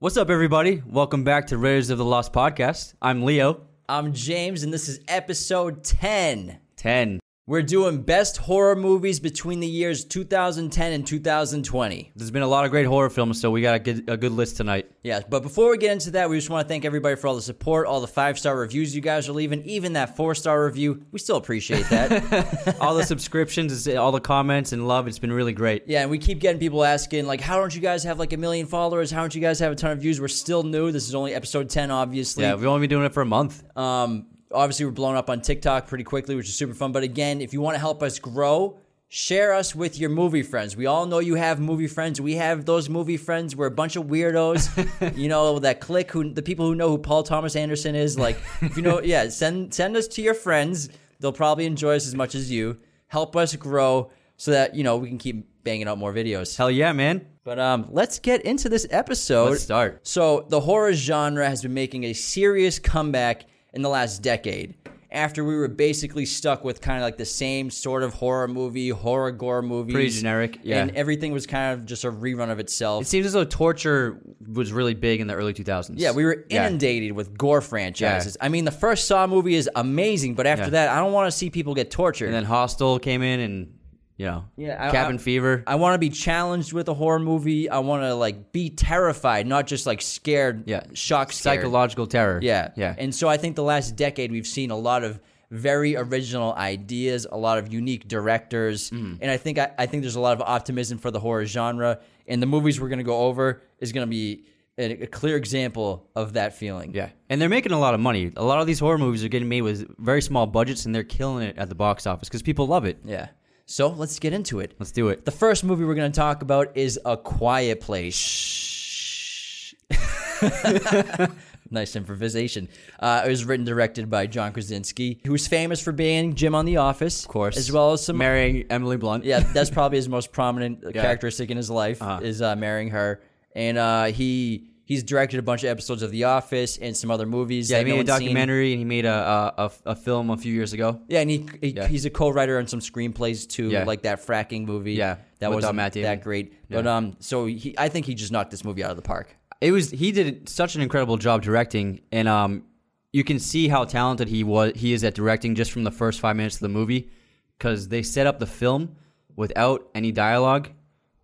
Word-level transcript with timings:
What's 0.00 0.16
up, 0.16 0.30
everybody? 0.30 0.82
Welcome 0.86 1.24
back 1.24 1.48
to 1.48 1.58
Raiders 1.58 1.90
of 1.90 1.98
the 1.98 2.04
Lost 2.04 2.32
podcast. 2.32 2.94
I'm 3.02 3.24
Leo. 3.24 3.66
I'm 3.88 4.12
James, 4.12 4.62
and 4.62 4.72
this 4.72 4.88
is 4.88 5.00
episode 5.08 5.84
10. 5.84 6.58
10. 6.76 7.20
We're 7.48 7.62
doing 7.62 8.02
best 8.02 8.36
horror 8.36 8.76
movies 8.76 9.20
between 9.20 9.60
the 9.60 9.66
years 9.66 10.04
2010 10.04 10.92
and 10.92 11.06
2020. 11.06 12.12
There's 12.14 12.30
been 12.30 12.42
a 12.42 12.46
lot 12.46 12.66
of 12.66 12.70
great 12.70 12.84
horror 12.84 13.08
films, 13.08 13.40
so 13.40 13.50
we 13.50 13.62
got 13.62 13.74
a 13.74 13.78
good, 13.78 14.04
a 14.06 14.18
good 14.18 14.32
list 14.32 14.58
tonight. 14.58 14.90
Yeah, 15.02 15.22
but 15.26 15.42
before 15.42 15.70
we 15.70 15.78
get 15.78 15.92
into 15.92 16.10
that, 16.10 16.28
we 16.28 16.36
just 16.36 16.50
want 16.50 16.66
to 16.66 16.68
thank 16.68 16.84
everybody 16.84 17.16
for 17.16 17.26
all 17.26 17.34
the 17.34 17.40
support, 17.40 17.86
all 17.86 18.02
the 18.02 18.06
five 18.06 18.38
star 18.38 18.54
reviews 18.54 18.94
you 18.94 19.00
guys 19.00 19.30
are 19.30 19.32
leaving, 19.32 19.64
even 19.64 19.94
that 19.94 20.14
four 20.14 20.34
star 20.34 20.62
review. 20.62 21.06
We 21.10 21.20
still 21.20 21.36
appreciate 21.36 21.88
that. 21.88 22.76
all 22.82 22.94
the 22.94 23.06
subscriptions, 23.06 23.88
all 23.88 24.12
the 24.12 24.20
comments 24.20 24.74
and 24.74 24.86
love, 24.86 25.08
it's 25.08 25.18
been 25.18 25.32
really 25.32 25.54
great. 25.54 25.84
yeah, 25.86 26.02
and 26.02 26.10
we 26.10 26.18
keep 26.18 26.40
getting 26.40 26.60
people 26.60 26.84
asking, 26.84 27.24
like, 27.24 27.40
how 27.40 27.56
don't 27.56 27.74
you 27.74 27.80
guys 27.80 28.04
have 28.04 28.18
like 28.18 28.34
a 28.34 28.36
million 28.36 28.66
followers? 28.66 29.10
How 29.10 29.22
don't 29.22 29.34
you 29.34 29.40
guys 29.40 29.58
have 29.60 29.72
a 29.72 29.74
ton 29.74 29.92
of 29.92 30.00
views? 30.00 30.20
We're 30.20 30.28
still 30.28 30.64
new. 30.64 30.92
This 30.92 31.08
is 31.08 31.14
only 31.14 31.32
episode 31.32 31.70
10, 31.70 31.90
obviously. 31.90 32.44
Yeah, 32.44 32.56
we've 32.56 32.66
only 32.66 32.86
been 32.86 32.90
doing 32.90 33.06
it 33.06 33.14
for 33.14 33.22
a 33.22 33.26
month. 33.26 33.64
Um, 33.74 34.26
obviously, 34.52 34.86
we're 34.86 34.92
blown 34.92 35.16
up 35.16 35.30
on 35.30 35.40
TikTok 35.40 35.86
pretty 35.86 36.04
quickly, 36.04 36.34
which 36.34 36.48
is 36.48 36.54
super 36.54 36.74
fun. 36.74 36.92
But 36.92 37.02
again, 37.02 37.40
if 37.40 37.52
you 37.52 37.60
want 37.60 37.74
to 37.74 37.80
help 37.80 38.02
us 38.02 38.18
grow, 38.18 38.78
share 39.08 39.54
us 39.54 39.74
with 39.74 39.98
your 39.98 40.10
movie 40.10 40.42
friends. 40.42 40.76
We 40.76 40.86
all 40.86 41.06
know 41.06 41.18
you 41.18 41.34
have 41.34 41.60
movie 41.60 41.86
friends. 41.86 42.20
We 42.20 42.34
have 42.34 42.64
those 42.64 42.88
movie 42.88 43.16
friends. 43.16 43.56
We're 43.56 43.66
a 43.66 43.70
bunch 43.70 43.96
of 43.96 44.04
weirdos. 44.04 45.16
you 45.16 45.28
know 45.28 45.58
that 45.58 45.80
click 45.80 46.10
who 46.10 46.32
the 46.32 46.42
people 46.42 46.66
who 46.66 46.74
know 46.74 46.88
who 46.88 46.98
Paul 46.98 47.22
Thomas 47.22 47.56
Anderson 47.56 47.94
is. 47.94 48.18
Like, 48.18 48.38
if 48.60 48.76
you 48.76 48.82
know, 48.82 49.00
yeah, 49.02 49.28
send 49.28 49.72
send 49.74 49.96
us 49.96 50.06
to 50.08 50.22
your 50.22 50.34
friends. 50.34 50.90
They'll 51.20 51.32
probably 51.32 51.66
enjoy 51.66 51.96
us 51.96 52.06
as 52.06 52.14
much 52.14 52.34
as 52.34 52.50
you. 52.50 52.78
Help 53.08 53.34
us 53.36 53.56
grow 53.56 54.10
so 54.36 54.52
that 54.52 54.74
you 54.74 54.84
know 54.84 54.96
we 54.96 55.08
can 55.08 55.18
keep 55.18 55.46
banging 55.64 55.88
out 55.88 55.98
more 55.98 56.12
videos. 56.12 56.56
Hell 56.56 56.70
yeah, 56.70 56.92
man. 56.92 57.26
But 57.44 57.58
um, 57.58 57.86
let's 57.90 58.18
get 58.18 58.42
into 58.42 58.68
this 58.68 58.86
episode. 58.90 59.50
Let's 59.50 59.62
start. 59.62 60.06
So 60.06 60.46
the 60.48 60.60
horror 60.60 60.92
genre 60.92 61.48
has 61.48 61.62
been 61.62 61.74
making 61.74 62.04
a 62.04 62.12
serious 62.12 62.78
comeback 62.78 63.46
in 63.78 63.82
the 63.82 63.88
last 63.88 64.22
decade. 64.22 64.74
After 65.10 65.42
we 65.42 65.56
were 65.56 65.68
basically 65.68 66.26
stuck 66.26 66.64
with 66.64 66.82
kind 66.82 66.98
of 66.98 67.02
like 67.04 67.16
the 67.16 67.24
same 67.24 67.70
sort 67.70 68.02
of 68.02 68.12
horror 68.12 68.46
movie, 68.46 68.90
horror 68.90 69.30
gore 69.30 69.62
movies, 69.62 69.94
Pretty 69.94 70.10
generic, 70.10 70.58
yeah. 70.62 70.82
and 70.82 70.90
everything 70.94 71.32
was 71.32 71.46
kind 71.46 71.72
of 71.72 71.86
just 71.86 72.04
a 72.04 72.10
rerun 72.12 72.50
of 72.50 72.58
itself. 72.58 73.02
It 73.04 73.06
seems 73.06 73.24
as 73.24 73.32
though 73.32 73.44
torture 73.44 74.20
was 74.52 74.70
really 74.70 74.92
big 74.92 75.22
in 75.22 75.26
the 75.26 75.32
early 75.32 75.54
2000s. 75.54 75.94
yeah, 75.98 76.10
we 76.10 76.24
were 76.26 76.44
Yeah. 76.50 76.66
inundated 76.66 77.12
with 77.12 77.38
gore 77.38 77.62
franchises. 77.62 78.36
I 78.38 78.50
mean, 78.50 78.66
the 78.66 78.70
first 78.70 79.06
Saw 79.06 79.26
movie 79.26 79.54
is 79.54 79.70
amazing, 79.74 80.34
but 80.34 80.46
after 80.46 80.64
Yeah. 80.64 80.70
that, 80.70 80.88
I 80.90 80.98
don't 80.98 81.12
want 81.12 81.30
to 81.32 81.36
see 81.36 81.48
people 81.48 81.72
get 81.74 81.90
tortured. 81.90 82.26
And 82.26 82.34
then 82.34 82.44
Hostel 82.44 82.98
came 82.98 83.22
in 83.22 83.40
and, 83.40 83.68
you 84.18 84.26
know, 84.26 84.44
Yeah, 84.56 84.90
Cabin 84.90 85.14
I- 85.16 85.18
Fever. 85.18 85.62
I 85.66 85.76
want 85.76 85.94
to 85.94 85.98
be 85.98 86.10
challenged 86.10 86.72
with 86.74 86.88
a 86.88 86.94
horror 86.94 87.18
movie. 87.20 87.70
I 87.70 87.78
want 87.78 88.02
to 88.02 88.14
like 88.14 88.52
be 88.52 88.68
terrified, 88.68 89.46
not 89.46 89.66
just 89.66 89.86
like 89.86 90.02
scared. 90.02 90.64
yeah. 90.66 90.82
shock, 90.92 91.32
scared. 91.32 91.60
Psychological 91.60 92.06
terror. 92.06 92.40
Yeah, 92.42 92.72
Yeah. 92.76 92.94
And 92.98 93.14
so 93.14 93.28
I 93.28 93.36
think 93.38 93.56
the 93.56 93.62
last 93.62 93.96
decade 93.96 94.30
we've 94.30 94.46
seen 94.46 94.70
a 94.70 94.76
lot 94.76 95.02
of 95.04 95.18
very 95.50 95.96
original 95.96 96.52
ideas, 96.52 97.26
a 97.32 97.38
lot 97.38 97.56
of 97.56 97.72
unique 97.72 98.06
directors, 98.06 98.90
Mm. 98.90 99.18
and 99.22 99.30
I 99.30 99.38
think 99.38 99.56
I, 99.58 99.70
I 99.78 99.86
think 99.86 100.02
there's 100.02 100.16
a 100.16 100.20
lot 100.20 100.34
of 100.36 100.42
optimism 100.42 100.98
for 100.98 101.10
the 101.10 101.20
horror 101.20 101.46
genre. 101.46 102.00
And 102.26 102.42
the 102.42 102.46
movies 102.46 102.78
we're 102.78 102.90
gonna 102.90 103.02
go 103.02 103.20
over 103.22 103.62
is 103.78 103.92
gonna 103.92 104.06
be 104.06 104.44
a, 104.76 105.04
a 105.04 105.06
clear 105.06 105.36
example 105.36 106.06
of 106.14 106.34
that 106.34 106.54
feeling. 106.54 106.92
Yeah. 106.94 107.08
And 107.30 107.40
they're 107.40 107.48
making 107.48 107.72
a 107.72 107.78
lot 107.80 107.94
of 107.94 108.00
money. 108.00 108.30
A 108.36 108.44
lot 108.44 108.60
of 108.60 108.66
these 108.66 108.78
horror 108.78 108.98
movies 108.98 109.24
are 109.24 109.28
getting 109.28 109.48
made 109.48 109.62
with 109.62 109.88
very 109.98 110.20
small 110.20 110.46
budgets 110.46 110.84
and 110.86 110.94
they're 110.94 111.02
killing 111.02 111.46
it 111.48 111.56
at 111.56 111.68
the 111.70 111.74
box 111.74 112.06
office 112.06 112.28
because 112.28 112.42
people 112.42 112.66
love 112.66 112.84
it. 112.84 112.98
yeah. 113.04 113.28
So 113.70 113.88
let's 113.88 114.18
get 114.18 114.32
into 114.32 114.60
it. 114.60 114.74
Let's 114.78 114.92
do 114.92 115.08
it. 115.10 115.26
The 115.26 115.30
first 115.30 115.62
movie 115.62 115.84
we're 115.84 115.94
going 115.94 116.10
to 116.10 116.16
talk 116.18 116.40
about 116.40 116.74
is 116.74 116.98
A 117.04 117.18
Quiet 117.18 117.82
Place. 117.82 119.74
nice 121.70 121.94
improvisation. 121.94 122.68
Uh, 122.98 123.24
it 123.26 123.28
was 123.28 123.44
written 123.44 123.60
and 123.62 123.66
directed 123.66 124.08
by 124.08 124.26
John 124.26 124.52
Krasinski, 124.54 125.20
who's 125.26 125.46
famous 125.46 125.82
for 125.82 125.92
being 125.92 126.34
Jim 126.34 126.54
on 126.54 126.64
The 126.64 126.78
Office, 126.78 127.24
of 127.24 127.28
course. 127.30 127.58
as 127.58 127.70
well 127.70 127.92
as 127.92 128.02
some. 128.06 128.16
Marrying 128.16 128.64
Emily 128.70 128.96
Blunt. 128.96 129.24
yeah, 129.24 129.40
that's 129.40 129.68
probably 129.78 129.98
his 129.98 130.08
most 130.08 130.32
prominent 130.32 130.82
characteristic 130.94 131.50
in 131.50 131.58
his 131.58 131.68
life 131.68 132.00
Uh-huh. 132.00 132.20
is 132.22 132.40
uh, 132.40 132.56
marrying 132.56 132.88
her, 132.88 133.20
and 133.54 133.76
uh, 133.76 134.04
he 134.06 134.70
he's 134.88 135.02
directed 135.02 135.38
a 135.38 135.42
bunch 135.42 135.62
of 135.64 135.68
episodes 135.68 136.02
of 136.02 136.10
The 136.10 136.24
Office 136.24 136.78
and 136.78 136.96
some 136.96 137.10
other 137.10 137.26
movies. 137.26 137.70
Yeah, 137.70 137.78
he 137.80 137.84
no 137.84 137.88
made 137.90 137.92
a 137.92 137.96
one's 137.98 138.08
seen. 138.08 138.26
documentary 138.28 138.72
and 138.72 138.78
he 138.78 138.86
made 138.86 139.04
a, 139.04 139.52
a, 139.58 139.70
a, 139.84 139.94
film 139.94 140.30
a 140.30 140.36
few 140.38 140.54
years 140.54 140.72
ago. 140.72 140.98
Yeah, 141.08 141.20
and 141.20 141.28
he, 141.30 141.46
he 141.60 141.68
Yeah. 141.68 141.86
he's 141.86 142.06
a 142.06 142.10
co-writer 142.10 142.56
on 142.58 142.66
some 142.66 142.80
screenplays 142.80 143.46
too, 143.46 143.68
Yeah. 143.68 143.84
like 143.84 144.00
that 144.02 144.24
fracking 144.26 144.64
movie. 144.64 144.94
Yeah, 144.94 145.16
that 145.40 145.48
uh, 145.48 145.54
wasn't 145.54 145.74
Matt 145.74 145.92
Damon. 145.92 146.08
that 146.10 146.22
great, 146.24 146.54
but 146.70 146.86
um, 146.86 147.16
so 147.20 147.44
he 147.44 147.74
I 147.76 147.90
think 147.90 148.06
he 148.06 148.14
just 148.14 148.32
knocked 148.32 148.50
this 148.50 148.64
movie 148.64 148.82
out 148.82 148.90
of 148.90 148.96
the 148.96 149.02
park. 149.02 149.36
It 149.60 149.72
was 149.72 149.90
he 149.90 150.10
did 150.10 150.48
such 150.48 150.74
an 150.74 150.80
incredible 150.80 151.18
job 151.18 151.42
directing, 151.42 152.00
and 152.10 152.26
um, 152.26 152.64
you 153.12 153.24
can 153.24 153.38
see 153.38 153.68
how 153.68 153.84
talented 153.84 154.28
he 154.28 154.42
was. 154.42 154.72
He 154.74 154.94
is 154.94 155.04
at 155.04 155.14
directing 155.14 155.54
just 155.54 155.70
from 155.70 155.84
the 155.84 155.90
first 155.90 156.18
five 156.20 156.34
minutes 156.36 156.54
of 156.56 156.60
the 156.62 156.68
movie, 156.70 157.10
because 157.58 157.88
they 157.88 158.02
set 158.02 158.26
up 158.26 158.38
the 158.38 158.46
film 158.46 158.96
without 159.36 159.86
any 159.94 160.12
dialogue. 160.12 160.70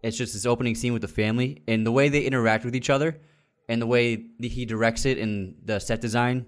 It's 0.02 0.18
just 0.18 0.34
this 0.34 0.44
opening 0.44 0.74
scene 0.74 0.92
with 0.92 1.00
the 1.00 1.08
family, 1.08 1.62
and 1.66 1.86
the 1.86 1.92
way 1.92 2.10
they 2.10 2.22
interact 2.24 2.64
with 2.66 2.76
each 2.76 2.90
other, 2.90 3.16
and 3.68 3.80
the 3.80 3.86
way 3.86 4.26
that 4.40 4.50
he 4.50 4.64
directs 4.66 5.06
it, 5.06 5.18
and 5.18 5.54
the 5.64 5.78
set 5.78 6.00
design, 6.00 6.46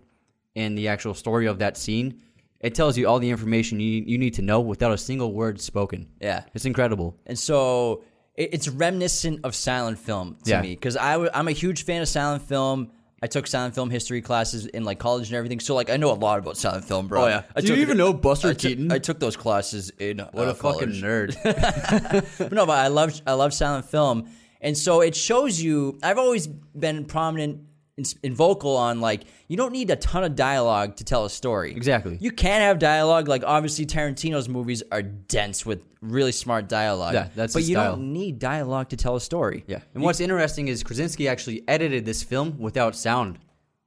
and 0.54 0.76
the 0.76 0.88
actual 0.88 1.14
story 1.14 1.46
of 1.46 1.58
that 1.60 1.76
scene. 1.76 2.20
It 2.60 2.74
tells 2.74 2.96
you 2.96 3.06
all 3.06 3.18
the 3.18 3.30
information 3.30 3.80
you 3.80 4.02
you 4.06 4.18
need 4.18 4.34
to 4.34 4.42
know 4.42 4.60
without 4.60 4.92
a 4.92 4.98
single 4.98 5.32
word 5.32 5.60
spoken. 5.60 6.08
Yeah. 6.20 6.44
It's 6.54 6.64
incredible. 6.64 7.16
And 7.26 7.38
so 7.38 8.02
it, 8.34 8.50
it's 8.54 8.66
reminiscent 8.68 9.40
of 9.44 9.54
silent 9.54 9.98
film 9.98 10.36
to 10.44 10.50
Yeah. 10.50 10.62
me 10.62 10.70
because 10.74 10.96
I 10.96 11.12
w- 11.12 11.30
I'm 11.34 11.48
a 11.48 11.52
huge 11.52 11.84
fan 11.84 12.00
of 12.02 12.08
silent 12.08 12.42
film. 12.48 12.90
I 13.22 13.26
took 13.28 13.46
silent 13.46 13.74
film 13.74 13.88
history 13.90 14.20
classes 14.22 14.66
in 14.66 14.84
like 14.84 14.98
college 14.98 15.28
and 15.28 15.36
everything, 15.36 15.60
so 15.60 15.74
like 15.74 15.90
I 15.90 15.96
know 15.98 16.10
a 16.12 16.14
lot 16.14 16.38
about 16.38 16.56
silent 16.56 16.84
film, 16.86 17.08
bro. 17.08 17.24
Oh, 17.24 17.28
yeah. 17.28 17.42
I 17.54 17.60
Do 17.60 17.74
you 17.74 17.80
even 17.82 17.96
know 17.98 18.12
Buster 18.14 18.48
I 18.48 18.52
took- 18.52 18.60
Keaton? 18.60 18.90
I 18.92 18.98
took 18.98 19.20
those 19.20 19.36
classes 19.36 19.90
in 19.98 20.18
What 20.18 20.48
uh, 20.48 20.50
a 20.50 20.54
fucking 20.54 20.88
nerd. 20.92 21.36
But 22.38 22.52
no, 22.52 22.66
but 22.66 22.78
I 22.78 22.88
love 22.88 23.20
I 23.26 23.32
love 23.34 23.52
silent 23.54 23.84
film, 23.90 24.28
and 24.66 24.76
so 24.76 25.00
it 25.00 25.14
shows 25.16 25.60
you. 25.62 25.98
I've 26.02 26.18
always 26.18 26.46
been 26.46 27.04
prominent 27.06 27.62
in, 27.96 28.04
in 28.22 28.34
vocal 28.34 28.76
on 28.76 29.00
like 29.00 29.22
you 29.48 29.56
don't 29.56 29.72
need 29.72 29.88
a 29.90 29.96
ton 29.96 30.22
of 30.24 30.34
dialogue 30.36 30.96
to 30.96 31.04
tell 31.04 31.24
a 31.24 31.30
story. 31.30 31.70
Exactly. 31.72 32.18
You 32.20 32.30
can 32.30 32.60
have 32.60 32.78
dialogue. 32.78 33.26
Like 33.28 33.42
obviously, 33.46 33.86
Tarantino's 33.86 34.48
movies 34.48 34.82
are 34.92 35.00
dense 35.02 35.64
with 35.64 35.80
really 36.02 36.32
smart 36.32 36.68
dialogue. 36.68 37.14
Yeah, 37.14 37.28
that's 37.34 37.54
but 37.54 37.62
you 37.62 37.74
style. 37.76 37.92
don't 37.96 38.12
need 38.12 38.38
dialogue 38.38 38.88
to 38.90 38.96
tell 38.96 39.16
a 39.16 39.20
story. 39.20 39.64
yeah. 39.66 39.80
And 39.94 40.02
what's 40.02 40.20
interesting 40.20 40.68
is 40.68 40.82
Krasinski 40.82 41.26
actually 41.28 41.62
edited 41.66 42.04
this 42.04 42.22
film 42.22 42.58
without 42.58 42.94
sound. 42.94 43.38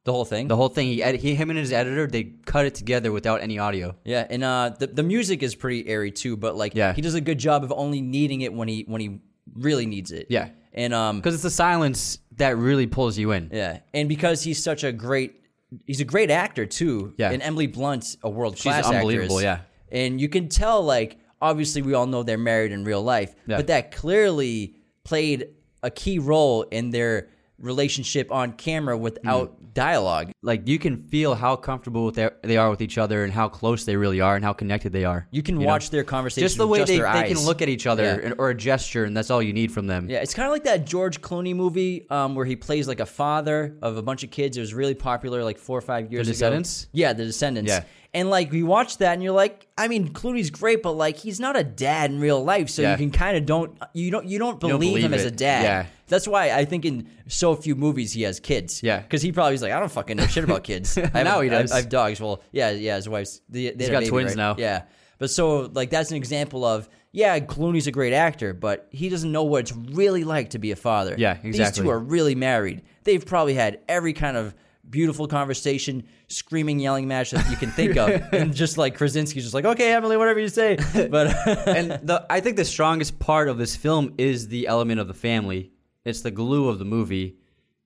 the 0.04 0.12
whole 0.12 0.24
thing. 0.24 0.48
The 0.48 0.56
whole 0.56 0.70
thing, 0.76 0.86
he, 0.88 1.02
ed- 1.02 1.20
he 1.20 1.34
him 1.34 1.50
and 1.50 1.58
his 1.58 1.72
editor, 1.72 2.06
they 2.06 2.24
cut 2.46 2.64
it 2.64 2.74
together 2.74 3.12
without 3.12 3.42
any 3.42 3.58
audio. 3.66 3.94
Yeah, 4.04 4.26
and 4.34 4.42
uh, 4.42 4.70
the 4.80 4.86
the 4.98 5.02
music 5.14 5.42
is 5.42 5.54
pretty 5.54 5.86
airy 5.86 6.10
too, 6.10 6.34
but 6.44 6.56
like 6.56 6.72
Yeah. 6.74 6.94
he 6.94 7.02
does 7.02 7.14
a 7.14 7.20
good 7.20 7.38
job 7.38 7.62
of 7.64 7.70
only 7.84 8.00
needing 8.00 8.40
it 8.40 8.52
when 8.58 8.66
he 8.66 8.78
when 8.92 9.00
he 9.04 9.20
really 9.66 9.86
needs 9.86 10.10
it. 10.10 10.26
Yeah. 10.30 10.48
And 10.72 10.92
um, 10.94 11.18
Because 11.18 11.34
it's 11.34 11.42
the 11.42 11.50
silence 11.50 12.18
that 12.36 12.56
really 12.56 12.86
pulls 12.86 13.18
you 13.18 13.32
in. 13.32 13.50
yeah, 13.52 13.80
and 13.92 14.08
because 14.08 14.42
he's 14.42 14.62
such 14.62 14.84
a 14.84 14.92
great, 14.92 15.40
he's 15.86 16.00
a 16.00 16.04
great 16.04 16.30
actor 16.30 16.66
too. 16.66 17.12
Yeah. 17.16 17.30
and 17.30 17.42
Emily 17.42 17.66
Blunt's 17.66 18.16
a 18.22 18.30
world 18.30 18.56
class. 18.56 18.86
unbelievable, 18.86 19.42
yeah. 19.42 19.60
and 19.92 20.20
you 20.20 20.28
can 20.28 20.48
tell 20.48 20.82
like 20.82 21.18
obviously 21.42 21.82
we 21.82 21.94
all 21.94 22.06
know 22.06 22.22
they're 22.22 22.38
married 22.38 22.72
in 22.72 22.84
real 22.84 23.02
life, 23.02 23.34
Yeah. 23.46 23.56
but 23.56 23.66
that 23.68 23.92
clearly 23.92 24.76
played 25.04 25.48
a 25.82 25.90
key 25.90 26.18
role 26.18 26.62
in 26.62 26.90
their 26.90 27.28
relationship 27.60 28.30
on 28.32 28.52
camera 28.52 28.96
without 28.96 29.50
Mm. 29.60 29.74
dialogue. 29.74 30.32
Like 30.42 30.66
you 30.66 30.78
can 30.78 30.96
feel 30.96 31.34
how 31.34 31.54
comfortable 31.56 32.04
with 32.06 32.14
their, 32.16 32.32
they 32.42 32.56
are 32.56 32.70
with 32.70 32.80
each 32.82 32.98
other 32.98 33.22
and 33.24 33.32
how 33.32 33.48
close 33.48 33.84
they 33.84 33.96
really 33.96 34.20
are 34.20 34.34
and 34.34 34.44
how 34.44 34.52
connected 34.52 34.92
they 34.92 35.04
are. 35.04 35.28
You 35.30 35.42
can 35.42 35.58
know? 35.58 35.66
watch 35.66 35.90
their 35.90 36.02
conversation 36.04 36.44
just 36.44 36.56
the 36.58 36.66
way 36.66 36.78
just 36.80 36.88
they, 36.90 36.98
their 36.98 37.12
they 37.12 37.28
can 37.28 37.38
look 37.44 37.62
at 37.62 37.68
each 37.68 37.86
other 37.86 38.02
Yeah. 38.04 38.18
and, 38.24 38.34
or 38.38 38.50
a 38.50 38.54
gesture, 38.54 39.04
and 39.04 39.16
that's 39.16 39.30
all 39.30 39.42
you 39.42 39.52
need 39.52 39.70
from 39.72 39.86
them. 39.86 40.08
Yeah, 40.10 40.18
it's 40.18 40.34
kind 40.34 40.46
of 40.46 40.52
like 40.52 40.64
that 40.64 40.86
George 40.86 41.20
Clooney 41.20 41.54
movie 41.54 42.06
um, 42.10 42.34
where 42.34 42.46
he 42.46 42.56
plays 42.56 42.88
like 42.88 43.00
a 43.00 43.06
father 43.06 43.76
of 43.82 43.96
a 43.96 44.02
bunch 44.02 44.24
of 44.24 44.30
kids. 44.30 44.56
It 44.56 44.60
was 44.60 44.74
really 44.74 44.94
popular 44.94 45.44
like 45.44 45.58
four 45.58 45.78
or 45.78 45.82
five 45.82 46.10
years 46.12 46.26
ago. 46.26 46.32
Descendants? 46.32 46.88
Yeah, 46.92 47.12
The 47.12 47.24
Descendants. 47.24 47.68
Yeah. 47.70 47.84
And 48.12 48.28
like 48.28 48.50
we 48.50 48.64
watch 48.64 48.98
that 48.98 49.12
and 49.12 49.22
you're 49.22 49.32
like, 49.32 49.68
I 49.78 49.86
mean, 49.86 50.08
Clooney's 50.12 50.50
great, 50.50 50.82
but 50.82 50.92
like 50.92 51.16
he's 51.16 51.38
not 51.38 51.56
a 51.56 51.62
dad 51.62 52.10
in 52.10 52.18
real 52.18 52.42
life, 52.42 52.68
so 52.68 52.82
Yeah. 52.82 52.90
you 52.92 52.96
can 52.96 53.12
kind 53.12 53.36
of 53.36 53.46
don't 53.46 53.78
you 53.94 54.10
don't 54.10 54.26
you 54.26 54.40
don't 54.40 54.58
believe, 54.58 54.80
believe 54.80 55.04
him 55.04 55.14
as 55.14 55.24
a 55.24 55.30
dad. 55.30 55.62
Yeah. 55.62 55.86
That's 56.10 56.28
why 56.28 56.50
I 56.50 56.66
think 56.66 56.84
in 56.84 57.08
so 57.28 57.56
few 57.56 57.74
movies 57.74 58.12
he 58.12 58.22
has 58.22 58.38
kids. 58.38 58.82
Yeah. 58.82 59.00
because 59.00 59.22
he 59.22 59.32
probably 59.32 59.52
was 59.52 59.62
like, 59.62 59.72
I 59.72 59.80
don't 59.80 59.90
fucking 59.90 60.18
know 60.18 60.26
shit 60.26 60.44
about 60.44 60.64
kids. 60.64 60.98
I 60.98 61.02
have 61.02 61.14
Now 61.24 61.40
a- 61.40 61.44
he 61.44 61.50
I 61.50 61.62
does. 61.62 61.72
I 61.72 61.76
have 61.76 61.88
dogs. 61.88 62.20
Well, 62.20 62.42
yeah, 62.52 62.70
yeah. 62.70 62.96
His 62.96 63.08
wife's. 63.08 63.40
They, 63.48 63.70
they 63.70 63.86
a 63.86 63.90
got 63.90 63.98
baby, 64.00 64.10
twins 64.10 64.30
right? 64.32 64.36
now. 64.36 64.56
Yeah. 64.58 64.82
But 65.18 65.30
so 65.30 65.70
like 65.72 65.90
that's 65.90 66.10
an 66.10 66.16
example 66.16 66.64
of 66.64 66.88
yeah, 67.12 67.38
Clooney's 67.40 67.86
a 67.86 67.90
great 67.92 68.12
actor, 68.12 68.52
but 68.54 68.88
he 68.90 69.08
doesn't 69.08 69.32
know 69.32 69.42
what 69.44 69.60
it's 69.62 69.72
really 69.72 70.22
like 70.24 70.50
to 70.50 70.58
be 70.58 70.70
a 70.70 70.76
father. 70.76 71.14
Yeah, 71.18 71.32
exactly. 71.42 71.52
These 71.52 71.72
two 71.72 71.90
are 71.90 71.98
really 71.98 72.34
married. 72.34 72.82
They've 73.04 73.24
probably 73.24 73.54
had 73.54 73.80
every 73.88 74.12
kind 74.12 74.36
of 74.36 74.54
beautiful 74.88 75.26
conversation, 75.28 76.04
screaming, 76.28 76.78
yelling 76.80 77.06
match 77.08 77.30
that 77.32 77.48
you 77.50 77.56
can 77.56 77.70
think 77.70 77.96
of, 77.96 78.10
and 78.32 78.54
just 78.54 78.78
like 78.78 78.96
Krasinski's 78.96 79.42
just 79.42 79.54
like, 79.54 79.64
okay, 79.64 79.92
Emily, 79.92 80.16
whatever 80.16 80.40
you 80.40 80.48
say. 80.48 80.76
But 80.94 81.34
and 81.68 81.90
the 82.06 82.24
I 82.30 82.40
think 82.40 82.56
the 82.56 82.64
strongest 82.64 83.18
part 83.18 83.48
of 83.48 83.58
this 83.58 83.76
film 83.76 84.14
is 84.18 84.48
the 84.48 84.66
element 84.68 85.00
of 85.00 85.08
the 85.08 85.14
family. 85.14 85.72
It's 86.04 86.22
the 86.22 86.30
glue 86.30 86.68
of 86.68 86.78
the 86.78 86.84
movie, 86.84 87.36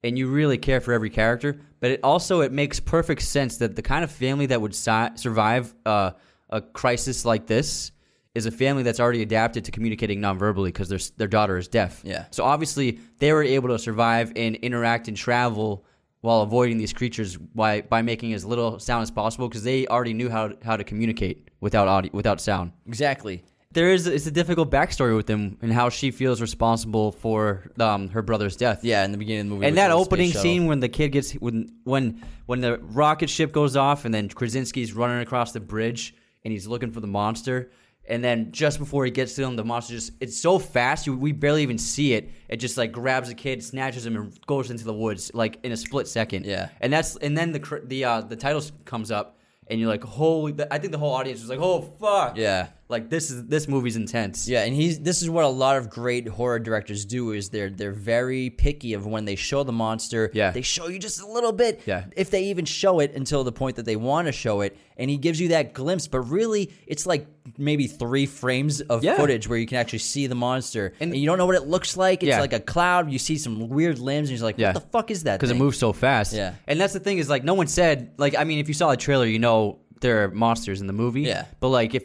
and 0.03 0.19
you 0.19 0.29
really 0.29 0.59
care 0.59 0.81
for 0.81 0.93
every 0.93 1.11
character. 1.11 1.59
But 1.81 1.91
it 1.91 2.01
also 2.03 2.41
it 2.41 2.53
makes 2.53 2.81
perfect 2.81 3.23
sense 3.23 3.57
that 3.59 3.77
the 3.77 3.83
kind 3.83 4.05
of 4.05 4.11
family 4.11 4.47
that 4.47 4.61
would 4.61 4.75
si- 4.75 5.17
survive 5.17 5.75
uh, 5.85 6.13
a 6.51 6.61
crisis 6.61 7.25
like 7.25 7.47
this 7.47 7.93
is 8.35 8.47
a 8.47 8.51
family 8.51 8.83
that's 8.83 9.01
already 9.01 9.23
adapted 9.23 9.65
to 9.65 9.71
communicating 9.71 10.21
nonverbally 10.21 10.67
because 10.67 10.89
their 10.89 10.99
their 11.17 11.29
daughter 11.29 11.57
is 11.57 11.69
deaf. 11.69 12.01
Yeah. 12.05 12.27
So 12.31 12.45
obviously 12.45 13.01
they 13.19 13.33
were 13.33 13.43
able 13.43 13.69
to 13.69 13.79
survive 13.79 14.33
and 14.37 14.57
interact 14.57 15.09
and 15.09 15.17
travel 15.17 15.85
while 16.21 16.41
avoiding 16.41 16.79
these 16.79 16.93
creatures 16.93 17.37
by 17.37 17.83
by 17.83 18.03
making 18.03 18.33
as 18.33 18.45
little 18.45 18.79
sound 18.79 19.03
as 19.03 19.11
possible 19.11 19.49
because 19.49 19.63
they 19.63 19.87
already 19.87 20.15
knew 20.15 20.31
how 20.31 20.53
how 20.65 20.77
to 20.77 20.85
communicate 20.85 21.49
without 21.61 21.87
audio 21.87 22.11
without 22.13 22.41
sound 22.41 22.73
exactly. 22.87 23.45
There 23.75 23.91
is 23.93 24.07
it's 24.07 24.27
a 24.27 24.31
difficult 24.31 24.71
backstory 24.71 25.15
with 25.15 25.27
them 25.27 25.59
and 25.63 25.73
how 25.73 25.89
she 25.91 26.11
feels 26.11 26.41
responsible 26.41 27.13
for 27.13 27.71
um, 27.79 28.09
her 28.09 28.23
brother's 28.23 28.57
death. 28.57 28.83
Yeah, 28.85 29.05
in 29.05 29.13
the 29.13 29.19
beginning 29.19 29.43
of 29.43 29.49
the 29.49 29.55
movie. 29.57 29.67
And 29.67 29.77
that 29.77 29.91
opening 29.91 30.33
scene 30.33 30.67
when 30.67 30.81
the 30.81 30.89
kid 30.89 31.11
gets 31.11 31.33
when 31.33 31.73
when 31.85 32.25
when 32.47 32.61
the 32.61 32.79
rocket 32.79 33.29
ship 33.31 33.53
goes 33.53 33.77
off 33.77 34.05
and 34.05 34.15
then 34.15 34.29
Krasinski's 34.29 34.93
running 34.93 35.21
across 35.21 35.53
the 35.53 35.61
bridge 35.61 36.15
and 36.45 36.53
he's 36.53 36.67
looking 36.67 36.91
for 36.93 37.01
the 37.01 37.07
monster 37.07 37.71
and 38.07 38.23
then 38.23 38.53
just 38.53 38.79
before 38.79 39.07
he 39.07 39.11
gets 39.11 39.35
to 39.35 39.43
him 39.43 39.57
the 39.57 39.65
monster 39.65 39.95
just 39.95 40.13
it's 40.21 40.37
so 40.39 40.59
fast 40.59 41.07
you, 41.07 41.17
we 41.17 41.33
barely 41.33 41.63
even 41.63 41.79
see 41.79 42.13
it 42.13 42.31
it 42.51 42.57
just 42.57 42.77
like 42.77 42.93
grabs 42.93 43.29
the 43.31 43.35
kid 43.35 43.63
snatches 43.65 44.05
him 44.05 44.15
and 44.15 44.39
goes 44.47 44.71
into 44.71 44.85
the 44.85 44.93
woods 44.93 45.31
like 45.33 45.59
in 45.63 45.73
a 45.73 45.77
split 45.77 46.07
second 46.07 46.45
Yeah. 46.45 46.69
and 46.83 46.93
that's 46.93 47.17
and 47.17 47.37
then 47.37 47.53
the 47.53 47.61
cr- 47.61 47.79
the 47.83 48.05
uh, 48.05 48.21
the 48.21 48.37
title 48.37 48.61
comes 48.85 49.11
up 49.11 49.39
and 49.69 49.81
you're 49.81 49.89
like 49.89 50.05
holy 50.05 50.55
I 50.71 50.77
think 50.77 50.93
the 50.93 50.99
whole 50.99 51.15
audience 51.15 51.41
was 51.41 51.49
like 51.49 51.61
oh 51.63 51.81
fuck 51.99 52.37
Yeah. 52.37 52.69
Like 52.89 53.09
this 53.09 53.31
is 53.31 53.47
this 53.47 53.67
movie's 53.67 53.97
intense 53.97 54.47
Yeah, 54.47 54.65
and 54.65 54.75
he's 54.75 55.01
this 55.01 55.23
is 55.23 55.31
what 55.31 55.45
a 55.45 55.49
lot 55.49 55.77
of 55.79 55.89
great 55.89 56.29
horror 56.29 56.59
directors 56.59 57.05
do 57.07 57.33
is 57.33 57.49
they're 57.49 57.71
they're 57.71 57.93
very 57.93 58.51
picky 58.51 58.93
of 58.93 59.07
when 59.07 59.25
they 59.25 59.37
show 59.37 59.63
the 59.63 59.73
monster. 59.73 60.31
Yeah. 60.35 60.51
They 60.51 60.63
show 60.63 60.89
you 60.89 60.99
just 60.99 61.21
a 61.23 61.27
little 61.27 61.53
bit. 61.53 61.81
Yeah. 61.87 62.05
If 62.17 62.31
they 62.31 62.45
even 62.45 62.65
show 62.67 63.01
it 63.01 63.15
until 63.15 63.43
the 63.43 63.53
point 63.53 63.77
that 63.77 63.85
they 63.87 63.97
want 63.97 64.27
to 64.27 64.33
show 64.33 64.61
it. 64.61 64.77
And 64.97 65.11
he 65.11 65.17
gives 65.17 65.41
you 65.41 65.49
that 65.49 65.73
glimpse, 65.75 66.07
but 66.07 66.21
really 66.21 66.73
it's 66.87 67.05
like 67.05 67.27
maybe 67.59 67.87
three 67.89 68.27
frames 68.27 68.81
of 68.81 69.03
Yeah. 69.03 69.17
footage 69.17 69.49
where 69.49 69.59
you 69.59 69.67
can 69.67 69.79
actually 69.79 69.99
see 70.01 70.27
the 70.29 70.37
monster. 70.37 70.93
And, 71.01 71.11
And- 71.13 71.21
you 71.21 71.27
don't 71.27 71.39
know 71.39 71.47
what 71.47 71.57
it 71.57 71.67
looks 71.67 71.97
like. 71.97 72.23
It's 72.23 72.29
Yeah. 72.29 72.41
like 72.41 72.53
a 72.53 72.61
cloud. 72.61 73.11
You 73.11 73.19
see 73.19 73.37
some 73.39 73.69
weird 73.71 73.99
limbs 73.99 74.29
and 74.29 74.39
you're 74.39 74.45
like, 74.47 74.59
Yeah. 74.59 74.73
what 74.73 74.83
the 74.83 74.89
fuck 74.91 75.11
is 75.11 75.25
that? 75.25 75.41
because 75.41 75.51
it 75.51 75.57
moves 75.57 75.79
so 75.79 75.93
fast. 75.93 76.33
Yeah. 76.35 76.55
and 76.69 76.81
that's 76.81 76.93
the 76.93 77.01
thing 77.01 77.19
is 77.19 77.29
like 77.29 77.43
no 77.45 77.55
one 77.55 77.67
said 77.67 78.13
like 78.19 78.37
I 78.37 78.45
mean 78.45 78.59
if 78.59 78.69
you 78.69 78.75
saw 78.75 78.91
a 78.91 78.97
trailer 78.97 79.27
you 79.27 79.39
know 79.39 79.79
there 80.01 80.25
are 80.25 80.29
monsters 80.31 80.81
in 80.83 80.87
the 80.87 80.93
movie. 80.93 81.23
Yeah. 81.23 81.47
but 81.61 81.69
like 81.71 81.95
if 81.95 82.05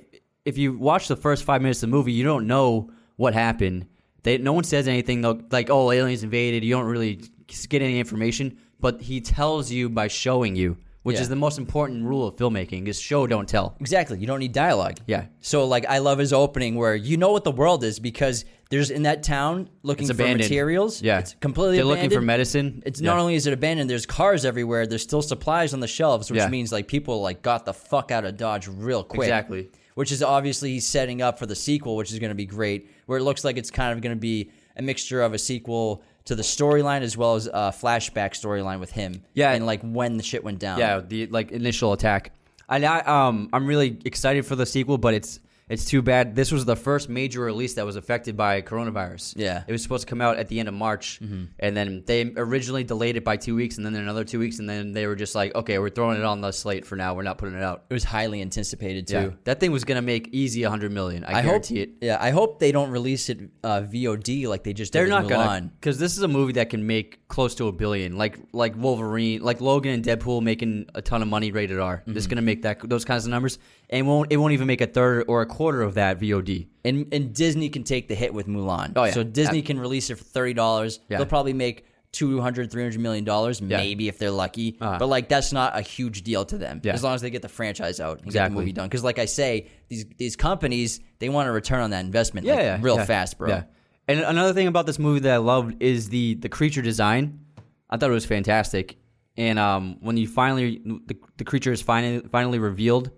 if 0.50 0.58
you 0.58 0.78
watch 0.78 1.08
the 1.08 1.16
first 1.16 1.44
five 1.44 1.62
minutes 1.62 1.82
of 1.84 1.90
the 1.90 1.96
movie 1.96 2.12
you 2.12 2.24
don't 2.24 2.46
know 2.48 2.90
what 3.16 3.34
happened. 3.34 3.86
They 4.24 4.38
no 4.38 4.52
one 4.54 4.66
says 4.66 4.88
anything 4.88 5.22
though 5.22 5.42
like 5.52 5.70
oh 5.70 5.92
aliens 5.92 6.24
invaded. 6.24 6.64
You 6.64 6.74
don't 6.76 6.86
really 6.86 7.22
get 7.70 7.82
any 7.82 8.00
information, 8.00 8.58
but 8.80 9.02
he 9.02 9.22
tells 9.22 9.72
you 9.72 9.90
by 9.90 10.08
showing 10.10 10.56
you, 10.58 10.78
which 11.04 11.16
Yeah. 11.16 11.22
is 11.22 11.30
the 11.30 11.36
most 11.38 11.58
important 11.58 12.04
rule 12.06 12.28
of 12.28 12.36
filmmaking: 12.36 12.88
is 12.88 13.00
show 13.00 13.26
don't 13.28 13.48
tell. 13.48 13.76
Exactly. 13.80 14.20
You 14.20 14.28
don't 14.28 14.40
need 14.40 14.52
dialogue. 14.52 14.98
Yeah. 15.08 15.26
So 15.40 15.66
like 15.66 15.86
I 15.88 16.00
love 16.00 16.18
his 16.20 16.34
opening 16.34 16.76
where 16.76 16.96
you 16.96 17.16
know 17.18 17.32
what 17.32 17.46
the 17.46 17.52
world 17.52 17.84
is 17.86 18.00
because 18.00 18.44
there's 18.70 18.92
in 18.92 19.04
that 19.04 19.24
town 19.24 19.70
looking 19.84 20.04
It's 20.04 20.12
for 20.12 20.22
abandoned. 20.22 20.42
materials. 20.42 21.02
Yeah, 21.02 21.20
It's 21.20 21.36
completely 21.40 21.78
abandoned. 21.78 21.80
They're 21.80 21.86
looking 21.96 22.10
for 22.12 22.24
abandoned. 22.24 22.28
medicine. 22.28 22.84
It's 22.86 23.02
Yeah. 23.02 23.08
not 23.12 23.20
only 23.20 23.36
is 23.36 23.48
it 23.48 23.54
abandoned, 23.54 23.90
there's 23.90 24.06
cars 24.06 24.46
everywhere. 24.46 24.86
There's 24.86 25.02
still 25.02 25.22
supplies 25.24 25.74
on 25.74 25.80
the 25.80 25.88
shelves, 25.88 26.30
which 26.30 26.38
Yeah. 26.40 26.50
means 26.50 26.72
like 26.72 26.88
people 26.88 27.22
like 27.22 27.42
got 27.42 27.66
the 27.66 27.74
fuck 27.74 28.12
out 28.12 28.26
of 28.26 28.38
Dodge 28.38 28.68
real 28.68 29.04
quick. 29.04 29.28
Exactly. 29.28 29.70
Which 30.00 30.14
is 30.14 30.24
obviously 30.24 30.72
he's 30.72 30.88
setting 30.88 31.22
up 31.22 31.38
for 31.38 31.46
the 31.46 31.58
sequel, 31.58 31.98
which 31.98 32.14
is 32.14 32.20
going 32.20 32.30
to 32.30 32.36
be 32.36 32.46
great. 32.46 32.90
Where 33.06 33.18
it 33.18 33.24
looks 33.24 33.44
like 33.44 33.58
it's 33.58 33.70
kind 33.70 33.92
of 33.92 34.02
going 34.02 34.16
to 34.16 34.20
be 34.20 34.50
a 34.78 34.82
mixture 34.82 35.22
of 35.22 35.34
a 35.34 35.38
sequel 35.38 36.02
to 36.24 36.36
the 36.36 36.42
storyline 36.42 37.02
as 37.02 37.18
well 37.18 37.36
as 37.36 37.48
a 37.48 37.74
flashback 37.76 38.32
storyline 38.32 38.80
with 38.80 38.92
him. 38.92 39.24
Yeah. 39.34 39.52
and 39.52 39.66
like 39.66 39.82
when 39.82 40.16
the 40.16 40.24
shit 40.24 40.42
went 40.42 40.60
down. 40.60 40.80
Yeah, 40.80 41.02
the 41.06 41.28
like 41.28 41.52
initial 41.52 41.92
attack. 41.92 42.32
And 42.70 42.86
I 42.86 43.00
um 43.02 43.50
I'm 43.52 43.68
really 43.68 44.00
excited 44.06 44.46
for 44.46 44.56
the 44.56 44.66
sequel, 44.66 44.98
but 44.98 45.14
it's 45.14 45.42
it's 45.70 45.86
too 45.86 46.02
bad. 46.02 46.36
This 46.36 46.52
was 46.52 46.66
the 46.66 46.76
first 46.76 47.08
major 47.10 47.42
release 47.42 47.76
that 47.76 47.86
was 47.86 47.96
affected 47.96 48.36
by 48.36 48.62
coronavirus. 48.62 49.34
Yeah. 49.38 49.64
it 49.68 49.72
was 49.72 49.84
supposed 49.84 50.08
to 50.08 50.10
come 50.10 50.20
out 50.20 50.38
at 50.38 50.48
the 50.48 50.60
end 50.60 50.68
of 50.68 50.74
March, 50.74 51.20
and 51.22 51.78
then 51.78 52.04
they 52.06 52.32
originally 52.36 52.84
delayed 52.84 53.16
it 53.18 53.24
by 53.24 53.38
two 53.38 53.56
weeks, 53.56 53.78
and 53.78 53.86
then 53.86 53.96
another 53.96 54.24
two 54.24 54.40
weeks, 54.40 54.60
and 54.60 54.68
then 54.70 54.92
they 54.94 55.06
were 55.08 55.16
just 55.16 55.36
like, 55.36 55.54
okay, 55.56 55.78
we're 55.80 55.90
throwing 55.90 56.18
it 56.18 56.24
on 56.26 56.42
the 56.42 56.52
slate 56.52 56.86
for 56.86 56.96
now. 56.96 57.14
We're 57.14 57.24
not 57.24 57.38
putting 57.38 57.56
it 57.56 57.64
out. 57.64 57.86
it 57.90 57.94
was 57.94 58.04
highly 58.04 58.42
anticipated 58.42 59.08
too. 59.08 59.14
Yeah, 59.14 59.30
that 59.44 59.60
thing 59.60 59.72
was 59.72 59.84
gonna 59.84 60.02
make 60.02 60.30
easy 60.32 60.64
hundred 60.64 60.92
million. 60.92 61.24
I, 61.24 61.40
I 61.40 61.42
hope. 61.42 61.70
it. 61.72 61.90
Yeah, 62.02 62.18
I 62.20 62.32
hope 62.32 62.60
they 62.60 62.72
don't 62.72 62.90
release 62.90 63.30
it 63.30 63.40
uh, 63.64 63.82
VOD 63.82 64.48
like 64.48 64.64
they 64.64 64.74
just 64.74 64.92
They're 64.94 65.08
not 65.08 65.28
gonna 65.28 65.70
because 65.80 66.00
this 66.00 66.18
is 66.18 66.24
a 66.24 66.28
movie 66.28 66.54
that 66.54 66.70
can 66.70 66.88
make 66.88 67.19
close 67.30 67.56
to 67.56 67.68
a 67.68 67.72
billion, 67.72 68.18
like 68.18 68.38
like 68.52 68.76
Wolverine, 68.76 69.42
like 69.42 69.62
Logan 69.62 69.94
and 69.94 70.04
Deadpool 70.04 70.42
making 70.42 70.88
a 70.96 71.02
ton 71.02 71.22
of 71.22 71.28
money 71.30 71.52
rated 71.52 71.80
R. 71.80 72.04
Mm-hmm. 72.06 72.28
gonna 72.30 72.42
make 72.42 72.64
that 72.64 72.80
those 72.90 73.06
kinds 73.06 73.24
of 73.24 73.30
numbers, 73.32 73.58
and 73.90 74.06
won't 74.08 74.32
it 74.34 74.38
won't 74.38 74.52
even 74.54 74.68
make 74.68 74.82
a 74.82 74.88
third 74.88 75.26
or 75.30 75.42
a 75.42 75.46
quarter 75.46 75.82
of 75.82 75.94
that 75.94 76.20
VOD. 76.20 76.68
And 76.84 77.08
and 77.14 77.34
Disney 77.34 77.70
can 77.70 77.84
take 77.84 78.08
the 78.10 78.16
hit 78.16 78.34
with 78.34 78.48
Mulan. 78.48 78.94
Oh, 78.98 79.06
yeah. 79.06 79.12
So 79.12 79.24
Disney 79.24 79.60
Yeah. 79.60 79.66
can 79.66 79.80
release 79.80 80.10
it 80.10 80.18
for 80.18 80.24
thirty 80.26 80.54
dollars. 80.54 81.00
Yeah. 81.08 81.18
They'll 81.18 81.28
probably 81.28 81.54
make 81.54 81.86
200 82.12 82.72
300 82.72 83.00
million 83.00 83.24
dollars 83.24 83.62
maybe 83.62 84.08
if 84.08 84.18
they're 84.18 84.32
lucky 84.32 84.76
Uh-huh. 84.82 84.98
but 84.98 85.06
like 85.10 85.30
that's 85.30 85.54
not 85.54 85.78
a 85.78 85.82
huge 85.82 86.24
deal 86.24 86.44
to 86.46 86.58
them 86.58 86.82
Yeah. 86.84 86.94
as 86.94 87.04
long 87.04 87.14
as 87.14 87.22
they 87.22 87.30
get 87.30 87.44
the 87.44 87.50
franchise 87.50 88.00
out 88.00 88.14
and 88.18 88.22
get 88.22 88.24
the 88.24 88.30
Exactly. 88.40 88.58
movie 88.60 88.72
done 88.72 88.88
because 88.88 89.04
like 89.04 89.20
i 89.20 89.26
say 89.26 89.68
these 89.90 90.06
these 90.18 90.36
companies 90.36 91.02
they 91.20 91.30
want 91.30 91.48
a 91.48 91.52
return 91.52 91.82
on 91.82 91.92
that 91.92 92.04
investment 92.04 92.48
Yeah, 92.48 92.54
like, 92.56 92.64
yeah, 92.64 92.78
real 92.82 92.96
yeah, 92.96 93.06
fast 93.06 93.38
bro 93.38 93.50
Yeah. 93.50 93.64
And 94.10 94.22
another 94.22 94.54
thing 94.54 94.66
about 94.66 94.88
this 94.88 94.98
movie 94.98 95.20
that 95.20 95.32
I 95.32 95.38
loved 95.38 95.84
is 95.84 96.10
the 96.10 96.34
the 96.34 96.50
creature 96.50 96.82
design. 96.82 97.46
I 97.92 97.98
thought 97.98 98.10
it 98.10 98.14
was 98.14 98.26
fantastic, 98.26 98.98
and 99.38 99.60
um, 99.60 99.98
when 100.02 100.18
you 100.18 100.28
finally 100.28 100.82
the, 100.84 101.16
the 101.38 101.44
creature 101.44 101.72
is 101.72 101.84
finally 101.84 102.28
finally 102.32 102.58
revealed, 102.58 103.12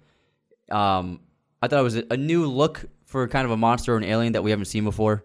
um, 0.70 1.22
I 1.62 1.70
thought 1.70 1.80
it 1.80 1.84
was 1.84 1.96
a, 1.96 2.04
a 2.12 2.18
new 2.18 2.46
look 2.46 2.84
for 3.06 3.26
kind 3.30 3.46
of 3.46 3.52
a 3.52 3.58
monster 3.58 3.94
or 3.94 3.98
an 3.98 4.04
alien 4.04 4.34
that 4.34 4.44
we 4.44 4.52
haven't 4.52 4.66
seen 4.66 4.84
before. 4.84 5.24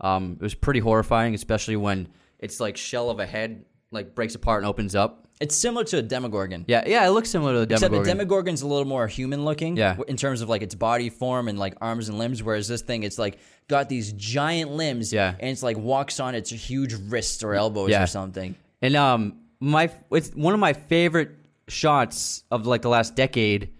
Um, 0.00 0.36
it 0.40 0.42
was 0.42 0.54
pretty 0.54 0.78
horrifying, 0.78 1.34
especially 1.34 1.74
when 1.74 2.08
it's 2.38 2.60
like 2.60 2.76
shell 2.76 3.10
of 3.10 3.18
a 3.18 3.26
head 3.26 3.64
like 3.90 4.14
breaks 4.14 4.36
apart 4.36 4.62
and 4.62 4.68
opens 4.68 4.94
up. 4.94 5.26
It's 5.40 5.54
similar 5.54 5.84
to 5.84 5.98
a 5.98 6.02
Demogorgon. 6.02 6.64
Yeah, 6.66 6.82
yeah, 6.86 7.06
it 7.06 7.10
looks 7.10 7.30
similar 7.30 7.52
to 7.54 7.58
the 7.60 7.66
demogorgon. 7.66 8.00
Except 8.00 8.18
the 8.18 8.24
Demogorgon's 8.24 8.62
a 8.62 8.66
little 8.66 8.84
more 8.84 9.06
human 9.06 9.44
looking. 9.44 9.76
Yeah. 9.76 9.96
In 10.08 10.16
terms 10.16 10.40
of 10.42 10.48
like 10.48 10.62
its 10.62 10.74
body 10.74 11.10
form 11.10 11.46
and 11.48 11.58
like 11.58 11.76
arms 11.80 12.08
and 12.08 12.18
limbs, 12.18 12.42
whereas 12.42 12.66
this 12.66 12.82
thing, 12.82 13.04
it's 13.04 13.18
like 13.18 13.38
got 13.68 13.88
these 13.88 14.12
giant 14.14 14.72
limbs. 14.72 15.12
Yeah. 15.12 15.34
And 15.38 15.50
it's 15.50 15.62
like 15.62 15.76
walks 15.76 16.18
on 16.18 16.34
its 16.34 16.50
huge 16.50 16.94
wrists 16.94 17.44
or 17.44 17.54
elbows 17.54 17.90
Yeah. 17.90 18.02
or 18.02 18.06
something. 18.08 18.56
And 18.82 18.96
um, 18.96 19.38
my 19.60 19.90
it's 20.10 20.30
one 20.30 20.54
of 20.54 20.60
my 20.60 20.72
favorite 20.72 21.30
shots 21.68 22.42
of 22.50 22.66
like 22.66 22.82
the 22.82 22.88
last 22.88 23.14
decade 23.14 23.70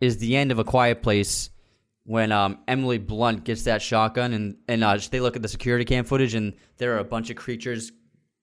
is 0.00 0.18
the 0.18 0.36
end 0.36 0.50
of 0.50 0.58
A 0.58 0.64
Quiet 0.64 1.02
Place 1.02 1.50
when 2.06 2.32
um 2.32 2.58
Emily 2.68 2.98
Blunt 2.98 3.44
gets 3.44 3.62
that 3.64 3.80
shotgun 3.82 4.32
and 4.32 4.56
and 4.68 4.82
uh, 4.82 4.98
they 5.10 5.20
look 5.20 5.36
at 5.36 5.42
the 5.42 5.48
security 5.48 5.84
cam 5.84 6.04
footage 6.04 6.34
and 6.34 6.54
there 6.78 6.94
are 6.96 6.98
a 6.98 7.04
bunch 7.04 7.30
of 7.30 7.36
creatures 7.36 7.92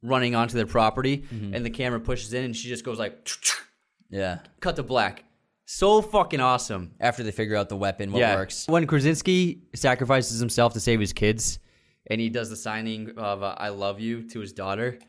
running 0.04 0.36
onto 0.36 0.56
their 0.56 0.66
property 0.66 1.24
and 1.32 1.64
the 1.66 1.70
camera 1.70 2.00
pushes 2.00 2.34
in 2.34 2.44
and 2.46 2.56
she 2.56 2.68
just 2.68 2.84
goes 2.84 2.98
like 3.00 3.30
Yeah. 4.10 4.40
cut 4.60 4.76
to 4.78 4.84
black. 4.84 5.26
So 5.66 6.02
fucking 6.02 6.42
awesome. 6.42 6.92
After 7.00 7.24
they 7.24 7.32
figure 7.32 7.56
out 7.56 7.70
the 7.70 7.78
weapon, 7.78 8.12
what 8.12 8.20
yeah. 8.20 8.36
works. 8.36 8.68
When 8.68 8.86
Krasinski 8.88 9.62
sacrifices 9.74 10.40
himself 10.40 10.74
to 10.74 10.80
save 10.82 11.00
his 11.00 11.14
kids, 11.14 11.60
and 12.08 12.20
he 12.20 12.30
does 12.30 12.50
the 12.50 12.58
signing 12.58 13.14
of 13.16 13.42
uh, 13.42 13.56
"I 13.58 13.70
love 13.70 14.00
you" 14.02 14.28
to 14.30 14.40
his 14.42 14.52
daughter. 14.52 15.00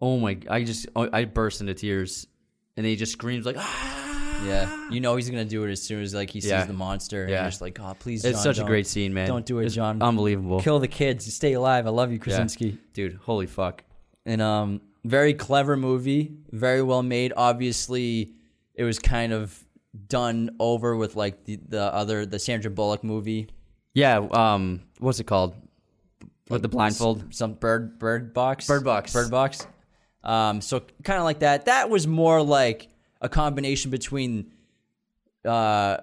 Oh 0.00 0.18
my! 0.18 0.38
I 0.48 0.62
just 0.62 0.86
I 0.94 1.24
burst 1.24 1.60
into 1.60 1.74
tears, 1.74 2.28
and 2.76 2.86
he 2.86 2.94
just 2.94 3.10
screams 3.12 3.46
like, 3.46 3.56
"Ah!" 3.58 4.42
Yeah. 4.44 4.90
You 4.90 5.00
know 5.00 5.16
he's 5.16 5.28
gonna 5.30 5.44
do 5.46 5.64
it 5.64 5.72
as 5.72 5.82
soon 5.82 6.02
as 6.02 6.14
like 6.14 6.30
he 6.30 6.40
sees 6.40 6.50
Yeah. 6.50 6.66
the 6.66 6.72
monster. 6.74 7.22
And 7.22 7.30
Yeah. 7.30 7.40
you're 7.40 7.50
just 7.50 7.62
like, 7.62 7.80
oh 7.80 7.96
please. 7.98 8.22
It's 8.24 8.36
John, 8.36 8.42
such 8.54 8.58
a 8.60 8.64
great 8.64 8.86
scene, 8.86 9.12
man. 9.14 9.26
Don't 9.26 9.46
do 9.46 9.58
it, 9.60 9.64
It's 9.64 9.74
John. 9.74 10.00
Unbelievable. 10.02 10.60
Kill 10.60 10.78
the 10.78 10.86
kids. 10.88 11.32
Stay 11.34 11.54
alive. 11.54 11.86
I 11.86 11.90
love 11.90 12.10
you, 12.10 12.18
Yeah. 12.18 12.22
Krasinski. 12.22 12.78
dude. 12.92 13.14
Holy 13.24 13.46
fuck! 13.46 13.82
And 14.26 14.42
um, 14.42 14.80
very 15.04 15.32
clever 15.32 15.76
movie, 15.76 16.32
very 16.50 16.82
well 16.82 17.02
made. 17.02 17.32
Obviously, 17.36 18.32
it 18.74 18.84
was 18.84 18.98
kind 18.98 19.32
of 19.32 19.58
done 20.08 20.50
over 20.60 20.94
with 20.96 21.16
like 21.16 21.44
the, 21.44 21.56
the 21.68 21.82
other 21.94 22.26
the 22.26 22.38
Sandra 22.38 22.70
Bullock 22.70 23.02
movie, 23.02 23.48
Yeah. 23.94 24.18
Um. 24.32 24.82
What's 24.98 25.20
it 25.20 25.24
called? 25.24 25.54
With 26.50 26.62
the 26.62 26.68
blindfold. 26.68 27.34
some 27.34 27.54
bird 27.54 27.98
bird 27.98 28.34
box, 28.34 28.66
Bird 28.66 28.84
Box. 28.84 29.12
bird 29.12 29.30
box. 29.30 29.66
Um, 30.22 30.60
so 30.60 30.82
kind 31.04 31.18
of 31.18 31.24
like 31.24 31.38
that. 31.40 31.64
That 31.66 31.88
was 31.88 32.06
more 32.06 32.42
like 32.42 32.88
a 33.20 33.28
combination 33.28 33.90
between 33.90 34.50
uh, 35.44 35.98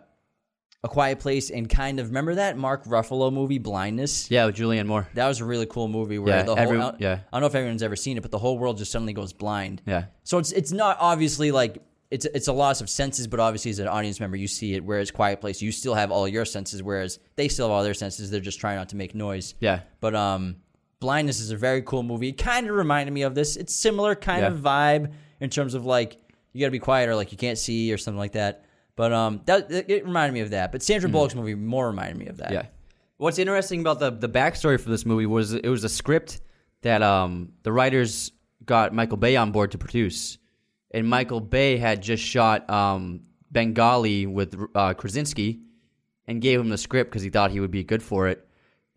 a 0.83 0.89
Quiet 0.89 1.19
Place 1.19 1.49
and 1.49 1.69
kind 1.69 1.99
of 1.99 2.07
remember 2.07 2.35
that 2.35 2.57
Mark 2.57 2.83
Ruffalo 2.85 3.31
movie 3.31 3.57
Blindness. 3.57 4.29
Yeah, 4.29 4.45
with 4.45 4.55
Julianne 4.55 4.85
Moore. 4.85 5.07
That 5.13 5.27
was 5.27 5.39
a 5.39 5.45
really 5.45 5.65
cool 5.65 5.87
movie 5.87 6.19
where 6.19 6.35
Yeah, 6.37 6.43
the 6.43 6.55
whole 6.55 6.59
every- 6.59 6.79
I, 6.81 6.93
yeah. 6.99 7.13
I 7.31 7.37
don't 7.37 7.41
know 7.41 7.47
if 7.47 7.55
everyone's 7.55 7.83
ever 7.83 7.95
seen 7.95 8.17
it, 8.17 8.21
but 8.21 8.31
the 8.31 8.37
whole 8.39 8.57
world 8.57 8.77
just 8.77 8.91
suddenly 8.91 9.13
goes 9.13 9.31
blind. 9.33 9.81
Yeah. 9.85 10.05
So 10.23 10.37
it's 10.39 10.51
it's 10.51 10.71
not 10.73 10.97
obviously 10.99 11.51
like 11.51 11.77
it's 12.11 12.25
it's 12.25 12.47
a 12.49 12.53
loss 12.53 12.81
of 12.81 12.89
senses, 12.89 13.27
but 13.27 13.39
obviously 13.39 13.71
as 13.71 13.79
an 13.79 13.87
audience 13.87 14.19
member 14.19 14.35
you 14.35 14.47
see 14.47 14.73
it. 14.75 14.83
Whereas 14.83 15.09
Quiet 15.09 15.39
Place, 15.39 15.61
you 15.61 15.71
still 15.71 15.95
have 15.95 16.11
all 16.11 16.27
your 16.27 16.43
senses, 16.45 16.83
whereas 16.83 17.17
they 17.37 17.47
still 17.47 17.67
have 17.67 17.71
all 17.71 17.83
their 17.83 17.93
senses. 17.93 18.29
They're 18.29 18.41
just 18.41 18.59
trying 18.59 18.75
not 18.77 18.89
to 18.89 18.95
make 18.97 19.15
noise. 19.15 19.55
Yeah. 19.61 19.81
But 20.01 20.15
um, 20.15 20.57
Blindness 20.99 21.39
is 21.39 21.51
a 21.51 21.57
very 21.57 21.81
cool 21.81 22.03
movie. 22.03 22.29
It 22.29 22.37
kind 22.37 22.69
of 22.69 22.75
reminded 22.75 23.13
me 23.13 23.21
of 23.23 23.35
this. 23.35 23.55
It's 23.55 23.73
similar 23.73 24.15
kind 24.15 24.41
Yeah. 24.41 24.47
of 24.49 24.57
vibe 24.59 25.13
in 25.39 25.49
terms 25.49 25.73
of 25.75 25.85
like 25.85 26.17
you 26.51 26.59
got 26.59 26.67
to 26.67 26.71
be 26.71 26.79
quiet 26.79 27.07
or 27.09 27.15
like 27.15 27.31
you 27.31 27.37
can't 27.37 27.57
see 27.57 27.91
or 27.93 27.97
something 27.97 28.19
like 28.19 28.33
that. 28.33 28.65
But 28.95 29.11
um, 29.11 29.41
that 29.45 29.71
it 29.71 29.89
it 29.89 30.05
reminded 30.05 30.33
me 30.33 30.41
of 30.41 30.51
that. 30.51 30.71
But 30.71 30.83
Sandra 30.83 31.09
Bullock's 31.09 31.35
movie 31.35 31.55
more 31.55 31.87
reminded 31.87 32.17
me 32.17 32.27
of 32.27 32.37
that. 32.37 32.51
Yeah. 32.51 32.65
What's 33.17 33.39
interesting 33.39 33.81
about 33.81 33.99
the 33.99 34.11
the 34.11 34.29
backstory 34.29 34.79
for 34.79 34.89
this 34.89 35.05
movie 35.05 35.25
was 35.25 35.53
it 35.53 35.67
was 35.67 35.83
a 35.83 35.89
script 35.89 36.41
that 36.81 37.01
um 37.01 37.53
the 37.63 37.71
writers 37.71 38.31
got 38.65 38.93
Michael 38.93 39.17
Bay 39.17 39.35
on 39.35 39.51
board 39.51 39.71
to 39.71 39.77
produce, 39.77 40.37
and 40.91 41.07
Michael 41.07 41.39
Bay 41.39 41.77
had 41.77 42.01
just 42.01 42.23
shot 42.23 42.69
um 42.69 43.21
Benghazi 43.51 44.31
with 44.31 44.59
uh, 44.75 44.93
Krasinski, 44.93 45.61
and 46.27 46.41
gave 46.41 46.59
him 46.59 46.69
the 46.69 46.77
script 46.77 47.11
because 47.11 47.23
he 47.23 47.29
thought 47.29 47.51
he 47.51 47.59
would 47.59 47.71
be 47.71 47.83
good 47.83 48.03
for 48.03 48.27
it, 48.27 48.47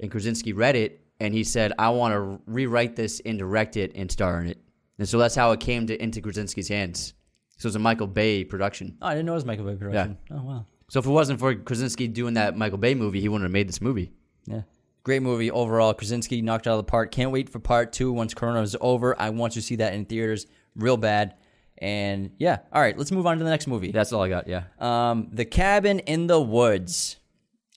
and 0.01 0.11
Krasinski 0.11 0.53
read 0.53 0.77
it 0.77 1.01
and 1.21 1.33
he 1.33 1.45
said, 1.45 1.73
"I 1.79 1.91
want 1.91 2.13
to 2.13 2.41
rewrite 2.47 2.97
this 2.97 3.21
and 3.25 3.39
direct 3.39 3.77
it 3.77 3.93
and 3.95 4.11
star 4.11 4.41
in 4.41 4.49
it," 4.49 4.59
and 4.99 5.09
so 5.09 5.19
that's 5.19 5.35
how 5.35 5.53
it 5.53 5.61
came 5.61 5.87
to 5.87 6.03
into 6.03 6.21
Krasinski's 6.21 6.69
hands. 6.69 7.15
So 7.57 7.69
it's 7.69 7.77
a 7.77 7.81
Michael 7.81 8.07
Bay 8.07 8.45
production. 8.45 8.99
Oh, 9.01 9.07
I 9.07 9.15
didn't 9.15 9.27
know 9.27 9.33
it 9.33 9.37
was 9.37 9.45
Michael 9.45 9.65
Bay 9.65 9.77
production. 9.77 10.19
Yeah. 10.31 10.37
Oh 10.39 10.43
wow. 10.43 10.67
So 10.89 10.99
if 11.01 11.07
it 11.07 11.11
wasn't 11.11 11.41
for 11.41 11.55
Krasinski 11.55 12.07
doing 12.07 12.35
that 12.35 12.57
Michael 12.57 12.79
Bay 12.79 12.95
movie, 12.95 13.21
he 13.21 13.29
wouldn't 13.29 13.45
have 13.45 13.53
made 13.53 13.69
this 13.69 13.81
movie. 13.81 14.13
Yeah. 14.47 14.63
Great 15.03 15.23
movie 15.23 15.51
overall. 15.51 15.95
Krasinski 15.95 16.43
knocked 16.43 16.67
out 16.67 16.73
of 16.73 16.79
the 16.79 16.91
park. 16.91 17.11
Can't 17.11 17.31
wait 17.31 17.49
for 17.49 17.59
part 17.59 17.93
two 17.93 18.13
once 18.13 18.35
Corona 18.35 18.61
is 18.63 18.77
over. 18.81 19.21
I 19.21 19.31
want 19.31 19.55
to 19.55 19.63
see 19.63 19.77
that 19.77 19.95
in 19.95 20.05
theaters 20.05 20.47
real 20.75 20.97
bad. 20.97 21.35
And 21.79 22.31
yeah, 22.39 22.59
all 22.73 22.81
right, 22.81 22.97
let's 22.97 23.13
move 23.13 23.27
on 23.27 23.39
to 23.39 23.45
the 23.45 23.51
next 23.51 23.67
movie. 23.67 23.93
That's 23.93 24.13
all 24.13 24.23
I 24.23 24.29
got. 24.29 24.49
Yeah. 24.49 24.65
Um, 24.79 25.29
The 25.33 25.45
Cabin 25.45 26.01
in 26.01 26.27
the 26.27 26.41
Woods. 26.41 27.17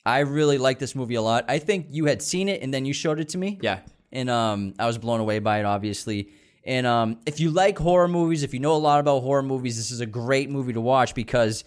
I 0.05 0.19
really 0.19 0.57
like 0.57 0.79
this 0.79 0.95
movie 0.95 1.15
a 1.15 1.21
lot. 1.21 1.45
I 1.47 1.59
think 1.59 1.87
you 1.89 2.05
had 2.05 2.21
seen 2.21 2.47
it 2.49 2.61
and 2.61 2.73
then 2.73 2.85
you 2.85 2.93
showed 2.93 3.19
it 3.19 3.29
to 3.29 3.37
me. 3.37 3.59
Yeah. 3.61 3.81
And 4.11 4.29
um, 4.29 4.73
I 4.79 4.87
was 4.87 4.97
blown 4.97 5.19
away 5.19 5.39
by 5.39 5.59
it, 5.59 5.65
obviously. 5.65 6.29
And 6.69 6.85
um, 6.85 7.17
if 7.25 7.39
you 7.39 7.49
like 7.49 7.79
horror 7.79 8.07
movies, 8.07 8.43
if 8.43 8.53
you 8.53 8.59
know 8.59 8.73
a 8.75 8.77
lot 8.77 8.99
about 8.99 9.21
horror 9.21 9.41
movies, 9.41 9.75
this 9.75 9.89
is 9.89 10.01
a 10.01 10.05
great 10.05 10.51
movie 10.51 10.73
to 10.73 10.79
watch 10.81 11.15
because 11.15 11.63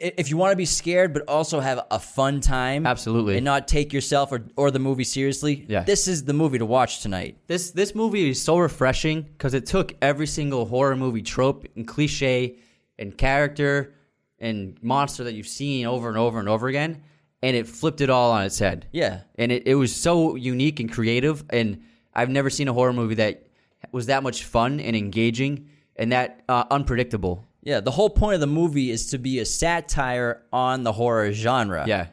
if 0.00 0.28
you 0.28 0.36
want 0.36 0.50
to 0.50 0.56
be 0.56 0.64
scared 0.64 1.12
but 1.12 1.22
also 1.28 1.60
have 1.60 1.80
a 1.92 2.00
fun 2.00 2.40
time, 2.40 2.84
Absolutely. 2.84 3.36
and 3.36 3.44
not 3.44 3.68
take 3.68 3.92
yourself 3.92 4.32
or, 4.32 4.44
or 4.56 4.72
the 4.72 4.80
movie 4.80 5.04
seriously, 5.04 5.64
Yeah. 5.68 5.84
this 5.84 6.08
is 6.08 6.24
the 6.24 6.32
movie 6.32 6.58
to 6.58 6.66
watch 6.66 7.00
tonight. 7.00 7.38
This 7.46 7.70
this 7.70 7.94
movie 7.94 8.28
is 8.30 8.42
so 8.42 8.58
refreshing 8.58 9.22
because 9.22 9.54
it 9.54 9.66
took 9.66 9.94
every 10.02 10.26
single 10.26 10.66
horror 10.66 10.96
movie 10.96 11.22
trope 11.22 11.66
and 11.76 11.86
cliche 11.86 12.56
and 12.98 13.16
character 13.16 13.94
and 14.40 14.76
monster 14.82 15.22
that 15.24 15.34
you've 15.34 15.46
seen 15.48 15.86
over 15.86 16.08
and 16.08 16.18
over 16.18 16.40
and 16.40 16.48
over 16.48 16.66
again, 16.66 17.02
and 17.42 17.56
it 17.56 17.68
flipped 17.68 18.00
it 18.00 18.10
all 18.10 18.32
on 18.32 18.44
its 18.44 18.58
head. 18.58 18.86
Yeah. 18.90 19.20
And 19.36 19.52
it, 19.52 19.64
it 19.66 19.76
was 19.76 19.94
so 19.94 20.34
unique 20.34 20.80
and 20.80 20.90
creative, 20.90 21.44
and 21.50 21.82
I've 22.14 22.30
never 22.30 22.50
seen 22.50 22.66
a 22.66 22.72
horror 22.72 22.92
movie 22.92 23.14
that 23.16 23.47
was 23.92 24.06
that 24.06 24.22
much 24.22 24.44
fun 24.44 24.80
and 24.80 24.94
engaging 24.96 25.68
and 25.96 26.12
that 26.12 26.42
uh, 26.48 26.64
unpredictable. 26.70 27.44
Yeah, 27.62 27.80
the 27.80 27.90
whole 27.90 28.08
point 28.10 28.34
of 28.34 28.40
the 28.40 28.46
movie 28.46 28.90
is 28.90 29.08
to 29.08 29.18
be 29.18 29.40
a 29.40 29.44
satire 29.44 30.42
on 30.52 30.84
the 30.84 30.92
horror 30.92 31.32
genre. 31.32 31.84
Yeah. 31.86 32.06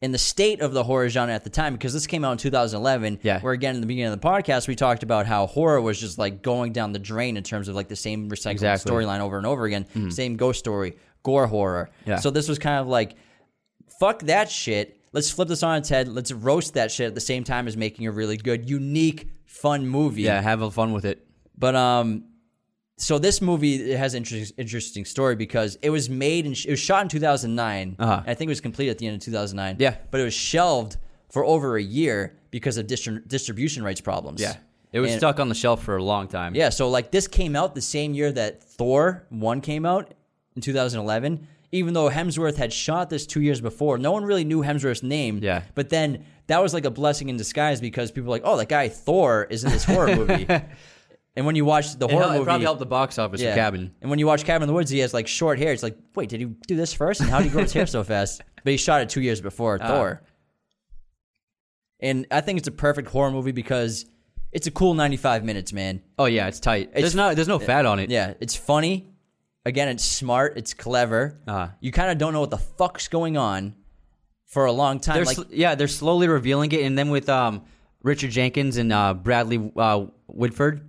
In 0.00 0.12
the 0.12 0.18
state 0.18 0.60
of 0.60 0.72
the 0.72 0.84
horror 0.84 1.08
genre 1.08 1.34
at 1.34 1.42
the 1.44 1.50
time 1.50 1.72
because 1.74 1.92
this 1.92 2.06
came 2.06 2.24
out 2.24 2.32
in 2.32 2.38
2011 2.38 3.18
Yeah. 3.22 3.40
where 3.40 3.52
again 3.52 3.74
in 3.74 3.80
the 3.80 3.86
beginning 3.88 4.12
of 4.12 4.20
the 4.20 4.26
podcast 4.26 4.68
we 4.68 4.76
talked 4.76 5.02
about 5.02 5.26
how 5.26 5.46
horror 5.46 5.80
was 5.80 5.98
just 6.00 6.18
like 6.18 6.40
going 6.40 6.72
down 6.72 6.92
the 6.92 7.00
drain 7.00 7.36
in 7.36 7.42
terms 7.42 7.66
of 7.68 7.74
like 7.74 7.88
the 7.88 7.96
same 7.96 8.30
recycled 8.30 8.52
Exactly. 8.52 8.92
Mm-hmm. 8.92 8.96
storyline 9.08 9.20
over 9.20 9.36
and 9.38 9.46
over 9.46 9.64
again 9.64 10.10
same 10.12 10.36
ghost 10.36 10.60
story 10.60 10.96
gore 11.24 11.48
horror 11.48 11.90
Yeah. 12.06 12.18
so 12.18 12.30
this 12.30 12.48
was 12.48 12.60
kind 12.60 12.78
of 12.80 12.86
like 12.86 13.16
fuck 13.98 14.20
that 14.22 14.48
shit 14.50 15.00
let's 15.12 15.30
flip 15.32 15.48
this 15.48 15.64
on 15.64 15.78
its 15.78 15.88
head 15.88 16.06
let's 16.06 16.30
roast 16.30 16.74
that 16.74 16.92
shit 16.92 17.08
at 17.08 17.14
the 17.16 17.20
same 17.20 17.42
time 17.42 17.66
as 17.66 17.76
making 17.76 18.06
a 18.06 18.12
really 18.12 18.36
good 18.36 18.70
unique 18.70 19.28
fun 19.48 19.86
movie 19.86 20.22
Yeah, 20.22 20.40
have 20.40 20.72
fun 20.74 20.92
with 20.92 21.04
it. 21.04 21.26
but 21.56 21.74
um, 21.74 22.24
so 22.96 23.18
this 23.18 23.40
movie 23.40 23.92
it 23.92 23.98
has 23.98 24.14
an 24.14 24.18
interesting, 24.18 24.56
interesting 24.58 25.04
story 25.04 25.34
because 25.36 25.76
it 25.82 25.90
was 25.90 26.08
made 26.10 26.46
and 26.46 26.54
it 26.56 26.70
was 26.70 26.78
shot 26.80 27.02
in 27.02 27.08
2009. 27.08 27.96
Uh-huh. 27.98 28.22
I 28.26 28.34
think 28.34 28.48
it 28.48 28.54
was 28.56 28.60
completed 28.60 28.90
at 28.92 28.98
the 28.98 29.06
end 29.06 29.16
of 29.16 29.22
2009. 29.22 29.76
Yeah. 29.78 29.96
but 30.10 30.20
it 30.20 30.24
was 30.24 30.34
shelved 30.34 30.96
for 31.30 31.44
over 31.44 31.76
a 31.76 31.82
year 31.82 32.36
because 32.50 32.76
of 32.76 32.86
distri- 32.86 33.26
distribution 33.26 33.82
rights 33.82 34.00
problems. 34.00 34.40
Yeah. 34.40 34.56
It 34.92 35.00
was 35.00 35.12
And- 35.12 35.20
stuck 35.20 35.38
on 35.40 35.48
the 35.48 35.54
shelf 35.54 35.82
for 35.82 35.96
a 35.96 36.02
long 36.02 36.28
time. 36.28 36.54
Yeah, 36.54 36.70
so 36.70 36.88
like 36.88 37.10
this 37.10 37.26
came 37.28 37.54
out 37.56 37.74
the 37.74 37.80
same 37.82 38.14
year 38.14 38.32
that 38.32 38.62
Thor 38.62 39.24
1 39.30 39.60
came 39.60 39.84
out 39.86 40.12
in 40.56 40.62
2011. 40.62 41.46
Even 41.70 41.92
though 41.92 42.08
Hemsworth 42.08 42.56
had 42.56 42.72
shot 42.72 43.10
this 43.10 43.26
two 43.26 43.42
years 43.42 43.60
before, 43.60 43.98
no 43.98 44.10
one 44.12 44.24
really 44.24 44.44
knew 44.44 44.62
Hemsworth's 44.62 45.02
name. 45.02 45.40
Yeah. 45.42 45.62
But 45.74 45.90
then 45.90 46.24
that 46.46 46.62
was 46.62 46.72
like 46.72 46.86
a 46.86 46.90
blessing 46.90 47.28
in 47.28 47.36
disguise 47.36 47.80
because 47.80 48.10
people 48.10 48.28
were 48.30 48.36
like, 48.36 48.42
oh, 48.44 48.56
that 48.56 48.70
guy 48.70 48.88
Thor 48.88 49.46
is 49.50 49.64
in 49.64 49.70
this 49.70 49.84
horror 49.84 50.16
movie. 50.16 50.46
and 51.36 51.44
when 51.44 51.56
you 51.56 51.66
watch 51.66 51.94
the 51.98 52.06
It, 52.06 52.10
horror 52.10 52.22
hel- 52.24 52.30
it 52.32 52.38
movie, 52.38 52.44
probably 52.46 52.64
helped 52.64 52.78
the 52.80 52.86
box 52.86 53.18
office 53.18 53.42
for 53.42 53.52
Cabin. 53.54 53.94
and 54.00 54.08
when 54.08 54.18
you 54.18 54.26
watch 54.26 54.44
Cabin 54.44 54.62
in 54.62 54.66
the 54.68 54.72
Woods, 54.72 54.90
he 54.90 55.00
has 55.00 55.12
like 55.12 55.26
short 55.28 55.58
hair. 55.58 55.72
It's 55.72 55.82
like, 55.82 55.98
wait, 56.14 56.30
did 56.30 56.40
he 56.40 56.46
do 56.46 56.74
this 56.74 56.94
first? 56.94 57.20
And 57.20 57.28
how 57.28 57.38
did 57.38 57.44
he 57.44 57.50
grow 57.50 57.62
his 57.62 57.72
hair 57.74 57.86
so 57.86 58.02
fast? 58.02 58.40
But 58.64 58.70
he 58.70 58.76
shot 58.78 59.02
it 59.02 59.10
two 59.10 59.20
years 59.20 59.42
before 59.42 59.78
Ah. 59.80 59.86
Thor. 59.88 60.22
And 62.00 62.26
I 62.30 62.40
think 62.40 62.58
it's 62.58 62.68
a 62.68 62.72
perfect 62.72 63.08
horror 63.08 63.30
movie 63.30 63.52
because 63.52 64.06
it's 64.52 64.66
a 64.66 64.70
cool 64.70 64.94
95 64.94 65.44
minutes, 65.44 65.72
man. 65.72 66.00
Oh 66.18 66.26
yeah, 66.26 66.46
it's 66.48 66.60
tight. 66.60 66.88
It's- 66.88 67.02
there's 67.02 67.14
no 67.14 67.34
there's 67.34 67.48
no 67.48 67.58
fat 67.58 67.86
on 67.86 67.98
it. 67.98 68.08
Yeah, 68.10 68.34
it's 68.40 68.54
funny. 68.56 69.08
Again, 69.64 69.88
it's 69.88 70.04
smart. 70.04 70.56
It's 70.56 70.72
clever. 70.74 71.38
Uh-huh. 71.46 71.68
You 71.80 71.92
kind 71.92 72.10
of 72.10 72.18
don't 72.18 72.32
know 72.32 72.40
what 72.40 72.50
the 72.50 72.58
fuck's 72.58 73.08
going 73.08 73.36
on 73.36 73.74
for 74.46 74.64
a 74.66 74.72
long 74.72 74.98
time. 75.00 75.16
They're 75.16 75.24
like, 75.24 75.36
sl- 75.36 75.42
yeah, 75.50 75.74
they're 75.74 75.88
slowly 75.88 76.26
revealing 76.28 76.72
it, 76.72 76.82
and 76.82 76.96
then 76.96 77.10
with 77.10 77.28
um, 77.28 77.64
Richard 78.02 78.30
Jenkins 78.30 78.76
and 78.78 78.92
uh, 78.92 79.12
Bradley 79.14 79.70
uh, 79.76 80.06
Whitford, 80.26 80.88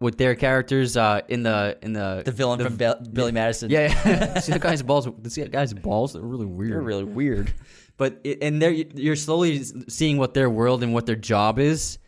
with 0.00 0.16
their 0.18 0.34
characters 0.34 0.96
uh, 0.96 1.20
in 1.28 1.42
the 1.42 1.78
in 1.82 1.92
the 1.92 2.22
The 2.24 2.32
villain 2.32 2.58
from 2.60 2.76
Bill- 2.76 3.00
Billy 3.12 3.32
Madison. 3.32 3.70
yeah, 3.70 3.92
yeah. 4.04 4.38
see 4.40 4.52
the 4.52 4.58
guy's 4.58 4.82
balls. 4.82 5.06
See 5.32 5.42
that 5.42 5.52
guy's 5.52 5.72
balls. 5.74 6.14
They're 6.14 6.22
really 6.22 6.46
weird. 6.46 6.72
They're 6.72 6.80
really 6.80 7.04
weird. 7.04 7.52
but 7.96 8.18
it, 8.24 8.42
and 8.42 8.60
they're 8.60 8.72
you're 8.72 9.14
slowly 9.16 9.62
seeing 9.88 10.16
what 10.16 10.34
their 10.34 10.48
world 10.50 10.82
and 10.82 10.92
what 10.94 11.06
their 11.06 11.16
job 11.16 11.58
is, 11.60 11.98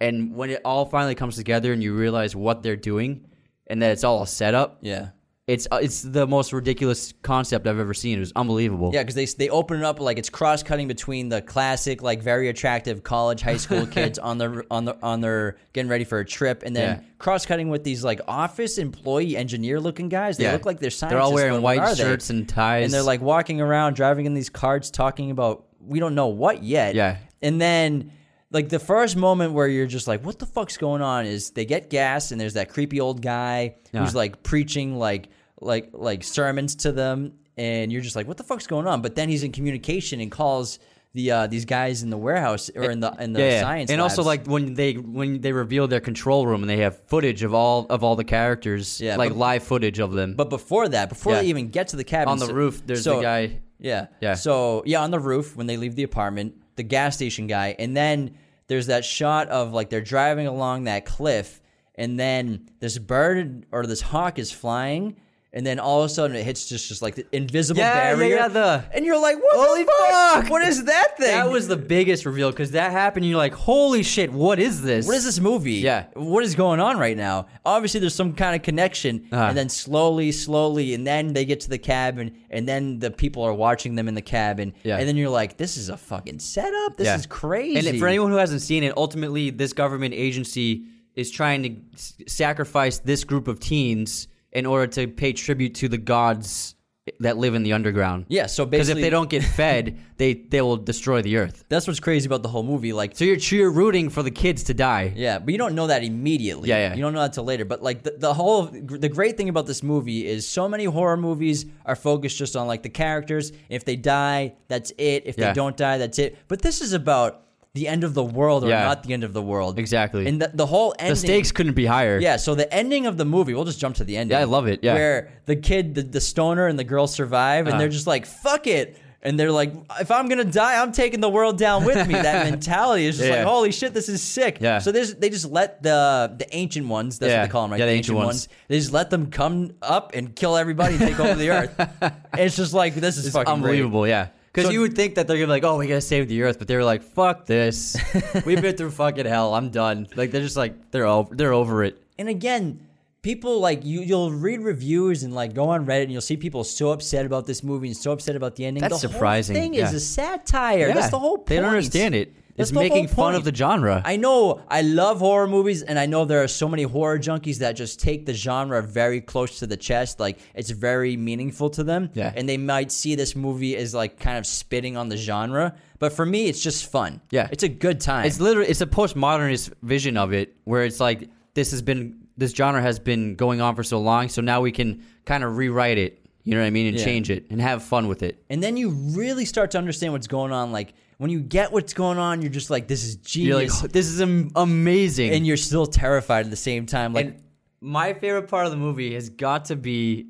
and 0.00 0.34
when 0.36 0.50
it 0.50 0.60
all 0.64 0.84
finally 0.84 1.14
comes 1.16 1.34
together 1.36 1.72
and 1.72 1.82
you 1.82 1.94
realize 1.94 2.36
what 2.36 2.62
they're 2.62 2.76
doing, 2.76 3.26
and 3.66 3.82
that 3.82 3.90
it's 3.92 4.04
all 4.04 4.22
a 4.22 4.26
setup. 4.28 4.78
Yeah. 4.82 5.08
It's 5.50 5.66
uh, 5.70 5.80
it's 5.82 6.02
the 6.02 6.26
most 6.26 6.52
ridiculous 6.52 7.12
concept 7.22 7.66
I've 7.66 7.78
ever 7.78 7.94
seen. 7.94 8.18
It 8.18 8.20
was 8.20 8.32
unbelievable. 8.36 8.90
Yeah, 8.94 9.02
because 9.02 9.14
they 9.14 9.24
they 9.26 9.48
open 9.50 9.78
it 9.78 9.84
up 9.84 9.98
like 10.00 10.18
it's 10.18 10.30
cross 10.30 10.62
cutting 10.62 10.88
between 10.88 11.28
the 11.28 11.42
classic 11.42 12.02
like 12.02 12.22
very 12.22 12.48
attractive 12.48 13.02
college 13.02 13.40
high 13.42 13.56
school 13.56 13.86
kids 13.98 14.18
on 14.18 14.38
their 14.38 14.64
on 14.70 14.84
the 14.84 14.96
on 15.02 15.20
their 15.20 15.56
getting 15.72 15.90
ready 15.90 16.04
for 16.04 16.18
a 16.20 16.24
trip, 16.24 16.62
and 16.64 16.74
then 16.76 16.98
Yeah. 17.00 17.04
cross 17.18 17.46
cutting 17.46 17.68
with 17.68 17.84
these 17.84 18.04
like 18.04 18.20
office 18.28 18.78
employee 18.78 19.36
engineer 19.36 19.80
looking 19.80 20.08
guys. 20.08 20.36
They 20.36 20.44
Yeah. 20.44 20.52
look 20.52 20.66
like 20.66 20.78
they're 20.80 20.90
scientists. 20.90 21.14
They're 21.14 21.20
all 21.22 21.34
wearing 21.34 21.54
but 21.54 21.62
what 21.62 21.76
white 21.78 21.80
are 21.80 21.94
they? 21.94 22.02
shirts 22.02 22.30
and 22.30 22.48
ties. 22.48 22.84
and 22.84 22.92
they're 22.94 23.02
like 23.02 23.20
walking 23.20 23.60
around 23.60 23.94
driving 23.96 24.26
in 24.26 24.34
these 24.34 24.50
carts, 24.50 24.90
talking 24.90 25.30
about 25.30 25.64
we 25.80 25.98
don't 26.00 26.14
know 26.14 26.28
what 26.28 26.62
yet. 26.62 26.94
Yeah. 26.94 27.16
and 27.42 27.60
then. 27.60 28.12
Like 28.52 28.68
the 28.68 28.80
first 28.80 29.14
moment 29.16 29.52
where 29.52 29.68
you're 29.68 29.86
just 29.86 30.08
like, 30.08 30.26
"What 30.26 30.40
the 30.40 30.44
fuck's 30.46 30.76
going 30.76 31.02
on?" 31.02 31.24
is 31.24 31.52
they 31.52 31.64
get 31.64 31.88
gas 31.88 32.32
and 32.32 32.40
there's 32.40 32.54
that 32.54 32.68
creepy 32.68 33.00
old 33.00 33.22
guy 33.22 33.76
Yeah. 33.92 34.00
who's 34.00 34.12
like 34.12 34.42
preaching 34.42 34.96
like 34.96 35.28
like 35.60 35.90
like 35.92 36.24
sermons 36.24 36.74
to 36.76 36.92
them, 36.92 37.32
and 37.56 37.92
you're 37.92 38.02
just 38.02 38.16
like, 38.16 38.26
"What 38.28 38.36
the 38.36 38.44
fuck's 38.44 38.66
going 38.66 38.86
on?" 38.86 39.02
But 39.02 39.14
then 39.14 39.28
he's 39.28 39.42
in 39.42 39.52
communication 39.52 40.20
and 40.20 40.30
calls 40.30 40.78
the 41.12 41.30
uh, 41.32 41.46
these 41.48 41.64
guys 41.64 42.02
in 42.02 42.10
the 42.10 42.16
warehouse 42.16 42.70
or 42.74 42.84
in 42.84 43.00
the 43.00 43.12
in 43.18 43.32
the 43.32 43.40
yeah, 43.40 43.50
yeah. 43.50 43.60
science 43.62 43.90
and 43.90 44.00
also 44.00 44.22
like 44.22 44.46
when 44.46 44.74
they 44.74 44.92
when 44.94 45.40
they 45.40 45.50
reveal 45.52 45.88
their 45.88 45.98
control 46.00 46.46
room 46.46 46.62
and 46.62 46.70
they 46.70 46.76
have 46.76 47.00
footage 47.08 47.42
of 47.42 47.52
all 47.52 47.86
of 47.90 48.04
all 48.04 48.14
the 48.16 48.24
characters, 48.24 49.00
Yeah, 49.00 49.16
like 49.16 49.30
but- 49.30 49.38
live 49.38 49.62
footage 49.64 49.98
of 49.98 50.12
them. 50.12 50.34
But 50.34 50.50
before 50.50 50.88
that, 50.88 51.08
before 51.08 51.32
Yeah. 51.34 51.40
they 51.42 51.46
even 51.48 51.68
get 51.70 51.88
to 51.88 51.96
the 51.96 52.04
cabin, 52.04 52.28
on 52.28 52.38
the 52.38 52.46
so- 52.46 52.52
roof, 52.54 52.82
there's 52.86 53.02
so- 53.04 53.16
the 53.16 53.22
guy. 53.22 53.58
Yeah. 53.80 54.06
Yeah. 54.20 54.34
So 54.34 54.82
yeah, 54.86 55.02
on 55.02 55.10
the 55.10 55.18
roof 55.18 55.56
when 55.56 55.66
they 55.66 55.76
leave 55.76 55.96
the 55.96 56.02
apartment, 56.04 56.54
the 56.76 56.82
gas 56.84 57.16
station 57.16 57.46
guy, 57.46 57.74
and 57.78 57.96
then 57.96 58.36
there's 58.68 58.86
that 58.86 59.04
shot 59.04 59.48
of 59.48 59.72
like 59.72 59.90
they're 59.90 60.00
driving 60.00 60.46
along 60.46 60.84
that 60.84 61.04
cliff, 61.06 61.60
and 61.96 62.20
then 62.20 62.68
this 62.78 62.98
bird 62.98 63.66
or 63.72 63.84
this 63.84 64.00
hawk 64.00 64.38
is 64.38 64.52
flying. 64.52 65.16
And 65.52 65.66
then 65.66 65.80
all 65.80 66.00
of 66.02 66.06
a 66.06 66.08
sudden 66.14 66.36
it 66.36 66.44
hits 66.44 66.68
just, 66.68 66.86
just 66.86 67.02
like 67.02 67.16
the 67.16 67.26
invisible 67.32 67.80
Yeah, 67.80 67.92
yeah, 68.10 68.14
barrier. 68.14 68.36
yeah, 68.36 68.46
the- 68.48 68.84
and 68.94 69.04
you're 69.04 69.20
like, 69.20 69.36
what 69.36 69.56
Holy 69.68 69.82
the 69.82 69.90
fuck? 69.98 70.42
fuck! 70.44 70.50
What 70.52 70.62
is 70.62 70.84
that 70.84 71.16
thing? 71.16 71.26
That 71.26 71.50
was 71.50 71.66
the 71.66 71.76
biggest 71.76 72.24
reveal 72.24 72.50
because 72.52 72.70
that 72.70 72.92
happened. 72.92 73.26
You're 73.26 73.36
like, 73.36 73.54
holy 73.54 74.04
shit, 74.04 74.30
what 74.32 74.60
is 74.60 74.80
this? 74.82 75.08
what 75.08 75.16
is 75.16 75.24
this 75.24 75.40
movie? 75.40 75.72
Yeah. 75.74 76.04
What 76.14 76.44
is 76.44 76.54
going 76.54 76.78
on 76.78 76.98
right 76.98 77.16
now? 77.16 77.48
Obviously, 77.66 77.98
there's 77.98 78.14
some 78.14 78.32
kind 78.34 78.54
of 78.54 78.62
connection, 78.62 79.26
Uh-huh. 79.32 79.46
and 79.46 79.58
then 79.58 79.68
slowly, 79.68 80.30
slowly, 80.30 80.94
and 80.94 81.04
then 81.04 81.32
they 81.32 81.44
get 81.44 81.58
to 81.62 81.68
the 81.68 81.78
cabin, 81.78 82.36
and 82.48 82.68
then 82.68 83.00
the 83.00 83.10
people 83.10 83.42
are 83.42 83.52
watching 83.52 83.96
them 83.96 84.06
in 84.06 84.14
the 84.14 84.22
cabin, 84.22 84.72
Yeah. 84.84 84.98
and 84.98 85.08
then 85.08 85.16
you're 85.16 85.30
like, 85.30 85.56
this 85.56 85.76
is 85.76 85.88
a 85.88 85.96
fucking 85.96 86.38
setup. 86.38 86.96
This 86.96 87.06
Yeah. 87.06 87.16
is 87.16 87.26
crazy. 87.26 87.88
And 87.88 87.98
for 87.98 88.06
anyone 88.06 88.30
who 88.30 88.36
hasn't 88.36 88.62
seen 88.62 88.84
it, 88.84 88.96
ultimately, 88.96 89.50
this 89.50 89.72
government 89.72 90.14
agency 90.14 90.84
is 91.16 91.28
trying 91.28 91.62
to 91.64 91.70
s- 91.94 92.14
sacrifice 92.28 92.98
this 92.98 93.24
group 93.24 93.48
of 93.48 93.58
teens 93.58 94.28
in 94.52 94.66
order 94.66 94.86
to 94.86 95.06
pay 95.08 95.32
tribute 95.32 95.74
to 95.76 95.88
the 95.88 95.98
gods 95.98 96.74
that 97.18 97.36
live 97.36 97.54
in 97.54 97.62
the 97.64 97.72
underground. 97.72 98.26
Yeah, 98.28 98.46
so 98.46 98.64
because 98.64 98.88
if 98.88 98.94
basically- 98.94 99.02
they 99.02 99.10
don't 99.10 99.28
get 99.30 99.42
fed, 99.42 99.98
they 100.16 100.34
they 100.34 100.60
will 100.60 100.76
destroy 100.76 101.22
the 101.22 101.38
earth. 101.38 101.64
that's 101.68 101.86
what's 101.88 101.98
crazy 101.98 102.26
about 102.26 102.42
the 102.42 102.48
whole 102.48 102.62
movie. 102.62 102.92
Like, 102.92 103.16
So 103.16 103.24
you're 103.24 103.36
you're 103.36 103.70
rooting 103.72 104.10
for 104.10 104.22
the 104.22 104.30
kids 104.30 104.62
to 104.64 104.74
die. 104.74 105.12
Yeah, 105.16 105.38
but 105.40 105.50
you 105.50 105.58
don't 105.58 105.74
know 105.74 105.88
that 105.88 106.04
immediately. 106.04 106.68
Yeah, 106.68 106.76
yeah. 106.90 106.94
You 106.94 107.00
don't 107.02 107.12
know 107.14 107.20
that 107.22 107.32
till 107.32 107.44
later. 107.44 107.64
But 107.64 107.82
like 107.82 108.02
the, 108.04 108.12
the 108.18 108.34
whole, 108.34 108.66
the 108.66 109.08
great 109.08 109.36
thing 109.36 109.48
about 109.48 109.66
this 109.66 109.82
movie 109.82 110.26
is 110.26 110.46
so 110.46 110.68
many 110.68 110.84
horror 110.84 111.16
movies 111.16 111.64
are 111.84 111.96
focused 111.96 112.36
just 112.38 112.54
on 112.54 112.66
like 112.68 112.82
the 112.84 112.90
characters. 112.90 113.50
If 113.68 113.84
they 113.84 113.96
die, 113.96 114.54
that's 114.68 114.92
it. 114.98 115.24
If 115.26 115.36
Yeah. 115.36 115.48
they 115.48 115.54
don't 115.54 115.76
die, 115.76 115.98
that's 115.98 116.18
it. 116.18 116.36
But 116.48 116.62
this 116.62 116.80
is 116.80 116.92
about 116.92 117.42
the 117.74 117.86
end 117.86 118.02
of 118.02 118.14
the 118.14 118.24
world 118.24 118.64
or 118.64 118.68
Yeah. 118.68 118.82
not 118.84 119.04
the 119.04 119.12
end 119.12 119.22
of 119.22 119.32
the 119.32 119.42
world. 119.42 119.78
Exactly. 119.78 120.26
And 120.26 120.42
the, 120.42 120.50
the 120.52 120.66
whole 120.66 120.92
ending. 120.98 121.12
The 121.12 121.16
stakes 121.20 121.52
couldn't 121.52 121.74
be 121.74 121.86
higher. 121.86 122.18
Yeah, 122.18 122.36
so 122.36 122.54
the 122.56 122.72
ending 122.74 123.06
of 123.06 123.16
the 123.16 123.24
movie, 123.24 123.54
we'll 123.54 123.64
just 123.64 123.78
jump 123.78 123.96
to 123.96 124.04
the 124.04 124.16
ending. 124.16 124.34
Yeah, 124.36 124.40
I 124.40 124.44
love 124.44 124.66
it, 124.66 124.80
yeah. 124.82 124.94
Where 124.94 125.32
the 125.46 125.54
kid, 125.56 125.94
the, 125.94 126.02
the 126.02 126.20
stoner, 126.20 126.66
and 126.66 126.76
the 126.78 126.84
girl 126.84 127.06
survive, 127.06 127.66
and 127.66 127.74
Uh-huh. 127.74 127.78
they're 127.78 127.88
just 127.88 128.08
like, 128.08 128.26
fuck 128.26 128.66
it. 128.66 128.96
And 129.22 129.38
they're 129.38 129.52
like, 129.52 129.74
if 130.00 130.10
I'm 130.10 130.28
gonna 130.30 130.44
die, 130.46 130.80
I'm 130.82 130.92
taking 130.92 131.20
the 131.20 131.28
world 131.28 131.58
down 131.58 131.84
with 131.84 132.08
me. 132.08 132.14
That 132.14 132.50
mentality 132.50 133.04
is 133.04 133.18
just 133.18 133.28
Yeah. 133.28 133.36
like, 133.36 133.44
holy 133.46 133.70
shit, 133.70 133.92
this 133.92 134.08
is 134.08 134.22
sick. 134.22 134.56
Yeah. 134.62 134.78
So 134.78 134.92
they 134.92 135.28
just 135.28 135.44
let 135.50 135.82
the 135.82 136.34
the 136.38 136.46
ancient 136.56 136.88
ones, 136.88 137.18
that's 137.18 137.30
Yeah. 137.30 137.40
what 137.42 137.46
they 137.48 137.52
call 137.52 137.62
them, 137.64 137.72
right? 137.72 137.80
Yeah, 137.80 137.86
the 137.86 137.92
ancient 137.92 138.16
ones. 138.16 138.48
They 138.68 138.78
just 138.78 138.92
let 138.92 139.10
them 139.10 139.26
come 139.30 139.72
up 139.82 140.12
and 140.14 140.34
kill 140.34 140.56
everybody 140.56 140.94
and 140.94 141.02
take 141.04 141.20
over 141.20 141.34
the 141.34 141.50
earth. 141.58 142.12
It's 142.32 142.56
just 142.56 142.72
like 142.72 142.94
this 142.94 143.18
is 143.18 143.26
It's 143.26 143.34
fucking 143.36 143.44
great. 143.60 143.72
unbelievable, 143.72 144.08
yeah. 144.08 144.28
Because 144.52 144.66
So- 144.66 144.72
you 144.72 144.80
would 144.80 144.96
think 144.96 145.14
that 145.14 145.28
they're 145.28 145.36
gonna 145.36 145.46
be 145.46 145.50
like, 145.52 145.64
"Oh, 145.64 145.78
we 145.78 145.86
gotta 145.86 146.00
save 146.00 146.28
the 146.28 146.42
earth," 146.42 146.58
but 146.58 146.66
they 146.66 146.76
were 146.76 146.84
like, 146.84 147.02
"Fuck 147.02 147.46
this, 147.46 147.96
we've 148.44 148.60
been 148.60 148.76
through 148.76 148.90
fucking 148.90 149.26
hell. 149.26 149.54
I'm 149.54 149.70
done." 149.70 150.08
Like 150.16 150.30
they're 150.32 150.42
just 150.42 150.56
like 150.56 150.90
they're 150.90 151.06
over, 151.06 151.34
they're 151.34 151.52
over 151.52 151.84
it. 151.84 152.02
And 152.18 152.28
again, 152.28 152.80
people 153.22 153.60
like 153.60 153.84
you 153.84 154.00
you'll 154.00 154.32
read 154.32 154.60
reviews 154.60 155.22
and 155.22 155.32
like 155.34 155.54
go 155.54 155.68
on 155.68 155.86
Reddit 155.86 156.04
and 156.04 156.12
you'll 156.12 156.20
see 156.20 156.36
people 156.36 156.64
so 156.64 156.90
upset 156.90 157.26
about 157.26 157.46
this 157.46 157.62
movie 157.62 157.88
and 157.88 157.96
so 157.96 158.12
upset 158.12 158.34
about 158.34 158.56
the 158.56 158.64
ending. 158.64 158.80
That's 158.80 159.00
the 159.00 159.08
whole 159.08 159.12
surprising, 159.12 159.54
thing 159.54 159.74
yeah. 159.74 159.86
is 159.86 159.94
a 159.94 160.00
satire. 160.00 160.88
Yeah, 160.88 160.94
That's 160.94 161.10
the 161.10 161.18
whole 161.18 161.36
point. 161.38 161.48
They 161.48 161.56
don't 161.56 161.66
understand 161.66 162.14
it. 162.14 162.34
That's 162.60 162.70
It's 162.70 162.78
making 162.78 163.08
fun 163.08 163.34
of 163.34 163.44
the 163.44 163.54
genre. 163.54 164.02
I 164.04 164.16
know 164.16 164.62
I 164.68 164.82
love 164.82 165.18
horror 165.18 165.46
movies 165.46 165.82
and 165.82 165.98
I 165.98 166.06
know 166.06 166.24
there 166.24 166.42
are 166.42 166.48
so 166.48 166.68
many 166.68 166.82
horror 166.84 167.18
junkies 167.18 167.58
that 167.58 167.72
just 167.72 168.00
take 168.00 168.26
the 168.26 168.34
genre 168.34 168.82
very 168.82 169.20
close 169.20 169.58
to 169.60 169.66
the 169.66 169.76
chest. 169.76 170.20
Like 170.20 170.38
it's 170.54 170.70
very 170.70 171.16
meaningful 171.16 171.70
to 171.70 171.82
them. 171.84 172.10
Yeah. 172.14 172.32
And 172.34 172.48
they 172.48 172.56
might 172.56 172.92
see 172.92 173.14
this 173.14 173.34
movie 173.34 173.76
as 173.76 173.94
like 173.94 174.18
kind 174.20 174.38
of 174.38 174.46
spitting 174.46 174.96
on 174.96 175.08
the 175.08 175.16
genre. 175.16 175.74
But 175.98 176.12
for 176.12 176.24
me 176.24 176.46
it's 176.46 176.62
just 176.62 176.90
fun. 176.90 177.20
Yeah. 177.30 177.48
It's 177.50 177.62
a 177.62 177.68
good 177.68 178.00
time. 178.00 178.26
It's 178.26 178.40
literally 178.40 178.68
it's 178.70 178.80
a 178.80 178.86
postmodernist 178.86 179.72
vision 179.82 180.16
of 180.16 180.32
it, 180.32 180.54
where 180.64 180.84
it's 180.84 181.00
like 181.00 181.28
this 181.54 181.70
has 181.72 181.82
been 181.82 182.16
this 182.36 182.52
genre 182.52 182.80
has 182.80 182.98
been 182.98 183.34
going 183.34 183.60
on 183.60 183.74
for 183.74 183.82
so 183.82 184.00
long, 184.00 184.28
so 184.28 184.40
now 184.40 184.60
we 184.62 184.72
can 184.72 185.02
kind 185.26 185.44
of 185.44 185.56
rewrite 185.56 185.98
it. 185.98 186.16
You 186.42 186.54
know 186.54 186.62
what 186.62 186.68
I 186.68 186.70
mean, 186.70 186.86
and 186.86 186.96
Yeah. 186.98 187.04
change 187.04 187.28
it 187.30 187.46
and 187.50 187.60
have 187.60 187.82
fun 187.82 188.08
with 188.08 188.22
it. 188.22 188.42
and 188.48 188.62
then 188.62 188.76
you 188.78 188.88
really 188.90 189.44
start 189.44 189.72
to 189.72 189.78
understand 189.78 190.14
what's 190.14 190.26
going 190.26 190.52
on. 190.52 190.72
Like 190.72 190.94
when 191.20 191.30
you 191.30 191.40
get 191.40 191.70
what's 191.70 191.92
going 191.92 192.16
on, 192.16 192.40
you're 192.40 192.50
just 192.50 192.70
like, 192.70 192.88
this 192.88 193.04
is 193.04 193.16
like, 193.16 193.24
genius. 193.24 193.84
"Oh, 193.84 193.86
this 193.92 194.06
is 194.06 194.22
am- 194.22 194.50
amazing. 194.56 195.32
and 195.32 195.46
you're 195.46 195.58
still 195.58 195.84
terrified 195.84 196.46
at 196.46 196.50
the 196.50 196.56
same 196.56 196.86
time. 196.86 197.12
Like, 197.12 197.26
and 197.26 197.42
my 197.82 198.14
favorite 198.14 198.48
part 198.48 198.64
of 198.64 198.70
the 198.72 198.78
movie 198.78 199.12
has 199.12 199.28
got 199.28 199.66
to 199.66 199.76
be 199.76 200.29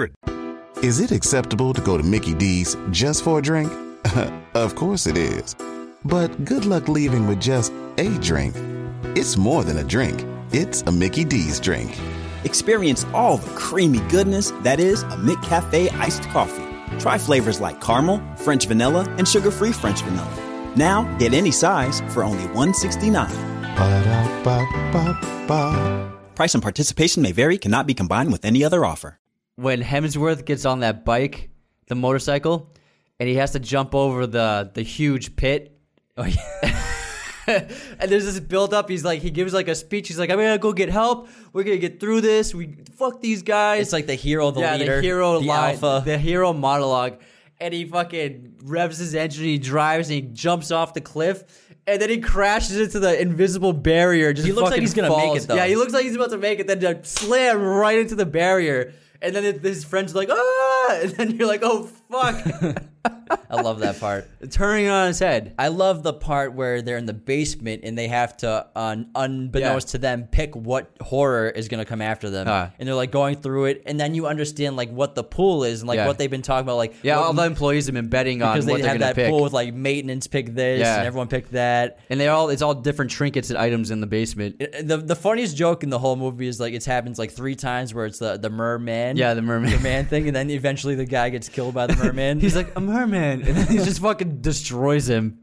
888 0.03 0.13
532 0.13 0.21
3500. 0.21 0.83
Is 0.83 0.99
it 0.99 1.11
acceptable 1.11 1.73
to 1.73 1.81
go 1.81 1.97
to 1.97 2.03
Mickey 2.03 2.33
D's 2.33 2.75
just 2.89 3.23
for 3.23 3.39
a 3.39 3.41
drink? 3.41 3.71
of 4.55 4.75
course 4.75 5.05
it 5.07 5.17
is. 5.17 5.55
But 6.03 6.43
good 6.45 6.65
luck 6.65 6.87
leaving 6.87 7.27
with 7.27 7.39
just 7.39 7.71
a 7.97 8.09
drink. 8.19 8.55
It's 9.15 9.37
more 9.37 9.63
than 9.63 9.77
a 9.77 9.83
drink, 9.83 10.25
it's 10.51 10.81
a 10.83 10.91
Mickey 10.91 11.23
D's 11.23 11.59
drink. 11.59 11.95
Experience 12.43 13.05
all 13.13 13.37
the 13.37 13.51
creamy 13.51 13.99
goodness 14.09 14.51
that 14.63 14.79
is 14.79 15.03
a 15.03 15.17
McCafe 15.17 15.93
iced 15.99 16.23
coffee. 16.29 16.65
Try 16.97 17.19
flavors 17.19 17.61
like 17.61 17.79
caramel, 17.79 18.19
French 18.37 18.65
vanilla, 18.65 19.05
and 19.17 19.27
sugar-free 19.27 19.73
French 19.73 20.01
vanilla. 20.01 20.73
Now 20.75 21.03
get 21.17 21.33
any 21.33 21.51
size 21.51 22.01
for 22.09 22.23
only 22.23 22.45
$1.69. 22.45 23.29
Ba-da-ba-ba-ba. 23.75 25.11
Price 26.33 26.55
and 26.55 26.63
participation 26.63 27.21
may 27.21 27.31
vary, 27.31 27.59
cannot 27.59 27.85
be 27.85 27.93
combined 27.93 28.31
with 28.31 28.43
any 28.45 28.63
other 28.63 28.83
offer. 28.83 29.20
When 29.55 29.81
Hemsworth 29.81 30.45
gets 30.45 30.65
on 30.65 30.79
that 30.81 31.05
bike, 31.05 31.49
the 31.87 31.95
motorcycle, 31.95 32.73
and 33.19 33.29
he 33.29 33.35
has 33.35 33.51
to 33.51 33.59
jump 33.59 33.93
over 33.93 34.25
the 34.27 34.71
the 34.73 34.81
huge 34.81 35.35
pit. 35.35 35.77
Oh, 36.17 36.25
yeah. 36.63 36.77
and 37.47 38.11
there's 38.11 38.25
this 38.25 38.39
build 38.39 38.73
up. 38.73 38.89
He's 38.89 39.03
like, 39.03 39.21
he 39.21 39.29
gives 39.29 39.53
like 39.53 39.67
a 39.67 39.75
speech. 39.75 40.07
He's 40.07 40.19
like, 40.19 40.29
I'm 40.29 40.37
gonna 40.37 40.57
go 40.57 40.73
get 40.73 40.89
help. 40.89 41.29
We're 41.53 41.63
gonna 41.63 41.77
get 41.77 41.99
through 41.99 42.21
this. 42.21 42.53
We 42.53 42.75
fuck 42.97 43.21
these 43.21 43.43
guys. 43.43 43.81
It's 43.81 43.93
like 43.93 44.07
the 44.07 44.15
hero, 44.15 44.51
the 44.51 44.61
yeah, 44.61 44.75
leader, 44.75 44.95
the 44.97 45.01
hero 45.01 45.39
the 45.39 45.45
line, 45.47 45.75
alpha. 45.75 46.03
the 46.05 46.17
hero 46.17 46.53
monologue. 46.53 47.21
And 47.59 47.73
he 47.73 47.85
fucking 47.85 48.55
revs 48.63 48.97
his 48.97 49.13
engine. 49.13 49.43
He 49.43 49.59
drives 49.59 50.09
and 50.09 50.15
he 50.15 50.21
jumps 50.21 50.71
off 50.71 50.95
the 50.95 51.01
cliff. 51.01 51.43
And 51.85 52.01
then 52.01 52.09
he 52.09 52.19
crashes 52.19 52.79
into 52.79 52.99
the 52.99 53.19
invisible 53.19 53.73
barrier. 53.73 54.33
Just 54.33 54.47
He 54.47 54.53
looks 54.53 54.71
like 54.71 54.79
he's 54.79 54.93
gonna 54.93 55.15
make 55.15 55.35
it, 55.35 55.47
though. 55.47 55.55
Yeah, 55.55 55.67
he 55.67 55.75
looks 55.75 55.93
like 55.93 56.03
he's 56.03 56.15
about 56.15 56.31
to 56.31 56.37
make 56.37 56.59
it. 56.59 56.67
Then 56.67 56.79
just 56.79 57.05
slam 57.05 57.61
right 57.61 57.99
into 57.99 58.15
the 58.15 58.25
barrier. 58.25 58.93
And 59.21 59.35
then 59.35 59.59
his 59.59 59.83
friends 59.83 60.15
like, 60.15 60.29
ah! 60.31 60.67
And 61.01 61.11
then 61.11 61.31
you're 61.31 61.47
like, 61.47 61.61
oh 61.63 61.89
fuck, 62.11 62.83
I 63.49 63.61
love 63.61 63.79
that 63.79 63.99
part. 63.99 64.27
turning 64.51 64.85
it 64.85 64.89
on 64.89 65.07
his 65.07 65.19
head. 65.19 65.55
I 65.57 65.69
love 65.69 66.03
the 66.03 66.13
part 66.13 66.53
where 66.53 66.81
they're 66.81 66.97
in 66.97 67.05
the 67.05 67.13
basement 67.13 67.81
and 67.83 67.97
they 67.97 68.07
have 68.09 68.35
to, 68.37 68.67
un- 68.75 69.09
unbeknownst 69.15 69.89
to 69.89 69.97
them, 69.97 70.27
pick 70.31 70.55
what 70.55 70.91
horror 71.01 71.49
is 71.49 71.67
going 71.67 71.79
to 71.79 71.85
come 71.85 72.01
after 72.01 72.29
them. 72.29 72.47
Ah. 72.49 72.71
and 72.77 72.87
they're 72.87 72.95
like 72.95 73.11
going 73.11 73.35
through 73.37 73.65
it, 73.65 73.83
and 73.85 73.99
then 73.99 74.13
you 74.15 74.27
understand 74.27 74.75
like 74.75 74.89
what 74.91 75.15
the 75.15 75.23
pool 75.23 75.63
is 75.63 75.81
and 75.81 75.87
like 75.87 75.97
Yeah. 75.97 76.07
what 76.07 76.17
they've 76.17 76.29
been 76.29 76.41
talking 76.41 76.65
about. 76.65 76.77
Like 76.77 76.95
Yeah, 77.03 77.17
what- 77.17 77.25
all 77.27 77.33
the 77.33 77.43
employees 77.45 77.85
have 77.87 77.95
been 77.95 78.09
betting 78.09 78.41
on 78.43 78.53
because 78.53 78.65
what 78.65 78.75
they 78.77 78.81
they're 78.81 78.91
have 78.91 78.99
gonna 78.99 79.13
that 79.13 79.15
pick. 79.15 79.29
pool 79.29 79.43
with 79.43 79.53
like 79.53 79.73
maintenance 79.73 80.27
pick 80.27 80.53
this 80.53 80.81
Yeah. 80.81 80.97
and 80.97 81.07
everyone 81.07 81.27
picked 81.27 81.51
that. 81.53 81.99
and 82.09 82.19
they 82.19 82.27
all 82.27 82.49
it's 82.49 82.61
all 82.61 82.73
different 82.75 83.11
trinkets 83.11 83.49
and 83.49 83.57
items 83.57 83.91
in 83.91 84.01
the 84.01 84.07
basement. 84.07 84.59
The 84.59 84.97
the 84.97 85.15
funniest 85.15 85.55
joke 85.57 85.83
in 85.83 85.89
the 85.89 85.99
whole 85.99 86.15
movie 86.15 86.47
is 86.47 86.59
like 86.59 86.73
it 86.73 86.83
happens 86.85 87.17
like 87.17 87.31
three 87.31 87.55
times 87.55 87.93
where 87.93 88.05
it's 88.05 88.19
the 88.19 88.37
the 88.37 88.49
merman. 88.49 89.17
Yeah, 89.17 89.33
the 89.33 89.41
merman. 89.41 89.71
the 89.71 89.79
man 89.79 90.05
thing, 90.05 90.27
and 90.27 90.35
then 90.35 90.49
eventually 90.49 90.95
the 90.95 91.05
guy 91.05 91.29
gets 91.29 91.49
killed 91.49 91.73
by 91.73 91.87
the 91.87 92.00
merman. 92.03 92.39
He's 92.39 92.55
like 92.55 92.75
a 92.75 92.81
merman, 92.81 93.41
and 93.43 93.55
then 93.57 93.67
he 93.67 93.77
just 93.77 94.01
fucking 94.01 94.41
destroys 94.41 95.07
him. 95.09 95.39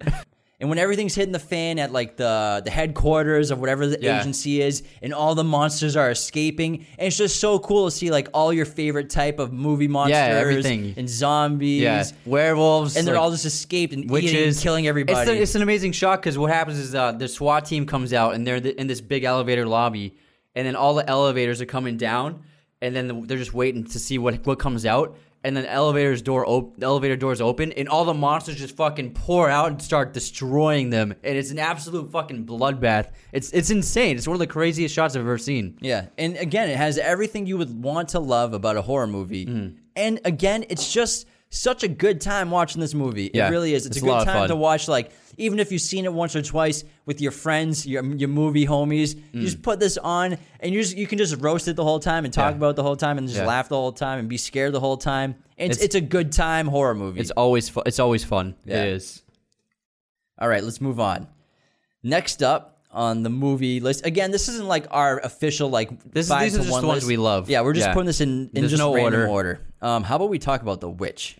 And 0.60 0.68
when 0.68 0.78
everything's 0.80 1.14
hitting 1.14 1.30
the 1.30 1.38
fan 1.38 1.78
at 1.78 1.92
like 1.92 2.16
the 2.16 2.60
the 2.64 2.70
headquarters 2.70 3.52
of 3.52 3.60
whatever 3.60 3.86
the 3.86 3.98
Yeah. 4.00 4.20
agency 4.20 4.60
is, 4.60 4.82
and 5.02 5.14
all 5.14 5.36
the 5.36 5.44
monsters 5.44 5.94
are 5.96 6.10
escaping, 6.10 6.84
and 6.98 7.06
it's 7.06 7.16
just 7.16 7.38
so 7.38 7.60
cool 7.60 7.84
to 7.88 7.92
see 7.92 8.10
like 8.10 8.28
all 8.34 8.52
your 8.52 8.64
favorite 8.66 9.08
type 9.08 9.38
of 9.38 9.52
movie 9.52 9.86
monsters, 9.86 10.16
everything. 10.18 10.94
and 10.96 11.08
zombies, 11.08 11.82
Yeah, 11.82 12.04
werewolves, 12.26 12.96
and 12.96 13.06
they're 13.06 13.14
like, 13.14 13.22
all 13.22 13.30
just 13.30 13.44
escaped 13.44 13.92
and 13.92 14.02
eating, 14.04 14.12
witches, 14.12 14.56
and 14.56 14.62
killing 14.64 14.88
everybody. 14.88 15.16
It's, 15.20 15.30
the- 15.30 15.40
it's 15.42 15.54
an 15.54 15.62
amazing 15.62 15.92
shot 15.92 16.20
because 16.20 16.36
what 16.36 16.50
happens 16.52 16.78
is 16.80 16.92
uh, 16.92 17.12
the 17.12 17.28
SWAT 17.28 17.64
team 17.64 17.86
comes 17.86 18.12
out 18.12 18.34
and 18.34 18.44
they're 18.44 18.60
th- 18.60 18.74
in 18.76 18.88
this 18.88 19.00
big 19.00 19.22
elevator 19.22 19.64
lobby, 19.64 20.16
and 20.56 20.66
then 20.66 20.74
all 20.74 20.94
the 20.94 21.08
elevators 21.08 21.60
are 21.60 21.66
coming 21.66 21.96
down, 21.96 22.42
and 22.82 22.96
then 22.96 23.06
the, 23.06 23.14
they're 23.26 23.38
just 23.38 23.54
waiting 23.54 23.84
to 23.84 23.98
see 24.00 24.18
what 24.18 24.44
what 24.44 24.58
comes 24.58 24.84
out. 24.84 25.16
And 25.44 25.56
then 25.56 25.62
the 25.64 25.70
elevator's 25.70 26.20
door 26.20 26.44
op- 26.48 26.82
elevator 26.82 27.16
doors 27.16 27.40
open, 27.40 27.70
and 27.72 27.88
all 27.88 28.04
the 28.04 28.12
monsters 28.12 28.56
just 28.56 28.76
fucking 28.76 29.12
pour 29.14 29.48
out 29.48 29.68
and 29.70 29.80
start 29.80 30.12
destroying 30.12 30.90
them. 30.90 31.14
And 31.22 31.38
it's 31.38 31.52
an 31.52 31.60
absolute 31.60 32.10
fucking 32.10 32.44
bloodbath. 32.44 33.12
It's 33.32 33.52
it's 33.52 33.70
insane. 33.70 34.16
It's 34.16 34.26
one 34.26 34.34
of 34.34 34.40
the 34.40 34.48
craziest 34.48 34.94
shots 34.94 35.14
I've 35.14 35.22
ever 35.22 35.38
seen. 35.38 35.78
Yeah, 35.80 36.06
and 36.18 36.36
again, 36.36 36.68
it 36.68 36.76
has 36.76 36.98
everything 36.98 37.46
you 37.46 37.56
would 37.56 37.82
want 37.82 38.08
to 38.10 38.18
love 38.18 38.52
about 38.52 38.76
a 38.76 38.82
horror 38.82 39.06
movie. 39.06 39.46
Mm. 39.46 39.76
And 39.94 40.20
again, 40.24 40.64
it's 40.68 40.92
just 40.92 41.26
such 41.50 41.82
a 41.82 41.88
good 41.88 42.20
time 42.20 42.50
watching 42.50 42.80
this 42.80 42.94
movie. 42.94 43.26
It 43.26 43.40
really 43.48 43.74
is. 43.74 43.86
It's, 43.86 43.96
it's 43.96 44.02
a 44.02 44.06
a 44.06 44.08
good 44.08 44.12
lot 44.12 44.20
of 44.22 44.26
time 44.26 44.36
fun. 44.42 44.48
to 44.48 44.56
watch. 44.56 44.88
Like 44.88 45.12
even 45.38 45.58
if 45.60 45.72
you've 45.72 45.80
seen 45.82 46.04
it 46.04 46.12
once 46.12 46.36
or 46.36 46.42
twice 46.42 46.84
with 47.06 47.20
your 47.20 47.32
friends, 47.32 47.86
your 47.86 48.04
your 48.16 48.28
movie 48.28 48.66
homies, 48.66 49.14
you 49.32 49.40
Mm. 49.40 49.44
just 49.44 49.62
put 49.62 49.80
this 49.80 49.96
on 49.96 50.36
and 50.60 50.74
you 50.74 50.80
just 50.82 50.96
you 50.96 51.06
can 51.06 51.16
just 51.18 51.36
roast 51.40 51.66
it 51.68 51.76
the 51.76 51.84
whole 51.84 52.00
time 52.00 52.24
and 52.24 52.34
talk 52.34 52.50
Yeah. 52.52 52.56
about 52.56 52.70
it 52.70 52.76
the 52.76 52.82
whole 52.82 52.96
time 52.96 53.16
and 53.18 53.26
just 53.28 53.40
Yeah. 53.40 53.46
laugh 53.46 53.68
the 53.68 53.76
whole 53.76 53.92
time 53.92 54.18
and 54.18 54.28
be 54.28 54.36
scared 54.36 54.72
the 54.72 54.80
whole 54.80 54.96
time. 54.98 55.36
It's 55.56 55.76
it's, 55.76 55.84
It's- 55.86 55.94
a 56.02 56.06
good 56.06 56.32
time 56.32 56.66
horror 56.68 56.94
movie. 56.94 57.20
It's 57.20 57.30
always 57.30 57.68
fu- 57.68 57.82
it's 57.86 57.98
always 57.98 58.24
fun. 58.24 58.54
Yeah. 58.64 58.82
It 58.82 58.88
is. 58.94 59.22
All 60.40 60.48
right, 60.48 60.62
let's 60.62 60.80
move 60.80 61.00
on. 61.00 61.26
Next 62.02 62.42
up 62.42 62.76
on 62.90 63.22
the 63.22 63.28
movie 63.30 63.80
list, 63.80 64.06
again, 64.06 64.30
this 64.30 64.48
isn't 64.48 64.66
like 64.68 64.86
our 64.90 65.18
official 65.18 65.68
like 65.68 65.90
This 66.12 66.26
is- 66.26 66.30
five 66.30 66.42
these 66.44 66.52
to 66.54 66.58
are 66.60 66.62
just 66.62 66.72
one 66.72 66.82
the 66.82 66.88
ones 66.88 66.96
list. 67.02 67.08
we 67.08 67.16
love. 67.16 67.50
Yeah, 67.50 67.60
we're 67.62 67.72
just 67.74 67.88
Yeah. 67.88 67.92
putting 67.94 68.06
this 68.06 68.20
in 68.20 68.28
in 68.54 68.62
There's 68.62 68.70
just 68.70 68.80
no 68.80 68.94
random 68.94 69.22
order. 69.22 69.28
order. 69.28 69.60
Um, 69.82 70.04
how 70.04 70.16
about 70.16 70.30
we 70.30 70.38
talk 70.38 70.62
about 70.62 70.80
the 70.80 70.88
witch, 70.90 71.36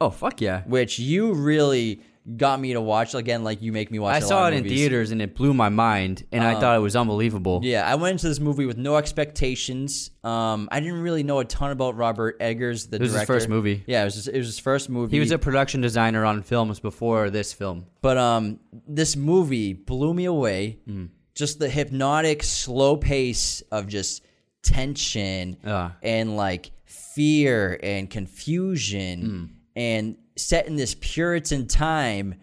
Oh 0.00 0.10
fuck 0.10 0.40
yeah! 0.40 0.62
which 0.66 0.98
you 0.98 1.32
really 1.34 2.00
got 2.36 2.58
me 2.58 2.72
to 2.72 2.80
watch 2.80 3.14
again, 3.14 3.44
like 3.44 3.62
you 3.62 3.70
make 3.72 3.90
me 3.90 3.98
watch. 3.98 4.14
I 4.14 4.18
a 4.18 4.20
lot 4.20 4.28
saw 4.28 4.48
it 4.48 4.54
in 4.54 4.64
theaters 4.64 5.10
and 5.12 5.22
it 5.22 5.34
blew 5.36 5.54
my 5.54 5.68
mind, 5.68 6.24
and 6.32 6.42
I 6.42 6.58
thought 6.58 6.76
it 6.76 6.80
was 6.80 6.96
unbelievable. 6.96 7.60
Yeah, 7.62 7.86
I 7.86 7.94
went 7.94 8.12
into 8.12 8.28
this 8.28 8.40
movie 8.40 8.66
with 8.66 8.76
no 8.78 8.96
expectations. 8.96 10.10
Um, 10.24 10.68
I 10.72 10.80
didn't 10.80 11.00
really 11.02 11.22
know 11.22 11.38
a 11.38 11.44
ton 11.44 11.70
about 11.70 11.96
Robert 11.96 12.36
Eggers, 12.40 12.88
the 12.88 12.96
It 12.96 13.02
was 13.02 13.12
his 13.12 13.22
first 13.24 13.48
movie. 13.48 13.84
Yeah, 13.86 14.02
it 14.02 14.06
was, 14.06 14.14
just, 14.16 14.28
it 14.28 14.38
was 14.38 14.46
his 14.46 14.58
first 14.58 14.88
movie. 14.90 15.16
He 15.16 15.20
was 15.20 15.30
a 15.30 15.38
production 15.38 15.80
designer 15.82 16.24
on 16.24 16.42
films 16.42 16.80
before 16.80 17.30
this 17.30 17.52
film. 17.52 17.86
But 18.02 18.18
um, 18.18 18.58
this 18.88 19.14
movie 19.14 19.72
blew 19.72 20.12
me 20.14 20.24
away. 20.24 20.78
Mm. 20.88 21.10
Just 21.34 21.58
the 21.58 21.68
hypnotic, 21.68 22.42
slow 22.42 22.96
pace 22.96 23.62
of 23.70 23.86
just 23.86 24.22
tension 24.62 25.56
Ah. 25.64 25.94
and 26.02 26.36
like 26.36 26.72
fear 26.86 27.78
and 27.82 28.10
confusion, 28.10 29.22
Mm. 29.22 29.48
and 29.76 30.16
set 30.36 30.66
in 30.66 30.76
this 30.76 30.94
Puritan 31.00 31.66
time 31.66 32.36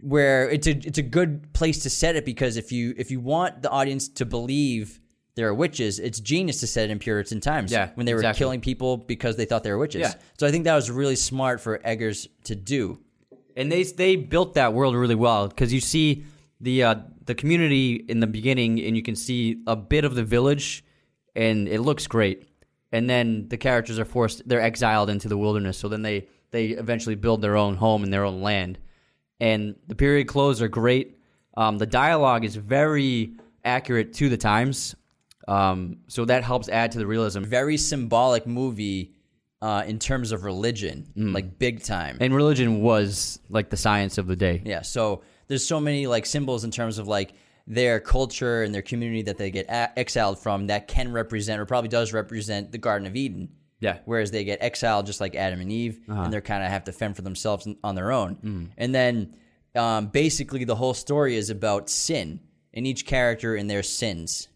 where 0.00 0.48
it's 0.48 0.66
a 0.66 0.70
it's 0.70 0.98
a 0.98 1.02
good 1.02 1.52
place 1.52 1.82
to 1.82 1.90
set 1.90 2.16
it 2.16 2.24
because 2.24 2.56
if 2.56 2.70
you 2.70 2.94
if 2.96 3.10
you 3.10 3.20
want 3.20 3.62
the 3.62 3.70
audience 3.70 4.08
to 4.08 4.24
believe 4.24 5.00
there 5.34 5.48
are 5.48 5.54
witches, 5.54 5.98
it's 5.98 6.20
genius 6.20 6.60
to 6.60 6.66
set 6.66 6.88
it 6.88 6.90
in 6.90 6.98
Puritan 6.98 7.40
times. 7.40 7.70
Yeah, 7.70 7.90
when 7.94 8.06
they 8.06 8.12
were 8.12 8.20
exactly. 8.20 8.38
killing 8.38 8.60
people 8.60 8.96
because 8.96 9.36
they 9.36 9.44
thought 9.44 9.62
they 9.62 9.70
were 9.70 9.78
witches. 9.78 10.00
Yeah. 10.00 10.14
So 10.38 10.46
I 10.46 10.50
think 10.50 10.64
that 10.64 10.74
was 10.74 10.90
really 10.90 11.16
smart 11.16 11.60
for 11.60 11.80
Eggers 11.84 12.28
to 12.44 12.54
do. 12.54 12.98
and 13.56 13.70
they 13.70 13.82
they 13.82 14.16
built 14.16 14.54
that 14.54 14.72
world 14.72 14.94
really 14.94 15.14
well 15.14 15.48
because 15.48 15.72
you 15.72 15.80
see 15.80 16.24
the 16.60 16.84
uh, 16.84 16.94
the 17.26 17.34
community 17.34 18.04
in 18.08 18.20
the 18.20 18.26
beginning, 18.26 18.80
and 18.80 18.96
you 18.96 19.02
can 19.02 19.16
see 19.16 19.62
a 19.66 19.76
bit 19.76 20.04
of 20.04 20.14
the 20.14 20.24
village, 20.24 20.84
and 21.36 21.68
it 21.68 21.80
looks 21.80 22.06
great. 22.06 22.48
And 22.90 23.08
then 23.08 23.48
the 23.48 23.56
characters 23.56 23.98
are 23.98 24.04
forced; 24.04 24.48
they're 24.48 24.60
exiled 24.60 25.10
into 25.10 25.28
the 25.28 25.36
wilderness. 25.36 25.78
So 25.78 25.88
then 25.88 26.02
they 26.02 26.28
they 26.50 26.68
eventually 26.68 27.14
build 27.14 27.42
their 27.42 27.56
own 27.56 27.76
home 27.76 28.04
in 28.04 28.10
their 28.10 28.24
own 28.24 28.42
land. 28.42 28.78
And 29.40 29.76
the 29.86 29.94
period 29.94 30.26
clothes 30.26 30.60
are 30.62 30.68
great. 30.68 31.18
Um, 31.56 31.78
the 31.78 31.86
dialogue 31.86 32.44
is 32.44 32.56
very 32.56 33.32
accurate 33.64 34.12
to 34.14 34.28
the 34.28 34.36
times, 34.36 34.94
um, 35.46 35.98
so 36.08 36.24
that 36.24 36.44
helps 36.44 36.68
add 36.68 36.92
to 36.92 36.98
the 36.98 37.06
realism. 37.06 37.42
very 37.42 37.76
symbolic 37.76 38.46
movie 38.46 39.14
uh, 39.60 39.82
in 39.86 39.98
terms 39.98 40.30
of 40.30 40.44
religion, 40.44 41.10
like 41.16 41.58
big 41.58 41.82
time. 41.82 42.16
And 42.20 42.34
religion 42.34 42.80
was 42.80 43.40
like 43.48 43.70
the 43.70 43.76
science 43.76 44.18
of 44.18 44.26
the 44.26 44.36
day. 44.36 44.62
yeah, 44.64 44.82
so 44.82 45.22
there's 45.48 45.66
so 45.66 45.80
many 45.80 46.06
like 46.06 46.26
symbols 46.26 46.64
in 46.64 46.70
terms 46.70 46.98
of 46.98 47.08
like 47.08 47.32
their 47.66 48.00
culture 48.00 48.62
and 48.62 48.74
their 48.74 48.82
community 48.82 49.22
that 49.22 49.36
they 49.36 49.50
get 49.50 49.66
exiled 49.68 50.38
from 50.38 50.68
that 50.68 50.88
can 50.88 51.12
represent 51.12 51.60
or 51.60 51.66
probably 51.66 51.88
does 51.88 52.12
represent 52.12 52.72
the 52.72 52.78
Garden 52.78 53.06
of 53.06 53.16
Eden. 53.16 53.48
Yeah. 53.80 53.98
Whereas 54.06 54.30
they 54.30 54.44
get 54.44 54.60
exiled 54.62 55.06
just 55.06 55.20
like 55.20 55.34
Adam 55.36 55.60
and 55.60 55.70
Eve, 55.70 56.00
and 56.08 56.32
they're 56.32 56.40
kind 56.40 56.64
of 56.64 56.70
have 56.70 56.84
to 56.84 56.92
fend 56.92 57.16
for 57.16 57.22
themselves 57.22 57.66
on 57.84 57.94
their 57.94 58.10
own. 58.12 58.70
And 58.76 58.94
then 58.94 59.36
um, 59.74 60.08
basically 60.08 60.64
the 60.64 60.74
whole 60.76 60.94
story 60.94 61.36
is 61.36 61.50
about 61.50 61.88
sin 61.88 62.40
and 62.74 62.86
each 62.86 63.06
character 63.06 63.54
and 63.54 63.68
their 63.70 63.82
sins. 63.82 64.48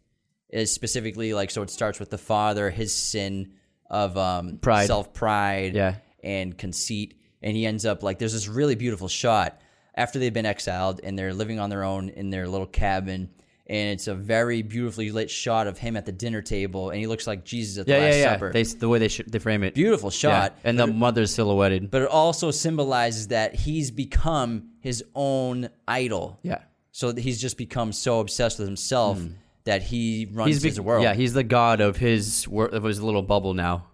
Is 0.50 0.70
specifically 0.70 1.32
like 1.32 1.50
so 1.50 1.62
it 1.62 1.70
starts 1.70 1.98
with 1.98 2.10
the 2.10 2.18
father, 2.18 2.68
his 2.68 2.92
sin 2.92 3.52
of 3.88 4.18
um, 4.18 4.58
Pride. 4.58 4.86
self 4.86 5.14
pride, 5.14 5.74
Yeah. 5.74 5.94
and 6.22 6.58
conceit, 6.58 7.14
and 7.42 7.56
he 7.56 7.64
ends 7.64 7.86
up 7.86 8.02
like 8.02 8.18
there's 8.18 8.34
this 8.34 8.48
really 8.48 8.74
beautiful 8.74 9.08
shot 9.08 9.60
after 9.94 10.18
they've 10.18 10.32
been 10.34 10.44
exiled 10.44 11.00
and 11.02 11.18
they're 11.18 11.32
living 11.32 11.58
on 11.58 11.70
their 11.70 11.84
own 11.84 12.10
in 12.10 12.28
their 12.28 12.46
little 12.48 12.66
cabin. 12.66 13.30
And 13.72 13.88
it's 13.88 14.06
a 14.06 14.14
very 14.14 14.60
beautifully 14.60 15.10
lit 15.12 15.30
shot 15.30 15.66
of 15.66 15.78
him 15.78 15.96
at 15.96 16.04
the 16.04 16.12
dinner 16.12 16.42
table, 16.42 16.90
and 16.90 17.00
he 17.00 17.06
looks 17.06 17.26
like 17.26 17.42
Jesus 17.42 17.78
at 17.78 17.86
the 17.86 17.92
Yeah, 17.92 17.98
Last 18.00 18.14
yeah, 18.14 18.20
yeah. 18.20 18.32
Supper. 18.34 18.52
They, 18.52 18.62
the 18.64 18.88
way 18.88 18.98
they 18.98 19.08
sh- 19.08 19.22
they 19.26 19.38
frame 19.38 19.62
it. 19.62 19.72
Beautiful 19.74 20.10
shot, 20.10 20.52
Yeah. 20.56 20.68
And 20.68 20.78
the 20.78 20.86
mother's 20.86 21.34
silhouetted. 21.34 21.90
but 21.90 22.02
it 22.02 22.08
also 22.08 22.50
symbolizes 22.50 23.28
that 23.28 23.54
he's 23.54 23.90
become 23.90 24.72
his 24.80 25.02
own 25.14 25.70
idol. 25.88 26.38
yeah. 26.42 26.58
So 26.94 27.12
that 27.12 27.22
he's 27.22 27.40
just 27.40 27.56
become 27.56 27.92
so 27.94 28.20
obsessed 28.20 28.58
with 28.58 28.68
himself 28.68 29.18
hmm. 29.18 29.28
that 29.64 29.82
he 29.82 30.28
runs 30.30 30.48
He's 30.48 30.62
his 30.62 30.78
world. 30.78 31.02
Yeah, 31.02 31.14
he's 31.14 31.32
the 31.32 31.42
god 31.42 31.80
of 31.80 31.96
his 31.96 32.46
wor- 32.46 32.68
of 32.68 32.84
his 32.84 33.00
little 33.00 33.22
bubble 33.22 33.54
now. 33.54 33.86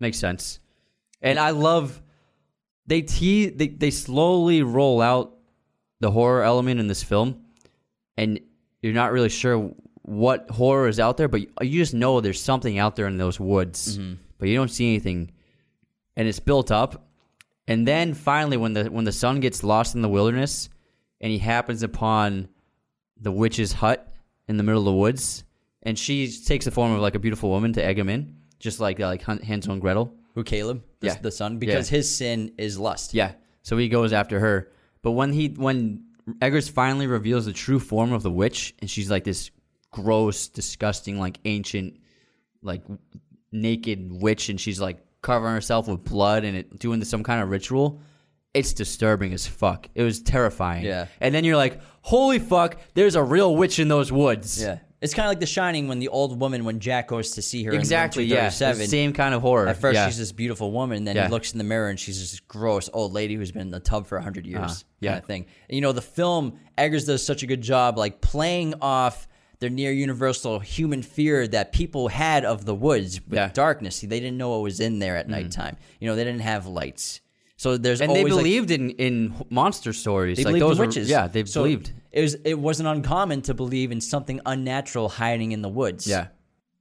Makes 0.00 0.18
sense. 0.18 0.60
And 1.20 1.38
I 1.38 1.50
love 1.50 2.00
they 2.86 3.02
te- 3.02 3.50
they 3.50 3.68
they 3.68 3.90
slowly 3.90 4.62
roll 4.62 5.02
out 5.02 5.36
the 6.00 6.10
horror 6.10 6.42
element 6.42 6.80
in 6.80 6.86
this 6.86 7.02
film 7.02 7.42
and 8.16 8.40
you're 8.86 8.94
not 8.94 9.12
really 9.12 9.28
sure 9.28 9.72
what 10.02 10.48
horror 10.50 10.88
is 10.88 11.00
out 11.00 11.16
there, 11.16 11.28
but 11.28 11.40
you, 11.40 11.78
just 11.78 11.94
know 11.94 12.20
there's 12.20 12.40
something 12.40 12.78
out 12.78 12.96
there 12.96 13.06
in 13.06 13.16
those 13.18 13.40
woods. 13.40 13.98
But 14.38 14.48
you 14.48 14.54
don't 14.56 14.70
see 14.70 14.86
anything. 14.88 15.32
And 16.16 16.28
it's 16.28 16.40
built 16.40 16.70
up. 16.70 17.08
And 17.68 17.86
then 17.86 18.14
finally 18.14 18.56
when 18.56 18.72
the 18.74 18.84
when 18.90 19.04
the 19.04 19.12
son 19.12 19.40
gets 19.40 19.64
lost 19.64 19.94
in 19.96 20.02
the 20.02 20.08
wilderness 20.08 20.68
and 21.20 21.32
he 21.32 21.38
happens 21.38 21.82
upon 21.82 22.48
the 23.20 23.32
witch's 23.32 23.72
hut 23.72 24.12
in 24.46 24.56
the 24.56 24.62
middle 24.62 24.80
of 24.82 24.84
the 24.86 24.92
woods 24.92 25.42
and 25.82 25.98
she 25.98 26.30
takes 26.30 26.64
the 26.64 26.70
form 26.70 26.92
of 26.92 27.00
like 27.00 27.14
a 27.16 27.18
beautiful 27.18 27.50
woman 27.50 27.72
to 27.72 27.84
egg 27.84 27.98
him 27.98 28.08
in, 28.08 28.36
just 28.60 28.78
like 28.78 29.00
uh, 29.00 29.06
like 29.06 29.22
Han- 29.22 29.38
Hansel 29.42 29.72
and 29.72 29.80
Gretel. 29.80 30.14
Who 30.34 30.44
Caleb? 30.44 30.84
The, 31.00 31.08
Yeah. 31.08 31.14
the 31.20 31.30
son, 31.32 31.58
because 31.58 31.90
Yeah. 31.90 31.96
his 31.98 32.14
sin 32.14 32.52
is 32.58 32.78
lust. 32.78 33.14
Yeah. 33.14 33.32
So 33.62 33.76
he 33.76 33.88
goes 33.88 34.12
after 34.12 34.38
her. 34.38 34.70
But 35.02 35.12
when 35.12 35.32
he 35.32 35.48
when 35.48 36.04
Eggers 36.40 36.68
finally 36.68 37.06
reveals 37.06 37.46
the 37.46 37.52
true 37.52 37.78
form 37.78 38.12
of 38.12 38.22
the 38.22 38.30
witch, 38.30 38.74
and 38.80 38.90
she's 38.90 39.10
like 39.10 39.24
this 39.24 39.50
gross, 39.92 40.48
disgusting, 40.48 41.18
like 41.18 41.38
ancient, 41.44 41.98
like 42.62 42.82
naked 43.52 44.08
witch, 44.10 44.48
and 44.48 44.60
she's 44.60 44.80
like 44.80 44.98
covering 45.22 45.54
herself 45.54 45.88
with 45.88 46.04
blood 46.04 46.44
and 46.44 46.56
it, 46.56 46.78
doing 46.78 47.02
some 47.04 47.22
kind 47.22 47.42
of 47.42 47.48
ritual. 47.48 48.00
It's 48.54 48.72
disturbing 48.72 49.32
as 49.34 49.46
fuck. 49.46 49.88
It 49.94 50.02
was 50.02 50.20
terrifying. 50.20 50.84
Yeah. 50.84 51.06
And 51.20 51.34
then 51.34 51.44
you're 51.44 51.56
like, 51.56 51.80
holy 52.00 52.38
fuck, 52.38 52.78
there's 52.94 53.14
a 53.14 53.22
real 53.22 53.54
witch 53.54 53.78
in 53.78 53.88
those 53.88 54.10
woods. 54.10 54.60
Yeah. 54.60 54.78
It's 55.02 55.12
kind 55.12 55.26
of 55.26 55.30
like 55.30 55.40
The 55.40 55.46
Shining 55.46 55.88
when 55.88 55.98
the 55.98 56.08
old 56.08 56.40
woman, 56.40 56.64
when 56.64 56.80
Jack 56.80 57.08
goes 57.08 57.32
to 57.32 57.42
see 57.42 57.62
her 57.64 57.72
Exactly. 57.72 58.24
in 58.24 58.30
Yeah. 58.30 58.48
The 58.48 58.74
same 58.86 59.12
kind 59.12 59.34
of 59.34 59.42
horror. 59.42 59.68
At 59.68 59.76
first, 59.76 59.94
yeah. 59.94 60.06
she's 60.06 60.16
this 60.18 60.32
beautiful 60.32 60.72
woman, 60.72 60.96
and 60.98 61.06
then 61.06 61.16
Yeah. 61.16 61.26
he 61.26 61.30
looks 61.30 61.52
in 61.52 61.58
the 61.58 61.64
mirror 61.64 61.88
and 61.90 62.00
she's 62.00 62.18
this 62.18 62.40
gross 62.40 62.88
old 62.92 63.12
lady 63.12 63.34
who's 63.34 63.52
been 63.52 63.62
in 63.62 63.70
the 63.70 63.80
tub 63.80 64.06
for 64.06 64.18
hundred 64.18 64.46
years, 64.46 64.58
Uh-huh. 65.02 65.08
kind 65.08 65.18
of 65.18 65.24
thing. 65.26 65.46
And, 65.68 65.74
you 65.76 65.82
know, 65.82 65.92
the 65.92 66.00
film 66.02 66.58
Eggers 66.78 67.04
does 67.04 67.24
such 67.24 67.42
a 67.42 67.46
good 67.46 67.60
job, 67.60 67.98
like 67.98 68.20
playing 68.22 68.74
off 68.80 69.28
the 69.60 69.70
near 69.70 69.92
universal 69.92 70.58
human 70.60 71.02
fear 71.02 71.46
that 71.48 71.72
people 71.72 72.08
had 72.08 72.44
of 72.44 72.64
the 72.64 72.74
woods 72.74 73.20
with 73.26 73.34
Yeah. 73.36 73.44
Mm-hmm. 73.46 73.54
darkness. 73.54 74.00
They 74.00 74.20
didn't 74.20 74.36
know 74.38 74.50
what 74.50 74.62
was 74.62 74.80
in 74.80 74.98
there 74.98 75.16
at 75.16 75.28
nighttime. 75.28 75.76
You 76.00 76.08
know, 76.08 76.16
they 76.16 76.24
didn't 76.24 76.40
have 76.42 76.66
lights, 76.66 77.20
so 77.56 77.76
there's 77.78 78.00
and 78.02 78.10
they 78.10 78.18
always, 78.18 78.34
like, 78.34 78.40
believed 78.44 78.70
in, 78.70 78.90
in 78.90 79.34
monster 79.48 79.92
stories. 79.94 80.36
they 80.38 80.44
like 80.44 80.52
believed 80.52 80.64
those 80.70 80.76
in 80.76 80.80
were- 80.80 80.86
witches. 80.88 81.08
yeah, 81.08 81.26
they 81.26 81.44
So 81.46 81.62
believed. 81.62 81.92
It 82.16 82.22
was 82.22 82.34
it 82.46 82.58
wasn't 82.58 82.88
uncommon 82.88 83.42
to 83.42 83.52
believe 83.52 83.92
in 83.92 84.00
something 84.00 84.40
unnatural 84.46 85.10
hiding 85.10 85.52
in 85.52 85.60
the 85.60 85.68
woods. 85.68 86.06
Yeah. 86.06 86.28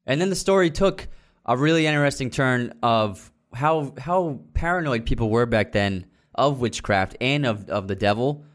And 0.05 0.21
then 0.21 0.29
the 0.29 0.35
story 0.35 0.71
took 0.71 1.09
a 1.45 1.57
really 1.57 1.85
interesting 1.85 2.29
turn 2.29 2.73
of 2.81 3.33
how 3.53 3.93
how 3.97 4.39
paranoid 4.53 5.05
people 5.05 5.29
were 5.29 5.45
back 5.45 5.73
then 5.73 6.05
of 6.35 6.61
witchcraft 6.61 7.17
and 7.19 7.45
of, 7.45 7.69
of 7.69 7.89
the 7.89 7.95
devil 7.95 8.45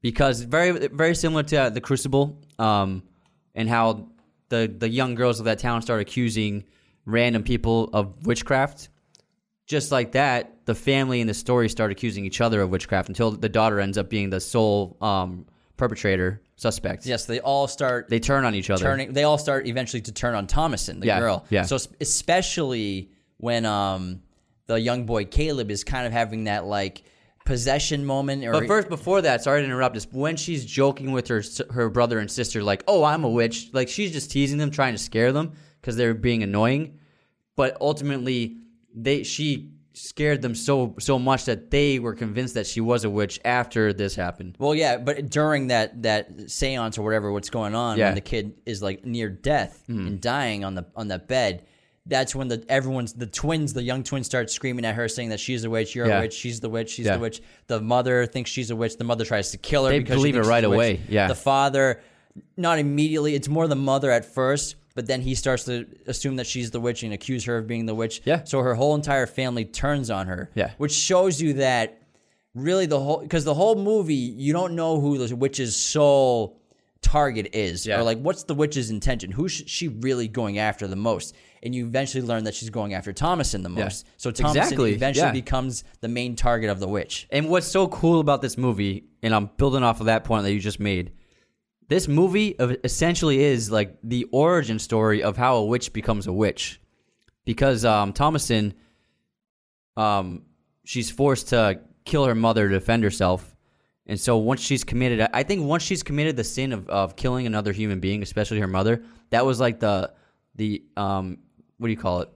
because 0.00 0.40
very 0.42 0.86
very 0.86 1.16
similar 1.16 1.42
to 1.42 1.56
uh, 1.56 1.70
the 1.70 1.80
crucible 1.80 2.38
um, 2.60 3.02
and 3.56 3.68
how 3.68 4.06
the 4.48 4.72
the 4.78 4.88
young 4.88 5.16
girls 5.16 5.40
of 5.40 5.46
that 5.46 5.58
town 5.58 5.82
start 5.82 6.00
accusing 6.00 6.62
random 7.04 7.42
people 7.42 7.90
of 7.92 8.24
witchcraft 8.26 8.90
just 9.66 9.90
like 9.90 10.12
that 10.12 10.64
the 10.66 10.74
family 10.74 11.20
in 11.20 11.26
the 11.26 11.34
story 11.34 11.68
start 11.68 11.90
accusing 11.90 12.24
each 12.24 12.40
other 12.40 12.60
of 12.60 12.70
witchcraft 12.70 13.08
until 13.08 13.32
the 13.32 13.48
daughter 13.48 13.80
ends 13.80 13.98
up 13.98 14.08
being 14.08 14.30
the 14.30 14.40
sole 14.40 14.96
um, 15.00 15.44
perpetrator 15.78 16.42
suspect 16.56 17.06
Yes, 17.06 17.24
they 17.24 17.40
all 17.40 17.66
start 17.68 18.08
they 18.10 18.18
turn 18.20 18.44
on 18.44 18.54
each 18.54 18.68
other 18.68 18.82
turning. 18.82 19.12
They 19.14 19.24
all 19.24 19.38
start 19.38 19.66
eventually 19.66 20.02
to 20.02 20.12
turn 20.12 20.34
on 20.34 20.46
Thomasin, 20.46 21.00
the 21.00 21.06
Yeah, 21.06 21.20
girl. 21.20 21.46
yeah. 21.48 21.62
So 21.62 21.78
especially 22.00 23.10
when 23.38 23.64
um 23.64 24.20
the 24.66 24.78
young 24.78 25.06
boy 25.06 25.24
Caleb 25.24 25.70
is 25.70 25.84
kind 25.84 26.06
of 26.06 26.12
having 26.12 26.44
that 26.44 26.66
like 26.66 27.04
possession 27.46 28.04
moment. 28.04 28.44
Or 28.44 28.52
But 28.52 28.66
first, 28.66 28.88
before 28.90 29.22
that, 29.22 29.42
sorry 29.42 29.60
to 29.62 29.64
interrupt. 29.64 29.96
Is 29.96 30.06
when 30.12 30.36
she's 30.36 30.66
joking 30.66 31.12
with 31.12 31.28
her 31.28 31.42
her 31.70 31.88
brother 31.88 32.18
and 32.18 32.30
sister, 32.30 32.62
like, 32.62 32.84
"Oh, 32.86 33.04
I'm 33.04 33.24
a 33.24 33.28
witch." 33.30 33.70
Like 33.72 33.88
she's 33.88 34.12
just 34.12 34.30
teasing 34.30 34.58
them, 34.58 34.70
trying 34.70 34.92
to 34.92 34.98
scare 34.98 35.32
them 35.32 35.52
because 35.80 35.96
they're 35.96 36.12
being 36.12 36.42
annoying. 36.42 36.98
But 37.56 37.78
ultimately, 37.80 38.58
they 38.94 39.22
she 39.22 39.70
scared 39.94 40.42
them 40.42 40.54
so 40.54 40.94
so 40.98 41.18
much 41.18 41.44
that 41.46 41.70
they 41.70 41.98
were 41.98 42.14
convinced 42.14 42.54
that 42.54 42.66
she 42.66 42.80
was 42.80 43.04
a 43.04 43.10
witch 43.10 43.40
after 43.44 43.92
this 43.92 44.14
happened. 44.14 44.56
Well, 44.58 44.74
yeah, 44.74 44.96
but 44.96 45.30
during 45.30 45.68
that 45.68 46.02
that 46.02 46.36
séance 46.46 46.98
or 46.98 47.02
whatever, 47.02 47.32
what's 47.32 47.50
going 47.50 47.74
on 47.74 47.98
Yeah. 47.98 48.06
when 48.06 48.14
the 48.14 48.20
kid 48.20 48.54
is 48.66 48.82
like 48.82 49.04
near 49.04 49.28
death 49.28 49.82
hmm. 49.86 50.06
and 50.06 50.20
dying 50.20 50.64
on 50.64 50.74
the 50.74 50.86
on 50.94 51.08
that 51.08 51.26
bed, 51.26 51.64
that's 52.06 52.34
when 52.34 52.48
the 52.48 52.64
everyone's 52.68 53.12
the 53.12 53.26
twins, 53.26 53.74
the 53.74 53.82
young 53.82 54.02
twins, 54.04 54.26
start 54.26 54.50
screaming 54.50 54.84
at 54.84 54.94
her, 54.94 55.08
saying 55.08 55.30
that 55.30 55.40
she's 55.40 55.64
a 55.64 55.70
witch, 55.70 55.94
you're 55.94 56.06
Yeah. 56.06 56.18
a 56.18 56.20
witch, 56.22 56.34
she's 56.34 56.60
the 56.60 56.68
witch, 56.68 56.90
she's 56.90 57.06
Yeah. 57.06 57.14
the 57.14 57.20
witch. 57.20 57.42
The 57.66 57.80
mother 57.80 58.26
thinks 58.26 58.50
she's 58.50 58.70
a 58.70 58.76
witch. 58.76 58.96
The 58.96 59.04
mother 59.04 59.24
tries 59.24 59.50
to 59.50 59.58
kill 59.58 59.84
her. 59.84 59.90
They 59.90 59.98
because 59.98 60.14
she 60.14 60.30
believe 60.30 60.36
it 60.36 60.48
right 60.48 60.64
away, 60.64 61.00
yeah. 61.08 61.28
The 61.28 61.34
father, 61.34 62.00
not 62.56 62.78
immediately. 62.78 63.34
It's 63.34 63.48
more 63.48 63.66
the 63.66 63.76
mother 63.76 64.10
at 64.10 64.24
first. 64.24 64.76
But 64.98 65.06
then 65.06 65.20
he 65.22 65.34
starts 65.36 65.62
to 65.66 65.86
assume 66.06 66.34
that 66.36 66.46
she's 66.48 66.72
the 66.72 66.80
witch 66.80 67.04
and 67.04 67.12
accuse 67.12 67.44
her 67.44 67.56
of 67.58 67.68
being 67.68 67.86
the 67.86 67.94
witch. 67.94 68.20
Yeah. 68.24 68.42
So 68.42 68.60
her 68.62 68.74
whole 68.74 68.96
entire 68.96 69.28
family 69.28 69.64
turns 69.64 70.10
on 70.10 70.26
her. 70.26 70.50
Yeah. 70.56 70.70
Which 70.76 70.92
shows 70.92 71.40
you 71.40 71.52
that 71.54 72.02
really 72.54 72.86
the 72.86 72.98
whole 72.98 73.20
because 73.20 73.44
the 73.44 73.54
whole 73.54 73.76
movie 73.76 74.14
you 74.46 74.52
don't 74.52 74.74
know 74.74 75.00
who 75.00 75.16
the 75.24 75.36
witch's 75.36 75.76
sole 75.76 76.60
target 77.02 77.50
is 77.54 77.86
Yeah. 77.86 78.00
or 78.00 78.02
like 78.02 78.18
what's 78.18 78.42
the 78.44 78.54
witch's 78.56 78.90
intention 78.90 79.30
who's 79.30 79.52
she 79.52 79.86
really 79.86 80.26
going 80.26 80.58
after 80.58 80.88
the 80.88 80.96
most 80.96 81.36
and 81.62 81.72
you 81.74 81.86
eventually 81.86 82.26
learn 82.26 82.42
that 82.44 82.54
she's 82.56 82.70
going 82.70 82.92
after 82.94 83.12
thomasin 83.12 83.62
the 83.62 83.68
most 83.68 84.06
so 84.16 84.32
thomasin 84.32 84.56
Exactly, 84.62 84.94
eventually 84.94 85.26
yeah. 85.26 85.32
becomes 85.32 85.84
the 86.00 86.08
main 86.08 86.34
target 86.34 86.70
of 86.70 86.80
the 86.80 86.88
witch 86.88 87.28
And 87.30 87.48
what's 87.48 87.68
so 87.68 87.86
cool 87.86 88.18
about 88.18 88.42
this 88.42 88.58
movie, 88.58 89.04
and 89.22 89.32
I'm 89.32 89.46
building 89.58 89.84
off 89.84 90.00
of 90.00 90.06
that 90.06 90.24
point 90.24 90.42
that 90.42 90.52
you 90.52 90.58
just 90.58 90.80
made, 90.80 91.12
this 91.88 92.06
movie 92.06 92.48
essentially 92.84 93.40
is 93.40 93.70
like 93.70 93.96
the 94.02 94.24
origin 94.30 94.78
story 94.78 95.22
of 95.22 95.36
how 95.36 95.56
a 95.56 95.64
witch 95.64 95.92
becomes 95.92 96.26
a 96.26 96.32
witch. 96.32 96.80
Because 97.44 97.84
um, 97.84 98.12
Thomasin, 98.12 98.74
um, 99.96 100.42
she's 100.84 101.10
forced 101.10 101.48
to 101.48 101.80
kill 102.04 102.26
her 102.26 102.34
mother 102.34 102.68
to 102.68 102.74
defend 102.74 103.04
herself. 103.04 103.56
And 104.06 104.20
so 104.20 104.36
once 104.36 104.60
she's 104.60 104.84
committed, 104.84 105.26
I 105.32 105.42
think 105.42 105.64
once 105.64 105.82
she's 105.82 106.02
committed 106.02 106.36
the 106.36 106.44
sin 106.44 106.72
of, 106.72 106.88
of 106.88 107.16
killing 107.16 107.46
another 107.46 107.72
human 107.72 108.00
being, 108.00 108.22
especially 108.22 108.60
her 108.60 108.66
mother, 108.66 109.02
that 109.30 109.44
was 109.44 109.60
like 109.60 109.80
the 109.80 110.12
the 110.54 110.82
um 110.96 111.38
what 111.78 111.88
do 111.88 111.92
you 111.92 111.98
call 111.98 112.20
it? 112.20 112.30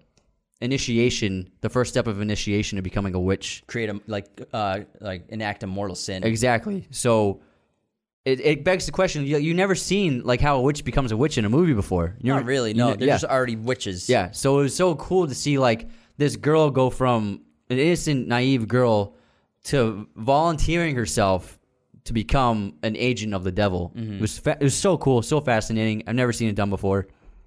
Initiation, 0.61 1.51
the 1.61 1.69
first 1.69 1.91
step 1.91 2.07
of 2.07 2.21
initiation 2.21 2.77
to 2.77 2.83
becoming 2.83 3.15
a 3.15 3.21
witch. 3.21 3.65
create 3.67 3.91
a 3.91 4.01
like 4.07 4.27
uh 4.53 4.81
like 5.01 5.29
enact 5.31 5.63
a 5.63 5.67
mortal 5.67 5.97
sin 5.97 6.25
Exactly. 6.25 6.87
So 6.91 7.41
it, 8.25 8.41
it 8.41 8.65
begs 8.65 8.87
the 8.87 8.93
question: 8.93 9.27
you, 9.27 9.39
you 9.39 9.55
never 9.55 9.75
seen 9.75 10.23
like 10.25 10.41
how 10.41 10.57
a 10.59 10.63
witch 10.63 10.85
becomes 10.85 11.13
a 11.13 11.17
witch 11.17 11.39
in 11.39 11.45
a 11.45 11.49
movie 11.49 11.73
before? 11.75 12.17
You 12.21 12.33
not 12.33 12.45
really 12.45 12.73
no 12.75 12.95
they're 12.95 13.09
yeah. 13.09 13.15
just 13.15 13.25
already 13.25 13.57
witches 13.57 14.09
Yeah. 14.09 14.31
So 14.33 14.59
it 14.61 14.63
was 14.63 14.77
so 14.77 14.95
cool 14.95 15.27
to 15.27 15.35
see 15.35 15.59
like 15.59 15.89
this 16.19 16.37
girl 16.37 16.71
go 16.71 16.91
from 16.91 17.43
an 17.71 17.79
innocent, 17.79 18.29
naive 18.29 18.69
girl 18.69 19.17
to 19.65 20.07
volunteering 20.17 20.97
herself 20.97 21.59
to 22.05 22.13
become 22.13 22.75
an 22.83 22.97
agent 22.97 23.33
of 23.35 23.45
the 23.45 23.53
devil. 23.53 23.93
Mm-hmm. 23.97 24.15
It 24.15 24.21
was 24.21 24.39
fa- 24.39 24.57
it 24.61 24.65
was 24.65 24.77
so 24.77 24.99
cool, 24.99 25.23
so 25.23 25.41
fascinating. 25.41 26.03
I've 26.07 26.15
never 26.17 26.33
seen 26.33 26.49
it 26.49 26.55
done 26.57 26.71
before, 26.71 27.07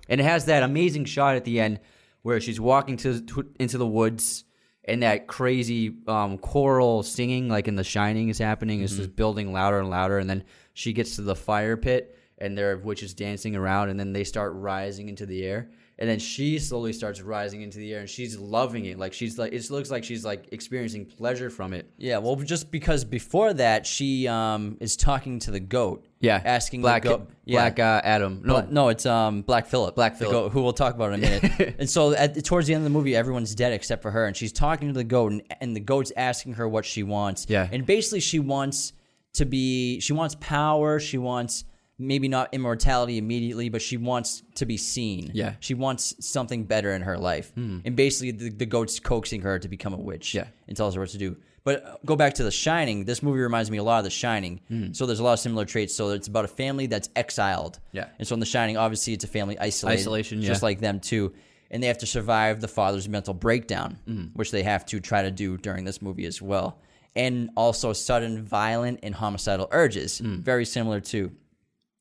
and 0.10 0.20
it 0.22 0.24
has 0.24 0.46
that 0.46 0.64
amazing 0.64 1.06
shot 1.06 1.36
at 1.36 1.44
the 1.46 1.60
end 1.60 1.80
where 2.22 2.40
she's 2.40 2.60
walking 2.60 2.98
to, 2.98 3.22
to 3.22 3.46
into 3.60 3.78
the 3.78 3.88
woods. 3.88 4.44
And 4.88 5.02
that 5.02 5.26
crazy 5.26 5.96
um, 6.08 6.38
choral 6.38 7.02
singing, 7.02 7.50
like 7.50 7.68
in 7.68 7.76
The 7.76 7.84
Shining, 7.84 8.30
is 8.30 8.38
happening. 8.38 8.82
It's 8.82 8.94
Mm-hmm. 8.94 9.02
just 9.02 9.16
building 9.16 9.52
louder 9.52 9.80
and 9.80 9.90
louder. 9.90 10.20
And 10.20 10.30
then 10.30 10.44
she 10.76 10.94
gets 10.94 11.16
to 11.16 11.24
the 11.24 11.36
fire 11.36 11.78
pit, 11.78 12.16
and 12.38 12.56
there 12.56 12.72
are 12.74 12.78
witches 12.78 13.14
dancing 13.16 13.56
around, 13.56 13.90
and 13.90 14.00
then 14.00 14.14
they 14.14 14.26
start 14.26 14.54
rising 14.54 15.10
into 15.10 15.26
the 15.26 15.44
air. 15.44 15.72
And 15.98 16.10
then 16.10 16.20
she 16.20 16.60
slowly 16.60 16.92
starts 16.92 17.22
rising 17.22 17.62
into 17.62 17.78
the 17.78 17.94
air, 17.94 18.02
and 18.02 18.10
she's 18.10 18.38
loving 18.38 18.84
it. 18.84 19.00
Like 19.00 19.14
she's 19.14 19.38
like, 19.40 19.54
it 19.54 19.72
looks 19.72 19.90
like 19.90 20.04
she's 20.04 20.26
like 20.26 20.50
experiencing 20.52 21.06
pleasure 21.06 21.50
from 21.50 21.72
it. 21.72 21.90
Yeah, 21.98 22.18
well, 22.18 22.36
just 22.36 22.70
because 22.70 23.06
before 23.06 23.54
that 23.54 23.88
she 23.88 24.28
um 24.28 24.76
is 24.82 24.98
talking 24.98 25.40
to 25.40 25.52
the 25.52 25.62
goat. 25.62 26.06
Yeah, 26.20 26.42
asking 26.44 26.82
Black 26.82 27.04
the 27.04 27.10
goat. 27.10 27.30
Yeah. 27.46 27.62
Black 27.62 27.80
uh, 27.80 28.02
Adam. 28.04 28.42
No, 28.44 28.54
Bla- 28.56 28.68
no, 28.70 28.90
it's 28.90 29.06
um 29.06 29.44
Black 29.44 29.68
Phillip. 29.68 29.96
Black 29.96 30.20
the 30.20 30.26
Phillip. 30.26 30.34
goat, 30.48 30.52
who 30.52 30.64
we'll 30.64 30.74
talk 30.74 30.94
about 30.96 31.14
in 31.14 31.24
a 31.24 31.30
minute. 31.30 31.76
and 31.80 31.90
so 31.90 32.14
at 32.14 32.44
towards 32.44 32.68
the 32.68 32.74
end 32.74 32.82
of 32.82 32.92
the 32.92 32.98
movie, 32.98 33.16
everyone's 33.16 33.56
dead 33.56 33.72
except 33.72 34.02
for 34.02 34.12
her, 34.12 34.26
and 34.26 34.36
she's 34.36 34.52
talking 34.52 34.90
to 34.90 34.94
the 34.94 35.06
goat, 35.06 35.32
and, 35.32 35.44
and 35.62 35.74
the 35.74 35.80
goat's 35.80 36.12
asking 36.18 36.56
her 36.56 36.68
what 36.68 36.84
she 36.84 37.04
wants. 37.04 37.46
Yeah. 37.48 37.70
and 37.72 37.86
basically 37.86 38.20
she 38.20 38.40
wants 38.40 38.92
to 39.36 39.46
be, 39.46 40.00
she 40.00 40.14
wants 40.14 40.36
power, 40.40 41.00
she 41.00 41.18
wants 41.18 41.64
maybe 41.98 42.28
not 42.28 42.54
immortality 42.54 43.18
immediately, 43.18 43.70
but 43.70 43.82
she 43.82 43.96
wants 43.98 44.44
to 44.56 44.66
be 44.66 44.76
seen. 44.78 45.32
Yeah. 45.34 45.54
She 45.62 45.74
wants 45.74 46.14
something 46.20 46.66
better 46.66 46.92
in 46.94 47.02
her 47.04 47.18
life, 47.18 47.54
and 47.56 47.96
basically 47.96 48.32
the, 48.32 48.50
the 48.50 48.66
goat's 48.66 49.00
coaxing 49.00 49.42
her 49.44 49.60
to 49.60 49.68
become 49.70 49.94
a 49.94 49.98
witch. 49.98 50.34
Yeah. 50.36 50.48
and 50.68 50.76
tells 50.76 50.96
her 50.96 51.02
what 51.02 51.10
to 51.12 51.18
do. 51.18 51.38
But 51.64 52.06
go 52.06 52.16
back 52.16 52.36
to 52.36 52.44
The 52.44 52.52
Shining. 52.52 53.06
This 53.06 53.24
movie 53.24 53.40
reminds 53.40 53.72
me 53.72 53.78
a 53.78 53.84
lot 53.84 53.98
of 54.00 54.04
The 54.04 54.12
Shining. 54.12 54.92
So 54.94 55.06
there's 55.08 55.20
a 55.20 55.24
lot 55.24 55.34
of 55.34 55.40
similar 55.40 55.66
traits. 55.66 55.96
So 55.96 56.10
it's 56.12 56.28
about 56.28 56.46
a 56.46 56.50
family 56.50 56.86
that's 56.86 57.10
exiled. 57.16 57.80
Yeah. 57.92 58.06
And 58.20 58.28
so 58.28 58.34
in 58.36 58.40
The 58.40 58.46
Shining, 58.46 58.78
obviously, 58.78 59.14
it's 59.14 59.24
a 59.24 59.28
family 59.28 59.58
isolated. 59.58 60.00
Isolation, 60.02 60.42
Just 60.42 60.62
yeah. 60.62 60.66
like 60.66 60.80
them, 60.80 61.00
too. 61.00 61.34
And 61.72 61.82
they 61.82 61.88
have 61.88 61.98
to 62.00 62.06
survive 62.06 62.62
the 62.62 62.68
father's 62.68 63.10
mental 63.10 63.34
breakdown, 63.34 63.98
Mm-hmm. 64.08 64.38
which 64.38 64.52
they 64.52 64.62
have 64.62 64.86
to 64.88 65.00
try 65.00 65.24
to 65.24 65.32
do 65.32 65.58
during 65.58 65.86
this 65.86 66.04
movie 66.04 66.26
as 66.26 66.40
well. 66.40 66.78
And 67.16 67.50
also 67.56 67.94
sudden 67.94 68.44
violent 68.44 69.00
and 69.04 69.16
homicidal 69.16 69.70
urges. 69.72 70.20
Mm. 70.20 70.40
Very 70.40 70.66
similar, 70.66 71.00
too. 71.00 71.32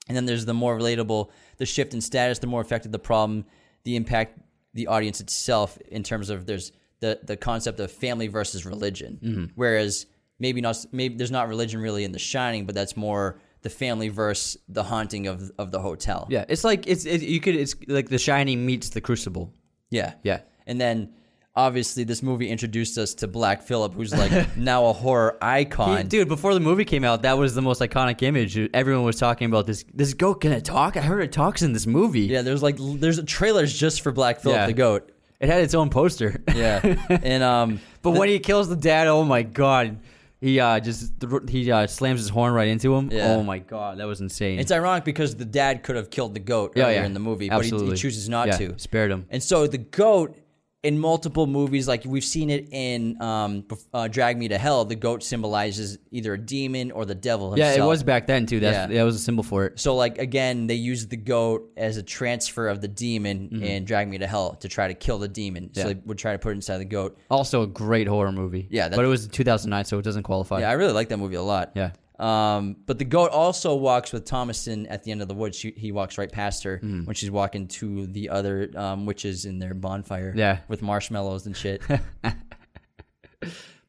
And 0.08 0.16
then 0.16 0.26
there's 0.26 0.44
the 0.44 0.54
more 0.54 0.76
relatable, 0.76 1.30
the 1.56 1.66
shift 1.66 1.94
in 1.94 2.00
status, 2.00 2.40
the 2.40 2.46
more 2.46 2.60
affected 2.60 2.92
the 2.92 2.98
problem, 2.98 3.44
the 3.84 3.96
impact 3.96 4.38
the 4.74 4.88
audience 4.88 5.20
itself 5.20 5.78
in 5.88 6.02
terms 6.02 6.30
of 6.30 6.46
there's 6.46 6.72
the 7.00 7.20
the 7.22 7.36
concept 7.36 7.80
of 7.80 7.90
family 7.90 8.26
versus 8.26 8.66
religion. 8.66 9.18
Mm-hmm. 9.22 9.44
Whereas 9.54 10.06
maybe 10.38 10.60
not 10.60 10.84
maybe 10.92 11.16
there's 11.16 11.30
not 11.30 11.48
religion 11.48 11.80
really 11.80 12.04
in 12.04 12.12
The 12.12 12.18
Shining, 12.18 12.66
but 12.66 12.74
that's 12.74 12.96
more 12.96 13.40
the 13.62 13.70
family 13.70 14.08
versus 14.08 14.58
the 14.68 14.82
haunting 14.82 15.26
of 15.26 15.50
of 15.58 15.70
the 15.70 15.80
hotel. 15.80 16.26
Yeah, 16.28 16.44
it's 16.48 16.64
like 16.64 16.86
it's 16.86 17.06
it, 17.06 17.22
you 17.22 17.40
could 17.40 17.54
it's 17.54 17.74
like 17.88 18.08
The 18.08 18.18
Shining 18.18 18.66
meets 18.66 18.90
The 18.90 19.00
Crucible. 19.00 19.54
Yeah. 19.90 20.14
Yeah. 20.22 20.40
And 20.66 20.80
then 20.80 21.14
obviously 21.56 22.04
this 22.04 22.22
movie 22.22 22.48
introduced 22.48 22.98
us 22.98 23.14
to 23.14 23.28
Black 23.28 23.62
Phillip, 23.62 23.94
who's 23.94 24.12
like 24.14 24.56
now 24.56 24.86
a 24.86 24.92
horror 24.92 25.36
icon. 25.40 25.98
He- 25.98 26.02
dude, 26.04 26.28
before 26.28 26.54
the 26.54 26.60
movie 26.60 26.84
came 26.84 27.04
out, 27.04 27.22
that 27.22 27.38
was 27.38 27.54
the 27.54 27.62
most 27.62 27.80
iconic 27.80 28.22
image. 28.22 28.58
Everyone 28.74 29.04
was 29.04 29.16
talking 29.18 29.46
about 29.46 29.66
this. 29.66 29.84
This 29.94 30.14
goat 30.14 30.40
can 30.40 30.52
it 30.52 30.64
talk? 30.64 30.96
I 30.96 31.00
heard 31.00 31.22
it 31.22 31.32
talks 31.32 31.62
in 31.62 31.72
this 31.72 31.86
movie. 31.86 32.22
Yeah, 32.22 32.42
there's 32.42 32.62
like 32.62 32.76
there's 32.78 33.22
trailers 33.24 33.72
just 33.72 34.02
for 34.02 34.12
Black 34.12 34.40
Phillip 34.40 34.56
Yeah. 34.56 34.66
the 34.66 34.72
goat. 34.72 35.10
It 35.40 35.48
had 35.48 35.62
its 35.62 35.74
own 35.74 35.90
poster. 35.90 36.42
Yeah. 36.54 36.80
and 37.08 37.42
um 37.42 37.80
but 38.02 38.12
when 38.12 38.28
he 38.28 38.38
kills 38.38 38.68
the 38.68 38.76
dad, 38.76 39.06
oh 39.08 39.24
my 39.24 39.42
god, 39.42 39.98
he 40.40 40.58
uh 40.60 40.80
just 40.80 41.12
he 41.48 41.70
uh, 41.70 41.86
slams 41.86 42.20
his 42.20 42.28
horn 42.30 42.52
right 42.52 42.68
into 42.68 42.94
him. 42.94 43.10
Yeah. 43.12 43.32
Oh 43.34 43.42
my 43.42 43.58
god, 43.58 43.98
that 43.98 44.06
was 44.06 44.20
insane. 44.20 44.58
it's 44.58 44.72
ironic 44.72 45.04
because 45.04 45.34
the 45.36 45.44
dad 45.44 45.82
could 45.82 45.96
have 45.96 46.10
killed 46.10 46.34
the 46.34 46.40
goat 46.40 46.72
Yeah, 46.76 46.84
earlier 46.84 47.00
yeah. 47.00 47.06
in 47.06 47.14
the 47.14 47.20
movie, 47.20 47.48
but 47.48 47.64
he, 47.64 47.70
he 47.70 47.96
chooses 47.96 48.28
not 48.28 48.46
Yeah, 48.48 48.56
to. 48.58 48.78
spared 48.78 49.10
him. 49.10 49.26
And 49.30 49.42
so 49.42 49.66
the 49.66 49.78
goat 49.78 50.38
in 50.84 50.98
multiple 50.98 51.46
movies, 51.46 51.88
like 51.88 52.04
we've 52.04 52.22
seen 52.24 52.50
it 52.50 52.68
in 52.70 53.20
um, 53.20 53.64
uh, 53.92 54.06
Drag 54.08 54.38
Me 54.38 54.48
to 54.48 54.58
Hell, 54.58 54.84
the 54.84 54.94
goat 54.94 55.22
symbolizes 55.22 55.98
either 56.10 56.34
a 56.34 56.38
demon 56.38 56.90
or 56.92 57.04
the 57.04 57.14
devil 57.14 57.50
Himself. 57.52 57.76
yeah, 57.76 57.82
it 57.82 57.86
was 57.86 58.02
back 58.02 58.26
then 58.26 58.46
too. 58.46 58.60
That's 58.60 58.90
Yeah. 58.92 58.98
that 58.98 59.02
was 59.04 59.16
a 59.16 59.18
symbol 59.18 59.42
for 59.42 59.64
it. 59.66 59.80
So 59.80 59.96
like 59.96 60.18
again, 60.18 60.66
they 60.66 60.74
used 60.74 61.10
the 61.10 61.16
goat 61.16 61.72
as 61.76 61.96
a 61.96 62.02
transfer 62.02 62.68
of 62.68 62.80
the 62.80 62.88
demon 62.88 63.62
in 63.62 63.84
Drag 63.84 64.08
Me 64.08 64.18
to 64.18 64.26
Hell 64.26 64.54
to 64.56 64.68
try 64.68 64.88
to 64.88 64.94
kill 64.94 65.18
the 65.18 65.28
demon. 65.28 65.70
So 65.72 65.80
Mm-hmm. 65.80 65.88
Yeah. 65.88 65.94
they 65.94 66.00
would 66.06 66.18
try 66.18 66.32
to 66.32 66.38
put 66.38 66.50
it 66.50 66.56
inside 66.56 66.78
the 66.78 66.84
goat. 66.84 67.18
Also 67.30 67.62
a 67.62 67.66
great 67.66 68.06
horror 68.06 68.32
movie. 68.32 68.68
Yeah, 68.70 68.88
but 68.90 69.04
it 69.04 69.08
was 69.08 69.26
2009, 69.28 69.84
so 69.86 69.98
it 69.98 70.02
doesn't 70.02 70.22
qualify. 70.22 70.60
Yeah, 70.60 70.70
I 70.70 70.74
really 70.74 70.92
like 70.92 71.08
that 71.08 71.18
movie 71.18 71.36
a 71.36 71.42
lot. 71.42 71.72
Yeah. 71.74 71.90
Um, 72.18 72.76
but 72.86 72.98
the 72.98 73.04
goat 73.04 73.30
also 73.32 73.74
walks 73.74 74.12
with 74.12 74.24
Thomasin 74.24 74.86
at 74.88 75.02
the 75.02 75.10
end 75.10 75.20
of 75.20 75.26
the 75.28 75.34
woods. 75.34 75.58
She, 75.58 75.72
he 75.76 75.90
walks 75.90 76.16
right 76.16 76.30
past 76.30 76.62
her 76.62 76.78
Mm. 76.78 77.06
when 77.06 77.14
she's 77.16 77.30
walking 77.30 77.66
to 77.68 78.06
the 78.06 78.28
other 78.30 78.70
um, 78.76 79.04
witches 79.04 79.44
in 79.46 79.58
their 79.58 79.74
bonfire. 79.74 80.32
Yeah. 80.36 80.58
with 80.68 80.80
marshmallows 80.82 81.46
and 81.46 81.56
shit. 81.56 81.82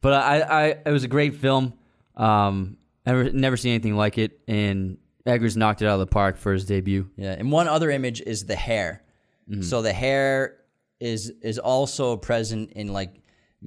But 0.02 0.12
I, 0.12 0.40
I, 0.40 0.64
it 0.86 0.90
was 0.90 1.02
a 1.04 1.08
great 1.08 1.36
film. 1.36 1.72
Um, 2.16 2.76
never, 3.06 3.32
never 3.32 3.56
seen 3.56 3.72
anything 3.72 3.96
like 3.96 4.18
it, 4.18 4.38
and 4.46 4.98
Eggers 5.24 5.56
knocked 5.56 5.82
it 5.82 5.86
out 5.86 5.94
of 5.94 6.00
the 6.00 6.06
park 6.06 6.36
for 6.36 6.52
his 6.52 6.64
debut. 6.64 7.10
yeah, 7.16 7.32
and 7.32 7.50
one 7.50 7.66
other 7.66 7.90
image 7.90 8.20
is 8.20 8.44
the 8.44 8.54
hare. 8.54 9.02
Mm-hmm. 9.50 9.62
So 9.62 9.82
the 9.82 9.92
hare 9.92 10.58
is 11.00 11.32
is 11.42 11.58
also 11.58 12.16
present 12.16 12.72
in 12.72 12.88
like 12.92 13.14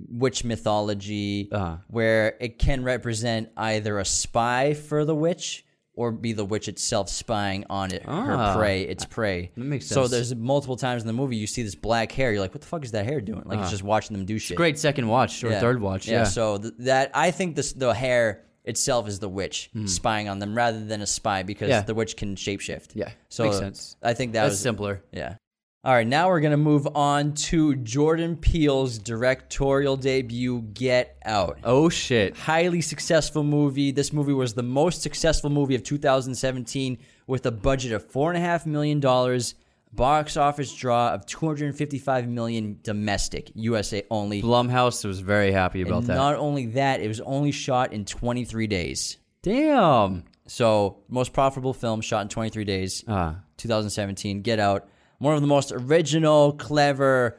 witch 0.07 0.43
mythology, 0.43 1.49
Uh-huh. 1.51 1.77
where 1.87 2.35
it 2.39 2.59
can 2.59 2.83
represent 2.83 3.49
either 3.57 3.99
a 3.99 4.05
spy 4.05 4.73
for 4.73 5.05
the 5.05 5.15
witch. 5.15 5.65
Or 5.95 6.13
be 6.13 6.31
the 6.31 6.45
witch 6.45 6.69
itself 6.69 7.09
spying 7.09 7.65
on 7.69 7.91
it, 7.91 8.03
her 8.03 8.09
Ah. 8.37 8.55
prey, 8.55 8.83
its 8.83 9.03
prey. 9.03 9.51
That 9.57 9.65
makes 9.65 9.85
sense. 9.87 9.95
So 9.95 10.07
there's 10.07 10.33
multiple 10.33 10.77
times 10.77 11.01
in 11.03 11.07
the 11.07 11.13
movie 11.13 11.35
you 11.35 11.45
see 11.45 11.61
this 11.61 11.75
black 11.75 12.09
hare. 12.13 12.31
You're 12.31 12.39
like, 12.39 12.53
what 12.53 12.61
the 12.61 12.67
fuck 12.67 12.85
is 12.85 12.91
that 12.91 13.03
hare 13.05 13.19
doing? 13.19 13.43
Like 13.45 13.59
it's 13.59 13.69
just 13.69 13.83
watching 13.83 14.15
them 14.15 14.25
do 14.25 14.39
shit. 14.39 14.55
Great 14.55 14.79
second 14.79 15.09
watch 15.09 15.43
or 15.43 15.49
Yeah. 15.49 15.59
third 15.59 15.81
watch. 15.81 16.07
Yeah. 16.07 16.23
So 16.23 16.57
th- 16.57 16.73
that 16.79 17.11
I 17.13 17.31
think 17.31 17.57
this 17.57 17.73
the 17.73 17.93
hare 17.93 18.45
itself 18.63 19.09
is 19.09 19.19
the 19.19 19.27
witch 19.27 19.71
spying 19.87 20.29
on 20.29 20.39
them 20.39 20.55
rather 20.55 20.85
than 20.85 21.01
a 21.01 21.07
spy 21.07 21.43
because. 21.43 21.67
Yeah. 21.67 21.81
the 21.81 21.93
witch 21.95 22.15
can 22.15 22.35
shapeshift. 22.37 22.91
Yeah. 22.93 23.09
So 23.27 23.43
Makes 23.43 23.57
sense. 23.57 23.97
I 24.01 24.13
think 24.13 24.31
that 24.33 24.43
That's 24.43 24.53
was 24.53 24.59
simpler. 24.61 25.03
Yeah. 25.11 25.35
All 25.81 25.93
right, 25.93 26.05
now 26.05 26.27
we're 26.27 26.41
gonna 26.41 26.57
move 26.57 26.85
on 26.93 27.33
to 27.35 27.73
Jordan 27.77 28.35
Peele's 28.35 28.97
directorial 28.97 29.95
debut, 29.95 30.61
Get 30.73 31.17
Out. 31.23 31.59
Oh 31.63 31.87
shit. 31.87 32.35
Highly 32.35 32.81
successful 32.81 33.45
movie. 33.45 33.91
This 33.91 34.11
movie 34.11 34.33
was 34.33 34.53
the 34.53 34.63
most 34.63 35.01
successful 35.01 35.49
movie 35.49 35.75
of 35.75 35.83
2017 35.83 36.97
with 37.27 37.45
a 37.45 37.51
budget 37.51 37.93
of 37.93 38.05
four 38.11 38.29
and 38.29 38.37
a 38.37 38.41
half 38.45 38.65
million 38.65 38.99
dollars, 38.99 39.55
box 39.93 40.35
office 40.35 40.75
draw 40.75 41.13
of 41.13 41.25
255 41.25 42.27
million 42.27 42.77
domestic, 42.83 43.49
USA 43.55 44.03
only. 44.11 44.41
Blumhouse 44.41 45.05
was 45.05 45.21
very 45.21 45.53
happy 45.53 45.81
about 45.81 45.99
And 45.99 46.07
that. 46.07 46.15
not 46.15 46.35
only 46.35 46.65
that, 46.65 46.99
it 46.99 47.07
was 47.07 47.21
only 47.21 47.51
shot 47.51 47.93
in 47.93 48.03
23 48.03 48.67
days. 48.67 49.17
Damn. 49.43 50.25
So, 50.45 50.97
most 51.07 51.31
profitable 51.31 51.73
film 51.73 52.01
shot 52.01 52.23
in 52.23 52.27
23 52.27 52.65
days. 52.65 53.05
Ah. 53.07 53.37
2017, 53.55 54.41
Get 54.41 54.59
Out. 54.59 54.89
One 55.19 55.35
of 55.35 55.41
the 55.41 55.47
most 55.47 55.71
original, 55.71 56.53
clever 56.53 57.37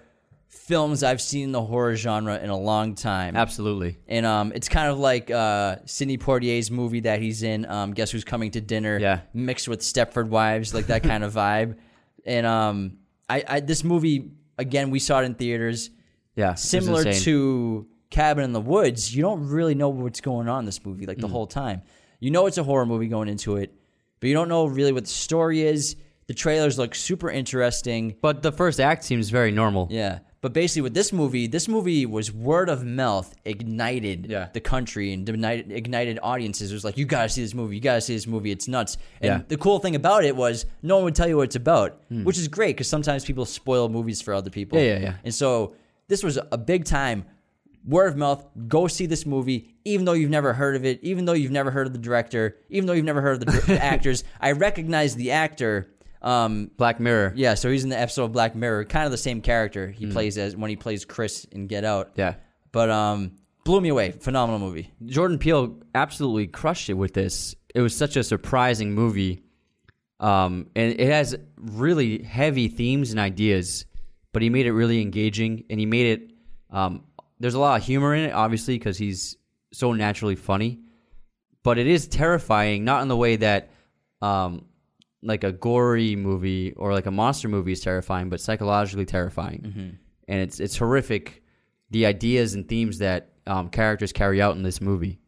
films 0.48 1.02
I've 1.02 1.20
seen 1.20 1.44
in 1.44 1.52
the 1.52 1.62
horror 1.62 1.94
genre 1.96 2.38
in 2.38 2.50
a 2.50 2.58
long 2.58 2.94
time. 2.94 3.36
Absolutely. 3.36 3.98
And 4.08 4.26
um, 4.26 4.52
it's 4.54 4.68
kind 4.68 4.90
of 4.90 4.98
like 4.98 5.30
uh, 5.30 5.76
Sidney 5.86 6.18
Poitier's 6.18 6.70
movie 6.70 7.00
that 7.00 7.20
he's 7.22 7.42
in, 7.42 7.64
um, 7.66 7.92
Guess 7.94 8.10
Who's 8.10 8.24
Coming 8.24 8.50
to 8.52 8.60
Dinner, 8.60 8.98
Yeah. 8.98 9.20
mixed 9.32 9.68
with 9.68 9.80
Stepford 9.80 10.28
Wives, 10.28 10.74
like 10.74 10.86
that 10.88 11.02
kind 11.02 11.24
of 11.24 11.32
vibe. 11.42 11.76
And 12.26 12.46
um, 12.46 12.98
I, 13.28 13.44
I 13.46 13.60
this 13.60 13.82
movie 13.84 14.32
again, 14.58 14.90
we 14.90 14.98
saw 14.98 15.20
it 15.20 15.24
in 15.24 15.34
theaters. 15.34 15.90
Yeah. 16.36 16.54
Similar 16.54 17.12
to 17.12 17.86
Cabin 18.10 18.44
in 18.44 18.52
the 18.52 18.60
Woods, 18.60 19.14
you 19.14 19.22
don't 19.22 19.48
really 19.48 19.74
know 19.74 19.88
what's 19.88 20.20
going 20.20 20.48
on 20.48 20.60
in 20.60 20.64
this 20.66 20.84
movie 20.84 21.06
like 21.06 21.18
the 21.18 21.28
Mm. 21.28 21.32
whole 21.32 21.46
time. 21.46 21.82
You 22.18 22.30
know 22.30 22.46
it's 22.46 22.58
a 22.58 22.64
horror 22.64 22.84
movie 22.86 23.06
going 23.08 23.28
into 23.28 23.56
it, 23.56 23.72
but 24.20 24.26
you 24.28 24.34
don't 24.34 24.48
know 24.48 24.66
really 24.66 24.92
what 24.92 25.04
the 25.04 25.10
story 25.10 25.62
is. 25.62 25.96
The 26.30 26.34
trailers 26.34 26.78
look 26.78 26.94
super 26.94 27.28
interesting. 27.28 28.14
But 28.22 28.40
the 28.40 28.52
first 28.52 28.78
act 28.78 29.02
seems 29.02 29.30
very 29.30 29.50
normal. 29.50 29.88
Yeah. 29.90 30.20
But 30.42 30.52
basically, 30.52 30.82
with 30.82 30.94
this 30.94 31.12
movie, 31.12 31.48
this 31.48 31.66
movie 31.66 32.06
was 32.06 32.32
word 32.32 32.68
of 32.68 32.84
mouth 32.84 33.34
ignited 33.44 34.26
Yeah. 34.30 34.48
the 34.52 34.60
country 34.60 35.12
and 35.12 35.28
ignited, 35.28 35.72
ignited 35.72 36.20
audiences. 36.22 36.70
It 36.70 36.74
was 36.74 36.84
like, 36.84 36.96
you 36.96 37.04
gotta 37.04 37.28
see 37.28 37.42
this 37.42 37.52
movie. 37.52 37.74
You 37.74 37.80
gotta 37.80 38.00
see 38.00 38.14
this 38.14 38.28
movie. 38.28 38.52
It's 38.52 38.68
nuts. 38.68 38.96
And 39.20 39.28
Yeah. 39.28 39.42
The 39.48 39.56
cool 39.56 39.80
thing 39.80 39.96
about 39.96 40.24
it 40.24 40.36
was 40.36 40.66
no 40.82 40.94
one 40.98 41.06
would 41.06 41.16
tell 41.16 41.26
you 41.26 41.36
what 41.36 41.46
it's 41.46 41.56
about, 41.56 42.00
hmm. 42.08 42.22
which 42.22 42.38
is 42.38 42.46
great 42.46 42.76
because 42.76 42.86
sometimes 42.88 43.24
people 43.24 43.44
spoil 43.44 43.88
movies 43.88 44.22
for 44.22 44.32
other 44.32 44.50
people. 44.50 44.78
Yeah, 44.78 44.84
yeah, 44.84 44.98
yeah. 45.00 45.14
And 45.24 45.34
so 45.34 45.74
this 46.06 46.22
was 46.22 46.38
a 46.52 46.58
big 46.58 46.84
time 46.84 47.24
word 47.84 48.06
of 48.12 48.16
mouth. 48.16 48.46
Go 48.68 48.86
see 48.86 49.06
this 49.06 49.26
movie, 49.26 49.74
even 49.84 50.04
though 50.04 50.12
you've 50.12 50.30
never 50.30 50.52
heard 50.52 50.76
of 50.76 50.84
it, 50.84 51.00
even 51.02 51.24
though 51.24 51.32
you've 51.32 51.50
never 51.50 51.72
heard 51.72 51.88
of 51.88 51.92
the 51.92 51.98
director, 51.98 52.56
even 52.68 52.86
though 52.86 52.92
you've 52.92 53.04
never 53.04 53.20
heard 53.20 53.42
of 53.42 53.46
the, 53.52 53.62
the 53.72 53.82
actors. 53.84 54.22
I 54.40 54.52
recognize 54.52 55.16
the 55.16 55.32
actor. 55.32 55.90
Um, 56.22 56.70
Black 56.76 57.00
Mirror. 57.00 57.32
yeah, 57.34 57.54
so 57.54 57.70
he's 57.70 57.82
in 57.84 57.90
the 57.90 57.98
episode 57.98 58.24
of 58.24 58.32
Black 58.32 58.54
Mirror, 58.54 58.84
kind 58.86 59.06
of 59.06 59.10
the 59.10 59.18
same 59.18 59.40
character 59.40 59.88
he 59.88 60.06
plays 60.06 60.36
as 60.36 60.54
when 60.54 60.68
he 60.68 60.76
plays 60.76 61.04
Chris 61.04 61.44
in 61.46 61.66
Get 61.66 61.84
Out. 61.84 62.12
Yeah. 62.16 62.34
But 62.72 62.90
um 62.90 63.32
blew 63.64 63.80
me 63.80 63.88
away. 63.88 64.10
Phenomenal 64.12 64.58
movie. 64.58 64.90
Jordan 65.06 65.38
Peele 65.38 65.78
absolutely 65.94 66.46
crushed 66.46 66.90
it 66.90 66.94
with 66.94 67.14
this. 67.14 67.54
It 67.74 67.80
was 67.80 67.96
such 67.96 68.16
a 68.16 68.24
surprising 68.24 68.92
movie. 68.92 69.42
Um, 70.18 70.68
and 70.76 70.98
it 71.00 71.10
has 71.10 71.36
really 71.56 72.22
heavy 72.22 72.68
themes 72.68 73.10
and 73.10 73.18
ideas, 73.20 73.86
but 74.32 74.42
he 74.42 74.50
made 74.50 74.66
it 74.66 74.72
really 74.72 75.00
engaging 75.00 75.64
and 75.70 75.80
he 75.80 75.86
made 75.86 76.06
it 76.20 76.32
um, 76.70 77.04
there's 77.38 77.54
a 77.54 77.58
lot 77.58 77.80
of 77.80 77.86
humor 77.86 78.14
in 78.14 78.24
it 78.24 78.32
obviously 78.32 78.78
because 78.78 78.98
he's 78.98 79.36
so 79.72 79.92
naturally 79.94 80.36
funny, 80.36 80.80
but 81.62 81.78
it 81.78 81.86
is 81.86 82.06
terrifying 82.06 82.84
not 82.84 83.00
in 83.02 83.08
the 83.08 83.16
way 83.16 83.36
that 83.36 83.70
um, 84.20 84.66
like 85.22 85.44
a 85.44 85.52
gory 85.52 86.16
movie 86.16 86.72
or 86.76 86.92
like 86.92 87.06
a 87.06 87.10
monster 87.10 87.48
movie 87.48 87.72
is 87.72 87.80
terrifying, 87.80 88.28
but 88.28 88.40
psychologically 88.40 89.06
terrifying. 89.06 89.98
And 90.28 90.40
it's 90.40 90.60
it's 90.60 90.76
horrific 90.76 91.42
the 91.90 92.06
ideas 92.06 92.54
and 92.54 92.68
themes 92.68 92.98
that 92.98 93.30
um, 93.46 93.68
characters 93.68 94.12
carry 94.12 94.40
out 94.40 94.56
in 94.56 94.62
this 94.62 94.80
movie. 94.80 95.20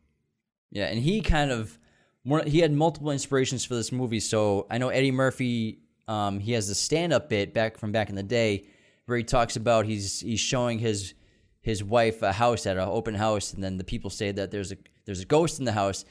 Yeah, 0.71 0.87
and 0.87 0.99
he 0.99 1.21
kind 1.21 1.51
of 1.51 1.79
he 2.47 2.61
had 2.61 2.73
multiple 2.73 3.11
inspirations 3.11 3.65
for 3.65 3.75
this 3.75 3.93
movie. 3.93 4.21
So 4.21 4.67
I 4.71 4.79
know 4.79 4.89
Eddie 4.89 5.11
Murphy. 5.11 5.81
Um, 6.09 6.41
he 6.41 6.53
has 6.53 6.69
the 6.69 6.75
stand-up 6.75 7.29
bit 7.29 7.55
back 7.55 7.79
from 7.79 7.93
back 7.93 8.09
in 8.09 8.17
the 8.17 8.23
day 8.23 8.65
where 9.07 9.17
he 9.19 9.25
talks 9.25 9.57
about 9.57 9.87
he's 9.87 10.21
he's 10.21 10.41
showing 10.41 10.79
his 10.79 11.15
his 11.61 11.83
wife 11.83 12.23
a 12.23 12.33
house 12.33 12.67
at 12.67 12.77
an 12.77 12.89
open 12.89 13.15
house, 13.15 13.53
and 13.53 13.63
then 13.63 13.77
the 13.77 13.85
people 13.85 14.11
say 14.11 14.33
that 14.33 14.51
there's 14.51 14.73
a 14.73 14.77
there's 15.05 15.21
a 15.21 15.25
ghost 15.27 15.59
in 15.59 15.65
the 15.65 15.73
house. 15.73 16.05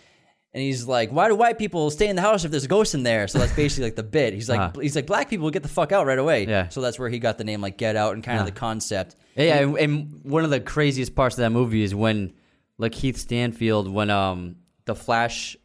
And 0.54 0.62
he's 0.62 0.86
like, 0.86 1.12
"Why 1.12 1.30
do 1.30 1.36
white 1.36 1.58
people 1.58 1.90
stay 1.92 2.08
in 2.10 2.18
the 2.18 2.22
house 2.22 2.44
if 2.44 2.52
there's 2.52 2.66
a 2.66 2.68
ghost 2.68 2.94
in 2.94 3.04
there?" 3.04 3.28
So 3.30 3.40
that's 3.40 3.54
basically 3.54 3.86
like 3.86 3.96
the 3.96 4.04
bit. 4.04 4.34
He's 4.34 4.50
like, 4.50 4.60
Uh-huh. 4.60 4.80
he's 4.82 4.96
like, 4.98 5.06
"Black 5.08 5.30
people 5.30 5.50
get 5.50 5.64
the 5.64 5.70
fuck 5.70 5.92
out 5.94 6.06
right 6.06 6.20
away." 6.20 6.46
Yeah. 6.46 6.68
So 6.68 6.82
that's 6.82 7.00
where 7.00 7.08
he 7.10 7.20
got 7.20 7.38
the 7.38 7.46
name 7.46 7.62
like 7.62 7.78
Get 7.78 7.96
Out 7.96 8.14
and 8.16 8.24
kind 8.24 8.38
of 8.40 8.46
the 8.46 8.52
concept. 8.52 9.16
Yeah, 9.36 9.60
and, 9.60 9.78
and 9.78 10.20
one 10.24 10.44
of 10.44 10.50
the 10.50 10.60
craziest 10.60 11.16
parts 11.16 11.36
of 11.36 11.42
that 11.44 11.52
movie 11.52 11.84
is 11.84 11.96
when, 11.96 12.34
like 12.78 12.91
Keith 12.91 13.18
Stanfield, 13.18 13.88
when 13.89 14.10
um 14.10 14.58
the 14.86 14.93
Flash, 14.95 15.56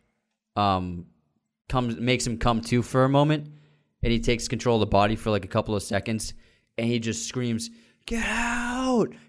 um, 0.55 1.07
comes 1.69 1.97
makes 1.99 2.25
him 2.25 2.39
come 2.39 2.61
to 2.61 2.81
for 2.83 3.03
a 3.05 3.09
moment, 3.09 3.49
and 4.05 4.13
he 4.13 4.21
takes 4.21 4.47
control 4.47 4.77
of 4.77 4.81
the 4.81 4.87
body 4.87 5.17
for 5.17 5.31
like 5.31 5.45
a 5.45 5.49
couple 5.49 5.75
of 5.75 5.83
seconds, 5.83 6.33
and 6.79 6.87
he 6.87 7.01
just 7.01 7.27
screams, 7.27 7.71
"Get 8.07 8.25
out!" 8.25 8.66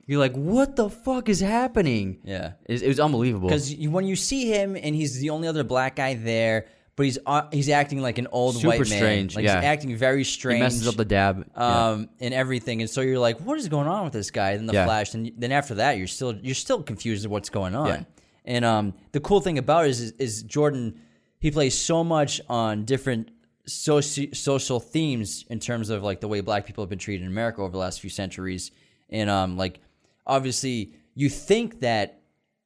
You're 0.06 0.20
like, 0.20 0.36
"What 0.36 0.76
the 0.76 0.90
fuck 0.90 1.28
is 1.30 1.40
happening?" 1.40 2.20
Yeah. 2.24 2.54
it, 2.66 2.74
was- 2.74 2.82
it 2.82 2.88
was 2.88 3.00
unbelievable. 3.00 3.50
Because 3.50 3.76
when 3.76 4.06
you 4.06 4.16
see 4.16 4.46
him 4.52 4.76
and 4.76 4.96
he's 4.96 5.20
the 5.20 5.30
only 5.32 5.48
other 5.48 5.64
black 5.64 5.96
guy 5.98 6.14
there, 6.16 6.68
but 6.96 7.06
he's 7.06 7.20
uh, 7.26 7.44
he's 7.52 7.70
acting 7.70 8.02
like 8.02 8.18
an 8.18 8.28
old 8.32 8.56
Super 8.56 8.70
white 8.70 8.80
man. 8.80 8.86
strange, 8.88 9.36
Like 9.36 9.46
yeah. 9.46 9.58
he's 9.58 9.66
acting 9.66 9.96
very 9.96 10.20
he 10.20 10.24
strange. 10.24 10.62
messes 10.62 10.88
up 10.88 10.96
the 10.96 11.06
dab. 11.06 11.46
Yeah. 11.56 11.90
um 11.90 12.10
and 12.20 12.34
everything, 12.34 12.82
and 12.82 12.90
so 12.90 13.02
you're 13.02 13.20
like, 13.20 13.40
what 13.42 13.60
is 13.60 13.68
going 13.70 13.88
on 13.88 14.04
with 14.06 14.14
this 14.14 14.32
guy? 14.32 14.56
Then 14.58 14.66
the 14.66 14.74
Yeah. 14.74 14.86
Flash, 14.86 15.14
and 15.14 15.32
then 15.38 15.52
after 15.52 15.76
that, 15.76 15.98
you're 15.98 16.08
still 16.08 16.36
you're 16.36 16.56
still 16.56 16.82
confused 16.82 17.24
of 17.26 17.32
what's 17.32 17.50
going 17.50 17.76
on. 17.76 17.88
Yeah. 17.88 18.04
And 18.46 18.64
um, 18.66 18.94
the 19.12 19.20
cool 19.20 19.42
thing 19.42 19.58
about 19.58 19.86
it 19.86 19.90
is, 19.90 20.00
is 20.02 20.12
is 20.14 20.44
Jordan 20.44 21.02
he 21.40 21.52
plays 21.52 21.78
so 21.78 22.04
much 22.04 22.42
on 22.50 22.86
different 22.86 23.30
soci- 23.68 24.36
social 24.36 24.80
themes 24.80 25.46
in 25.50 25.60
terms 25.60 25.90
of 25.90 26.02
like 26.04 26.20
the 26.22 26.28
way 26.28 26.42
black 26.42 26.66
people 26.66 26.84
have 26.84 26.90
been 26.90 26.98
treated 27.00 27.24
in 27.26 27.32
America 27.32 27.62
over 27.62 27.72
the 27.72 27.78
last 27.78 28.00
few 28.02 28.10
centuries. 28.10 28.72
And 29.10 29.30
um, 29.30 29.58
like 29.58 29.80
obviously, 30.26 30.94
you 31.16 31.30
think 31.30 31.82
that 31.82 32.22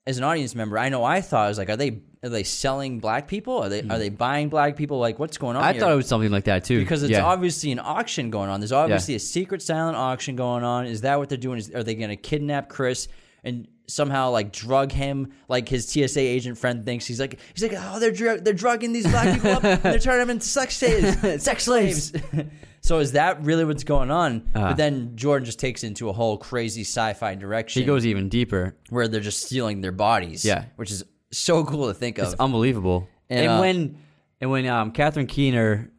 as 0.06 0.18
an 0.18 0.24
audience 0.24 0.56
member, 0.56 0.78
I 0.78 0.90
know 0.90 1.04
I 1.04 1.22
thought 1.22 1.46
I 1.46 1.48
was 1.48 1.58
like, 1.58 1.70
are 1.70 1.78
they 1.78 2.02
are 2.24 2.30
they 2.30 2.44
selling 2.44 3.00
black 3.00 3.28
people? 3.28 3.58
Are 3.58 3.70
they 3.70 3.82
are 3.82 3.98
they 3.98 4.10
buying 4.10 4.50
black 4.50 4.76
people? 4.76 5.00
Like, 5.00 5.20
what's 5.20 5.38
going 5.38 5.56
on? 5.56 5.64
Hmm. 5.64 5.70
I 5.70 5.72
here? 5.74 5.82
thought 5.82 5.92
it 5.92 5.96
was 5.96 6.08
something 6.08 6.32
like 6.32 6.46
that 6.46 6.64
too. 6.64 6.80
because 6.80 7.04
it's 7.04 7.12
yeah. 7.12 7.24
obviously 7.24 7.72
an 7.72 7.80
auction 7.80 8.30
going 8.30 8.50
on. 8.50 8.60
There's 8.60 8.72
obviously 8.72 9.16
a 9.16 9.20
secret 9.20 9.62
silent 9.62 9.98
auction 9.98 10.36
going 10.36 10.64
on. 10.64 10.86
Is 10.86 11.02
that 11.02 11.18
what 11.18 11.30
they're 11.30 11.38
doing? 11.38 11.58
Is, 11.58 11.72
are 11.72 11.84
they 11.84 11.96
going 11.96 12.10
to 12.10 12.16
kidnap 12.16 12.70
Chris 12.70 13.08
and 13.44 13.68
somehow 13.88 14.30
like 14.30 14.52
drug 14.52 14.92
him? 14.92 15.34
Like 15.48 15.68
his 15.68 15.88
TSA 15.90 16.20
agent 16.20 16.58
friend 16.58 16.86
thinks 16.86 17.06
he's 17.06 17.20
like 17.20 17.40
he's 17.54 17.64
like 17.64 17.74
oh 17.76 18.00
they're 18.00 18.12
drug 18.12 18.44
they're 18.44 18.54
drugging 18.54 18.94
these 18.94 19.08
black 19.08 19.34
people 19.36 19.52
up. 19.52 19.64
and 19.64 19.82
they're 19.82 20.00
turning 20.00 20.20
them 20.20 20.30
into 20.32 20.48
sex 20.48 20.78
slaves. 20.78 21.44
sex 21.44 21.64
slaves. 21.66 22.14
so 22.82 23.00
is 23.00 23.14
that 23.14 23.44
really 23.44 23.64
what's 23.64 23.84
going 23.84 24.12
on? 24.12 24.50
but 24.54 24.76
then 24.76 25.16
Jordan 25.16 25.46
just 25.46 25.60
takes 25.60 25.84
it 25.84 25.88
into 25.88 26.10
a 26.10 26.14
whole 26.14 26.38
crazy 26.38 26.82
sci-fi 26.82 27.36
direction. 27.36 27.82
He 27.82 27.86
goes 27.86 28.06
even 28.06 28.28
deeper. 28.30 28.76
where 28.90 29.08
they're 29.08 29.22
just 29.22 29.44
stealing 29.44 29.82
their 29.82 29.92
bodies. 29.92 30.44
Yeah. 30.44 30.66
which 30.76 30.92
is 30.92 31.04
so 31.32 31.64
cool 31.64 31.88
to 31.88 31.94
think 31.94 32.18
of. 32.18 32.26
It's 32.34 32.40
unbelievable. 32.40 33.08
And, 33.30 33.40
And, 33.40 33.50
uh, 33.50 33.60
when 33.60 33.98
and 34.42 34.52
when 34.52 34.66
um, 34.68 34.92
Catherine 34.92 35.28
Keener 35.28 35.92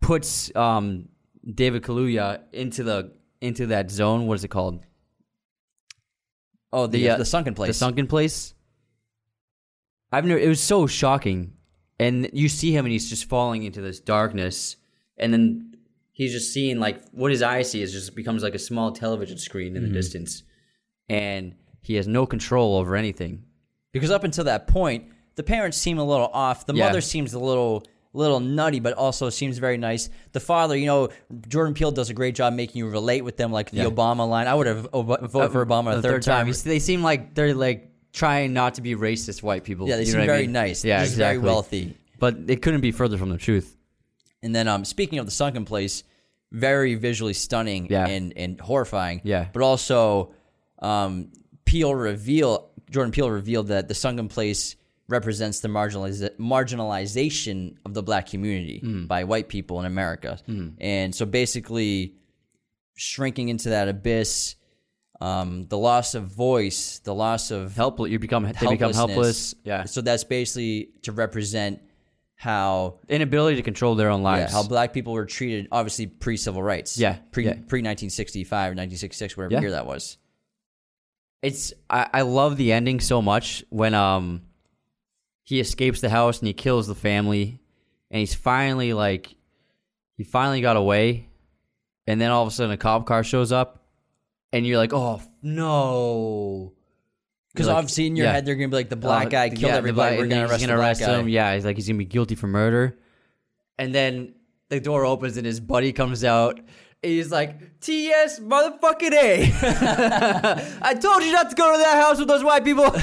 puts 0.00 0.54
um, 0.54 1.08
David 1.44 1.82
Kaluuya 1.82 2.42
into 2.52 2.84
the 2.84 3.12
into 3.40 3.66
that 3.66 3.90
zone, 3.90 4.26
what 4.26 4.34
is 4.34 4.44
it 4.44 4.48
called? 4.48 4.84
oh, 6.72 6.86
the 6.86 6.98
the, 7.02 7.10
uh, 7.10 7.16
the 7.16 7.24
sunken 7.24 7.54
place. 7.54 7.68
The 7.68 7.74
sunken 7.74 8.06
place. 8.06 8.54
I've 10.12 10.24
never. 10.24 10.38
It 10.40 10.48
was 10.48 10.60
so 10.60 10.86
shocking, 10.86 11.54
and 11.98 12.30
you 12.32 12.48
see 12.48 12.72
him, 12.72 12.84
and 12.84 12.92
he's 12.92 13.08
just 13.08 13.26
falling 13.28 13.62
into 13.64 13.80
this 13.80 14.00
darkness, 14.00 14.76
and 15.18 15.32
then 15.32 15.76
he's 16.12 16.32
just 16.32 16.52
seeing 16.52 16.78
like 16.80 17.02
what 17.12 17.30
his 17.30 17.42
eyes 17.42 17.70
see 17.70 17.80
is 17.82 17.92
just 17.92 18.14
becomes 18.16 18.42
like 18.42 18.54
a 18.54 18.58
small 18.58 18.92
television 18.92 19.38
screen 19.38 19.74
Mm-hmm. 19.74 19.84
in 19.84 19.92
the 19.92 19.98
distance, 19.98 20.42
and 21.08 21.54
he 21.82 21.94
has 21.94 22.06
no 22.08 22.26
control 22.26 22.76
over 22.76 22.96
anything. 22.96 23.44
because 23.92 24.10
up 24.10 24.22
until 24.24 24.44
that 24.44 24.66
point, 24.68 25.04
the 25.36 25.42
parents 25.42 25.76
seem 25.78 25.98
a 25.98 26.04
little 26.04 26.26
off. 26.28 26.66
The 26.66 26.74
Yeah. 26.74 26.86
mother 26.86 27.00
seems 27.00 27.32
a 27.34 27.38
little 27.38 27.84
little 28.14 28.40
nutty, 28.40 28.80
but 28.80 28.94
also 28.94 29.28
seems 29.30 29.58
very 29.58 29.76
nice. 29.76 30.08
The 30.32 30.40
father, 30.40 30.74
you 30.76 30.86
know, 30.86 31.08
Jordan 31.46 31.74
Peele 31.74 31.90
does 31.90 32.08
a 32.10 32.14
great 32.14 32.34
job 32.34 32.52
making 32.54 32.78
you 32.78 32.88
relate 32.88 33.22
with 33.22 33.36
them, 33.36 33.52
like 33.52 33.70
the 33.70 33.78
Yeah. 33.78 33.84
Obama 33.84 34.28
line. 34.28 34.46
I 34.46 34.54
would 34.54 34.66
have 34.66 34.88
voted 34.92 35.30
for 35.30 35.64
Obama 35.64 35.92
a 35.92 35.96
the 35.96 36.02
third, 36.02 36.22
time. 36.22 36.52
See, 36.52 36.68
They 36.68 36.78
seem 36.80 37.02
like 37.02 37.34
they're 37.34 37.54
like 37.54 37.90
trying 38.12 38.52
not 38.54 38.74
to 38.74 38.82
be 38.82 38.94
racist 38.94 39.42
white 39.42 39.62
people. 39.64 39.86
Yeah, 39.88 39.96
they 39.96 40.02
you 40.02 40.06
seem 40.06 40.20
what 40.20 40.24
I 40.24 40.26
very 40.26 40.42
mean? 40.42 40.52
nice. 40.52 40.84
Yeah, 40.84 41.02
exactly. 41.02 41.24
very 41.24 41.38
wealthy. 41.38 41.96
But 42.18 42.36
it 42.48 42.60
couldn't 42.62 42.80
be 42.80 42.92
further 42.92 43.16
from 43.18 43.30
the 43.30 43.38
truth. 43.38 43.76
And 44.42 44.54
then, 44.54 44.68
um, 44.68 44.84
speaking 44.84 45.18
of 45.18 45.26
the 45.26 45.32
sunken 45.32 45.64
place, 45.64 46.04
very 46.52 46.94
visually 46.94 47.34
stunning 47.34 47.86
Yeah. 47.90 48.06
and 48.06 48.32
and 48.36 48.60
horrifying. 48.60 49.20
Yeah. 49.24 49.48
but 49.52 49.62
also, 49.62 50.32
um, 50.80 51.32
Peele 51.64 51.94
reveal 51.94 52.70
Jordan 52.90 53.12
Peele 53.12 53.30
revealed 53.30 53.68
that 53.68 53.88
the 53.88 53.94
sunken 53.94 54.28
place 54.28 54.76
represents 55.08 55.60
the 55.60 55.68
marginaliz- 55.68 56.36
marginalization 56.38 57.76
of 57.84 57.94
the 57.94 58.02
black 58.02 58.28
community 58.28 58.80
Hmm. 58.80 59.06
by 59.06 59.24
white 59.24 59.48
people 59.48 59.80
in 59.80 59.86
America, 59.86 60.38
and 60.78 61.14
so 61.14 61.26
basically 61.26 62.14
shrinking 62.96 63.48
into 63.48 63.70
that 63.70 63.88
abyss. 63.88 64.54
Um, 65.20 65.66
the 65.68 65.76
loss 65.78 66.14
of 66.14 66.24
voice, 66.28 67.00
the 67.00 67.12
loss 67.14 67.50
of 67.50 67.74
Help. 67.74 67.98
You 68.08 68.18
become. 68.20 68.44
They 68.44 68.50
become 68.52 68.92
helplessness. 68.92 68.96
helpless. 68.96 69.54
Yeah. 69.64 69.84
So 69.84 70.00
that's 70.00 70.22
basically 70.22 70.90
to 71.02 71.10
represent 71.12 71.80
how 72.40 73.00
Inability 73.08 73.56
to 73.56 73.62
control 73.62 73.96
their 73.96 74.10
own 74.10 74.20
yeah, 74.20 74.28
lives. 74.30 74.52
how 74.52 74.62
black 74.62 74.92
people 74.92 75.12
were 75.12 75.26
treated, 75.26 75.66
obviously 75.72 76.06
pre 76.06 76.36
civil 76.36 76.62
rights. 76.62 76.96
Yeah, 76.96 77.16
pre 77.32 77.44
yeah. 77.46 77.54
pre 77.66 77.82
nineteen 77.82 78.10
sixty 78.10 78.44
five, 78.44 78.74
nineteen 78.76 78.96
sixty 78.96 79.18
six, 79.18 79.36
whatever 79.36 79.54
Yeah. 79.54 79.60
year 79.60 79.70
that 79.72 79.86
was. 79.86 80.16
it's 81.42 81.72
I, 81.90 82.08
I 82.14 82.22
love 82.22 82.56
the 82.56 82.72
ending 82.72 83.00
so 83.00 83.20
much 83.20 83.64
when 83.70 83.92
um 83.94 84.42
he 85.42 85.60
escapes 85.60 86.00
the 86.00 86.08
house 86.10 86.38
and 86.38 86.46
he 86.46 86.52
kills 86.54 86.86
the 86.86 86.94
family 86.94 87.60
and 88.10 88.20
he's 88.20 88.34
finally 88.34 88.92
like 88.92 89.34
he 90.16 90.22
finally 90.24 90.60
got 90.60 90.76
away 90.76 91.28
and 92.06 92.20
then 92.20 92.30
all 92.30 92.42
of 92.42 92.48
a 92.48 92.50
sudden 92.52 92.70
a 92.72 92.76
cop 92.76 93.06
car 93.06 93.24
shows 93.24 93.50
up 93.52 93.84
and 94.52 94.66
you're 94.66 94.78
like 94.78 94.92
oh 94.92 95.20
no 95.42 96.72
Because 97.58 97.68
like- 97.68 97.76
obviously 97.76 98.06
in 98.06 98.16
your 98.16 98.26
yeah. 98.26 98.32
head 98.32 98.46
they're 98.46 98.54
gonna 98.54 98.68
be 98.68 98.76
like 98.76 98.88
the 98.88 98.96
black 98.96 99.26
Uh, 99.26 99.30
guy 99.30 99.48
killed 99.50 99.72
the 99.72 99.76
everybody. 99.76 100.16
black- 100.16 100.18
We're 100.18 100.28
gonna 100.28 100.48
arrest 100.48 100.60
gonna 100.60 100.76
black 100.76 100.86
arrest 100.98 101.00
him 101.02 101.28
yeah 101.28 101.54
he's 101.54 101.64
like 101.64 101.76
he's 101.76 101.86
gonna 101.88 101.98
be 101.98 102.04
guilty 102.04 102.34
for 102.36 102.46
murder 102.46 102.96
and 103.78 103.94
then 103.94 104.34
the 104.68 104.80
door 104.80 105.04
opens 105.04 105.36
and 105.36 105.44
his 105.46 105.60
buddy 105.60 105.92
comes 105.92 106.22
out 106.24 106.60
he's 107.02 107.30
like 107.32 107.80
ts 107.80 108.38
motherfucking 108.40 109.12
a 109.12 109.52
i 110.82 110.94
told 110.94 111.22
you 111.22 111.32
not 111.32 111.48
to 111.50 111.56
go 111.56 111.72
to 111.72 111.78
that 111.78 111.94
house 112.02 112.18
with 112.18 112.28
those 112.28 112.42
white 112.44 112.64
people 112.64 112.90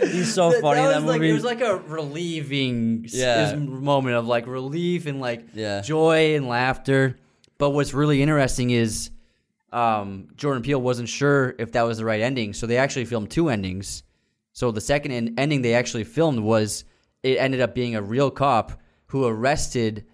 He's 0.00 0.32
so 0.32 0.50
funny 0.60 0.80
in 0.80 0.86
was 0.86 0.94
that 0.94 1.02
like, 1.02 1.20
movie. 1.20 1.30
It 1.30 1.34
was 1.34 1.44
like 1.44 1.60
a 1.60 1.76
relieving 1.76 3.06
Yeah. 3.08 3.54
moment 3.56 4.16
of 4.16 4.26
like 4.26 4.46
relief 4.46 5.06
and 5.06 5.20
like 5.20 5.46
Yeah. 5.54 5.80
joy 5.80 6.36
and 6.36 6.48
laughter. 6.48 7.18
But 7.58 7.70
what's 7.70 7.92
really 7.94 8.22
interesting 8.22 8.70
is 8.70 9.10
um, 9.74 10.28
Jordan 10.36 10.62
Peele 10.62 10.80
wasn't 10.80 11.08
sure 11.08 11.54
if 11.58 11.72
that 11.72 11.82
was 11.82 11.98
the 11.98 12.04
right 12.04 12.20
ending, 12.20 12.52
so 12.54 12.66
they 12.66 12.76
actually 12.78 13.04
filmed 13.04 13.30
two 13.30 13.48
endings. 13.48 14.04
So 14.52 14.70
the 14.70 14.80
second 14.80 15.12
en- 15.12 15.34
ending 15.36 15.62
they 15.62 15.74
actually 15.74 16.04
filmed 16.04 16.38
was 16.38 16.84
it 17.22 17.38
ended 17.38 17.60
up 17.60 17.74
being 17.74 17.96
a 17.96 18.02
real 18.02 18.30
cop 18.30 18.80
who 19.06 19.26
arrested 19.26 20.06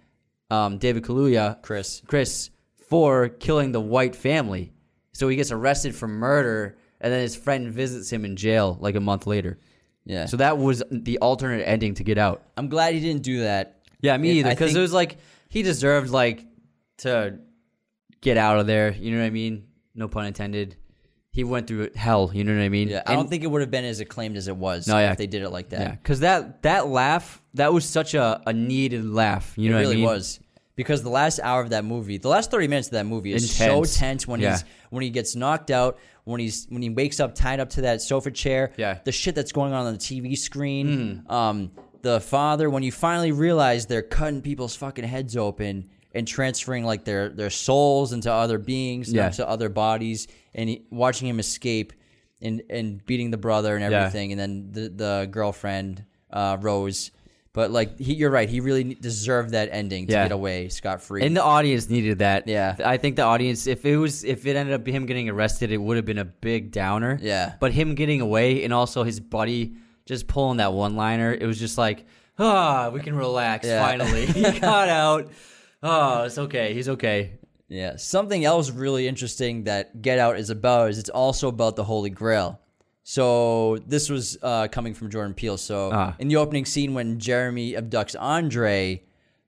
um, 0.51 0.79
David 0.79 1.05
Kaluuya, 1.05 1.63
Chris. 1.63 2.03
Chris, 2.07 2.51
for 2.89 3.29
killing 3.29 3.73
the 3.73 3.81
white 3.81 4.17
family. 4.17 4.73
So 5.13 5.29
he 5.29 5.37
gets 5.37 5.53
arrested 5.53 5.95
for 5.95 6.09
murder, 6.09 6.79
and 7.01 7.13
then 7.13 7.21
his 7.21 7.37
friend 7.37 7.71
visits 7.71 8.11
him 8.11 8.25
in 8.25 8.37
jail 8.37 8.79
like 8.81 8.95
a 8.95 9.01
month 9.01 9.27
later. 9.27 9.59
yeah. 10.05 10.25
So 10.27 10.39
that 10.39 10.57
was 10.57 10.83
the 10.91 11.19
alternate 11.19 11.65
ending 11.65 11.95
to 11.95 12.05
get 12.05 12.17
out. 12.17 12.43
I'm 12.57 12.69
glad 12.69 12.95
he 12.95 13.01
didn't 13.01 13.23
do 13.23 13.41
that. 13.41 13.83
Yeah, 14.01 14.17
me 14.17 14.31
either. 14.39 14.51
Because 14.51 14.75
it 14.75 14.81
was 14.81 14.95
like 14.95 15.19
he 15.51 15.63
deserved 15.63 16.09
like 16.11 16.47
to 16.99 17.39
get 18.21 18.37
out 18.37 18.59
of 18.59 18.67
there. 18.67 18.93
You 18.93 19.13
know 19.13 19.19
what 19.21 19.27
I 19.27 19.31
mean? 19.31 19.67
No 19.95 20.09
pun 20.09 20.27
intended. 20.27 20.77
He 21.33 21.45
went 21.45 21.69
through 21.69 21.91
hell. 21.95 22.31
You 22.35 22.43
know 22.45 22.55
what 22.55 22.63
I 22.63 22.69
mean? 22.69 22.89
Yeah, 22.89 23.03
I 23.07 23.13
And- 23.13 23.19
don't 23.21 23.29
think 23.31 23.45
it 23.45 23.47
would 23.47 23.61
have 23.61 23.71
been 23.71 23.85
as 23.85 24.01
acclaimed 24.01 24.37
as 24.37 24.49
it 24.49 24.57
was 24.57 24.89
No, 24.89 24.99
yeah. 24.99 25.13
if 25.13 25.19
they 25.19 25.27
did 25.29 25.43
it 25.43 25.51
like 25.51 25.69
that. 25.71 25.81
Yeah, 25.81 25.91
because 25.93 26.21
that 26.21 26.63
that 26.63 26.89
laugh 26.89 27.41
that 27.55 27.73
was 27.73 27.85
such 27.85 28.15
a, 28.15 28.41
a 28.47 28.53
needed 28.53 29.05
laugh. 29.05 29.55
You 29.57 29.71
it 29.71 29.73
know 29.73 29.79
really 29.79 29.97
what 30.03 30.11
I 30.11 30.13
mean? 30.13 30.17
was 30.17 30.41
because 30.77 31.03
the 31.03 31.11
last 31.11 31.39
hour 31.41 31.61
of 31.61 31.71
that 31.71 31.85
movie, 31.85 32.19
the 32.19 32.29
last 32.29 32.51
thirty 32.51 32.67
minutes 32.67 32.89
of 32.89 32.93
that 32.93 33.07
movie 33.07 33.33
is 33.33 33.45
Intense. 33.61 33.93
so 33.93 34.01
tense 34.01 34.27
when 34.27 34.41
Yeah. 34.41 34.53
he's 34.53 34.65
when 34.91 35.03
he 35.05 35.11
gets 35.11 35.37
knocked 35.37 35.71
out, 35.71 35.99
when 36.25 36.41
he's 36.41 36.67
when 36.69 36.83
he 36.83 36.91
wakes 36.91 37.21
up 37.21 37.35
tied 37.37 37.61
up 37.61 37.71
to 37.71 37.83
that 37.83 38.03
sofa 38.03 38.33
chair. 38.33 38.73
Yeah. 38.77 38.99
The 39.05 39.13
shit 39.13 39.37
that's 39.37 39.53
going 39.53 39.73
on 39.73 39.87
on 39.87 39.93
the 39.93 39.99
TV 40.01 40.37
screen. 40.37 41.23
Um, 41.29 41.71
the 42.03 42.19
father 42.21 42.69
when 42.71 42.83
you 42.83 42.91
finally 42.91 43.31
realize 43.31 43.87
they're 43.87 44.03
cutting 44.03 44.41
people's 44.43 44.75
fucking 44.75 45.05
heads 45.05 45.37
open 45.37 45.91
and 46.15 46.27
transferring 46.27 46.85
like 46.85 47.05
their 47.05 47.29
their 47.29 47.51
souls 47.51 48.13
into 48.13 48.33
other 48.33 48.59
beings, 48.59 49.13
Yeah. 49.13 49.27
into 49.27 49.49
other 49.49 49.69
bodies, 49.69 50.29
and 50.55 50.69
he, 50.69 50.83
watching 50.91 51.29
him 51.29 51.39
escape 51.41 51.93
and 52.43 52.63
and 52.71 53.05
beating 53.07 53.31
the 53.31 53.37
brother 53.39 53.77
and 53.77 53.91
Yeah. 53.91 53.99
everything, 54.01 54.33
and 54.33 54.41
then 54.41 54.69
the 54.73 54.89
the 54.89 55.29
girlfriend 55.31 56.05
uh, 56.33 56.57
Rose. 56.61 57.11
But 57.53 57.73
like 57.73 57.99
he, 57.99 58.15
you're 58.15 58.31
right, 58.31 58.49
he 58.49 58.61
really 58.61 58.95
deserved 58.95 59.51
that 59.51 59.71
ending 59.73 60.07
to 60.07 60.13
Yeah. 60.13 60.23
get 60.25 60.33
away 60.33 60.69
scot 60.69 61.03
free. 61.03 61.25
And 61.27 61.37
the 61.37 61.43
audience 61.43 61.91
needed 61.91 62.21
that. 62.21 62.47
Yeah. 62.47 62.77
I 62.85 62.97
think 62.97 63.17
the 63.17 63.23
audience, 63.23 63.67
if 63.67 63.85
it 63.85 63.97
was, 63.97 64.23
if 64.23 64.47
it 64.47 64.55
ended 64.55 64.73
up 64.73 64.87
him 64.87 65.05
getting 65.07 65.29
arrested, 65.29 65.73
it 65.73 65.79
would 65.79 65.97
have 65.97 66.07
been 66.07 66.19
a 66.19 66.25
big 66.25 66.71
downer. 66.71 67.19
Yeah. 67.21 67.55
But 67.59 67.73
him 67.73 67.97
getting 67.97 68.21
away 68.21 68.63
and 68.63 68.73
also 68.73 69.03
his 69.03 69.19
buddy 69.19 69.75
just 70.07 70.29
pulling 70.29 70.59
that 70.59 70.73
one 70.73 70.95
liner, 70.95 71.33
it 71.35 71.45
was 71.45 71.59
just 71.59 71.77
like, 71.77 72.07
ah, 72.39 72.91
we 72.91 73.01
can 73.01 73.17
relax 73.17 73.67
Yeah. 73.67 73.85
finally. 73.85 74.27
he 74.27 74.43
got 74.61 74.89
out. 74.89 75.33
Oh, 75.83 76.25
it's 76.25 76.39
okay. 76.39 76.75
He's 76.75 76.89
okay. 76.89 77.33
Yeah. 77.69 77.97
Something 77.97 78.45
else 78.45 78.71
really 78.71 79.07
interesting 79.09 79.65
that 79.65 80.03
Get 80.03 80.19
Out 80.19 80.39
is 80.39 80.51
about 80.51 80.91
is 80.91 80.99
it's 80.99 81.09
also 81.11 81.49
about 81.49 81.77
the 81.77 81.85
Holy 81.85 82.11
Grail. 82.11 82.61
So 83.03 83.79
this 83.87 84.11
was 84.11 84.37
uh, 84.43 84.69
coming 84.69 84.93
from 84.95 85.11
Jordan 85.11 85.35
Peele. 85.35 85.57
So 85.57 85.91
Ah. 85.93 86.15
in 86.19 86.29
the 86.29 86.37
opening 86.37 86.65
scene 86.65 86.95
when 86.95 87.19
Jeremy 87.19 87.73
abducts 87.75 88.15
Andre, 88.19 89.03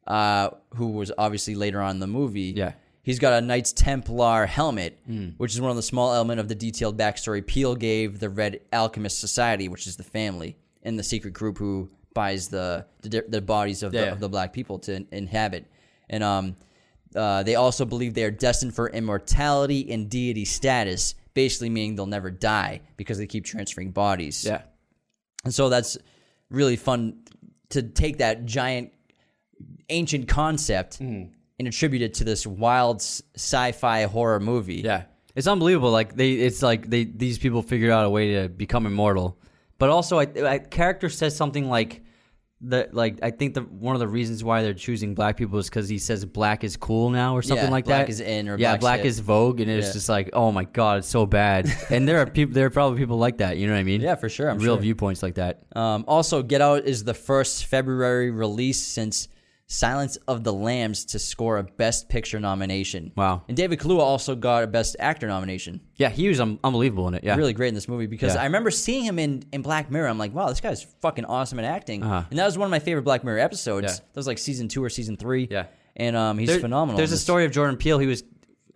uh, 0.07 0.51
who 0.77 0.89
was 0.89 1.13
obviously 1.19 1.55
later 1.55 1.81
on 1.81 1.97
in 1.97 2.01
the 2.01 2.07
movie, 2.07 2.55
Yeah. 2.57 2.73
he's 3.03 3.19
got 3.19 3.35
a 3.35 3.41
Knights 3.45 3.73
Templar 3.73 4.47
helmet, 4.47 4.99
which 5.37 5.53
is 5.55 5.61
one 5.61 5.71
of 5.71 5.77
the 5.77 5.83
small 5.83 6.15
element 6.15 6.41
of 6.41 6.49
the 6.49 6.55
detailed 6.55 6.97
backstory 6.99 7.47
Peele 7.47 7.77
gave 7.77 8.19
the 8.21 8.31
Red 8.31 8.61
Alchemist 8.73 9.21
Society, 9.21 9.69
which 9.69 9.87
is 9.87 9.97
the 9.97 10.03
family 10.05 10.57
and 10.83 10.99
the 10.99 11.05
secret 11.05 11.35
group 11.35 11.59
who 11.59 11.91
buys 12.15 12.49
the 12.49 12.85
the, 13.03 13.25
the 13.29 13.41
bodies 13.41 13.83
of, 13.83 13.93
the, 13.93 14.13
of 14.13 14.21
the 14.21 14.29
black 14.29 14.53
people 14.53 14.79
to 14.81 14.95
in- 14.95 15.07
inhabit. 15.13 15.67
And 16.13 16.23
um, 16.23 16.57
uh, 17.17 17.43
they 17.43 17.57
also 17.57 17.85
believe 17.85 18.15
they 18.15 18.23
are 18.25 18.31
destined 18.31 18.75
for 18.75 18.89
immortality 18.89 19.91
and 19.91 20.09
deity 20.09 20.45
status, 20.45 21.17
basically 21.35 21.71
meaning 21.71 21.97
they'll 21.97 22.07
never 22.07 22.31
die 22.31 22.83
because 22.97 23.19
they 23.19 23.27
keep 23.27 23.45
transferring 23.45 23.91
bodies. 23.91 24.45
Yeah. 24.45 24.63
And 25.45 25.53
so 25.53 25.69
that's 25.69 25.99
really 26.51 26.77
fun 26.77 27.25
to 27.71 27.83
take 27.83 28.19
that 28.19 28.45
giant 28.45 28.93
ancient 29.89 30.29
concept 30.29 31.01
Mm-hmm. 31.01 31.33
and 31.59 31.69
attribute 31.69 32.03
it 32.03 32.15
to 32.15 32.25
this 32.25 32.47
wild 32.47 33.01
sci-fi 33.01 34.03
horror 34.05 34.41
movie. 34.41 34.83
Yeah, 34.83 35.05
it's 35.35 35.47
unbelievable. 35.47 35.91
Like 35.91 36.15
they, 36.15 36.33
it's 36.33 36.63
like 36.63 36.89
they 36.89 37.05
these 37.05 37.39
people 37.39 37.63
figured 37.63 37.91
out 37.91 38.05
a 38.05 38.11
way 38.11 38.35
to 38.35 38.49
become 38.49 38.87
immortal. 38.87 39.39
But 39.79 39.91
also, 39.91 40.19
I, 40.19 40.27
I 40.45 40.59
character 40.59 41.09
says 41.09 41.37
something 41.37 41.69
like 41.69 42.03
that. 42.63 42.95
Like 42.95 43.19
I 43.23 43.31
think 43.31 43.55
the 43.55 43.61
one 43.63 43.95
of 43.95 44.01
the 44.01 44.09
reasons 44.09 44.43
why 44.45 44.63
they're 44.63 44.75
choosing 44.75 45.15
black 45.15 45.37
people 45.37 45.59
is 45.59 45.69
because 45.69 45.89
he 45.89 45.99
says 45.99 46.25
black 46.25 46.65
is 46.65 46.77
cool 46.77 47.11
now 47.11 47.35
or 47.37 47.43
something 47.43 47.65
Yeah, 47.67 47.71
like 47.71 47.85
black 47.85 48.07
that. 48.07 48.13
is 48.13 48.21
in 48.21 48.49
or 48.49 48.57
yeah, 48.59 48.77
black 48.77 49.05
is 49.05 49.21
vogue, 49.21 49.61
and 49.61 49.71
it's 49.71 49.89
Yeah. 49.89 49.93
just 49.93 50.09
like, 50.09 50.31
oh 50.33 50.53
my 50.53 50.65
god, 50.65 50.99
it's 50.99 51.09
so 51.09 51.27
bad. 51.27 51.69
and 51.91 52.07
there 52.09 52.19
are 52.21 52.27
people, 52.27 52.55
there 52.55 52.67
are 52.67 52.71
probably 52.71 52.99
people 52.99 53.19
like 53.19 53.39
that. 53.39 53.57
You 53.59 53.67
know 53.67 53.73
what 53.75 53.81
I 53.81 53.85
mean? 53.85 54.01
Yeah, 54.01 54.15
for 54.15 54.29
sure, 54.29 54.49
I'm 54.49 54.59
Real 54.59 54.75
sure. 54.77 54.83
viewpoints 54.83 55.23
like 55.23 55.35
that. 55.35 55.63
Um, 55.75 56.05
also, 56.09 56.43
Get 56.43 56.61
Out 56.61 56.85
is 56.85 57.05
the 57.05 57.15
first 57.15 57.67
February 57.67 58.31
release 58.31 58.81
since 58.81 59.29
Silence 59.73 60.17
of 60.29 60.45
the 60.45 60.53
Lambs 60.53 61.07
to 61.07 61.19
score 61.19 61.57
a 61.57 61.63
Best 61.63 62.11
Picture 62.11 62.39
nomination. 62.39 63.11
Wow. 63.17 63.43
And 63.49 63.57
David 63.57 63.79
Kaluuya 63.79 64.01
also 64.01 64.35
got 64.37 64.65
a 64.65 64.67
Best 64.67 64.97
Actor 64.99 65.29
nomination. 65.29 65.81
Yeah, 65.97 66.11
he 66.11 66.29
was 66.29 66.41
um, 66.41 66.59
unbelievable 66.63 67.09
in 67.09 67.15
it. 67.15 67.25
Yeah, 67.25 67.37
Really 67.37 67.55
great 67.55 67.69
in 67.69 67.75
this 67.75 67.89
movie 67.89 68.07
because 68.07 68.35
Yeah. 68.35 68.43
I 68.43 68.45
remember 68.45 68.71
seeing 68.71 69.03
him 69.05 69.19
in, 69.19 69.45
in 69.51 69.63
Black 69.63 69.91
Mirror. 69.91 70.09
I'm 70.09 70.19
like, 70.19 70.35
wow, 70.35 70.49
this 70.49 70.61
guy's 70.61 70.83
fucking 71.01 71.25
awesome 71.25 71.59
at 71.59 71.65
acting. 71.65 72.03
Uh-huh. 72.03 72.23
And 72.29 72.39
that 72.39 72.45
was 72.45 72.59
one 72.59 72.67
of 72.67 72.71
my 72.71 72.81
favorite 72.81 73.03
Black 73.05 73.25
Mirror 73.25 73.39
episodes. 73.39 73.85
Yeah. 73.87 73.93
That 73.93 74.17
was 74.17 74.27
like 74.27 74.37
season 74.39 74.69
two 74.69 74.85
or 74.85 74.91
season 74.91 75.17
three. 75.17 75.49
Yeah. 75.51 75.67
And 75.97 76.17
um, 76.17 76.39
he's 76.39 76.49
There- 76.51 76.61
phenomenal. 76.61 76.99
There's 76.99 77.13
a 77.13 77.19
story 77.19 77.47
of 77.47 77.53
Jordan 77.53 77.77
Peele. 77.79 77.99
He 77.99 78.07
was 78.07 78.25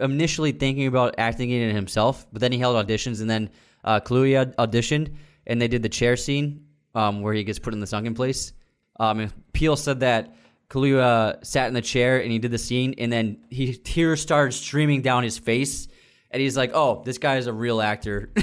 initially 0.01 0.53
thinking 0.53 0.87
about 0.87 1.15
acting 1.19 1.51
in 1.51 1.69
it 1.71 1.75
himself, 1.75 2.27
but 2.33 2.41
then 2.41 2.53
he 2.53 2.59
held 2.59 2.87
auditions, 2.87 3.21
and 3.21 3.29
then 3.31 3.51
uh, 3.85 4.01
Kaluuya 4.01 4.55
auditioned, 4.57 5.15
and 5.47 5.61
they 5.61 5.69
did 5.69 5.83
the 5.83 5.89
chair 5.89 6.17
scene 6.17 6.65
um, 6.95 7.21
where 7.23 7.33
he 7.35 7.45
gets 7.45 7.59
put 7.59 7.73
in 7.75 7.81
the 7.81 7.87
sunken 7.87 8.15
place. 8.15 8.53
Um, 8.99 9.21
and 9.21 9.33
Peele 9.53 9.77
said 9.77 10.01
that 10.01 10.35
Kaluuya 10.69 11.45
sat 11.45 11.69
in 11.69 11.75
the 11.75 11.83
chair 11.83 12.21
and 12.21 12.33
he 12.33 12.39
did 12.39 12.51
the 12.51 12.59
scene, 12.59 12.95
and 12.99 13.13
then 13.13 13.39
he 13.51 13.75
tears 13.75 14.21
started 14.21 14.53
streaming 14.53 15.03
down 15.03 15.23
his 15.23 15.39
face. 15.39 15.89
And 16.29 16.43
he's 16.43 16.57
like, 16.57 16.73
"Oh, 16.75 17.03
this 17.05 17.19
guy 17.19 17.37
is 17.37 17.47
a 17.47 17.53
real 17.53 17.81
actor." 17.81 18.31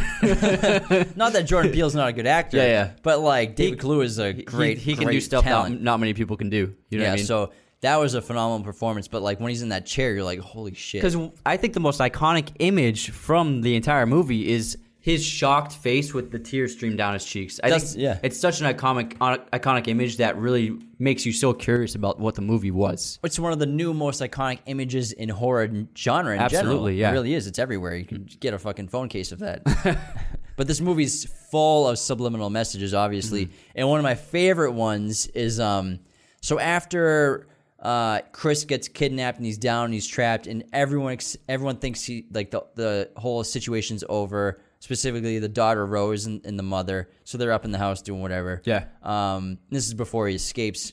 Not 1.16 1.34
that 1.34 1.44
Jordan 1.46 1.72
Peele's 1.72 1.94
not 1.94 2.08
a 2.08 2.14
good 2.14 2.26
actor. 2.26 2.58
Yeah, 2.58 2.66
yeah. 2.66 2.92
But 3.04 3.20
like 3.20 3.56
David 3.56 3.80
Kaluuya 3.80 4.06
is 4.06 4.20
a 4.20 4.34
great. 4.34 4.78
he, 4.78 4.92
he 4.92 4.96
can 4.96 5.04
great 5.04 5.14
do 5.16 5.22
stuff 5.22 5.44
talent. 5.44 5.76
not, 5.76 5.84
not 5.84 6.00
many 6.00 6.14
people 6.14 6.38
can 6.38 6.50
do. 6.50 6.74
You 6.90 6.98
know 6.98 7.04
yeah. 7.04 7.10
what 7.10 7.14
I 7.14 7.16
mean? 7.18 7.26
So 7.26 7.52
that 7.82 7.98
was 7.98 8.14
a 8.16 8.22
phenomenal 8.22 8.64
performance. 8.64 9.10
But 9.10 9.22
like 9.22 9.40
when 9.40 9.50
he's 9.50 9.62
in 9.62 9.70
that 9.70 9.86
chair, 9.86 10.14
you're 10.14 10.24
like, 10.24 10.40
holy 10.40 10.74
shit. 10.74 11.02
Because 11.02 11.18
I 11.46 11.58
think 11.58 11.74
the 11.74 11.82
most 11.82 12.00
iconic 12.00 12.50
image 12.60 13.12
from 13.12 13.62
the 13.62 13.76
entire 13.76 14.06
movie 14.06 14.50
is 14.50 14.78
his 15.04 15.22
shocked 15.22 15.74
face 15.74 16.14
with 16.14 16.32
the 16.32 16.39
tears 16.39 16.72
stream 16.72 16.95
down 16.95 17.14
his 17.14 17.26
cheeks. 17.26 17.60
I 17.62 17.68
That's- 17.68 17.91
think 17.91 18.04
yeah. 18.04 18.20
it's 18.24 18.39
such 18.39 18.62
an 18.62 18.74
iconic 18.74 19.18
iconic 19.18 19.89
image 19.89 20.16
that 20.18 20.38
really 20.38 20.80
makes 20.97 21.26
you 21.26 21.34
so 21.34 21.54
curious 21.54 21.93
about 21.93 22.22
what 22.22 22.36
the 22.36 22.41
movie 22.41 22.72
was. 22.72 23.20
it's 23.22 23.38
one 23.38 23.51
of 23.51 23.60
the 23.60 23.66
new 23.66 23.93
most 23.93 24.22
iconic 24.22 24.60
images 24.66 25.12
in 25.12 25.28
horror 25.28 25.68
genre 25.68 25.82
in 25.82 25.89
general. 25.97 26.39
Absolutely, 26.39 26.95
yeah. 26.95 27.10
It 27.10 27.14
really 27.16 27.34
is. 27.34 27.47
It's 27.47 27.60
everywhere. 27.60 27.97
You 27.97 28.06
can 28.06 28.30
get 28.39 28.54
a 28.54 28.58
fucking 28.58 28.88
phone 28.88 29.10
case 29.10 29.34
of 29.34 29.39
that. 29.39 29.62
but 30.56 30.68
this 30.68 30.80
movie's 30.80 31.26
full 31.51 31.89
of 31.89 31.99
subliminal 31.99 32.49
messages, 32.49 32.93
obviously. 32.93 33.47
Mm-hmm. 33.47 33.56
And 33.76 33.89
one 33.89 33.99
of 33.99 34.04
my 34.04 34.16
favorite 34.16 34.72
ones 34.72 35.28
is 35.28 35.60
um 35.60 35.99
so 36.39 36.60
after 36.60 37.45
uh, 37.82 38.22
Chris 38.32 38.64
gets 38.64 38.88
kidnapped 38.88 39.38
and 39.38 39.45
he's 39.45 39.58
down 39.58 39.86
and 39.86 39.93
he's 39.93 40.08
trapped 40.08 40.47
and 40.47 40.64
everyone 40.72 41.12
ex- 41.12 41.36
everyone 41.49 41.76
thinks 41.76 42.01
he 42.06 42.26
like 42.32 42.51
the 42.51 42.64
the 42.76 43.10
whole 43.18 43.43
situation's 43.43 44.06
over. 44.08 44.62
Specifically, 44.84 45.40
the 45.40 45.48
daughter 45.48 45.86
Rose 45.86 46.26
and, 46.26 46.46
and 46.46 46.60
the 46.60 46.64
mother. 46.64 47.10
So 47.24 47.38
they're 47.38 47.54
up 47.54 47.64
in 47.64 47.72
the 47.72 47.78
house 47.78 48.02
doing 48.02 48.22
whatever. 48.22 48.62
Yeah. 48.66 48.88
Um, 49.02 49.60
this 49.70 49.88
is 49.88 49.94
before 49.94 50.28
he 50.28 50.36
escapes 50.36 50.92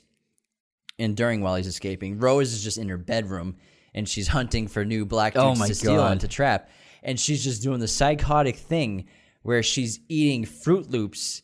and 1.01 1.17
during 1.17 1.41
while 1.41 1.57
he's 1.57 1.67
escaping, 1.67 2.21
Rose 2.21 2.53
is 2.53 2.63
just 2.63 2.79
in 2.79 2.89
her 2.89 2.97
bedroom 2.97 3.57
and 3.93 4.09
she's 4.09 4.29
hunting 4.29 4.69
for 4.69 4.85
new 4.85 5.05
black 5.05 5.33
Oh 5.35 5.49
dudes 5.49 5.59
my 5.59 5.67
to 5.67 5.75
steal 5.75 6.07
and 6.07 6.21
to 6.21 6.29
trap. 6.29 6.71
And 7.03 7.19
she's 7.19 7.43
just 7.43 7.65
doing 7.65 7.81
the 7.81 7.89
psychotic 7.89 8.55
thing 8.55 9.09
where 9.43 9.61
she's 9.61 9.99
eating 10.09 10.45
Froot 10.45 10.89
Loops 10.89 11.43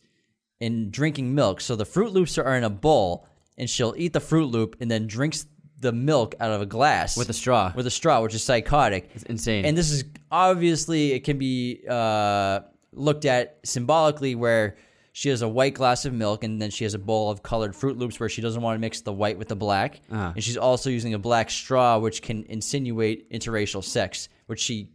and 0.61 0.89
drinking 0.89 1.35
milk. 1.35 1.59
So 1.59 1.75
the 1.75 1.83
Froot 1.83 2.13
Loops 2.13 2.37
are 2.37 2.55
in 2.55 2.63
a 2.63 2.69
bowl, 2.69 3.27
and 3.57 3.69
she'll 3.69 3.93
eat 3.97 4.13
the 4.13 4.21
Froot 4.21 4.49
Loop 4.49 4.77
and 4.79 4.89
then 4.89 5.05
drinks 5.05 5.47
the 5.79 5.91
milk 5.91 6.35
out 6.39 6.51
of 6.51 6.61
a 6.61 6.65
glass 6.65 7.17
With 7.17 7.29
a 7.29 7.33
straw. 7.33 7.71
With 7.75 7.85
a 7.87 7.91
straw, 7.91 8.21
which 8.21 8.33
is 8.33 8.43
psychotic. 8.43 9.09
It's 9.13 9.23
insane. 9.23 9.65
And 9.65 9.77
this 9.77 9.91
is 9.91 10.03
obviously 10.31 11.13
it 11.13 11.23
can 11.23 11.37
be 11.37 11.83
uh, 11.87 12.61
looked 12.91 13.25
at 13.25 13.59
symbolically 13.63 14.35
where 14.35 14.77
she 15.13 15.29
has 15.29 15.41
a 15.41 15.47
white 15.47 15.73
glass 15.73 16.05
of 16.05 16.13
milk 16.13 16.43
and 16.43 16.61
then 16.61 16.69
she 16.69 16.83
has 16.83 16.93
a 16.93 16.99
bowl 16.99 17.31
of 17.31 17.41
colored 17.41 17.73
Froot 17.73 17.97
Loops 17.97 18.19
where 18.19 18.29
she 18.29 18.41
doesn't 18.41 18.61
want 18.61 18.75
to 18.75 18.79
mix 18.79 19.01
the 19.01 19.13
white 19.13 19.37
with 19.37 19.47
the 19.47 19.55
black. 19.55 20.01
Uh-huh. 20.11 20.33
And 20.35 20.43
she's 20.43 20.57
also 20.57 20.89
using 20.89 21.13
a 21.13 21.19
black 21.19 21.49
straw, 21.49 21.97
which 21.97 22.21
can 22.21 22.43
insinuate 22.49 23.31
interracial 23.31 23.83
sex, 23.83 24.29
which 24.45 24.59
she 24.59 24.89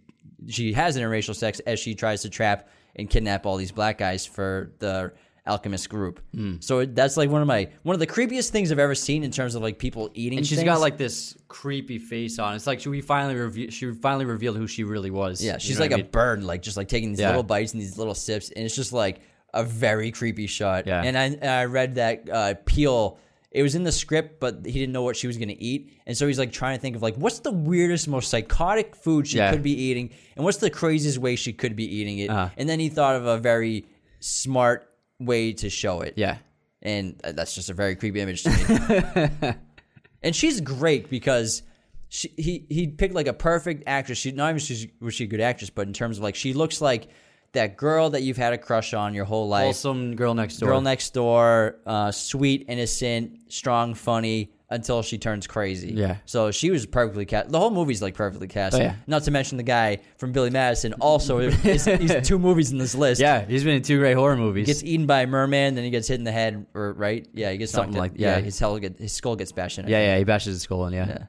she 0.48 0.72
has 0.72 0.96
interracial 0.96 1.34
sex 1.34 1.60
as 1.60 1.78
she 1.78 1.94
tries 1.94 2.22
to 2.22 2.30
trap 2.30 2.68
and 2.96 3.08
kidnap 3.08 3.46
all 3.46 3.56
these 3.56 3.72
black 3.72 3.98
guys 3.98 4.26
for 4.26 4.72
the 4.78 5.12
alchemist 5.46 5.88
group. 5.88 6.20
Hmm. 6.34 6.56
So 6.60 6.84
that's 6.84 7.16
like 7.16 7.28
one 7.30 7.42
of 7.42 7.48
my 7.48 7.68
one 7.82 7.94
of 7.94 8.00
the 8.00 8.06
creepiest 8.06 8.50
things 8.50 8.70
I've 8.70 8.78
ever 8.78 8.94
seen 8.94 9.24
in 9.24 9.30
terms 9.30 9.54
of 9.54 9.62
like 9.62 9.78
people 9.78 10.10
eating. 10.14 10.38
and 10.38 10.46
she's 10.46 10.58
things. 10.58 10.66
got 10.68 10.80
like 10.80 10.96
this 10.98 11.36
creepy 11.48 11.98
face 11.98 12.38
on. 12.38 12.54
It's 12.54 12.66
like 12.66 12.80
she 12.80 12.88
we 12.88 13.00
finally 13.00 13.34
reve- 13.34 13.72
she 13.72 13.92
finally 13.92 14.24
revealed 14.24 14.56
who 14.56 14.66
she 14.68 14.84
really 14.84 15.10
was. 15.10 15.42
Yeah, 15.42 15.54
You 15.54 15.60
she's 15.60 15.78
know 15.78 15.84
like 15.84 15.92
a 15.92 15.96
mean? 15.98 16.08
bird, 16.10 16.44
like 16.44 16.62
just 16.62 16.76
like 16.76 16.88
taking 16.88 17.10
these 17.10 17.20
Yeah. 17.20 17.28
little 17.28 17.42
bites 17.42 17.72
and 17.72 17.80
these 17.82 17.98
little 17.98 18.14
sips, 18.14 18.50
and 18.50 18.64
it's 18.64 18.76
just 18.76 18.92
like 18.92 19.20
a 19.54 19.64
very 19.64 20.10
creepy 20.12 20.46
shot. 20.46 20.86
Yeah. 20.86 21.02
and 21.02 21.18
I, 21.18 21.24
and 21.24 21.44
I 21.44 21.64
read 21.66 21.96
that 21.96 22.28
uh, 22.30 22.54
Peele. 22.64 23.18
It 23.50 23.62
was 23.62 23.74
in 23.74 23.82
the 23.82 23.92
script, 23.92 24.40
but 24.40 24.64
he 24.64 24.72
didn't 24.72 24.92
know 24.94 25.02
what 25.02 25.14
she 25.14 25.26
was 25.26 25.36
gonna 25.36 25.54
eat, 25.58 25.92
and 26.06 26.16
so 26.16 26.26
he's 26.26 26.38
like 26.38 26.52
trying 26.52 26.74
to 26.78 26.80
think 26.80 26.96
of 26.96 27.02
like 27.02 27.16
what's 27.16 27.40
the 27.40 27.50
weirdest, 27.50 28.08
most 28.08 28.30
psychotic 28.30 28.96
food 28.96 29.26
she 29.28 29.36
Yeah. 29.38 29.50
could 29.50 29.62
be 29.62 29.72
eating, 29.78 30.08
and 30.36 30.44
what's 30.44 30.56
the 30.58 30.70
craziest 30.70 31.18
way 31.18 31.36
she 31.36 31.52
could 31.52 31.76
be 31.76 31.84
eating 31.84 32.18
it. 32.20 32.30
Uh-huh. 32.30 32.48
And 32.56 32.66
then 32.66 32.80
he 32.80 32.88
thought 32.88 33.14
of 33.16 33.26
a 33.26 33.36
very 33.36 33.84
smart 34.20 34.88
way 35.26 35.52
to 35.54 35.70
show 35.70 36.00
it. 36.00 36.14
Yeah. 36.16 36.38
and 36.82 37.20
uh, 37.24 37.32
that's 37.32 37.54
just 37.54 37.70
a 37.70 37.74
very 37.74 37.96
creepy 37.96 38.20
image 38.20 38.42
to 38.44 38.50
me. 38.50 39.54
and 40.22 40.34
she's 40.34 40.60
great 40.60 41.08
because 41.10 41.62
she 42.08 42.28
he 42.36 42.66
he 42.68 42.86
picked 42.88 43.14
like 43.14 43.26
a 43.28 43.32
perfect 43.32 43.84
actress. 43.86 44.18
She 44.18 44.32
not 44.32 44.50
even 44.50 44.58
she's 44.58 44.86
was 45.00 45.14
she 45.14 45.24
a 45.24 45.26
good 45.26 45.40
actress, 45.40 45.70
but 45.70 45.86
in 45.86 45.92
terms 45.94 46.18
of 46.18 46.24
like 46.24 46.34
she 46.34 46.52
looks 46.52 46.80
like 46.80 47.08
that 47.52 47.76
girl 47.76 48.10
that 48.10 48.22
you've 48.22 48.36
had 48.36 48.52
a 48.52 48.58
crush 48.58 48.94
on 48.94 49.14
your 49.14 49.24
whole 49.24 49.48
life. 49.48 49.64
Wholesome 49.64 50.16
girl 50.16 50.34
next 50.34 50.58
door. 50.58 50.70
Girl 50.70 50.80
next 50.80 51.10
door, 51.14 51.76
uh, 51.86 52.10
sweet, 52.10 52.64
innocent, 52.68 53.52
strong, 53.52 53.94
funny 53.94 54.52
until 54.72 55.02
she 55.02 55.18
turns 55.18 55.46
crazy. 55.46 55.92
Yeah. 55.94 56.16
So 56.24 56.50
she 56.50 56.70
was 56.70 56.86
perfectly 56.86 57.24
cast. 57.26 57.50
The 57.50 57.58
whole 57.58 57.70
movie's 57.70 58.02
like 58.02 58.14
perfectly 58.14 58.48
cast. 58.48 58.74
Oh, 58.76 58.78
yeah. 58.78 58.96
Not 59.06 59.22
to 59.24 59.30
mention 59.30 59.56
the 59.58 59.62
guy 59.62 59.98
from 60.16 60.32
Billy 60.32 60.50
Madison. 60.50 60.94
Also, 60.94 61.38
is, 61.38 61.84
he's 61.84 62.16
two 62.26 62.38
movies 62.38 62.72
in 62.72 62.78
this 62.78 62.94
list. 62.94 63.20
Yeah, 63.20 63.44
he's 63.44 63.64
been 63.64 63.74
in 63.76 63.82
two 63.82 63.98
great 63.98 64.14
horror 64.14 64.36
movies. 64.36 64.66
He 64.66 64.72
Gets 64.72 64.82
eaten 64.84 65.06
by 65.06 65.22
a 65.22 65.26
merman, 65.26 65.74
then 65.74 65.84
he 65.84 65.90
gets 65.90 66.08
hit 66.08 66.16
in 66.18 66.24
the 66.24 66.32
head, 66.32 66.66
or 66.74 66.92
right? 66.94 67.26
Yeah, 67.34 67.50
he 67.52 67.58
gets 67.58 67.72
Something 67.72 67.96
like- 67.96 68.12
yeah. 68.16 68.38
yeah. 68.38 68.42
His 68.44 68.54
skull 68.56 68.78
get 68.78 68.98
his 68.98 69.12
skull 69.12 69.36
gets 69.36 69.52
bashed 69.52 69.78
in. 69.78 69.86
Yeah, 69.88 69.98
yeah, 70.00 70.18
he 70.18 70.24
bashes 70.24 70.54
his 70.54 70.62
skull 70.62 70.86
in. 70.86 70.92
Yeah, 70.94 71.06
Yeah. 71.08 71.26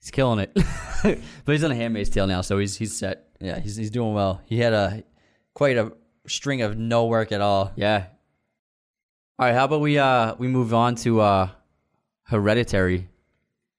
he's 0.00 0.10
killing 0.10 0.38
it. 0.40 0.52
but 1.02 1.52
he's 1.52 1.64
on 1.64 1.70
a 1.70 1.74
Handmaid's 1.74 2.10
Tale 2.10 2.26
now, 2.26 2.40
so 2.42 2.58
he's 2.58 2.76
he's 2.76 2.96
set. 2.96 3.28
Yeah, 3.40 3.58
he's 3.60 3.76
he's 3.76 3.90
doing 3.90 4.14
well. 4.14 4.40
He 4.46 4.58
had 4.58 4.72
a 4.72 5.04
quite 5.54 5.76
a 5.76 5.92
string 6.26 6.62
of 6.62 6.76
no 6.76 7.06
work 7.06 7.32
at 7.32 7.40
all. 7.40 7.72
Yeah. 7.76 8.06
All 9.40 9.46
right, 9.46 9.54
how 9.54 9.66
about 9.66 9.80
we 9.80 9.98
uh 9.98 10.34
we 10.38 10.48
move 10.48 10.74
on 10.74 10.96
to 10.96 11.20
uh 11.20 11.48
Hereditary, 12.28 13.08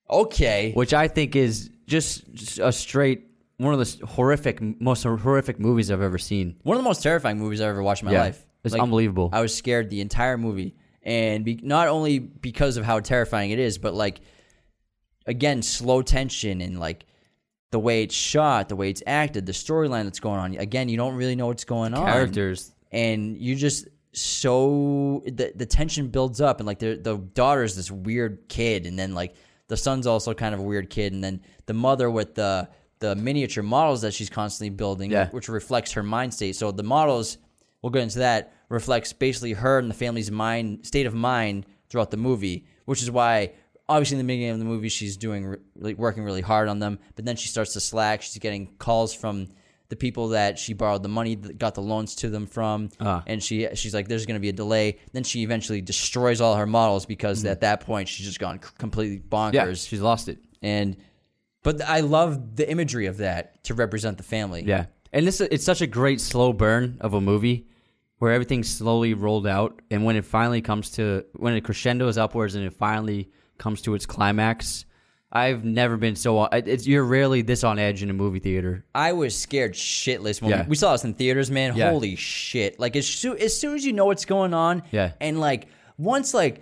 Okay. 0.09 0.71
which 0.73 0.93
I 0.93 1.07
think 1.07 1.35
is 1.35 1.69
just, 1.87 2.31
just 2.33 2.59
a 2.59 2.71
straight 2.71 3.25
one 3.57 3.73
of 3.73 3.79
the 3.79 4.05
horrific, 4.05 4.61
most 4.81 5.03
horrific 5.03 5.59
movies 5.59 5.91
I've 5.91 6.01
ever 6.01 6.17
seen. 6.17 6.55
One 6.63 6.77
of 6.77 6.83
the 6.83 6.87
most 6.87 7.03
terrifying 7.03 7.37
movies 7.39 7.59
I've 7.59 7.67
ever 7.69 7.83
watched 7.83 8.03
in 8.03 8.07
my 8.07 8.13
Yeah, 8.13 8.21
life. 8.21 8.45
it's 8.63 8.73
like, 8.73 8.81
unbelievable. 8.81 9.29
I 9.33 9.41
was 9.41 9.53
scared 9.53 9.89
the 9.89 9.99
entire 9.99 10.37
movie, 10.37 10.75
and 11.03 11.43
be, 11.43 11.59
not 11.61 11.89
only 11.89 12.19
because 12.19 12.77
of 12.77 12.85
how 12.85 13.01
terrifying 13.01 13.51
it 13.51 13.59
is, 13.59 13.77
but 13.77 13.93
like 13.93 14.21
again, 15.25 15.61
slow 15.61 16.01
tension 16.01 16.61
and 16.61 16.79
like 16.79 17.05
the 17.71 17.79
way 17.79 18.01
it's 18.03 18.15
shot, 18.15 18.69
the 18.69 18.75
way 18.77 18.89
it's 18.89 19.03
acted, 19.05 19.45
the 19.45 19.51
storyline 19.51 20.05
that's 20.05 20.19
going 20.21 20.39
on. 20.39 20.55
Again, 20.55 20.87
you 20.89 20.97
don't 20.97 21.15
really 21.15 21.35
know 21.35 21.47
what's 21.47 21.65
going 21.65 21.93
on. 21.93 22.05
Characters. 22.05 22.73
and 22.91 23.37
you 23.37 23.55
just 23.55 23.87
so 24.19 25.21
the 25.25 25.51
the 25.55 25.65
tension 25.65 26.07
builds 26.09 26.41
up 26.41 26.59
and 26.59 26.67
like 26.67 26.79
the 26.79 26.95
the 26.95 27.17
daughter's 27.17 27.75
this 27.75 27.89
weird 27.91 28.47
kid 28.49 28.85
and 28.85 28.97
then 28.97 29.13
like 29.13 29.35
the 29.67 29.77
son's 29.77 30.07
also 30.07 30.33
kind 30.33 30.53
of 30.53 30.59
a 30.59 30.63
weird 30.63 30.89
kid 30.89 31.13
and 31.13 31.23
then 31.23 31.41
the 31.65 31.73
mother 31.73 32.09
with 32.09 32.35
the 32.35 32.67
the 32.99 33.15
miniature 33.15 33.63
models 33.63 34.01
that 34.01 34.13
she's 34.13 34.29
constantly 34.29 34.69
building 34.75 35.09
Yeah. 35.11 35.29
which 35.29 35.47
reflects 35.49 35.93
her 35.93 36.03
mind 36.03 36.33
state 36.33 36.55
so 36.55 36.71
the 36.71 36.83
models 36.83 37.37
we'll 37.81 37.91
get 37.91 38.03
into 38.03 38.19
that 38.19 38.53
reflects 38.69 39.13
basically 39.13 39.53
her 39.53 39.79
and 39.79 39.89
the 39.89 39.95
family's 39.95 40.29
mind 40.31 40.85
state 40.85 41.05
of 41.05 41.13
mind 41.13 41.65
throughout 41.89 42.11
the 42.11 42.17
movie 42.17 42.65
which 42.85 43.01
is 43.01 43.09
why 43.09 43.51
obviously 43.87 44.15
in 44.19 44.25
the 44.25 44.31
beginning 44.31 44.51
of 44.51 44.59
the 44.59 44.65
movie 44.65 44.89
she's 44.89 45.17
doing 45.17 45.55
like 45.77 45.97
working 45.97 46.23
really 46.23 46.41
hard 46.41 46.67
on 46.67 46.79
them 46.79 46.99
but 47.15 47.25
then 47.25 47.35
she 47.35 47.47
starts 47.47 47.73
to 47.73 47.79
slack 47.79 48.21
she's 48.21 48.37
getting 48.37 48.67
calls 48.77 49.13
from 49.13 49.47
the 49.89 49.95
people 49.95 50.29
that 50.29 50.57
she 50.59 50.73
borrowed 50.73 51.01
the 51.03 51.09
money, 51.09 51.35
that 51.35 51.57
got 51.57 51.73
the 51.75 51.81
loans 51.81 52.15
to 52.15 52.29
them 52.29 52.45
from, 52.45 52.89
Ah. 52.99 53.23
and 53.27 53.41
she 53.43 53.67
she's 53.73 53.93
like, 53.93 54.07
"There's 54.07 54.25
going 54.25 54.35
to 54.35 54.39
be 54.39 54.49
a 54.49 54.53
delay." 54.53 54.97
Then 55.13 55.23
she 55.23 55.41
eventually 55.43 55.81
destroys 55.81 56.41
all 56.41 56.55
her 56.55 56.67
models 56.67 57.05
because 57.05 57.43
at 57.45 57.61
that 57.61 57.81
point 57.81 58.07
she's 58.07 58.25
just 58.27 58.39
gone 58.39 58.59
completely 58.77 59.19
bonkers. 59.19 59.53
Mm-hmm. 59.53 59.67
Yeah, 59.69 59.73
she's 59.73 60.01
lost 60.01 60.29
it. 60.29 60.37
and 60.61 60.95
but 61.63 61.81
I 61.81 61.99
love 62.01 62.55
the 62.55 62.69
imagery 62.69 63.07
of 63.07 63.17
that 63.17 63.63
to 63.65 63.73
represent 63.73 64.17
the 64.17 64.23
family. 64.23 64.63
Yeah, 64.63 64.85
and 65.11 65.25
this 65.27 65.41
it's 65.41 65.65
such 65.65 65.81
a 65.81 65.87
great 65.87 66.21
slow 66.21 66.53
burn 66.53 66.97
of 67.01 67.13
a 67.13 67.19
movie 67.21 67.65
where 68.19 68.31
everything's 68.31 68.69
slowly 68.69 69.13
rolled 69.13 69.47
out, 69.47 69.81
and 69.89 70.05
when 70.05 70.15
it 70.15 70.23
finally 70.25 70.61
comes 70.61 70.91
to 70.91 71.25
when 71.33 71.53
it 71.55 71.61
crescendos 71.61 72.17
upwards 72.17 72.55
and 72.55 72.63
it 72.65 72.73
finally 72.73 73.29
comes 73.57 73.81
to 73.81 73.93
its 73.95 74.05
climax. 74.05 74.85
I've 75.31 75.63
never 75.63 75.95
been 75.97 76.15
so. 76.15 76.39
On, 76.39 76.49
It's 76.51 76.87
you're 76.87 77.03
rarely 77.03 77.41
this 77.43 77.63
on 77.63 77.77
edge 77.77 78.01
in 78.01 78.09
a 78.09 78.13
movie 78.13 78.39
theater. 78.39 78.83
I 78.95 79.13
was 79.13 79.37
scared 79.37 79.73
shitless 79.73 80.41
when 80.41 80.51
Yeah. 80.51 80.63
we, 80.63 80.69
we 80.69 80.75
saw 80.75 80.93
this 80.93 81.03
in 81.03 81.13
theaters, 81.13 81.51
man. 81.51 81.75
Yeah. 81.75 81.91
Holy 81.91 82.15
shit! 82.15 82.79
Like 82.79 82.95
as 82.95 83.05
soon 83.07 83.37
as 83.37 83.57
soon 83.59 83.75
as 83.75 83.85
you 83.85 83.93
know 83.93 84.05
what's 84.05 84.25
going 84.25 84.53
on, 84.55 84.81
Yeah. 84.91 85.11
and 85.21 85.39
like 85.39 85.67
once 85.97 86.33
like 86.33 86.61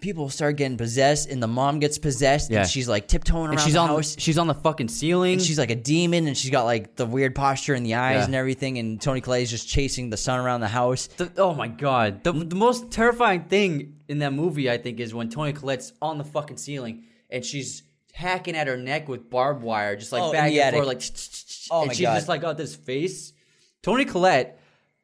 people 0.00 0.30
start 0.30 0.56
getting 0.56 0.78
possessed 0.78 1.28
and 1.28 1.42
the 1.42 1.46
mom 1.46 1.78
gets 1.78 1.98
possessed 1.98 2.50
Yeah. 2.50 2.60
and 2.60 2.68
she's 2.68 2.88
like 2.88 3.06
tiptoeing 3.06 3.44
around 3.48 3.52
And 3.52 3.60
she's 3.60 3.74
the 3.74 3.80
on 3.80 3.88
house. 3.90 4.16
she's 4.18 4.38
on 4.38 4.46
the 4.46 4.54
fucking 4.54 4.88
ceiling. 4.88 5.34
and 5.34 5.42
she's 5.42 5.58
like 5.58 5.70
a 5.70 5.74
demon 5.76 6.26
and 6.26 6.34
she's 6.34 6.50
got 6.50 6.64
like 6.64 6.96
the 6.96 7.04
weird 7.04 7.34
posture 7.34 7.74
in 7.74 7.82
the 7.82 7.94
eyes 7.96 8.14
Yeah. 8.20 8.24
and 8.24 8.34
everything 8.34 8.78
and 8.78 8.98
Toni 9.00 9.20
Collette 9.20 9.42
is 9.42 9.50
just 9.50 9.68
chasing 9.68 10.08
the 10.08 10.16
son 10.16 10.40
around 10.40 10.62
the 10.62 10.68
house. 10.68 11.06
The- 11.18 11.30
oh 11.36 11.52
my 11.54 11.68
god! 11.68 12.24
The, 12.24 12.32
the 12.32 12.56
most 12.56 12.90
terrifying 12.90 13.42
thing 13.44 13.96
in 14.08 14.20
that 14.20 14.32
movie, 14.32 14.70
I 14.70 14.78
think, 14.78 15.00
is 15.00 15.12
when 15.12 15.28
Toni 15.28 15.52
Collette's 15.52 15.92
on 16.00 16.16
the 16.16 16.24
fucking 16.24 16.56
ceiling 16.56 17.04
and 17.28 17.44
she's 17.44 17.82
hacking 18.12 18.56
at 18.56 18.66
her 18.66 18.76
neck 18.76 19.08
with 19.08 19.30
barbed 19.30 19.62
wire, 19.62 19.96
just 19.96 20.12
like 20.12 20.22
Oh, 20.22 20.32
back 20.32 20.50
and 20.52 20.74
forth, 20.74 20.86
like. 20.86 21.02
Oh 21.72 21.82
and 21.84 21.92
she's 21.94 22.06
God. 22.06 22.14
just 22.16 22.28
like 22.28 22.40
got 22.40 22.56
this 22.58 22.74
face. 22.74 23.32
Toni 23.82 24.04
Collette 24.04 24.60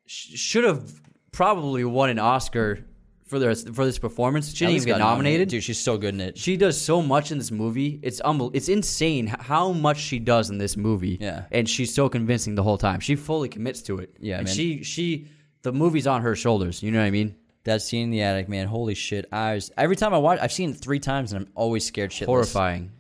sh- 0.07 0.37
should 0.39 0.65
have 0.65 0.93
probably 1.33 1.85
won 1.85 2.11
an 2.11 2.19
Oscar 2.19 2.85
for 3.27 3.39
this 3.39 3.65
for 3.65 3.85
this 3.85 3.99
performance. 3.99 4.53
She 4.53 4.65
didn't 4.65 4.77
even 4.77 4.87
get 4.87 4.99
nominated. 4.99 5.49
Dude, 5.49 5.63
she's 5.63 5.79
so 5.81 5.97
good 5.99 6.15
in 6.15 6.21
it. 6.21 6.39
She 6.39 6.57
does 6.57 6.81
so 6.81 7.03
much 7.03 7.33
in 7.33 7.39
this 7.39 7.51
movie. 7.51 7.99
It's 8.03 8.21
unbel- 8.21 8.51
It's 8.55 8.69
insane 8.69 9.27
how 9.27 9.73
much 9.73 9.99
she 9.99 10.19
does 10.19 10.51
in 10.51 10.59
this 10.59 10.77
movie. 10.77 11.19
Yeah. 11.21 11.45
and 11.51 11.69
she's 11.69 11.93
so 11.95 12.09
convincing 12.09 12.55
the 12.55 12.63
whole 12.63 12.79
time. 12.79 13.01
She 13.01 13.17
fully 13.17 13.49
commits 13.49 13.83
to 13.83 13.99
it. 13.99 14.17
Yeah, 14.21 14.39
and 14.39 14.47
man. 14.47 14.55
she 14.55 14.83
she 14.83 15.29
the 15.63 15.73
movie's 15.73 16.07
on 16.07 16.23
her 16.23 16.37
shoulders. 16.37 16.83
You 16.83 16.91
know 16.93 16.99
what 17.01 17.07
I 17.07 17.11
mean? 17.11 17.35
That 17.67 17.83
scene 17.83 18.05
in 18.05 18.11
the 18.11 18.23
attic, 18.23 18.49
man. 18.49 18.67
Holy 18.67 18.95
shit! 18.95 19.27
I 19.33 19.55
was 19.55 19.71
every 19.77 19.97
time 19.97 20.15
I 20.15 20.19
watch, 20.19 20.39
I've 20.41 20.53
seen 20.53 20.71
it 20.71 20.77
three 20.77 21.01
times 21.01 21.33
and 21.33 21.43
I'm 21.43 21.53
always 21.55 21.85
scared 21.85 22.11
shitless. 22.11 22.27
Horrifying. 22.27 22.93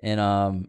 And 0.00 0.18
um, 0.20 0.68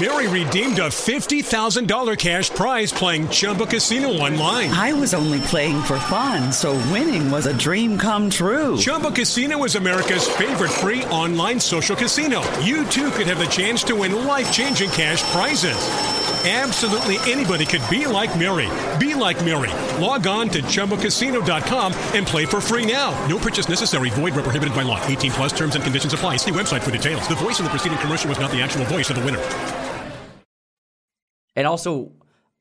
Mary 0.00 0.26
redeemed 0.28 0.78
a 0.78 0.88
$50,000 0.88 2.18
cash 2.18 2.50
prize 2.50 2.92
playing 2.92 3.28
Chumba 3.28 3.66
Casino 3.66 4.08
online. 4.08 4.70
I 4.70 4.92
was 4.92 5.14
only 5.14 5.40
playing 5.42 5.82
for 5.82 5.98
fun, 6.00 6.50
so 6.52 6.72
winning 6.90 7.30
was 7.30 7.46
a 7.46 7.56
dream 7.56 7.98
come 7.98 8.30
true. 8.30 8.76
Chumba 8.78 9.12
Casino 9.12 9.62
is 9.62 9.76
America's 9.76 10.26
favorite 10.26 10.72
free 10.72 11.04
online 11.04 11.60
social 11.60 11.94
casino. 11.94 12.42
You 12.60 12.84
too 12.86 13.10
could 13.10 13.26
have 13.28 13.38
the 13.38 13.46
chance 13.46 13.84
to 13.84 13.94
win 13.94 14.26
life 14.26 14.50
changing 14.50 14.90
cash 14.90 15.22
prizes. 15.30 16.23
Absolutely 16.46 17.16
anybody 17.32 17.64
could 17.64 17.80
be 17.88 18.06
like 18.06 18.38
Mary. 18.38 18.68
Be 18.98 19.14
like 19.14 19.42
Mary. 19.42 19.70
Log 19.98 20.26
on 20.26 20.50
to 20.50 20.60
ChumbaCasino.com 20.60 21.94
and 22.12 22.26
play 22.26 22.44
for 22.44 22.60
free 22.60 22.84
now. 22.84 23.12
No 23.28 23.38
purchase 23.38 23.66
necessary. 23.66 24.10
Void 24.10 24.34
where 24.34 24.42
prohibited 24.44 24.74
by 24.74 24.82
law. 24.82 25.02
18 25.06 25.30
plus 25.30 25.52
terms 25.56 25.74
and 25.74 25.82
conditions 25.82 26.12
apply. 26.12 26.36
See 26.36 26.50
website 26.50 26.82
for 26.82 26.90
details. 26.90 27.26
The 27.28 27.34
voice 27.36 27.60
in 27.60 27.64
the 27.64 27.70
preceding 27.70 27.96
commercial 27.96 28.28
was 28.28 28.38
not 28.38 28.50
the 28.50 28.60
actual 28.60 28.84
voice 28.84 29.08
of 29.08 29.16
the 29.16 29.24
winner. 29.24 29.40
And 31.56 31.66
also, 31.66 32.12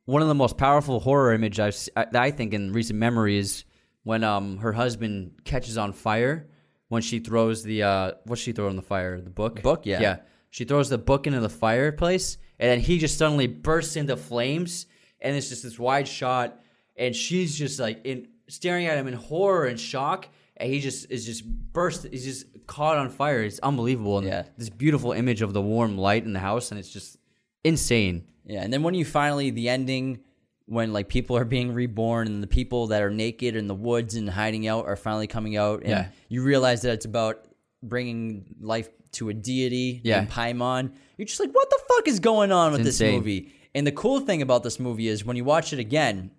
one 0.05 0.21
of 0.21 0.29
the 0.29 0.35
most 0.35 0.57
powerful 0.57 1.01
horror 1.01 1.33
image 1.33 1.59
I've, 1.59 1.73
s- 1.73 1.89
I, 1.95 2.05
that 2.05 2.21
I 2.21 2.31
think 2.31 2.53
in 2.53 2.71
recent 2.71 2.99
memory 2.99 3.37
is 3.37 3.65
when 4.03 4.23
um 4.23 4.57
her 4.59 4.71
husband 4.73 5.31
catches 5.45 5.77
on 5.77 5.91
fire 5.93 6.47
when 6.89 7.01
she 7.01 7.19
throws 7.19 7.63
the 7.63 7.83
uh 7.83 8.11
what's 8.25 8.41
she 8.41 8.51
throw 8.51 8.67
in 8.69 8.75
the 8.75 8.81
fire 8.81 9.19
the 9.21 9.29
book 9.29 9.61
Book, 9.63 9.85
yeah. 9.85 10.01
yeah 10.01 10.17
she 10.51 10.65
throws 10.65 10.89
the 10.89 10.97
book 10.97 11.25
into 11.25 11.39
the 11.39 11.49
fireplace 11.49 12.37
and 12.59 12.69
then 12.69 12.79
he 12.79 12.97
just 12.97 13.17
suddenly 13.17 13.47
bursts 13.47 13.95
into 13.95 14.15
flames 14.17 14.85
and 15.21 15.35
it's 15.35 15.49
just 15.49 15.63
this 15.63 15.77
wide 15.79 16.07
shot 16.07 16.59
and 16.95 17.15
she's 17.15 17.55
just 17.57 17.79
like 17.79 18.05
in 18.05 18.27
staring 18.47 18.85
at 18.85 18.97
him 18.97 19.07
in 19.07 19.13
horror 19.13 19.65
and 19.65 19.79
shock 19.79 20.27
and 20.57 20.71
he 20.71 20.79
just 20.79 21.09
is 21.09 21.25
just 21.25 21.43
burst 21.45 22.05
he's 22.11 22.23
just 22.25 22.45
caught 22.67 22.97
on 22.97 23.09
fire 23.09 23.41
it's 23.43 23.59
unbelievable 23.59 24.17
and 24.19 24.27
Yeah. 24.27 24.43
this 24.57 24.69
beautiful 24.69 25.11
image 25.11 25.41
of 25.41 25.53
the 25.53 25.61
warm 25.61 25.97
light 25.97 26.23
in 26.25 26.33
the 26.33 26.39
house 26.39 26.71
and 26.71 26.79
it's 26.79 26.89
just 26.91 27.17
insane 27.63 28.25
Yeah, 28.45 28.61
and 28.63 28.71
then 28.73 28.83
when 28.83 28.93
you 28.93 29.05
finally 29.05 29.49
the 29.49 29.69
ending 29.69 30.19
when 30.65 30.93
like 30.93 31.09
people 31.09 31.35
are 31.37 31.45
being 31.45 31.73
reborn 31.73 32.27
and 32.27 32.41
the 32.41 32.47
people 32.47 32.87
that 32.87 33.01
are 33.01 33.09
naked 33.09 33.55
in 33.55 33.67
the 33.67 33.75
woods 33.75 34.15
and 34.15 34.29
hiding 34.29 34.67
out 34.67 34.85
are 34.85 34.95
finally 34.95 35.27
coming 35.27 35.57
out 35.57 35.81
and 35.81 35.89
Yeah. 35.89 36.07
you 36.29 36.43
realize 36.43 36.81
that 36.83 36.93
it's 36.93 37.05
about 37.05 37.45
bringing 37.83 38.55
life 38.59 38.89
to 39.13 39.29
a 39.29 39.33
deity 39.33 40.01
Yeah. 40.03 40.25
Paimon. 40.25 40.91
You're 41.17 41.27
just 41.27 41.39
like, 41.39 41.51
what 41.51 41.69
the 41.69 41.79
fuck 41.87 42.07
is 42.07 42.19
going 42.19 42.51
on 42.51 42.71
with 42.71 42.83
this 42.83 42.99
insane. 42.99 43.15
movie? 43.15 43.53
And 43.75 43.85
the 43.85 43.91
cool 43.91 44.19
thing 44.19 44.41
about 44.41 44.63
this 44.63 44.79
movie 44.79 45.07
is 45.07 45.25
when 45.25 45.37
you 45.37 45.43
watch 45.43 45.73
it 45.73 45.79
again, 45.79 46.31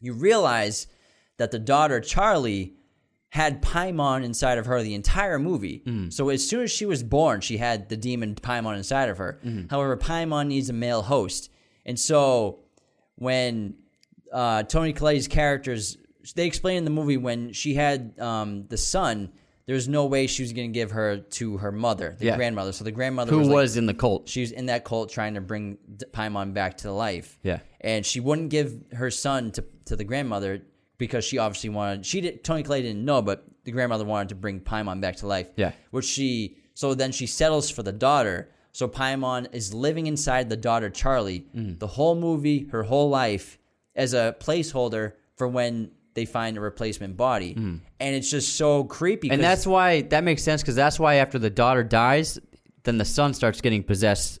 you 0.00 0.12
realize 0.12 0.86
that 1.38 1.50
the 1.50 1.58
daughter 1.58 2.00
Charlie 2.00 2.74
had 3.30 3.60
Paimon 3.62 4.24
inside 4.24 4.56
of 4.58 4.66
her 4.66 4.82
the 4.82 4.94
entire 4.94 5.38
movie. 5.38 5.82
Mm. 5.86 6.12
So 6.12 6.28
as 6.28 6.48
soon 6.48 6.62
as 6.62 6.70
she 6.70 6.86
was 6.86 7.02
born, 7.02 7.40
she 7.40 7.56
had 7.58 7.88
the 7.88 7.96
demon 7.96 8.34
Paimon 8.34 8.76
inside 8.76 9.08
of 9.08 9.18
her. 9.18 9.40
Mm-hmm. 9.44 9.68
However, 9.68 9.96
Paimon 9.96 10.46
needs 10.46 10.70
a 10.70 10.72
male 10.72 11.02
host, 11.02 11.50
and 11.84 11.98
so 11.98 12.60
when 13.16 13.74
uh, 14.32 14.62
Toni 14.62 14.92
Collette's 14.92 15.28
characters, 15.28 15.98
they 16.34 16.46
explain 16.46 16.78
in 16.78 16.84
the 16.84 16.90
movie 16.90 17.16
when 17.16 17.52
she 17.52 17.74
had 17.74 18.18
um, 18.18 18.66
the 18.68 18.76
son, 18.76 19.32
there's 19.66 19.88
no 19.88 20.06
way 20.06 20.26
she 20.26 20.42
was 20.42 20.52
going 20.52 20.70
to 20.72 20.74
give 20.74 20.92
her 20.92 21.18
to 21.18 21.56
her 21.58 21.72
mother, 21.72 22.14
the 22.18 22.26
Yeah. 22.26 22.36
grandmother. 22.36 22.72
So 22.72 22.84
the 22.84 22.92
grandmother 22.92 23.30
who 23.32 23.38
was, 23.38 23.48
was, 23.48 23.72
like, 23.74 23.78
in 23.80 23.86
the 23.86 23.94
cult 23.94 24.28
she 24.28 24.40
was 24.40 24.52
in 24.52 24.66
that 24.66 24.84
cult 24.84 25.10
trying 25.10 25.34
to 25.34 25.40
bring 25.40 25.78
D- 25.96 26.06
Paimon 26.12 26.54
back 26.54 26.78
to 26.78 26.92
life. 26.92 27.38
Yeah. 27.42 27.60
And 27.80 28.04
she 28.06 28.20
wouldn't 28.20 28.50
give 28.50 28.80
her 28.92 29.10
son 29.10 29.50
to, 29.52 29.64
to 29.86 29.96
the 29.96 30.04
grandmother 30.04 30.62
because 30.98 31.24
she 31.24 31.38
obviously 31.38 31.70
wanted 31.70 32.06
she 32.06 32.20
did 32.20 32.42
Toni 32.44 32.62
Collette 32.62 32.82
didn't 32.84 33.04
know, 33.04 33.20
but 33.22 33.44
the 33.64 33.72
grandmother 33.72 34.04
wanted 34.04 34.28
to 34.30 34.34
bring 34.34 34.60
Paimon 34.60 35.00
back 35.00 35.16
to 35.16 35.26
life. 35.26 35.48
Yeah. 35.56 35.72
Which 35.90 36.04
she 36.06 36.58
so 36.74 36.94
then 36.94 37.10
she 37.12 37.26
settles 37.26 37.68
for 37.70 37.82
the 37.82 37.92
daughter. 37.92 38.50
So 38.72 38.86
Paimon 38.88 39.52
is 39.54 39.72
living 39.74 40.06
inside 40.06 40.48
the 40.50 40.56
daughter 40.56 40.90
Charlie 40.90 41.46
Mm. 41.56 41.78
the 41.78 41.86
whole 41.86 42.14
movie, 42.14 42.66
her 42.72 42.84
whole 42.84 43.08
life, 43.08 43.58
as 43.94 44.12
a 44.14 44.36
placeholder 44.38 45.14
for 45.36 45.48
when 45.48 45.90
they 46.16 46.24
find 46.24 46.56
a 46.56 46.60
replacement 46.60 47.16
body. 47.16 47.52
And 47.54 47.80
it's 48.00 48.28
just 48.30 48.56
so 48.56 48.82
creepy. 48.82 49.30
And 49.30 49.40
that's 49.40 49.64
why 49.66 50.02
that 50.02 50.24
makes 50.24 50.42
sense 50.42 50.62
because 50.62 50.74
that's 50.74 50.98
why 50.98 51.14
after 51.16 51.38
the 51.38 51.50
daughter 51.50 51.84
dies, 51.84 52.40
then 52.82 52.98
the 52.98 53.04
son 53.04 53.32
starts 53.34 53.60
getting 53.60 53.84
possessed 53.84 54.40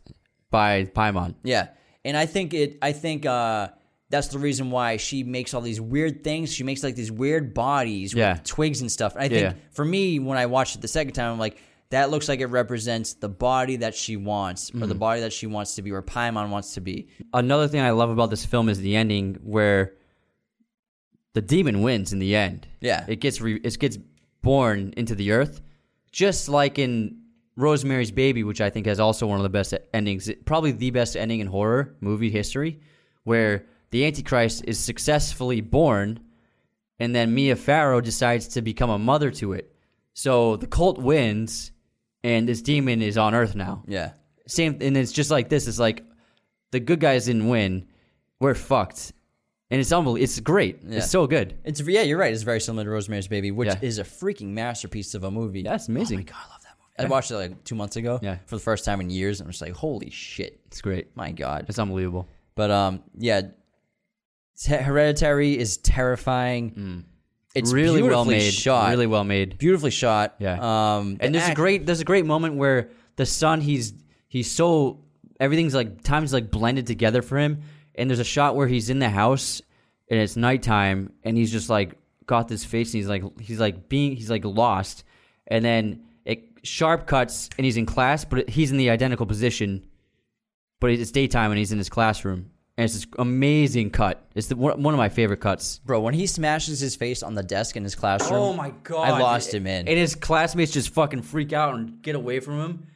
by 0.50 0.86
Paimon. 0.86 1.36
Yeah. 1.44 1.68
And 2.04 2.16
I 2.16 2.26
think 2.26 2.52
it 2.54 2.78
I 2.82 2.90
think 2.92 3.26
uh 3.26 3.68
that's 4.08 4.28
the 4.28 4.38
reason 4.38 4.70
why 4.70 4.96
she 4.98 5.24
makes 5.24 5.52
all 5.54 5.60
these 5.60 5.80
weird 5.80 6.22
things. 6.22 6.52
She 6.52 6.62
makes 6.62 6.82
like 6.84 6.94
these 6.94 7.10
weird 7.10 7.52
bodies 7.54 8.14
with 8.14 8.20
Yeah. 8.20 8.38
twigs 8.44 8.80
and 8.80 8.90
stuff. 8.90 9.14
And 9.16 9.22
I 9.22 9.26
Yeah, 9.26 9.50
think 9.52 9.62
for 9.72 9.84
me, 9.84 10.18
when 10.20 10.38
I 10.38 10.46
watched 10.46 10.76
it 10.76 10.80
the 10.82 10.86
second 10.88 11.14
time, 11.14 11.32
I'm 11.32 11.38
like, 11.40 11.58
that 11.90 12.10
looks 12.10 12.28
like 12.28 12.38
it 12.40 12.46
represents 12.46 13.14
the 13.14 13.28
body 13.28 13.76
that 13.76 13.94
she 13.96 14.16
wants, 14.16 14.70
or 14.70 14.78
the 14.80 14.86
Mm-hmm. 14.86 14.98
body 14.98 15.20
that 15.22 15.32
she 15.32 15.46
wants 15.48 15.74
to 15.76 15.82
be, 15.82 15.90
or 15.92 16.02
Paimon 16.02 16.50
wants 16.50 16.74
to 16.74 16.80
be. 16.80 17.08
Another 17.34 17.66
thing 17.68 17.80
I 17.80 17.90
love 17.90 18.10
about 18.10 18.30
this 18.30 18.44
film 18.44 18.68
is 18.68 18.78
the 18.80 18.94
ending 18.96 19.38
where 19.42 19.94
the 21.36 21.42
demon 21.42 21.82
wins 21.82 22.14
in 22.14 22.18
the 22.18 22.34
end. 22.34 22.66
Yeah. 22.80 23.04
it 23.06 23.16
gets 23.16 23.42
re- 23.42 23.60
it 23.62 23.78
gets 23.78 23.98
born 24.40 24.94
into 24.96 25.14
the 25.14 25.32
earth, 25.32 25.60
just 26.10 26.48
like 26.48 26.78
in 26.78 27.18
Rosemary's 27.56 28.10
Baby, 28.10 28.42
which 28.42 28.62
I 28.62 28.70
think 28.70 28.86
has 28.86 28.98
also 28.98 29.26
one 29.26 29.38
of 29.38 29.42
the 29.42 29.50
best 29.50 29.74
endings, 29.92 30.30
probably 30.46 30.72
the 30.72 30.90
best 30.92 31.14
ending 31.14 31.40
in 31.40 31.46
horror 31.46 31.94
movie 32.00 32.30
history, 32.30 32.80
where 33.24 33.66
the 33.90 34.06
Antichrist 34.06 34.64
is 34.66 34.78
successfully 34.78 35.60
born, 35.60 36.20
and 36.98 37.14
then 37.14 37.34
Mia 37.34 37.54
Farrow 37.54 38.00
decides 38.00 38.48
to 38.48 38.62
become 38.62 38.88
a 38.88 38.98
mother 38.98 39.30
to 39.32 39.52
it. 39.52 39.74
So 40.14 40.56
the 40.56 40.66
cult 40.66 40.96
wins, 40.96 41.70
and 42.24 42.48
this 42.48 42.62
demon 42.62 43.02
is 43.02 43.18
on 43.18 43.34
Earth 43.34 43.54
now. 43.54 43.82
Yeah. 43.86 44.12
Same, 44.46 44.78
and 44.80 44.96
it's 44.96 45.12
just 45.12 45.30
like 45.30 45.50
this. 45.50 45.66
It's 45.66 45.78
like 45.78 46.02
the 46.70 46.80
good 46.80 46.98
guys 47.00 47.26
didn't 47.26 47.48
win. 47.48 47.88
We're 48.40 48.54
fucked, 48.54 49.12
and 49.70 49.80
it's 49.80 49.92
unbelievable. 49.92 50.22
It's 50.22 50.38
great. 50.40 50.80
Yeah. 50.86 50.98
It's 50.98 51.10
so 51.10 51.26
good. 51.26 51.54
It's 51.64 51.80
yeah, 51.80 52.02
you're 52.02 52.18
right. 52.18 52.32
It's 52.32 52.42
very 52.42 52.60
similar 52.60 52.84
to 52.84 52.90
Rosemary's 52.90 53.28
Baby, 53.28 53.50
which 53.50 53.68
Yeah. 53.68 53.78
is 53.82 53.98
a 53.98 54.04
freaking 54.04 54.48
masterpiece 54.48 55.14
of 55.14 55.24
a 55.24 55.30
movie. 55.30 55.62
Yeah, 55.62 55.74
it's 55.74 55.88
amazing. 55.88 56.18
Oh 56.18 56.20
my 56.20 56.24
god, 56.24 56.36
I 56.46 56.50
love 56.52 56.62
that 56.62 56.74
movie. 56.98 57.06
I 57.08 57.10
watched 57.10 57.30
it 57.30 57.36
like 57.36 57.64
two 57.64 57.74
months 57.74 57.96
ago. 57.96 58.18
Yeah. 58.22 58.38
For 58.46 58.56
the 58.56 58.62
first 58.62 58.84
time 58.84 59.00
in 59.00 59.10
years, 59.10 59.40
and 59.40 59.46
I'm 59.46 59.50
just 59.52 59.62
like, 59.62 59.72
holy 59.72 60.10
shit. 60.10 60.60
It's 60.66 60.80
great. 60.80 61.16
My 61.16 61.32
God. 61.32 61.66
It's 61.68 61.78
unbelievable. 61.78 62.28
But 62.54 62.70
um, 62.70 63.02
yeah, 63.18 63.42
Hereditary 64.66 65.58
is 65.58 65.76
terrifying. 65.78 67.04
It's 67.54 67.70
Mm. 67.70 67.74
really 67.74 68.02
well 68.02 68.24
made. 68.24 68.52
shot. 68.52 68.90
Really 68.90 69.06
well 69.06 69.24
made. 69.24 69.58
beautifully 69.58 69.90
shot. 69.90 70.36
Yeah. 70.38 70.54
Um, 70.96 71.16
And 71.20 71.34
the 71.34 71.38
there's 71.38 71.50
a 71.50 71.54
great 71.54 71.86
there's 71.86 72.00
a 72.00 72.04
great 72.04 72.24
moment 72.26 72.56
where 72.56 72.90
the 73.16 73.26
son 73.26 73.60
he's 73.60 73.92
he's 74.28 74.50
so 74.50 75.00
everything's 75.40 75.74
like 75.74 76.02
time's 76.02 76.32
like 76.32 76.50
blended 76.50 76.86
together 76.86 77.22
for 77.22 77.38
him 77.38 77.62
and 77.96 78.08
there's 78.10 78.18
a 78.20 78.24
shot 78.24 78.56
where 78.56 78.66
he's 78.66 78.90
in 78.90 78.98
the 78.98 79.08
house 79.10 79.62
and 80.10 80.20
it's 80.20 80.36
nighttime 80.36 81.12
and 81.24 81.36
he's 81.36 81.50
just 81.50 81.68
like 81.68 81.94
got 82.26 82.48
this 82.48 82.64
face 82.64 82.92
and 82.92 82.98
he's 83.00 83.08
like 83.08 83.40
he's 83.40 83.60
like 83.60 83.88
being 83.88 84.16
he's 84.16 84.30
like 84.30 84.44
lost 84.44 85.04
and 85.46 85.64
then 85.64 86.02
it 86.24 86.44
sharp 86.62 87.06
cuts 87.06 87.48
and 87.56 87.64
he's 87.64 87.76
in 87.76 87.86
class 87.86 88.24
but 88.24 88.48
he's 88.48 88.70
in 88.70 88.76
the 88.76 88.90
identical 88.90 89.26
position 89.26 89.84
but 90.80 90.90
it's 90.90 91.10
daytime 91.10 91.50
and 91.50 91.58
he's 91.58 91.72
in 91.72 91.78
his 91.78 91.88
classroom 91.88 92.50
and 92.76 92.84
it's 92.84 92.94
this 92.94 93.06
amazing 93.18 93.90
cut 93.90 94.26
it's 94.34 94.48
the, 94.48 94.56
one 94.56 94.92
of 94.92 94.98
my 94.98 95.08
favorite 95.08 95.40
cuts 95.40 95.80
Bro, 95.84 96.00
when 96.00 96.14
he 96.14 96.26
smashes 96.26 96.80
his 96.80 96.96
face 96.96 97.22
on 97.22 97.34
the 97.34 97.42
desk 97.42 97.76
in 97.76 97.84
his 97.84 97.94
classroom, 97.94 98.40
Oh 98.40 98.52
my 98.52 98.70
god! 98.82 99.08
I 99.08 99.18
lost 99.20 99.54
him 99.54 99.66
in. 99.66 99.88
and 99.88 99.96
his 99.96 100.14
classmates 100.14 100.72
just 100.72 100.90
fucking 100.90 101.22
freak 101.22 101.52
out 101.52 101.74
and 101.74 102.02
get 102.02 102.16
away 102.16 102.40
from 102.40 102.60
him. 102.60 102.86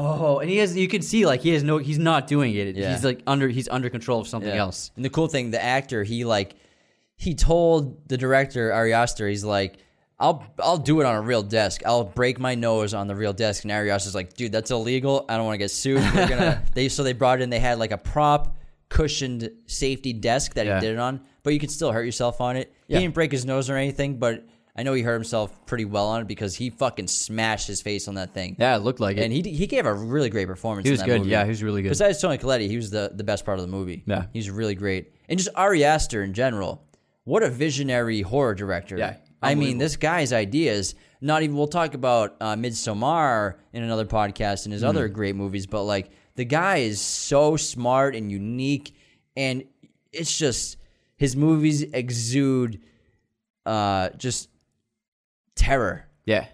Oh, 0.00 0.38
and 0.38 0.48
he 0.48 0.58
has 0.58 0.76
you 0.76 0.86
can 0.88 1.02
see 1.02 1.26
like 1.26 1.40
he 1.40 1.50
has 1.50 1.62
no 1.62 1.78
he's 1.78 1.98
not 1.98 2.26
doing 2.28 2.54
it. 2.54 2.76
Yeah. 2.76 2.92
He's 2.92 3.04
like 3.04 3.20
under 3.26 3.48
he's 3.48 3.68
under 3.68 3.90
control 3.90 4.20
of 4.20 4.28
something 4.28 4.48
Yeah. 4.54 4.60
else. 4.60 4.90
And 4.96 5.04
the 5.04 5.10
cool 5.10 5.26
thing, 5.28 5.50
the 5.50 5.62
actor, 5.62 6.04
he 6.04 6.24
like 6.24 6.54
he 7.16 7.34
told 7.34 8.08
the 8.08 8.16
director 8.16 8.72
Ari 8.72 8.92
Aster, 8.94 9.28
he's 9.28 9.44
like, 9.44 9.78
I'll 10.20 10.44
I'll 10.60 10.78
do 10.78 11.00
it 11.00 11.06
on 11.06 11.16
a 11.16 11.20
real 11.20 11.42
desk. 11.42 11.82
I'll 11.84 12.04
break 12.04 12.38
my 12.38 12.54
nose 12.54 12.94
on 12.94 13.08
the 13.08 13.16
real 13.16 13.32
desk. 13.32 13.64
And 13.64 13.72
Ari 13.72 13.90
Aster's 13.90 14.14
like, 14.14 14.34
dude, 14.34 14.52
that's 14.52 14.70
illegal. 14.70 15.24
I 15.28 15.36
don't 15.36 15.46
want 15.46 15.54
to 15.54 15.58
get 15.58 15.70
sued. 15.72 15.98
We're 16.14 16.28
gonna 16.28 16.62
they 16.74 16.88
so 16.88 17.02
they 17.02 17.12
brought 17.12 17.40
in 17.40 17.50
they 17.50 17.58
had 17.58 17.78
like 17.80 17.90
a 17.92 17.98
prop 17.98 18.56
cushioned 18.88 19.50
safety 19.66 20.12
desk 20.12 20.54
that 20.54 20.66
Yeah. 20.66 20.76
he 20.76 20.86
did 20.86 20.92
it 20.94 20.98
on, 20.98 21.20
but 21.42 21.52
you 21.52 21.58
could 21.60 21.70
still 21.70 21.92
hurt 21.92 22.04
yourself 22.04 22.40
on 22.40 22.56
it. 22.56 22.72
Yeah. 22.86 22.98
He 22.98 23.04
didn't 23.04 23.14
break 23.14 23.32
his 23.32 23.44
nose 23.44 23.68
or 23.68 23.76
anything, 23.76 24.18
but 24.18 24.46
I 24.78 24.84
know 24.84 24.94
he 24.94 25.02
hurt 25.02 25.14
himself 25.14 25.66
pretty 25.66 25.84
well 25.84 26.06
on 26.06 26.22
it 26.22 26.28
because 26.28 26.54
he 26.54 26.70
fucking 26.70 27.08
smashed 27.08 27.66
his 27.66 27.82
face 27.82 28.06
on 28.06 28.14
that 28.14 28.32
thing. 28.32 28.54
Yeah, 28.60 28.76
it 28.76 28.78
looked 28.78 29.00
like 29.00 29.16
it. 29.16 29.24
And 29.24 29.32
he 29.32 29.42
he 29.42 29.66
gave 29.66 29.84
a 29.86 29.92
really 29.92 30.30
great 30.30 30.46
performance. 30.46 30.84
He 30.86 30.90
in 30.90 30.92
was 30.92 31.00
that 31.00 31.06
good. 31.06 31.18
movie. 31.22 31.30
Yeah, 31.32 31.42
he 31.42 31.50
was 31.50 31.62
really 31.64 31.82
good. 31.82 31.88
Besides 31.88 32.20
Tony 32.20 32.38
Colletti, 32.38 32.68
he 32.68 32.76
was 32.76 32.90
the, 32.90 33.10
the 33.12 33.24
best 33.24 33.44
part 33.44 33.58
of 33.58 33.62
the 33.62 33.70
movie. 33.70 34.04
Yeah. 34.06 34.26
he's 34.32 34.48
really 34.50 34.76
great. 34.76 35.12
And 35.28 35.36
just 35.38 35.50
Ari 35.56 35.84
Aster 35.84 36.22
in 36.22 36.32
general, 36.32 36.84
what 37.24 37.42
a 37.42 37.50
visionary 37.50 38.22
horror 38.22 38.54
director. 38.54 38.96
Yeah, 38.96 39.16
I 39.42 39.56
mean, 39.56 39.78
this 39.78 39.96
guy's 39.96 40.32
ideas. 40.32 40.94
Not 41.20 41.42
even 41.42 41.56
we'll 41.56 41.66
talk 41.66 41.94
about 41.94 42.36
uh, 42.40 42.54
Midsommar 42.54 43.56
in 43.72 43.82
another 43.82 44.06
podcast 44.06 44.64
and 44.64 44.72
his 44.72 44.82
Mm-hmm. 44.82 44.88
other 44.90 45.08
great 45.08 45.34
movies, 45.34 45.66
but 45.66 45.82
like 45.82 46.10
the 46.36 46.44
guy 46.44 46.76
is 46.78 47.00
so 47.00 47.56
smart 47.56 48.14
and 48.14 48.30
unique, 48.30 48.94
and 49.36 49.64
it's 50.12 50.38
just 50.38 50.76
his 51.16 51.34
movies 51.34 51.82
exude 51.82 52.80
uh, 53.66 54.10
just 54.10 54.48
terror 55.58 56.06
yeah. 56.24 56.46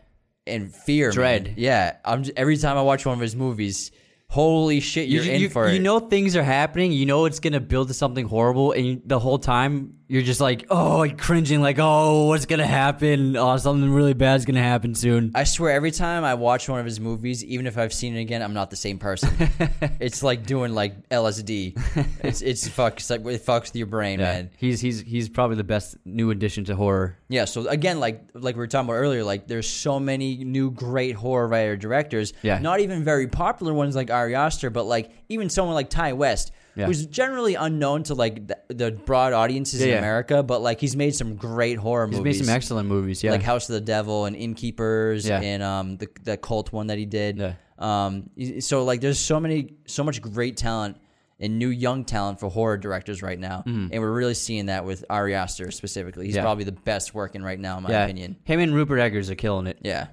and 0.46 0.74
fear, 0.74 1.09
man. 1.09 1.14
Dread. 1.14 1.55
Yeah, 1.57 1.96
I'm 2.05 2.24
just, 2.24 2.36
every 2.36 2.57
time 2.57 2.76
I 2.76 2.82
watch 2.82 3.07
one 3.07 3.14
of 3.14 3.20
his 3.20 3.36
movies, 3.36 3.92
holy 4.28 4.80
shit, 4.80 5.09
you're 5.09 5.22
you, 5.24 5.32
in 5.32 5.40
you, 5.42 5.48
for 5.50 5.68
you 5.68 5.76
it. 5.76 5.82
know 5.82 6.00
things 6.00 6.36
are 6.36 6.42
happening. 6.42 6.92
You 6.92 7.07
know 7.07 7.26
it's 7.26 7.40
gonna 7.40 7.61
build 7.61 7.88
to 7.88 7.94
something 7.94 8.26
horrible, 8.26 8.72
and 8.72 8.86
you, 8.86 9.02
the 9.05 9.18
whole 9.18 9.38
time 9.38 9.94
you're 10.14 10.22
just 10.22 10.40
like, 10.40 10.66
oh, 10.70 10.98
like 10.98 11.18
cringing, 11.18 11.60
like, 11.60 11.78
oh, 11.80 12.26
what's 12.28 12.46
gonna 12.46 12.64
happen? 12.64 13.36
Oh, 13.36 13.56
something 13.56 13.90
really 13.90 14.14
bad's 14.14 14.44
gonna 14.44 14.62
happen 14.62 14.94
soon. 14.94 15.32
I 15.34 15.42
swear, 15.42 15.72
every 15.72 15.90
time 15.90 16.22
I 16.22 16.34
watch 16.34 16.68
one 16.68 16.78
of 16.78 16.86
his 16.86 17.00
movies, 17.00 17.44
even 17.44 17.66
if 17.66 17.76
I've 17.76 17.92
seen 17.92 18.14
it 18.14 18.20
again, 18.20 18.40
I'm 18.40 18.54
not 18.54 18.70
the 18.70 18.76
same 18.76 19.00
person. 19.00 19.30
it's 19.98 20.22
like 20.22 20.46
doing 20.46 20.72
like 20.72 21.08
LSD. 21.08 21.76
It's 22.22 22.42
it's 22.42 22.68
fuck. 22.78 22.98
It's 22.98 23.10
like 23.10 23.22
it 23.22 23.44
fucks 23.44 23.62
with 23.62 23.74
your 23.74 23.88
brain, 23.88 24.20
man. 24.20 24.50
He's 24.56 24.80
he's 24.80 25.00
he's 25.00 25.28
probably 25.28 25.56
the 25.56 25.64
best 25.64 25.96
new 26.04 26.30
addition 26.30 26.64
to 26.66 26.76
horror. 26.76 27.18
Yeah. 27.28 27.44
So 27.44 27.66
again, 27.66 27.98
like 27.98 28.22
like 28.34 28.54
we 28.54 28.60
were 28.60 28.68
talking 28.68 28.88
about 28.88 29.00
earlier, 29.00 29.24
like 29.24 29.48
there's 29.48 29.68
so 29.68 29.98
many 29.98 30.44
new 30.44 30.70
great 30.70 31.16
horror 31.16 31.48
writer 31.48 31.76
directors. 31.76 32.34
Yeah. 32.42 32.60
Not 32.60 32.78
even 32.78 33.02
very 33.02 33.26
popular 33.26 33.74
ones 33.74 33.96
like 33.96 34.12
Ari 34.12 34.36
Aster, 34.36 34.70
but 34.70 34.84
like 34.84 35.10
even 35.28 35.50
someone 35.50 35.74
like 35.74 35.90
Ti 35.90 36.12
West. 36.12 36.52
Yeah. 36.76 36.86
Who's 36.86 37.06
generally 37.06 37.54
unknown 37.54 38.02
to 38.04 38.14
like 38.14 38.46
the, 38.48 38.58
the 38.68 38.90
broad 38.92 39.32
audiences 39.32 39.80
Yeah, 39.80 39.86
in 39.86 39.92
yeah. 39.92 39.98
America, 39.98 40.42
but 40.42 40.60
like 40.60 40.80
he's 40.80 40.96
made 40.96 41.14
some 41.14 41.36
great 41.36 41.78
horror 41.78 42.06
He's 42.08 42.18
movies. 42.18 42.38
made 42.40 42.46
some 42.46 42.54
excellent 42.54 42.88
movies. 42.88 43.22
Yeah, 43.22 43.30
like 43.30 43.42
House 43.42 43.68
of 43.68 43.74
the 43.74 43.80
Devil 43.80 44.24
and 44.24 44.34
Innkeepers 44.36 45.26
Yeah. 45.26 45.40
and 45.40 45.62
um 45.62 45.96
the 45.98 46.08
the 46.22 46.36
cult 46.36 46.72
one 46.72 46.88
that 46.88 46.98
he 46.98 47.06
did. 47.06 47.38
Yeah. 47.38 47.54
Um 47.78 48.30
y- 48.36 48.58
so 48.58 48.84
like 48.84 49.00
there's 49.00 49.18
so 49.20 49.38
many 49.40 49.74
so 49.86 50.02
much 50.04 50.20
great 50.20 50.56
talent 50.56 50.96
and 51.40 51.58
new 51.58 51.68
young 51.68 52.04
talent 52.04 52.38
for 52.40 52.48
horror 52.48 52.76
directors 52.76 53.20
right 53.22 53.38
now. 53.38 53.62
And 53.66 53.90
we're 53.92 54.12
really 54.12 54.34
seeing 54.34 54.66
that 54.66 54.84
with 54.84 55.04
Ari 55.10 55.34
Aster 55.34 55.70
specifically. 55.72 56.26
He's 56.26 56.34
Mm-hmm. 56.34 56.38
Yeah. 56.38 56.42
probably 56.42 56.64
the 56.64 56.72
best 56.72 57.12
working 57.14 57.42
right 57.42 57.58
now 57.58 57.76
in 57.76 57.82
my 57.82 57.90
yeah. 57.90 58.04
opinion. 58.04 58.36
Him 58.44 58.60
and 58.60 58.74
Robert 58.74 58.98
Eggers 58.98 59.30
are 59.30 59.34
killing 59.34 59.66
it. 59.66 59.78
Yeah. 59.82 60.06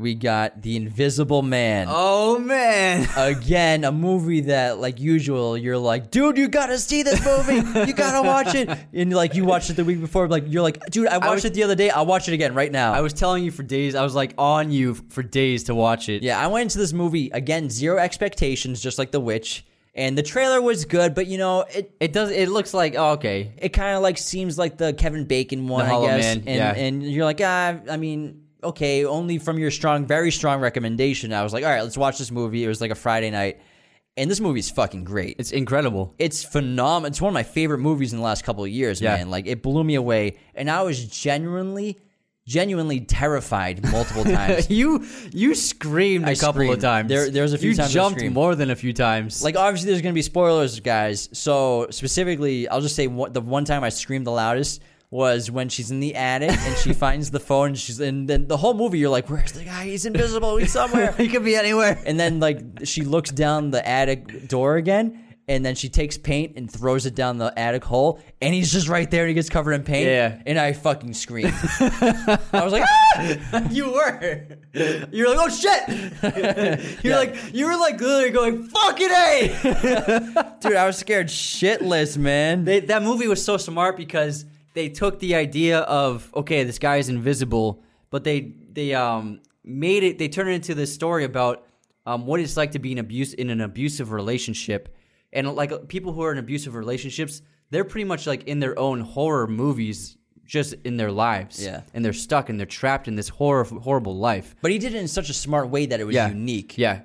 We 0.00 0.14
got 0.14 0.62
The 0.62 0.76
Invisible 0.76 1.42
Man. 1.42 1.86
Oh 1.90 2.38
man. 2.38 3.06
Again, 3.16 3.84
a 3.84 3.92
movie 3.92 4.40
that, 4.42 4.78
like 4.78 4.98
usual, 4.98 5.58
you're 5.58 5.76
like, 5.76 6.10
dude, 6.10 6.38
you 6.38 6.48
gotta 6.48 6.78
see 6.78 7.02
this 7.02 7.22
movie. 7.22 7.56
You 7.86 7.92
gotta 7.92 8.26
watch 8.26 8.54
it. 8.54 8.70
And 8.94 9.12
like, 9.12 9.34
you 9.34 9.44
watched 9.44 9.68
it 9.68 9.74
the 9.74 9.84
week 9.84 10.00
before. 10.00 10.26
Like, 10.26 10.44
you're 10.46 10.62
like, 10.62 10.84
dude, 10.86 11.06
I 11.08 11.18
watched 11.18 11.34
was- 11.34 11.44
it 11.46 11.54
the 11.54 11.62
other 11.64 11.74
day. 11.74 11.90
I'll 11.90 12.06
watch 12.06 12.28
it 12.28 12.34
again 12.34 12.54
right 12.54 12.72
now. 12.72 12.92
I 12.94 13.02
was 13.02 13.12
telling 13.12 13.44
you 13.44 13.50
for 13.50 13.62
days. 13.62 13.94
I 13.94 14.02
was 14.02 14.14
like 14.14 14.32
on 14.38 14.70
you 14.70 14.94
for 14.94 15.22
days 15.22 15.64
to 15.64 15.74
watch 15.74 16.08
it. 16.08 16.22
Yeah, 16.22 16.40
I 16.40 16.46
went 16.46 16.62
into 16.62 16.78
this 16.78 16.94
movie 16.94 17.28
again, 17.30 17.68
zero 17.68 17.98
expectations, 17.98 18.80
just 18.80 18.98
like 18.98 19.10
The 19.10 19.20
Witch, 19.20 19.66
and 19.94 20.16
the 20.16 20.22
trailer 20.22 20.62
was 20.62 20.86
good, 20.86 21.14
but 21.14 21.26
you 21.26 21.36
know, 21.36 21.66
it 21.74 21.94
It 22.00 22.12
does. 22.14 22.30
It 22.30 22.48
looks 22.48 22.72
like 22.72 22.94
oh, 22.96 23.12
okay. 23.12 23.52
it 23.58 23.70
kind 23.70 23.96
of 23.96 24.02
like 24.02 24.16
seems 24.16 24.56
like 24.56 24.78
the 24.78 24.92
Kevin 24.94 25.24
Bacon 25.26 25.68
one, 25.68 25.84
Hollow 25.84 26.06
I 26.06 26.16
guess, 26.16 26.36
Man, 26.36 26.44
and 26.46 26.56
yeah. 26.56 26.74
and 26.74 27.02
you're 27.02 27.24
like, 27.26 27.40
ah, 27.42 27.76
I 27.90 27.96
mean, 27.98 28.44
okay, 28.62 29.04
only 29.04 29.38
from 29.38 29.58
your 29.58 29.70
strong, 29.70 30.06
very 30.06 30.30
strong 30.30 30.60
recommendation. 30.60 31.32
I 31.32 31.42
was 31.42 31.52
like, 31.52 31.64
all 31.64 31.70
right, 31.70 31.82
let's 31.82 31.96
watch 31.98 32.18
this 32.18 32.30
movie. 32.30 32.64
It 32.64 32.68
was 32.68 32.80
like 32.80 32.90
a 32.90 32.94
Friday 32.94 33.30
night, 33.30 33.60
and 34.16 34.30
this 34.30 34.40
movie 34.40 34.60
is 34.60 34.70
fucking 34.70 35.04
great. 35.04 35.36
It's 35.38 35.52
incredible. 35.52 36.14
It's 36.18 36.42
phenomenal. 36.44 37.08
It's 37.08 37.20
one 37.20 37.30
of 37.30 37.34
my 37.34 37.42
favorite 37.42 37.78
movies 37.78 38.12
in 38.12 38.18
the 38.18 38.24
last 38.24 38.44
couple 38.44 38.64
of 38.64 38.70
years, 38.70 39.00
Yeah. 39.00 39.16
man. 39.16 39.30
Like 39.30 39.46
it 39.46 39.62
blew 39.62 39.84
me 39.84 39.94
away, 39.94 40.36
and 40.54 40.70
I 40.70 40.82
was 40.82 41.04
genuinely, 41.06 41.98
genuinely 42.46 43.00
terrified 43.00 43.82
multiple 43.92 44.24
times. 44.38 44.68
you 44.70 45.04
you 45.32 45.54
screamed 45.54 46.26
a 46.26 46.30
I 46.30 46.34
couple 46.34 46.54
screamed. 46.60 46.74
of 46.74 46.80
times. 46.80 47.08
There- 47.08 47.30
there 47.30 47.42
was 47.44 47.52
a 47.52 47.58
few 47.58 47.70
you 47.70 47.76
times 47.76 47.92
jumped 47.92 48.24
more 48.30 48.54
than 48.56 48.70
a 48.70 48.76
few 48.76 48.92
times. 48.92 49.42
like 49.42 49.56
obviously 49.56 49.90
there's 49.90 50.02
gonna 50.02 50.14
be 50.14 50.22
spoilers 50.22 50.80
guys 50.80 51.28
so 51.32 51.86
specifically 51.90 52.66
i'll 52.68 52.80
just 52.80 52.96
say 52.96 53.06
what, 53.06 53.34
the 53.34 53.40
one 53.40 53.64
time 53.64 53.84
i 53.84 53.88
screamed 53.88 54.26
the 54.26 54.32
loudest 54.32 54.82
was 55.10 55.50
when 55.50 55.68
she's 55.68 55.90
in 55.90 55.98
the 56.00 56.14
attic 56.14 56.50
and 56.52 56.76
she 56.78 56.92
finds 57.04 57.30
the 57.32 57.40
phone 57.40 57.68
and 57.68 57.78
she's 57.78 57.98
and 57.98 58.28
then 58.28 58.46
the 58.46 58.56
whole 58.56 58.74
movie 58.74 58.98
you're 58.98 59.10
like 59.10 59.28
where's 59.28 59.52
the 59.52 59.64
guy 59.64 59.84
he's 59.84 60.06
invisible 60.06 60.56
he's 60.56 60.72
somewhere 60.72 61.12
he 61.18 61.26
could 61.28 61.44
be 61.44 61.56
anywhere. 61.56 62.00
and 62.06 62.18
then 62.18 62.38
like 62.38 62.60
she 62.84 63.02
looks 63.02 63.30
down 63.30 63.70
the 63.70 63.86
attic 63.86 64.46
door 64.48 64.76
again 64.76 65.24
and 65.48 65.66
then 65.66 65.74
she 65.74 65.88
takes 65.88 66.16
paint 66.16 66.52
and 66.56 66.70
throws 66.70 67.06
it 67.06 67.16
down 67.16 67.38
the 67.38 67.52
attic 67.58 67.82
hole 67.82 68.20
and 68.40 68.54
he's 68.54 68.70
just 68.70 68.86
right 68.88 69.10
there 69.10 69.22
and 69.22 69.28
he 69.30 69.34
gets 69.34 69.48
covered 69.48 69.72
in 69.72 69.82
paint 69.82 70.06
Yeah. 70.06 70.40
and 70.46 70.56
i 70.60 70.72
fucking 70.72 71.12
screamed 71.14 71.52
i 71.80 72.38
was 72.62 72.72
like 72.72 72.84
ah! 72.86 73.68
you 73.68 73.90
were. 73.92 74.46
You're 75.10 75.34
like, 75.34 75.38
oh 75.40 75.48
shit. 75.48 77.02
You're 77.02 77.16
like, 77.16 77.34
you 77.52 77.66
were 77.66 77.76
like 77.76 78.00
literally 78.00 78.30
going, 78.30 78.62
fucking 78.68 79.10
a. 79.10 80.56
dude 80.60 80.76
i 80.76 80.86
was 80.86 80.96
scared 80.98 81.26
shitless 81.26 82.16
man 82.16 82.64
They, 82.64 82.78
that 82.80 83.02
movie 83.02 83.26
was 83.26 83.44
so 83.44 83.56
smart 83.56 83.96
because 83.96 84.44
they 84.74 84.88
took 84.88 85.18
the 85.18 85.34
idea 85.34 85.80
of 85.80 86.30
okay, 86.34 86.64
this 86.64 86.78
guy 86.78 86.96
is 86.96 87.08
invisible, 87.08 87.82
but 88.10 88.24
they 88.24 88.54
they 88.72 88.94
um 88.94 89.40
made 89.64 90.02
it. 90.02 90.18
They 90.18 90.28
turned 90.28 90.50
it 90.50 90.54
into 90.54 90.74
this 90.74 90.92
story 90.94 91.24
about 91.24 91.66
um 92.06 92.26
what 92.26 92.40
it's 92.40 92.56
like 92.56 92.72
to 92.72 92.78
be 92.78 92.92
in 92.92 92.98
abuse 92.98 93.32
in 93.34 93.50
an 93.50 93.60
abusive 93.60 94.12
relationship, 94.12 94.94
and 95.32 95.52
like 95.54 95.88
people 95.88 96.12
who 96.12 96.22
are 96.22 96.32
in 96.32 96.38
abusive 96.38 96.74
relationships, 96.74 97.42
they're 97.70 97.84
pretty 97.84 98.04
much 98.04 98.26
like 98.26 98.44
in 98.44 98.60
their 98.60 98.78
own 98.78 99.00
horror 99.00 99.46
movies. 99.46 100.16
Just 100.46 100.74
in 100.82 100.96
their 100.96 101.12
lives, 101.12 101.62
Yeah. 101.64 101.82
and 101.94 102.04
they're 102.04 102.12
stuck 102.12 102.48
and 102.48 102.58
they're 102.58 102.66
trapped 102.66 103.06
in 103.06 103.14
this 103.14 103.28
horror, 103.28 103.62
horrible 103.62 104.16
life. 104.16 104.56
but 104.60 104.72
he 104.72 104.78
did 104.78 104.94
it 104.96 104.98
in 104.98 105.06
such 105.06 105.30
a 105.30 105.32
smart 105.32 105.68
way 105.70 105.86
that 105.86 106.00
it 106.00 106.04
was 106.04 106.16
Yeah, 106.16 106.28
unique 106.28 106.76
Yeah, 106.76 107.02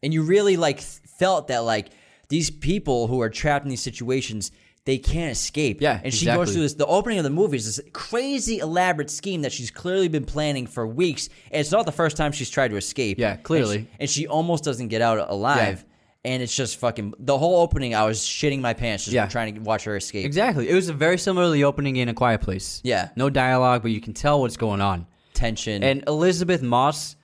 and 0.00 0.14
you 0.14 0.22
really 0.22 0.56
like 0.56 0.80
felt 0.80 1.48
that 1.48 1.64
like 1.64 1.88
these 2.28 2.50
people 2.52 3.08
who 3.08 3.20
are 3.20 3.28
trapped 3.30 3.64
in 3.64 3.70
these 3.70 3.82
situations 3.82 4.52
they 4.86 4.98
can't 4.98 5.32
escape 5.32 5.80
Yeah, 5.80 6.00
and 6.04 6.12
she 6.12 6.26
goes 6.26 6.52
through 6.52 6.62
this 6.62 6.74
the 6.74 6.86
opening 6.86 7.18
of 7.18 7.24
the 7.24 7.30
movie 7.30 7.56
is 7.56 7.64
this 7.76 7.80
crazy 7.92 8.58
elaborate 8.58 9.10
scheme 9.10 9.42
that 9.42 9.52
she's 9.52 9.70
clearly 9.70 10.08
been 10.08 10.24
planning 10.24 10.66
for 10.66 10.86
weeks 10.86 11.28
and 11.50 11.60
it's 11.60 11.72
not 11.72 11.86
the 11.86 11.92
first 11.92 12.16
time 12.16 12.32
she's 12.32 12.50
tried 12.50 12.68
to 12.68 12.76
escape 12.76 13.18
Yeah, 13.18 13.36
clearly. 13.36 13.76
and 13.76 13.86
she, 13.86 13.96
and 14.00 14.10
she 14.10 14.26
almost 14.26 14.64
doesn't 14.64 14.88
get 14.88 15.00
out 15.02 15.30
alive 15.30 15.84
and 16.26 16.42
it's 16.42 16.54
just 16.56 16.78
fucking 16.78 17.14
the 17.18 17.36
whole 17.36 17.60
opening 17.60 17.94
i 17.94 18.04
was 18.04 18.18
shitting 18.20 18.60
my 18.60 18.72
pants 18.74 19.04
just 19.04 19.14
Yeah. 19.14 19.26
trying 19.26 19.54
to 19.54 19.60
watch 19.60 19.84
her 19.84 19.96
escape 19.96 20.24
exactly. 20.26 20.68
It 20.68 20.74
was 20.74 20.88
very 20.90 21.18
similar 21.18 21.46
to 21.46 21.52
the 21.52 21.64
opening 21.64 21.96
in 21.96 22.08
A 22.08 22.14
Quiet 22.14 22.40
Place. 22.40 22.80
Yeah. 22.84 23.08
no 23.16 23.28
dialogue, 23.30 23.82
but 23.82 23.90
you 23.90 24.00
can 24.00 24.12
tell 24.14 24.40
what's 24.40 24.56
going 24.56 24.80
on. 24.80 25.06
tension 25.34 25.82
And 25.82 26.04
Elisabeth 26.06 26.62
Moss 26.62 27.16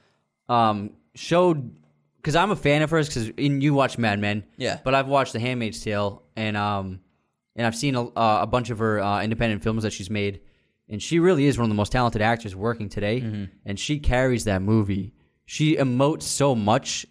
um, 0.49 0.91
showed 1.15 1.77
because 2.17 2.37
I'm 2.37 2.51
a 2.51 2.57
fan 2.57 2.83
of 2.83 2.91
hers 2.91 3.09
because 3.09 3.31
you 3.39 3.73
watch 3.73 3.97
Mad 3.97 4.19
Men, 4.19 4.45
Yeah. 4.59 4.79
But 4.85 4.95
I've 4.95 5.07
watched 5.09 5.33
The 5.33 5.41
Handmaid's 5.41 5.83
Tale 5.83 6.23
and 6.37 6.57
um 6.57 7.01
and 7.57 7.67
I've 7.67 7.77
seen 7.77 7.95
a, 7.95 8.07
uh, 8.07 8.41
a 8.43 8.47
bunch 8.47 8.71
of 8.71 8.79
her 8.79 9.01
uh, 9.01 9.23
independent 9.23 9.63
films 9.63 9.83
that 9.83 9.93
she's 9.93 10.11
made, 10.11 10.41
and 10.89 11.03
she 11.03 11.19
really 11.19 11.47
is 11.47 11.59
one 11.59 11.65
of 11.65 11.69
the 11.69 11.75
most 11.75 11.93
talented 11.93 12.23
actors 12.23 12.55
working 12.55 12.89
today. 12.89 13.21
Mm-hmm. 13.21 13.45
And 13.65 13.79
she 13.79 13.99
carries 13.99 14.45
that 14.45 14.63
movie. 14.63 15.15
She 15.45 15.77
emotes 15.77 16.23
so 16.23 16.55
much 16.55 17.07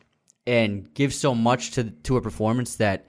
and 0.48 0.94
gives 0.94 1.18
so 1.18 1.36
much 1.36 1.72
to 1.72 1.92
to 1.92 2.18
a 2.18 2.22
performance 2.22 2.78
that 2.78 3.08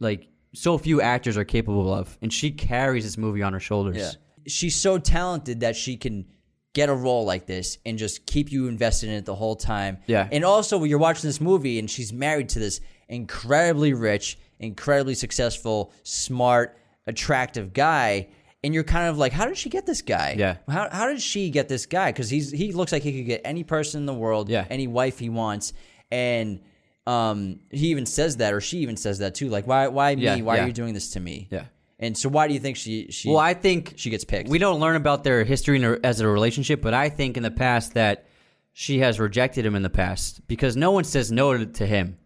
like 0.00 0.28
so 0.54 0.76
few 0.78 1.00
actors 1.00 1.36
are 1.36 1.44
capable 1.44 1.92
of, 1.92 2.18
and 2.20 2.32
she 2.32 2.50
carries 2.50 3.04
this 3.04 3.16
movie 3.16 3.42
on 3.42 3.52
her 3.52 3.60
shoulders. 3.60 3.96
Yeah. 3.96 4.10
She's 4.46 4.74
so 4.74 4.98
talented 4.98 5.60
that 5.60 5.76
she 5.76 5.96
can 5.96 6.26
get 6.74 6.88
a 6.88 6.94
role 6.94 7.24
like 7.24 7.46
this 7.46 7.78
and 7.84 7.98
just 7.98 8.26
keep 8.26 8.50
you 8.50 8.66
invested 8.66 9.08
in 9.10 9.16
it 9.16 9.24
the 9.24 9.34
whole 9.34 9.56
time. 9.56 9.98
Yeah. 10.06 10.28
And 10.32 10.44
also, 10.44 10.78
when 10.78 10.90
you're 10.90 10.98
watching 10.98 11.28
this 11.28 11.40
movie 11.40 11.78
and 11.78 11.90
she's 11.90 12.12
married 12.12 12.48
to 12.50 12.58
this 12.58 12.80
incredibly 13.08 13.92
rich, 13.92 14.38
incredibly 14.58 15.14
successful, 15.14 15.92
smart, 16.02 16.78
attractive 17.06 17.72
guy. 17.72 18.28
And 18.64 18.72
you're 18.72 18.84
kind 18.84 19.08
of 19.08 19.18
like, 19.18 19.32
how 19.32 19.46
did 19.46 19.56
she 19.56 19.68
get 19.68 19.86
this 19.86 20.02
guy? 20.02 20.36
Yeah. 20.38 20.56
How, 20.68 20.88
how 20.90 21.06
did 21.06 21.20
she 21.20 21.50
get 21.50 21.68
this 21.68 21.86
guy? 21.86 22.12
Because 22.12 22.30
he's 22.30 22.52
he 22.52 22.72
looks 22.72 22.92
like 22.92 23.02
he 23.02 23.12
could 23.12 23.26
get 23.26 23.40
any 23.44 23.64
person 23.64 24.00
in 24.00 24.06
the 24.06 24.14
world, 24.14 24.48
Yeah. 24.48 24.66
any 24.70 24.86
wife 24.86 25.18
he 25.18 25.28
wants, 25.28 25.72
and 26.12 26.60
um, 27.06 27.58
he 27.70 27.88
even 27.88 28.06
says 28.06 28.36
that, 28.36 28.54
or 28.54 28.60
she 28.60 28.78
even 28.78 28.96
says 28.96 29.18
that 29.18 29.34
too. 29.34 29.48
Like, 29.48 29.66
why 29.66 29.88
why 29.88 30.14
me? 30.14 30.22
Yeah, 30.22 30.40
why 30.42 30.56
yeah. 30.56 30.64
are 30.64 30.66
you 30.68 30.72
doing 30.72 30.94
this 30.94 31.10
to 31.12 31.20
me? 31.20 31.48
Yeah. 31.50 31.64
And 31.98 32.16
so, 32.16 32.28
why 32.28 32.46
do 32.46 32.54
you 32.54 32.60
think 32.60 32.76
she 32.76 33.10
she? 33.10 33.28
Well, 33.28 33.38
I 33.38 33.54
think 33.54 33.94
she 33.96 34.10
gets 34.10 34.24
picked. 34.24 34.48
We 34.48 34.58
don't 34.58 34.78
learn 34.78 34.94
about 34.94 35.24
their 35.24 35.42
history 35.42 35.76
in 35.76 35.84
a, 35.84 35.98
as 36.04 36.20
a 36.20 36.28
relationship, 36.28 36.80
but 36.80 36.94
I 36.94 37.08
think 37.08 37.36
in 37.36 37.42
the 37.42 37.50
past 37.50 37.94
that 37.94 38.26
she 38.72 39.00
has 39.00 39.18
rejected 39.18 39.66
him 39.66 39.74
in 39.74 39.82
the 39.82 39.90
past 39.90 40.46
because 40.46 40.76
no 40.76 40.92
one 40.92 41.04
says 41.04 41.32
no 41.32 41.64
to 41.64 41.86
him. 41.86 42.16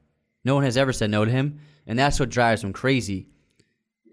No 0.45 0.55
one 0.55 0.65
has 0.65 0.77
ever 0.77 0.93
said 0.93 1.11
no 1.11 1.25
to 1.25 1.31
him, 1.31 1.61
and 1.87 1.99
that's 1.99 2.19
what 2.21 2.29
drives 2.31 2.63
him 2.65 2.73
crazy. 2.73 3.29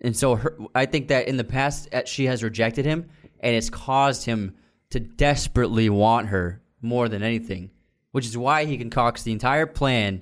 And 0.01 0.15
so 0.15 0.36
her, 0.36 0.57
I 0.76 0.86
think 0.86 1.07
that 1.07 1.28
in 1.28 1.38
the 1.38 1.43
past 1.43 1.93
uh, 1.93 2.03
she 2.05 2.26
has 2.26 2.43
rejected 2.43 2.86
him, 2.86 3.09
and 3.39 3.55
it's 3.55 3.69
caused 3.69 4.26
him 4.26 4.55
to 4.89 4.99
desperately 4.99 5.89
want 5.89 6.28
her 6.28 6.61
more 6.82 7.07
than 7.09 7.24
anything, 7.24 7.71
which 8.11 8.26
is 8.26 8.38
why 8.38 8.65
he 8.65 8.78
concocts 8.78 9.24
the 9.24 9.32
entire 9.32 9.65
plan 9.65 10.21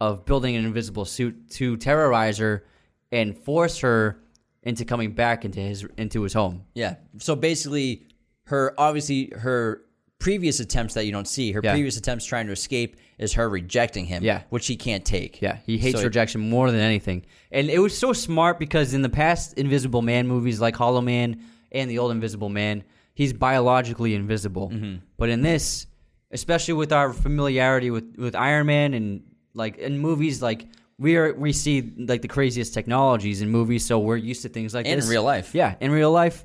of 0.00 0.24
building 0.24 0.56
an 0.56 0.64
invisible 0.64 1.04
suit 1.04 1.50
to 1.50 1.76
terrorize 1.76 2.38
her 2.38 2.64
and 3.12 3.36
force 3.36 3.78
her 3.80 4.20
into 4.62 4.84
coming 4.84 5.12
back 5.12 5.44
into 5.44 5.60
his 5.60 5.86
into 5.98 6.22
his 6.22 6.32
home. 6.32 6.64
Yeah. 6.74 6.96
So 7.18 7.36
basically, 7.36 8.06
her 8.44 8.74
obviously 8.78 9.32
her 9.36 9.82
previous 10.18 10.58
attempts 10.60 10.94
that 10.94 11.04
you 11.04 11.12
don't 11.12 11.28
see, 11.28 11.52
her 11.52 11.60
Yeah. 11.62 11.72
previous 11.72 11.96
attempts 11.96 12.24
trying 12.24 12.46
to 12.46 12.52
escape 12.52 12.96
is 13.18 13.34
her 13.34 13.48
rejecting 13.48 14.06
him. 14.06 14.22
Yeah. 14.22 14.42
Which 14.50 14.66
he 14.66 14.76
can't 14.76 15.04
take. 15.04 15.40
Yeah, 15.40 15.58
he 15.66 15.78
hates 15.78 15.98
So- 15.98 16.04
rejection 16.04 16.48
more 16.48 16.70
than 16.70 16.80
anything. 16.80 17.24
And 17.50 17.70
it 17.70 17.78
was 17.78 17.96
so 17.96 18.12
smart 18.12 18.58
because 18.58 18.94
in 18.94 19.02
the 19.02 19.08
past 19.08 19.54
Invisible 19.54 20.02
Man 20.02 20.26
movies 20.26 20.60
like 20.60 20.76
Hollow 20.76 21.00
Man 21.00 21.42
and 21.72 21.90
the 21.90 21.98
old 21.98 22.10
Invisible 22.10 22.48
Man, 22.48 22.84
he's 23.14 23.32
biologically 23.32 24.14
invisible. 24.14 24.70
Mm-hmm. 24.70 24.96
But 25.16 25.28
in 25.28 25.42
this, 25.42 25.86
especially 26.30 26.74
with 26.74 26.92
our 26.92 27.12
familiarity 27.12 27.90
with, 27.90 28.16
with 28.18 28.34
Iron 28.34 28.66
Man 28.66 28.94
and 28.94 29.22
like 29.54 29.76
in 29.78 29.98
movies 29.98 30.42
like 30.42 30.66
we 30.98 31.16
are 31.16 31.32
we 31.34 31.52
see 31.52 31.92
like 31.96 32.22
the 32.22 32.28
craziest 32.28 32.74
technologies 32.74 33.42
in 33.42 33.50
movies, 33.50 33.84
so 33.84 33.98
we're 33.98 34.16
used 34.16 34.42
to 34.42 34.48
things 34.48 34.74
like 34.74 34.86
in 34.86 34.98
this. 34.98 35.08
real 35.08 35.22
life. 35.24 35.54
Yeah, 35.54 35.74
in 35.80 35.90
real 35.90 36.12
life, 36.12 36.44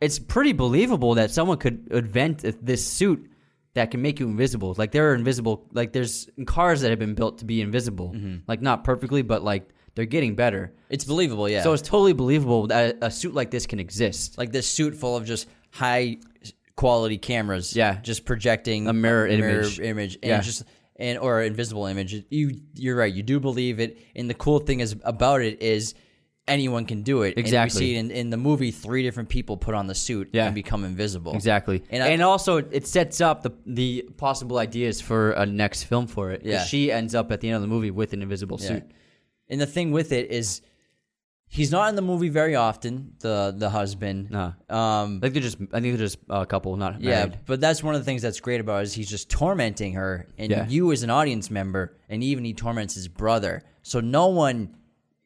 it's 0.00 0.18
pretty 0.18 0.52
believable 0.52 1.14
that 1.14 1.30
someone 1.30 1.58
could 1.58 1.88
invent 1.90 2.44
this 2.64 2.84
suit 2.86 3.30
that 3.74 3.90
can 3.90 4.00
make 4.02 4.18
you 4.20 4.26
invisible. 4.28 4.74
Like 4.78 4.92
there 4.92 5.10
are 5.10 5.14
invisible, 5.14 5.66
like 5.72 5.92
there's 5.92 6.28
cars 6.46 6.80
that 6.80 6.90
have 6.90 6.98
been 6.98 7.14
built 7.14 7.38
to 7.38 7.44
be 7.44 7.60
invisible. 7.60 8.12
Mm-hmm. 8.14 8.36
Like 8.46 8.62
not 8.62 8.84
perfectly, 8.84 9.22
but 9.22 9.42
like 9.44 9.68
they're 9.94 10.04
getting 10.06 10.34
better. 10.34 10.72
It's 10.90 11.04
believable, 11.04 11.48
yeah. 11.48 11.62
So 11.62 11.72
it's 11.72 11.82
totally 11.82 12.12
believable 12.14 12.66
that 12.68 12.98
a 13.02 13.10
suit 13.10 13.34
like 13.34 13.50
this 13.50 13.66
can 13.66 13.78
exist. 13.80 14.38
like 14.38 14.52
this 14.52 14.68
suit 14.68 14.94
full 14.94 15.16
of 15.16 15.24
just 15.24 15.48
high 15.70 16.18
quality 16.76 17.18
cameras. 17.18 17.74
Yeah. 17.76 18.00
Just 18.00 18.24
projecting 18.24 18.88
A 18.88 18.92
mirror 18.92 19.26
image. 19.26 19.78
image. 19.80 20.14
And 20.16 20.24
Yeah. 20.30 20.40
just 20.40 20.64
and 20.96 21.18
or 21.18 21.42
invisible 21.42 21.86
image. 21.86 22.24
You 22.30 22.60
you're 22.74 22.96
right, 22.96 23.12
you 23.12 23.22
do 23.22 23.40
believe 23.40 23.80
it. 23.80 23.98
And 24.14 24.30
the 24.30 24.34
cool 24.34 24.60
thing 24.60 24.80
is 24.80 24.96
about 25.04 25.40
it 25.42 25.60
is 25.60 25.94
anyone 26.46 26.84
can 26.84 27.02
do 27.02 27.22
it. 27.22 27.38
Exactly. 27.38 27.60
And 27.60 27.72
see 27.72 27.94
it 27.96 27.98
in, 27.98 28.10
in 28.26 28.30
the 28.30 28.36
movie 28.36 28.70
three 28.70 29.02
different 29.02 29.28
people 29.28 29.56
put 29.56 29.74
on 29.74 29.86
the 29.86 29.94
suit 29.94 30.28
Yeah. 30.32 30.46
and 30.46 30.54
become 30.54 30.84
invisible. 30.84 31.34
Exactly, 31.34 31.82
And 31.90 32.02
and, 32.02 32.22
also 32.22 32.58
it 32.58 32.86
sets 32.86 33.20
up 33.20 33.42
the 33.42 33.52
the 33.66 34.08
possible 34.16 34.58
ideas 34.58 35.00
for 35.00 35.32
a 35.32 35.46
next 35.46 35.84
film 35.84 36.06
for 36.06 36.30
it. 36.32 36.42
Yeah. 36.44 36.62
she 36.64 36.92
ends 36.92 37.14
up 37.14 37.32
at 37.32 37.40
the 37.40 37.48
end 37.48 37.56
of 37.56 37.62
the 37.62 37.68
movie 37.68 37.90
with 37.90 38.12
an 38.12 38.20
invisible 38.22 38.58
Yeah. 38.60 38.68
suit. 38.68 38.84
And 39.48 39.60
the 39.60 39.66
thing 39.66 39.90
with 39.92 40.12
it 40.12 40.30
is 40.30 40.60
he's 41.46 41.70
not 41.70 41.88
in 41.88 41.94
the 41.96 42.02
movie 42.02 42.28
very 42.28 42.54
often, 42.56 43.12
the 43.20 43.54
the 43.56 43.70
husband. 43.70 44.30
No. 44.30 44.52
Um 44.68 45.20
Like 45.22 45.32
they're 45.32 45.42
just, 45.42 45.58
I 45.72 45.80
think 45.80 45.96
they're 45.96 46.06
just 46.08 46.18
a 46.28 46.44
couple, 46.46 46.76
not 46.76 47.00
Yeah, 47.00 47.26
but 47.46 47.60
that's 47.60 47.82
one 47.82 47.94
of 47.94 48.00
the 48.00 48.04
things 48.04 48.20
that's 48.22 48.40
great 48.40 48.60
about 48.60 48.80
it 48.80 48.84
is 48.84 48.92
he's 48.94 49.08
just 49.08 49.30
tormenting 49.30 49.94
her, 49.94 50.26
and 50.36 50.50
Yeah. 50.50 50.68
you 50.68 50.92
as 50.92 51.02
an 51.02 51.10
audience 51.10 51.50
member, 51.50 51.96
and 52.08 52.22
even 52.22 52.44
he 52.44 52.52
torments 52.54 52.94
his 52.94 53.08
brother. 53.08 53.62
So 53.82 54.00
no 54.00 54.26
one 54.28 54.76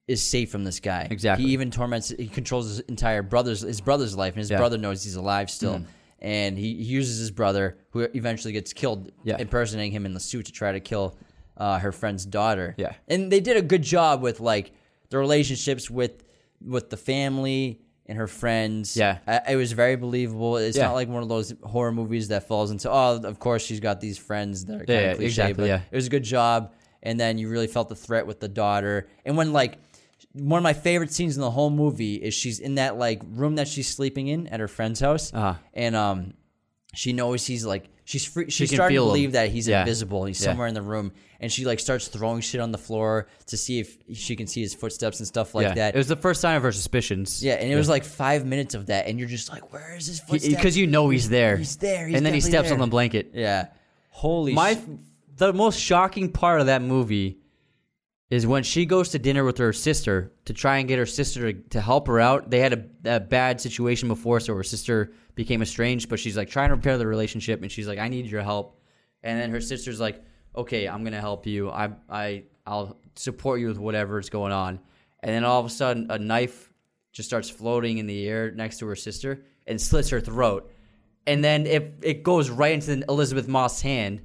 is 0.09 0.23
safe 0.29 0.51
from 0.51 0.65
this 0.65 0.81
guy. 0.81 1.07
Exactly. 1.11 1.47
He 1.47 1.53
even 1.53 1.71
torments. 1.71 2.09
He 2.09 2.27
controls 2.29 2.67
his 2.69 2.81
entire 2.81 3.23
brother's 3.23 3.61
his 3.61 3.81
brother's 3.81 4.17
life, 4.17 4.33
and 4.35 4.39
his 4.41 4.51
Yeah. 4.51 4.57
Brother 4.59 4.79
knows 4.79 5.05
he's 5.05 5.17
alive 5.17 5.51
still. 5.51 5.83
And 6.21 6.59
he, 6.59 6.75
he 6.75 6.83
uses 6.83 7.19
his 7.21 7.31
brother, 7.31 7.79
who 7.91 8.01
eventually 8.01 8.53
gets 8.53 8.73
killed, 8.73 9.13
Yeah. 9.23 9.37
impersonating 9.39 9.93
him 9.93 10.05
in 10.05 10.15
the 10.15 10.21
suit 10.21 10.47
to 10.47 10.53
try 10.53 10.73
to 10.73 10.81
kill 10.81 11.17
uh, 11.57 11.79
her 11.79 11.93
friend's 11.93 12.25
daughter. 12.27 12.75
Yeah. 12.77 12.95
and 13.07 13.31
they 13.31 13.39
did 13.41 13.57
a 13.57 13.63
good 13.63 13.83
job 13.83 14.21
with 14.23 14.41
like 14.41 14.73
the 15.11 15.19
relationships 15.19 15.89
with 15.91 16.25
with 16.65 16.91
the 16.91 16.97
family 16.97 17.81
and 18.07 18.17
her 18.19 18.27
friends. 18.27 18.97
Yeah. 18.97 19.19
I, 19.29 19.53
it 19.53 19.57
was 19.57 19.73
very 19.73 19.95
believable. 19.97 20.57
It's 20.57 20.77
Yeah. 20.77 20.87
not 20.87 20.95
like 20.95 21.09
one 21.09 21.23
of 21.23 21.29
those 21.29 21.53
horror 21.63 21.93
movies 21.93 22.29
that 22.29 22.49
falls 22.49 22.71
into 22.73 22.91
oh, 22.91 23.21
of 23.23 23.39
course 23.39 23.63
she's 23.65 23.81
got 23.81 24.01
these 24.01 24.19
friends 24.19 24.65
that 24.65 24.75
are 24.75 24.79
kind 24.87 24.89
Yeah, 24.89 24.99
of 25.11 25.17
cliche. 25.19 25.27
exactly, 25.27 25.55
but 25.55 25.67
yeah. 25.69 25.81
it 25.91 25.95
was 25.95 26.07
a 26.07 26.11
good 26.11 26.25
job. 26.25 26.73
And 27.03 27.19
then 27.21 27.39
you 27.39 27.49
really 27.49 27.69
felt 27.69 27.89
the 27.89 27.95
threat 27.95 28.27
with 28.27 28.41
the 28.41 28.49
daughter. 28.49 29.09
And 29.25 29.37
when 29.37 29.53
like 29.53 29.79
one 30.39 30.59
of 30.59 30.63
my 30.63 30.73
favorite 30.73 31.13
scenes 31.13 31.37
in 31.37 31.41
the 31.41 31.51
whole 31.51 31.71
movie 31.71 32.15
is 32.17 32.35
she's 32.35 32.59
in 32.61 32.77
that 32.77 32.97
like 32.99 33.23
room 33.31 33.57
that 33.57 33.69
she's 33.69 33.89
sleeping 33.89 34.29
in 34.29 34.47
at 34.49 34.61
her 34.61 34.69
friend's 34.69 35.01
house, 35.01 35.33
Uh-huh. 35.35 35.55
and 35.75 35.95
um, 35.97 36.35
she 36.95 37.13
knows 37.13 37.47
he's 37.47 37.65
like 37.65 37.89
she's 38.05 38.25
free, 38.25 38.49
she's 38.51 38.71
can 38.71 38.77
starting 38.77 38.95
to 38.95 39.01
feel 39.01 39.05
him. 39.05 39.09
believe 39.11 39.33
that 39.33 39.51
he's 39.51 39.69
Yeah. 39.69 39.81
invisible. 39.81 40.25
He's 40.25 40.41
Yeah. 40.41 40.47
somewhere 40.49 40.67
in 40.67 40.75
the 40.75 40.83
room, 40.83 41.13
and 41.41 41.53
she 41.53 41.65
like 41.67 41.79
starts 41.81 42.09
throwing 42.09 42.41
shit 42.41 42.61
on 42.61 42.73
the 42.73 42.79
floor 42.79 43.29
to 43.47 43.57
see 43.57 43.81
if 43.81 43.99
she 44.15 44.35
can 44.37 44.47
see 44.47 44.61
his 44.63 44.75
footsteps 44.75 45.19
and 45.21 45.27
stuff 45.27 45.55
like 45.55 45.65
yeah. 45.69 45.75
that. 45.75 45.95
It 45.95 45.99
was 45.99 46.09
the 46.09 46.17
first 46.17 46.41
sign 46.41 46.57
of 46.57 46.63
her 46.63 46.73
suspicions. 46.73 47.45
Yeah, 47.45 47.55
and 47.55 47.71
it 47.71 47.77
was 47.77 47.89
like 47.89 48.05
five 48.05 48.47
minutes 48.47 48.75
of 48.75 48.87
that, 48.87 49.07
and 49.07 49.19
you're 49.19 49.29
just 49.29 49.51
like, 49.51 49.73
"Where 49.73 49.95
is 49.97 50.07
his 50.07 50.21
footsteps?" 50.21 50.55
because 50.55 50.77
you 50.77 50.87
know 50.87 51.11
he's 51.11 51.29
there. 51.29 51.57
He's 51.59 51.77
there. 51.77 52.07
He's 52.07 52.17
and 52.17 52.25
then 52.25 52.33
he 52.35 52.41
steps 52.41 52.71
on 52.73 52.79
the 52.79 52.87
blanket. 52.87 53.33
Yeah, 53.35 53.67
holy. 54.11 54.55
My 54.55 54.75
sh- 54.75 54.79
the 55.37 55.53
most 55.53 55.79
shocking 55.79 56.33
part 56.33 56.61
of 56.61 56.67
that 56.67 56.83
movie 56.83 57.39
is 58.31 58.47
when 58.47 58.63
she 58.63 58.85
goes 58.85 59.09
to 59.11 59.19
dinner 59.19 59.45
with 59.45 59.57
her 59.59 59.73
sister 59.73 60.33
to 60.45 60.53
try 60.53 60.79
and 60.79 60.89
get 60.89 60.99
her 60.99 61.07
sister 61.07 61.53
to, 61.53 61.61
to 61.71 61.81
help 61.81 62.07
her 62.07 62.21
out. 62.21 62.51
They 62.51 62.61
had 62.61 62.73
a, 63.05 63.17
a 63.17 63.21
bad 63.21 63.61
situation 63.61 64.09
before, 64.09 64.39
so 64.41 64.55
her 64.55 64.63
sister 64.63 65.13
became 65.35 65.63
estranged. 65.63 66.09
But 66.09 66.21
she's 66.21 66.37
like 66.37 66.51
trying 66.51 66.69
to 66.69 66.75
repair 66.75 66.99
the 66.99 67.07
relationship, 67.07 67.63
and 67.63 67.73
she's 67.73 67.89
like, 67.89 67.99
"I 67.99 68.09
need 68.09 68.27
your 68.27 68.43
help." 68.43 68.81
And 69.23 69.41
then 69.41 69.51
her 69.51 69.61
sister's 69.61 69.99
like, 69.99 70.23
"Okay, 70.55 70.87
I'm 70.87 71.05
gonna 71.05 71.21
help 71.21 71.47
you. 71.47 71.71
I 71.71 71.91
I 72.09 72.45
I'll 72.67 72.99
support 73.17 73.61
you 73.61 73.69
with 73.69 73.79
whatever's 73.79 74.29
going 74.29 74.53
on." 74.53 74.79
And 75.23 75.35
then 75.35 75.45
all 75.45 75.61
of 75.61 75.67
a 75.67 75.71
sudden, 75.71 76.07
a 76.11 76.19
knife 76.19 76.73
just 77.13 77.29
starts 77.29 77.49
floating 77.49 77.99
in 77.99 78.07
the 78.07 78.29
air 78.29 78.51
next 78.51 78.79
to 78.79 78.87
her 78.87 78.95
sister 78.95 79.45
and 79.67 79.81
slits 79.81 80.11
her 80.11 80.21
throat. 80.21 80.71
And 81.27 81.43
then 81.43 81.67
it 81.67 81.95
it 82.03 82.23
goes 82.23 82.51
right 82.51 82.75
into 82.75 83.05
Elisabeth 83.09 83.49
Moss' 83.49 83.81
hand, 83.81 84.21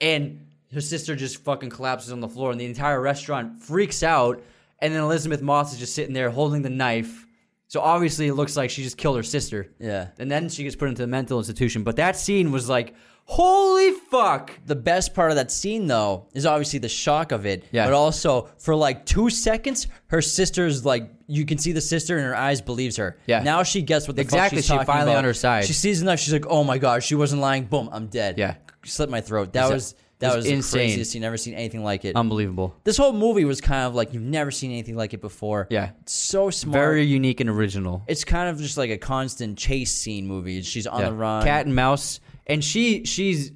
and 0.00 0.45
her 0.72 0.80
sister 0.80 1.14
just 1.16 1.42
fucking 1.44 1.70
collapses 1.70 2.12
on 2.12 2.20
the 2.20 2.28
floor, 2.28 2.50
and 2.50 2.60
the 2.60 2.66
entire 2.66 3.00
restaurant 3.00 3.62
freaks 3.62 4.02
out. 4.02 4.42
And 4.78 4.92
then 4.92 5.00
Elisabeth 5.02 5.40
Moss 5.40 5.72
is 5.72 5.78
just 5.78 5.94
sitting 5.94 6.12
there 6.12 6.28
holding 6.30 6.62
the 6.62 6.70
knife. 6.70 7.26
So 7.68 7.80
obviously, 7.80 8.28
it 8.28 8.34
looks 8.34 8.56
like 8.56 8.70
she 8.70 8.82
just 8.82 8.96
killed 8.98 9.16
her 9.16 9.22
sister. 9.22 9.72
Yeah. 9.80 10.08
And 10.18 10.30
then 10.30 10.48
she 10.48 10.62
gets 10.64 10.76
put 10.76 10.88
into 10.88 11.02
the 11.02 11.08
mental 11.08 11.38
institution. 11.38 11.82
But 11.82 11.96
that 11.96 12.16
scene 12.16 12.52
was 12.52 12.68
like, 12.68 12.94
holy 13.24 13.90
fuck. 14.08 14.52
the 14.66 14.76
best 14.76 15.12
part 15.12 15.30
of 15.30 15.36
that 15.36 15.50
scene 15.50 15.88
though 15.88 16.28
is 16.32 16.46
obviously 16.46 16.78
the 16.78 16.88
shock 16.88 17.32
of 17.32 17.44
it. 17.44 17.64
Yeah. 17.72 17.84
But 17.86 17.94
also 17.94 18.48
for 18.58 18.76
like 18.76 19.04
two 19.04 19.30
seconds, 19.30 19.88
her 20.08 20.22
sister's 20.22 20.84
like 20.84 21.10
you 21.26 21.44
can 21.44 21.58
see 21.58 21.72
the 21.72 21.80
sister 21.80 22.18
in 22.18 22.24
her 22.24 22.36
eyes 22.36 22.60
believes 22.60 22.96
her. 22.98 23.18
Yeah. 23.26 23.42
Now 23.42 23.64
she 23.64 23.82
gets 23.82 24.06
what 24.06 24.16
the 24.16 24.22
fuck 24.22 24.32
Exactly, 24.34 24.58
she's 24.58 24.66
she 24.66 24.72
talking 24.72 24.86
finally 24.86 25.10
about. 25.10 25.18
on 25.18 25.24
her 25.24 25.34
side. 25.34 25.64
She 25.64 25.72
sees 25.72 25.98
the 25.98 26.06
knife. 26.06 26.20
She's 26.20 26.32
like, 26.32 26.46
oh 26.46 26.62
my 26.62 26.78
god, 26.78 27.02
she 27.02 27.16
wasn't 27.16 27.40
lying. 27.42 27.64
Boom, 27.64 27.88
I'm 27.90 28.06
dead. 28.06 28.38
Yeah. 28.38 28.54
Slit 28.84 29.10
my 29.10 29.20
throat. 29.20 29.54
That 29.54 29.70
was 29.72 29.96
that 30.18 30.34
was 30.34 30.44
the 30.46 30.52
insane. 30.52 30.78
craziest 30.88 31.10
scene. 31.12 31.22
Never 31.22 31.36
seen 31.36 31.54
anything 31.54 31.84
like 31.84 32.04
it. 32.04 32.16
Unbelievable. 32.16 32.74
this 32.84 32.96
whole 32.96 33.12
movie 33.12 33.44
was 33.44 33.60
kind 33.60 33.86
of 33.86 33.94
like 33.94 34.14
you've 34.14 34.22
never 34.22 34.50
seen 34.50 34.70
anything 34.70 34.96
like 34.96 35.12
it 35.14 35.20
before. 35.20 35.66
Yeah. 35.70 35.90
It's 36.02 36.12
so 36.14 36.48
smart. 36.50 36.74
Very 36.74 37.04
unique 37.04 37.40
and 37.40 37.50
original. 37.50 38.02
it's 38.06 38.24
kind 38.24 38.48
of 38.48 38.58
just 38.58 38.78
like 38.78 38.90
a 38.90 38.98
constant 38.98 39.58
chase 39.58 39.92
scene 39.92 40.26
movie. 40.26 40.62
She's 40.62 40.86
on 40.86 41.00
Yeah. 41.00 41.10
the 41.10 41.14
run. 41.14 41.44
Cat 41.44 41.66
and 41.66 41.74
mouse, 41.74 42.20
and 42.46 42.64
she 42.64 43.04
she's 43.04 43.52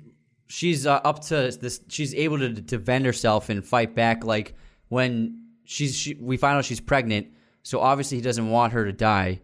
she's 0.49 0.87
uh, 0.87 1.01
up 1.05 1.21
to 1.27 1.51
this. 1.61 1.81
She's 1.89 2.15
able 2.15 2.39
to 2.39 2.49
defend 2.51 3.07
herself 3.07 3.49
and 3.49 3.65
fight 3.65 3.95
back. 3.95 4.25
Like 4.25 4.55
when 4.89 5.47
she's 5.65 5.97
she, 5.97 6.15
we 6.15 6.37
find 6.37 6.59
out 6.59 6.65
she's 6.67 6.81
pregnant, 6.81 7.29
so 7.63 7.81
obviously 7.81 8.19
he 8.19 8.23
doesn't 8.23 8.51
want 8.51 8.73
her 8.75 8.85
to 8.85 8.93
die, 8.93 9.41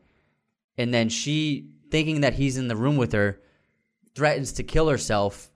and 0.77 0.93
then 0.93 1.09
she 1.09 1.71
thinking 1.91 2.23
that 2.23 2.35
he's 2.35 2.59
in 2.59 2.67
the 2.69 2.77
room 2.77 2.97
with 2.97 3.13
her, 3.13 3.41
threatens 4.15 4.53
to 4.55 4.63
kill 4.65 4.89
herself. 4.89 5.51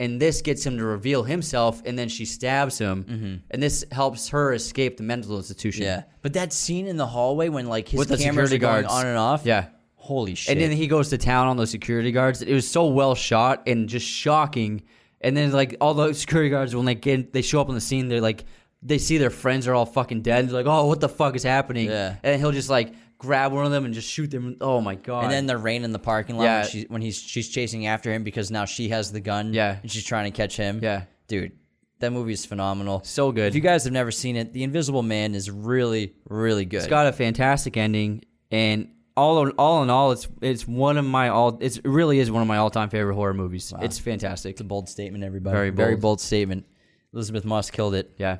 And 0.00 0.18
this 0.20 0.42
gets 0.42 0.66
him 0.66 0.78
to 0.78 0.84
reveal 0.84 1.22
himself, 1.22 1.80
and 1.84 1.96
then 1.96 2.08
she 2.08 2.24
stabs 2.24 2.78
him, 2.78 3.42
and 3.52 3.62
this 3.62 3.84
helps 3.92 4.30
her 4.30 4.52
escape 4.52 4.96
the 4.96 5.04
mental 5.04 5.36
institution. 5.36 5.84
Mm-hmm. 5.84 6.00
Yeah, 6.00 6.04
but 6.22 6.32
that 6.32 6.52
scene 6.52 6.88
in 6.88 6.96
the 6.96 7.06
hallway 7.06 7.48
when 7.50 7.68
like 7.68 7.86
his 7.88 7.98
With 7.98 8.08
the 8.08 8.16
cameras 8.16 8.50
security 8.50 8.56
are 8.56 8.80
going 8.80 8.82
guards. 8.88 8.94
on 8.94 9.06
and 9.06 9.18
off. 9.18 9.42
Yeah. 9.44 9.66
holy 9.94 10.34
shit. 10.34 10.52
And 10.52 10.60
then 10.60 10.72
he 10.76 10.86
goes 10.88 11.10
to 11.10 11.18
town 11.18 11.46
on 11.46 11.56
those 11.56 11.70
security 11.70 12.10
guards. 12.10 12.40
It 12.42 12.52
was 12.54 12.68
so 12.68 12.86
well 12.86 13.14
shot 13.14 13.62
and 13.68 13.88
just 13.88 14.06
shocking. 14.06 14.82
And 15.20 15.36
then 15.36 15.52
like 15.52 15.76
all 15.80 15.92
the 15.94 16.14
security 16.14 16.48
guards 16.50 16.74
when 16.74 16.86
they 16.86 16.94
get 16.94 17.32
they 17.34 17.42
show 17.42 17.60
up 17.60 17.68
on 17.68 17.74
the 17.74 17.80
scene, 17.80 18.08
they're 18.08 18.22
like 18.22 18.44
they 18.82 18.96
see 18.96 19.18
their 19.18 19.28
friends 19.28 19.68
are 19.68 19.74
all 19.74 19.84
fucking 19.84 20.22
dead. 20.22 20.48
They're 20.48 20.54
like, 20.54 20.66
oh, 20.66 20.86
what 20.86 21.00
the 21.00 21.08
fuck 21.10 21.36
is 21.36 21.42
happening? 21.42 21.90
Yeah. 21.90 22.16
And 22.22 22.40
he'll 22.40 22.52
just 22.52 22.70
like 22.70 22.94
grab 23.20 23.52
one 23.52 23.64
of 23.64 23.70
them 23.70 23.84
and 23.84 23.94
just 23.94 24.08
shoot 24.10 24.30
them. 24.30 24.56
Oh 24.60 24.80
my 24.80 24.96
god. 24.96 25.24
and 25.24 25.32
then 25.32 25.46
the 25.46 25.56
rain 25.56 25.84
in 25.84 25.92
the 25.92 25.98
parking 25.98 26.36
lot 26.36 26.44
Yeah. 26.44 26.60
when, 26.62 26.68
she, 26.68 26.82
when 26.88 27.02
he's 27.02 27.20
she's 27.20 27.48
chasing 27.48 27.86
after 27.86 28.12
him 28.12 28.24
because 28.24 28.50
now 28.50 28.64
she 28.64 28.88
has 28.88 29.12
the 29.12 29.20
gun. 29.20 29.52
Yeah. 29.54 29.78
and 29.80 29.90
she's 29.90 30.04
trying 30.04 30.30
to 30.32 30.36
catch 30.36 30.56
him. 30.56 30.80
Yeah. 30.82 31.04
dude, 31.28 31.52
that 32.00 32.12
movie 32.12 32.32
is 32.32 32.44
phenomenal. 32.46 33.02
So 33.04 33.30
good. 33.30 33.48
If 33.48 33.54
you 33.54 33.60
guys 33.60 33.84
have 33.84 33.92
never 33.92 34.10
seen 34.10 34.36
it, 34.36 34.52
The 34.52 34.62
Invisible 34.64 35.02
Man 35.02 35.34
is 35.34 35.50
really, 35.50 36.14
really 36.28 36.64
good. 36.64 36.78
it's 36.78 36.86
got 36.86 37.06
a 37.06 37.12
fantastic 37.12 37.76
ending, 37.76 38.24
and 38.50 38.88
all 39.16 39.44
in, 39.46 39.50
all 39.58 39.82
in 39.82 39.90
all, 39.90 40.12
it's 40.12 40.26
it's 40.40 40.66
one 40.66 40.96
of 40.96 41.04
my 41.04 41.28
all. 41.28 41.58
It's, 41.60 41.76
it 41.76 41.84
really 41.84 42.18
is 42.20 42.30
one 42.30 42.40
of 42.40 42.48
my 42.48 42.56
all 42.56 42.70
time 42.70 42.88
favorite 42.88 43.14
horror 43.16 43.34
movies. 43.34 43.72
It's 43.82 43.98
fantastic. 43.98 44.52
It's 44.52 44.60
a 44.62 44.64
bold 44.64 44.88
statement, 44.88 45.24
everybody. 45.24 45.54
Very 45.54 45.70
very 45.70 45.92
bold. 45.92 46.00
bold 46.02 46.20
statement. 46.22 46.64
Elisabeth 47.12 47.44
Moss 47.44 47.70
killed 47.70 47.94
it. 47.94 48.12
yeah. 48.16 48.38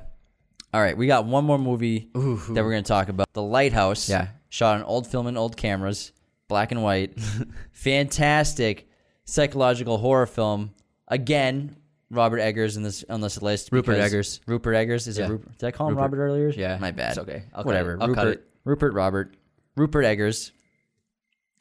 All 0.73 0.79
right, 0.81 0.95
we 0.97 1.05
got 1.05 1.25
one 1.25 1.43
more 1.43 1.59
movie 1.59 2.09
that 2.13 2.23
we're 2.23 2.71
going 2.71 2.83
to 2.83 2.87
talk 2.87 3.09
about. 3.09 3.27
The 3.33 3.41
Lighthouse. 3.43 4.09
Yeah. 4.09 4.29
Shot 4.53 4.75
on 4.75 4.83
old 4.83 5.07
film 5.07 5.27
and 5.27 5.37
old 5.37 5.55
cameras, 5.55 6.11
black 6.49 6.71
and 6.73 6.83
white. 6.83 7.17
Fantastic 7.71 8.87
psychological 9.25 9.97
horror 9.97 10.25
film. 10.25 10.73
Again, 11.07 11.75
Robert 12.09 12.39
Eggers 12.39 12.75
in 12.75 12.83
this 12.83 13.05
on 13.09 13.21
this 13.21 13.41
list. 13.41 13.69
Rupert 13.71 13.97
Eggers. 13.97 14.41
Rupert 14.45 14.75
Eggers 14.75 15.07
is 15.07 15.17
Yeah. 15.17 15.25
it 15.25 15.29
Rupert? 15.29 15.57
Did 15.57 15.67
I 15.67 15.71
call 15.71 15.87
him 15.87 15.95
Rupert. 15.95 16.01
Robert 16.11 16.23
earlier? 16.23 16.49
Yeah, 16.49 16.77
my 16.79 16.91
bad. 16.91 17.11
it's 17.11 17.19
okay. 17.19 17.43
I'll 17.53 17.63
cut 17.63 17.65
Whatever. 17.67 17.93
it. 17.93 18.01
I'll 18.01 18.07
Rupert. 18.09 18.23
cut 18.23 18.27
it. 18.27 18.47
Rupert 18.65 18.93
Robert. 18.93 19.33
Rupert 19.77 20.03
Eggers. 20.05 20.51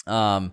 Um, 0.06 0.52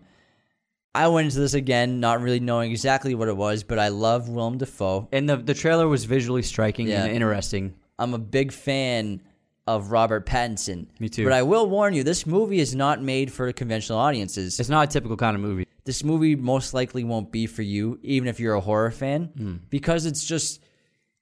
I 0.93 1.07
went 1.07 1.25
into 1.25 1.39
this 1.39 1.53
again, 1.55 1.99
not 1.99 2.21
really 2.21 2.39
knowing 2.39 2.71
exactly 2.71 3.15
what 3.15 3.27
it 3.27 3.35
was, 3.37 3.63
but 3.63 3.79
I 3.79 3.87
love 3.89 4.29
Willem 4.29 4.57
Dafoe. 4.59 5.07
And 5.11 5.27
the 5.27 5.37
the 5.37 5.53
trailer 5.55 5.87
was 5.87 6.05
visually 6.05 6.43
striking 6.43 6.87
Yeah. 6.87 7.03
and 7.05 7.13
interesting. 7.13 7.73
I'm 7.99 8.13
a 8.13 8.19
big 8.19 8.51
fan 8.51 9.21
of 9.67 9.91
Robert 9.91 10.25
Pattinson. 10.25 10.87
Me 10.99 11.09
too. 11.09 11.23
But 11.25 11.33
I 11.33 11.43
will 11.43 11.67
warn 11.69 11.93
you, 11.93 12.03
this 12.03 12.25
movie 12.25 12.59
is 12.59 12.73
not 12.73 13.01
made 13.01 13.31
for 13.31 13.51
conventional 13.51 13.99
audiences. 13.99 14.59
It's 14.59 14.69
not 14.69 14.87
a 14.87 14.91
typical 14.91 15.17
kind 15.17 15.35
of 15.35 15.41
movie. 15.41 15.65
this 15.85 16.03
movie 16.03 16.35
most 16.35 16.73
likely 16.73 17.03
won't 17.05 17.31
be 17.31 17.45
for 17.47 17.61
you, 17.61 17.97
even 18.03 18.27
if 18.27 18.39
you're 18.41 18.55
a 18.55 18.59
horror 18.61 18.91
fan, 18.91 19.25
Hmm. 19.37 19.55
because 19.69 20.05
it's 20.05 20.25
just 20.25 20.61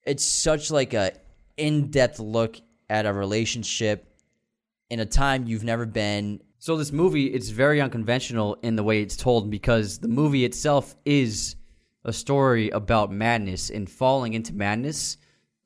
it's 0.05 0.23
such 0.23 0.71
like 0.71 0.93
a 0.93 1.11
in-depth 1.57 2.19
look 2.19 2.59
at 2.89 3.05
a 3.05 3.13
relationship 3.13 4.07
in 4.89 4.99
a 4.99 5.05
time 5.05 5.45
you've 5.47 5.63
never 5.63 5.85
been. 5.85 6.41
So 6.59 6.77
this 6.77 6.91
movie, 6.91 7.25
it's 7.27 7.49
very 7.49 7.79
unconventional 7.81 8.57
in 8.63 8.75
the 8.75 8.83
way 8.83 9.01
it's 9.01 9.15
told 9.15 9.49
because 9.51 9.99
the 9.99 10.07
movie 10.07 10.45
itself 10.45 10.95
is 11.05 11.55
a 12.03 12.13
story 12.13 12.69
about 12.69 13.11
madness 13.11 13.69
and 13.71 13.89
falling 13.89 14.33
into 14.33 14.53
madness. 14.53 15.17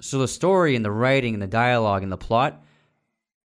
So 0.02 0.20
the 0.20 0.28
story 0.28 0.76
and 0.76 0.84
the 0.86 0.92
writing 0.92 1.34
and 1.34 1.42
the 1.44 1.48
dialogue 1.48 2.04
and 2.04 2.12
the 2.12 2.18
plot, 2.18 2.64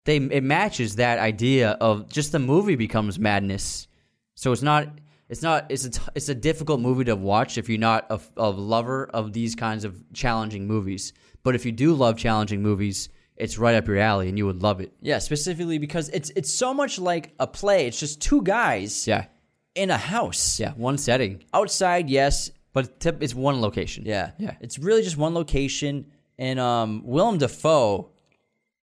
they 0.04 0.16
it 0.16 0.42
matches 0.42 0.96
that 0.96 1.18
idea 1.18 1.70
of 1.80 2.08
just 2.08 2.32
the 2.32 2.38
movie 2.38 2.76
becomes 2.76 3.18
madness. 3.18 3.86
So 4.34 4.52
it's 4.52 4.62
not 4.62 4.88
it's 5.28 5.42
not 5.42 5.66
it's 5.70 5.84
a 5.84 5.90
t- 5.90 6.00
it's 6.14 6.28
a 6.28 6.34
difficult 6.34 6.80
movie 6.80 7.04
to 7.04 7.16
watch 7.16 7.58
if 7.58 7.68
you're 7.68 7.78
not 7.78 8.06
a, 8.10 8.20
a 8.36 8.50
lover 8.50 9.06
of 9.12 9.32
these 9.32 9.54
kinds 9.54 9.84
of 9.84 10.02
challenging 10.12 10.66
movies. 10.66 11.12
But 11.42 11.54
if 11.54 11.64
you 11.66 11.72
do 11.72 11.94
love 11.94 12.16
challenging 12.16 12.62
movies, 12.62 13.08
it's 13.36 13.58
right 13.58 13.74
up 13.74 13.88
your 13.88 13.98
alley 13.98 14.28
and 14.28 14.36
you 14.38 14.46
would 14.46 14.62
love 14.62 14.80
it. 14.80 14.92
Yeah, 15.00 15.18
specifically 15.18 15.78
because 15.78 16.08
it's 16.10 16.30
it's 16.36 16.52
so 16.52 16.72
much 16.74 16.98
like 16.98 17.34
a 17.38 17.46
play. 17.46 17.86
It's 17.86 17.98
just 18.00 18.20
two 18.20 18.42
guys 18.42 19.06
Yeah. 19.06 19.26
in 19.74 19.90
a 19.90 19.96
house. 19.98 20.60
Yeah, 20.60 20.72
one 20.72 20.98
setting. 20.98 21.42
Outside, 21.54 22.08
yes, 22.10 22.50
But 22.74 23.00
tip, 23.00 23.22
it's 23.22 23.34
one 23.34 23.60
location. 23.60 24.04
Yeah, 24.06 24.30
Yeah. 24.38 24.54
It's 24.60 24.78
really 24.78 25.02
just 25.02 25.16
one 25.18 25.34
location, 25.34 26.06
and 26.38 26.58
um, 26.58 27.02
Willem 27.04 27.36
Dafoe 27.38 28.11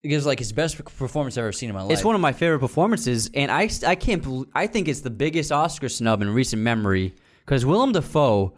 gives 0.09 0.27
like 0.27 0.39
his 0.39 0.53
best 0.53 0.83
performance 0.85 1.37
I've 1.37 1.45
ever 1.45 1.53
seen 1.53 1.69
in 1.71 1.75
my 1.75 1.83
life. 1.83 1.93
It's 1.93 2.05
one 2.05 2.15
of 2.15 2.21
my 2.21 2.33
favorite 2.33 2.61
performances, 2.61 3.31
and 3.35 3.51
I, 3.51 3.69
I 3.87 3.95
can't. 3.95 4.23
bel- 4.23 4.47
I 4.55 4.67
think 4.67 4.89
it's 4.89 5.01
the 5.01 5.11
biggest 5.11 5.51
Oscar 5.53 5.89
snub 5.89 6.23
in 6.23 6.31
recent 6.33 6.63
memory 6.63 7.15
because 7.45 7.65
Willem 7.65 7.93
Dafoe 7.93 8.55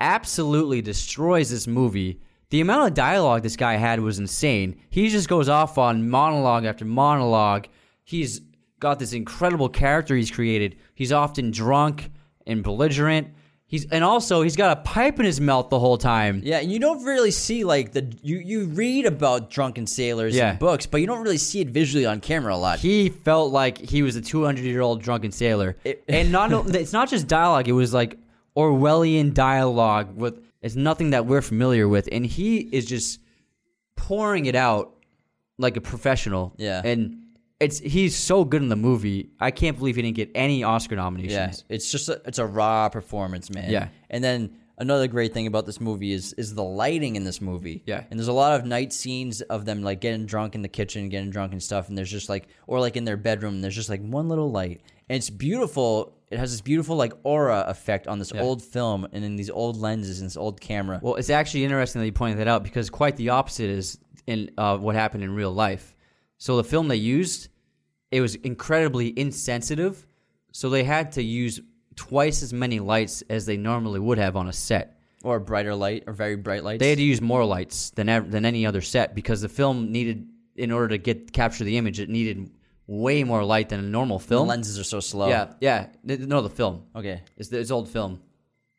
absolutely 0.00 0.80
destroys 0.82 1.50
this 1.50 1.66
movie. 1.66 2.20
The 2.50 2.60
amount 2.60 2.88
of 2.88 2.94
dialogue 2.94 3.42
this 3.42 3.56
guy 3.56 3.76
had 3.76 4.00
was 4.00 4.18
insane. 4.18 4.80
He 4.90 5.08
just 5.08 5.28
goes 5.28 5.48
off 5.48 5.76
on 5.76 6.08
monologue 6.08 6.64
after 6.64 6.84
monologue. 6.84 7.66
He's 8.04 8.40
got 8.80 8.98
this 8.98 9.12
incredible 9.12 9.68
character 9.68 10.14
he's 10.16 10.30
created. 10.30 10.76
He's 10.94 11.12
often 11.12 11.50
drunk 11.50 12.10
and 12.46 12.62
belligerent. 12.62 13.28
He's 13.70 13.84
and 13.90 14.02
also 14.02 14.40
he's 14.40 14.56
got 14.56 14.78
a 14.78 14.80
pipe 14.80 15.18
in 15.20 15.26
his 15.26 15.42
mouth 15.42 15.68
the 15.68 15.78
whole 15.78 15.98
time. 15.98 16.40
yeah, 16.42 16.58
and 16.60 16.72
you 16.72 16.78
don't 16.78 17.04
really 17.04 17.30
see 17.30 17.64
like 17.64 17.92
the 17.92 18.10
you 18.22 18.38
you 18.38 18.64
read 18.64 19.04
about 19.04 19.50
drunken 19.50 19.86
sailors 19.86 20.34
Yeah. 20.34 20.52
in 20.52 20.56
books, 20.58 20.86
but 20.86 21.02
you 21.02 21.06
don't 21.06 21.22
really 21.22 21.36
see 21.36 21.60
it 21.60 21.68
visually 21.68 22.06
on 22.06 22.20
camera 22.20 22.54
a 22.54 22.56
lot. 22.56 22.78
he 22.78 23.10
felt 23.10 23.52
like 23.52 23.76
he 23.76 24.02
was 24.02 24.16
a 24.16 24.22
200 24.22 24.62
year 24.64 24.80
old 24.80 25.02
drunken 25.02 25.32
sailor 25.32 25.76
It- 25.84 26.02
and 26.08 26.32
not 26.32 26.50
it's 26.74 26.94
not 26.94 27.10
just 27.10 27.26
dialogue 27.28 27.68
it 27.68 27.72
was 27.72 27.92
like 27.92 28.16
orwellian 28.56 29.34
dialogue 29.34 30.16
with 30.16 30.42
it's 30.62 30.74
nothing 30.74 31.10
that 31.10 31.26
we're 31.26 31.42
familiar 31.42 31.86
with 31.86 32.08
and 32.10 32.24
he 32.24 32.56
is 32.58 32.86
just 32.86 33.20
pouring 33.96 34.46
it 34.46 34.54
out 34.56 34.94
like 35.58 35.76
a 35.76 35.80
professional 35.80 36.54
Yeah. 36.56 36.80
and 36.84 37.18
it's 37.60 37.78
he's 37.80 38.14
so 38.16 38.44
good 38.44 38.62
in 38.62 38.68
the 38.68 38.76
movie 38.76 39.30
i 39.40 39.50
can't 39.50 39.76
believe 39.78 39.96
he 39.96 40.02
didn't 40.02 40.16
get 40.16 40.30
any 40.34 40.62
oscar 40.62 40.96
nominations. 40.96 41.64
yeah, 41.68 41.74
it's 41.74 41.90
just 41.90 42.08
a, 42.08 42.20
it's 42.24 42.38
a 42.38 42.46
raw 42.46 42.88
performance, 42.88 43.50
man. 43.50 43.70
Yeah. 43.70 43.88
and 44.10 44.22
then 44.22 44.56
another 44.80 45.08
great 45.08 45.34
thing 45.34 45.48
about 45.48 45.66
this 45.66 45.80
movie 45.80 46.12
is 46.12 46.32
is 46.34 46.54
the 46.54 46.62
lighting 46.62 47.16
in 47.16 47.24
this 47.24 47.40
movie. 47.40 47.82
Yeah. 47.84 48.04
and 48.10 48.18
there's 48.18 48.28
a 48.28 48.32
lot 48.32 48.58
of 48.58 48.64
night 48.64 48.92
scenes 48.92 49.40
of 49.42 49.64
them 49.64 49.82
like 49.82 50.00
getting 50.00 50.24
drunk 50.24 50.54
in 50.54 50.62
the 50.62 50.68
kitchen, 50.68 51.08
getting 51.08 51.30
drunk 51.30 51.50
and 51.52 51.60
stuff, 51.62 51.88
and 51.88 51.98
there's 51.98 52.10
just 52.10 52.28
like 52.28 52.48
or 52.68 52.78
like 52.78 52.96
in 52.96 53.04
their 53.04 53.16
bedroom, 53.16 53.54
and 53.54 53.64
there's 53.64 53.74
just 53.74 53.90
like 53.90 54.02
one 54.02 54.28
little 54.28 54.50
light, 54.52 54.80
and 55.08 55.16
it's 55.16 55.30
beautiful. 55.30 56.14
It 56.30 56.38
has 56.38 56.52
this 56.52 56.60
beautiful 56.60 56.94
like 56.94 57.12
aura 57.24 57.64
effect 57.66 58.06
on 58.06 58.18
this 58.20 58.32
old 58.32 58.62
film 58.62 59.08
and 59.12 59.24
in 59.24 59.34
these 59.34 59.50
old 59.50 59.78
lenses 59.78 60.20
and 60.20 60.28
this 60.28 60.36
old 60.36 60.60
camera. 60.60 61.00
Well, 61.02 61.14
it's 61.16 61.30
actually 61.30 61.64
interesting 61.64 62.00
that 62.00 62.06
you 62.06 62.12
pointed 62.12 62.38
that 62.38 62.46
out 62.48 62.62
because 62.62 62.90
quite 62.90 63.16
the 63.16 63.30
opposite 63.30 63.70
is 63.70 63.98
in 64.26 64.50
uh, 64.58 64.76
what 64.76 64.94
happened 64.94 65.24
in 65.24 65.34
real 65.34 65.50
life. 65.52 65.94
So 66.38 66.56
the 66.56 66.64
film 66.64 66.88
they 66.88 66.96
used, 66.96 67.48
it 68.10 68.20
was 68.20 68.34
incredibly 68.36 69.18
insensitive, 69.18 70.06
so 70.52 70.70
they 70.70 70.84
had 70.84 71.12
to 71.12 71.22
use 71.22 71.60
twice 71.96 72.42
as 72.42 72.52
many 72.52 72.78
lights 72.80 73.22
as 73.28 73.44
they 73.44 73.56
normally 73.56 74.00
would 74.00 74.18
have 74.18 74.36
on 74.36 74.48
a 74.48 74.52
set. 74.52 74.94
or 75.24 75.36
a 75.36 75.40
brighter 75.40 75.74
light 75.74 76.04
or 76.06 76.12
very 76.12 76.36
bright 76.36 76.62
lights. 76.62 76.78
They 76.80 76.90
had 76.90 76.98
to 76.98 77.04
use 77.04 77.20
more 77.20 77.44
lights 77.44 77.90
than 77.90 78.08
ev- 78.08 78.30
than 78.30 78.44
any 78.44 78.64
other 78.64 78.80
set 78.80 79.14
because 79.16 79.40
the 79.40 79.48
film 79.48 79.90
needed, 79.90 80.28
in 80.54 80.70
order 80.70 80.88
to 80.88 80.98
get 80.98 81.32
capture 81.32 81.64
the 81.64 81.76
image, 81.76 81.98
it 81.98 82.08
needed 82.08 82.50
way 82.86 83.24
more 83.24 83.44
light 83.44 83.68
than 83.68 83.80
a 83.80 83.82
normal 83.82 84.18
the 84.20 84.28
film. 84.28 84.48
lenses 84.48 84.78
are 84.78 84.84
so 84.84 85.00
slow. 85.00 85.28
Yeah, 85.28 85.54
yeah. 85.60 85.88
No, 86.04 86.40
the 86.40 86.48
film. 86.48 86.84
Okay. 86.94 87.22
It's, 87.36 87.52
it's 87.52 87.70
old 87.72 87.88
film. 87.88 88.20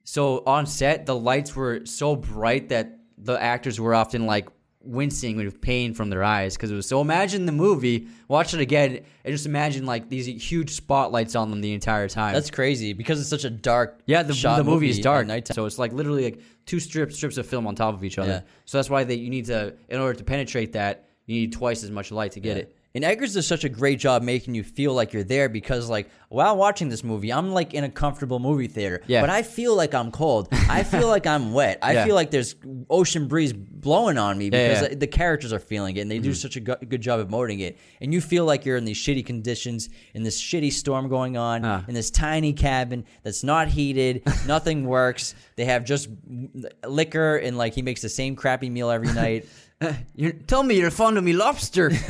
So 0.05 0.41
on 0.47 0.65
set, 0.65 1.05
the 1.05 1.15
lights 1.15 1.55
were 1.55 1.85
so 1.85 2.15
bright 2.15 2.69
that 2.69 2.99
the 3.17 3.39
actors 3.39 3.79
were 3.79 3.93
often 3.93 4.25
like 4.25 4.47
wincing 4.81 5.35
with 5.37 5.61
pain 5.61 5.93
from 5.93 6.09
their 6.09 6.23
eyes 6.23 6.55
because 6.55 6.71
it 6.71 6.75
was 6.75 6.87
so. 6.87 7.01
Imagine 7.01 7.45
the 7.45 7.51
movie, 7.51 8.07
watch 8.27 8.53
it 8.53 8.59
again, 8.59 8.99
and 9.23 9.33
just 9.33 9.45
imagine 9.45 9.85
like 9.85 10.09
these 10.09 10.25
huge 10.25 10.71
spotlights 10.71 11.35
on 11.35 11.49
them 11.49 11.61
the 11.61 11.73
entire 11.73 12.07
time. 12.07 12.33
That's 12.33 12.49
crazy 12.51 12.93
because 12.93 13.19
it's 13.19 13.29
such 13.29 13.43
a 13.43 13.49
dark. 13.49 13.99
yeah. 14.05 14.23
The, 14.23 14.33
the 14.33 14.63
movie, 14.63 14.89
is 14.89 14.99
at 14.99 15.03
dark, 15.03 15.27
nighttime. 15.27 15.55
so 15.55 15.65
it's 15.65 15.77
like 15.77 15.91
literally 15.93 16.23
like 16.23 16.41
two 16.65 16.79
strips 16.79 17.15
strips 17.15 17.37
of 17.37 17.45
film 17.45 17.67
on 17.67 17.75
top 17.75 17.93
of 17.93 18.03
each 18.03 18.17
other. 18.17 18.43
Yeah. 18.45 18.51
So 18.65 18.77
that's 18.77 18.89
why 18.89 19.03
they 19.03 19.15
you 19.15 19.29
need 19.29 19.45
to 19.45 19.75
in 19.89 19.99
order 19.99 20.17
to 20.17 20.23
penetrate 20.23 20.73
that 20.73 21.09
you 21.25 21.41
need 21.41 21.53
twice 21.53 21.83
as 21.83 21.91
much 21.91 22.11
light 22.11 22.31
to 22.33 22.39
get 22.39 22.57
it. 22.57 22.75
And 22.95 23.03
Eggers 23.03 23.35
does 23.35 23.45
such 23.45 23.63
a 23.63 23.69
great 23.69 23.99
job 23.99 24.23
making 24.23 24.55
you 24.55 24.63
feel 24.63 24.93
like 24.95 25.13
you're 25.13 25.23
there 25.23 25.47
because, 25.47 25.89
like, 25.91 26.09
while 26.29 26.57
watching 26.57 26.89
this 26.89 27.03
movie, 27.03 27.31
I'm 27.31 27.51
like 27.53 27.75
in 27.75 27.83
a 27.83 27.89
comfortable 27.89 28.39
movie 28.39 28.65
theater. 28.67 29.01
Yeah. 29.05 29.21
But 29.21 29.29
I 29.29 29.43
feel 29.43 29.75
like 29.75 29.93
I'm 29.93 30.09
cold. 30.11 30.47
I 30.67 30.81
feel 30.93 31.07
like 31.07 31.27
I'm 31.27 31.53
wet. 31.53 31.77
I 31.83 31.93
Yeah. 31.93 32.05
feel 32.05 32.15
like 32.15 32.31
there's 32.31 32.55
ocean 32.89 33.27
breeze 33.27 33.53
blowing 33.53 34.17
on 34.17 34.39
me 34.39 34.49
because 34.49 34.81
yeah. 34.81 34.87
Mm-hmm. 34.89 34.99
the 34.99 35.07
characters 35.07 35.53
are 35.53 35.59
feeling 35.59 35.97
it 35.97 36.01
and 36.01 36.09
they 36.09 36.17
do 36.17 36.33
such 36.33 36.55
a 36.55 36.61
go- 36.61 36.77
good 36.87 37.01
job 37.01 37.19
of 37.19 37.27
emoting 37.27 37.59
it. 37.59 37.77
And 38.01 38.11
you 38.11 38.21
feel 38.21 38.45
like 38.45 38.65
you're 38.65 38.77
in 38.77 38.85
these 38.85 38.97
shitty 38.97 39.23
conditions, 39.23 39.89
in 40.15 40.23
this 40.23 40.41
shitty 40.41 40.71
storm 40.73 41.09
going 41.09 41.37
on, 41.37 41.63
in 41.87 41.93
this 41.93 42.09
tiny 42.09 42.53
cabin 42.53 43.05
that's 43.21 43.43
not 43.43 43.67
heated, 43.67 44.23
nothing 44.47 44.85
works. 44.87 45.35
They 45.57 45.65
have 45.65 45.83
just 45.85 46.09
liquor 46.87 47.37
and, 47.37 47.55
like, 47.57 47.73
he 47.75 47.81
makes 47.81 48.01
the 48.01 48.09
same 48.09 48.35
crappy 48.35 48.69
meal 48.69 48.89
every 48.89 49.13
night. 49.13 49.45
You 50.15 50.33
tell 50.33 50.61
me 50.63 50.75
you're 50.75 50.91
fond 50.91 51.17
of 51.17 51.23
me 51.23 51.31
lobster. 51.33 51.89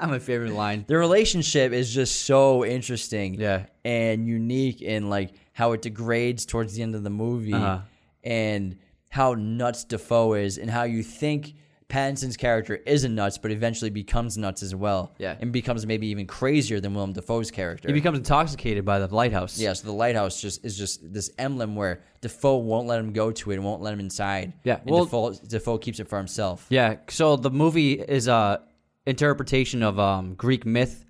My 0.00 0.18
favorite 0.18 0.54
line. 0.54 0.84
the 0.88 0.96
relationship 0.96 1.72
is 1.72 1.92
just 1.92 2.22
so 2.22 2.64
interesting 2.64 3.34
Yeah. 3.34 3.66
and 3.84 4.26
unique 4.26 4.80
in 4.82 5.10
like 5.10 5.34
how 5.52 5.72
it 5.72 5.82
degrades 5.82 6.46
towards 6.46 6.74
the 6.74 6.82
end 6.82 6.94
of 6.94 7.02
the 7.02 7.10
movie 7.10 7.52
Uh-huh. 7.52 7.80
and 8.24 8.76
how 9.10 9.34
nuts 9.34 9.84
Dafoe 9.84 10.32
is, 10.34 10.56
and 10.56 10.70
how 10.70 10.84
you 10.84 11.02
think 11.02 11.52
Pattinson's 11.92 12.38
character 12.38 12.76
isn't 12.86 13.14
nuts, 13.14 13.36
but 13.36 13.50
eventually 13.50 13.90
becomes 13.90 14.38
nuts 14.38 14.62
as 14.62 14.74
well. 14.74 15.14
Yeah. 15.18 15.36
and 15.38 15.52
becomes 15.52 15.84
maybe 15.84 16.06
even 16.06 16.26
crazier 16.26 16.80
than 16.80 16.94
Willem 16.94 17.12
Dafoe's 17.12 17.50
character. 17.50 17.88
He 17.88 17.92
becomes 17.92 18.16
intoxicated 18.16 18.86
by 18.86 18.98
the 18.98 19.14
lighthouse. 19.14 19.58
Yeah, 19.58 19.74
so 19.74 19.88
the 19.88 19.92
lighthouse 19.92 20.40
just 20.40 20.64
is 20.64 20.76
just 20.78 21.12
this 21.12 21.30
emblem 21.38 21.76
where 21.76 22.02
Dafoe 22.22 22.56
won't 22.56 22.86
let 22.86 22.98
him 22.98 23.12
go 23.12 23.30
to 23.30 23.50
it 23.50 23.56
and 23.56 23.64
won't 23.64 23.82
let 23.82 23.92
him 23.92 24.00
inside. 24.00 24.54
Yeah, 24.64 24.80
and 24.80 24.90
well- 24.90 25.04
Dafoe, 25.04 25.32
Dafoe 25.46 25.76
keeps 25.76 26.00
it 26.00 26.08
for 26.08 26.16
himself. 26.16 26.66
Yeah. 26.70 26.96
So 27.08 27.36
the 27.36 27.50
movie 27.50 28.00
is 28.00 28.26
a 28.26 28.62
interpretation 29.06 29.82
of 29.82 29.98
um, 29.98 30.34
Greek 30.34 30.64
myth, 30.64 31.04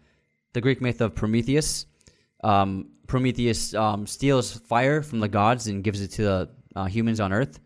the 0.52 0.60
Greek 0.60 0.80
myth 0.80 1.00
of 1.00 1.14
Prometheus. 1.14 1.86
Um, 2.42 2.88
Prometheus 3.06 3.72
um, 3.74 4.04
steals 4.06 4.52
fire 4.52 5.00
from 5.02 5.20
the 5.20 5.28
gods 5.28 5.68
and 5.68 5.84
gives 5.84 6.00
it 6.00 6.08
to 6.12 6.22
the 6.22 6.50
uh, 6.74 6.86
humans 6.86 7.20
on 7.20 7.32
Earth, 7.32 7.60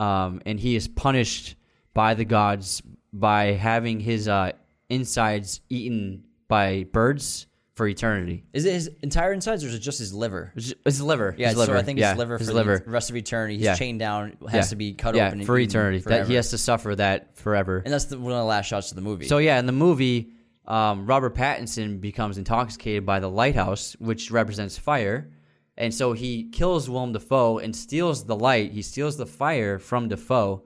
um, 0.00 0.42
and 0.44 0.60
he 0.60 0.76
is 0.76 0.86
punished 0.86 1.54
by 1.96 2.14
the 2.14 2.24
gods 2.24 2.82
by 3.12 3.46
having 3.52 3.98
his 4.00 4.28
uh, 4.28 4.52
insides 4.90 5.60
eaten 5.70 6.22
by 6.46 6.84
birds 6.92 7.46
for 7.74 7.88
eternity. 7.88 8.44
Is 8.52 8.64
it 8.64 8.72
his 8.72 8.90
entire 9.02 9.32
insides 9.32 9.64
or 9.64 9.68
is 9.68 9.74
it 9.74 9.80
just 9.80 9.98
his 9.98 10.12
liver? 10.14 10.52
It's 10.56 10.72
his 10.84 11.02
liver. 11.02 11.34
Yeah, 11.36 11.48
his 11.48 11.56
liver. 11.56 11.72
so 11.72 11.78
I 11.78 11.82
think 11.82 11.98
yeah, 11.98 12.10
his 12.10 12.18
liver 12.18 12.38
his 12.38 12.48
for 12.48 12.54
liver. 12.54 12.78
the 12.84 12.90
rest 12.90 13.10
of 13.10 13.16
eternity. 13.16 13.56
He's 13.56 13.64
Yeah. 13.64 13.74
chained 13.74 13.98
down, 13.98 14.36
has 14.48 14.66
Yeah. 14.66 14.70
to 14.70 14.76
be 14.76 14.92
cut 14.94 15.14
yeah, 15.14 15.28
open 15.28 15.44
for 15.44 15.58
eternity. 15.58 15.98
That 15.98 16.04
forever. 16.04 16.28
he 16.28 16.34
has 16.34 16.50
to 16.50 16.58
suffer 16.58 16.94
that 16.96 17.36
forever. 17.36 17.82
and 17.84 17.92
that's 17.92 18.06
the, 18.06 18.18
one 18.18 18.32
of 18.32 18.38
the 18.38 18.44
last 18.44 18.66
shots 18.66 18.90
of 18.92 18.96
the 18.96 19.02
movie. 19.02 19.26
So 19.26 19.38
yeah, 19.38 19.58
in 19.58 19.66
the 19.66 19.72
movie, 19.72 20.30
um, 20.66 21.06
Robert 21.06 21.34
Pattinson 21.34 22.00
becomes 22.00 22.38
intoxicated 22.38 23.04
by 23.06 23.20
the 23.20 23.28
lighthouse, 23.30 23.94
which 23.98 24.30
represents 24.30 24.78
fire, 24.78 25.30
and 25.76 25.92
so 25.94 26.12
he 26.14 26.44
kills 26.50 26.88
Willem 26.88 27.12
Dafoe 27.12 27.58
and 27.58 27.74
steals 27.76 28.24
the 28.24 28.36
light. 28.36 28.72
He 28.72 28.82
steals 28.82 29.16
the 29.18 29.26
fire 29.26 29.78
from 29.78 30.08
Dafoe, 30.08 30.62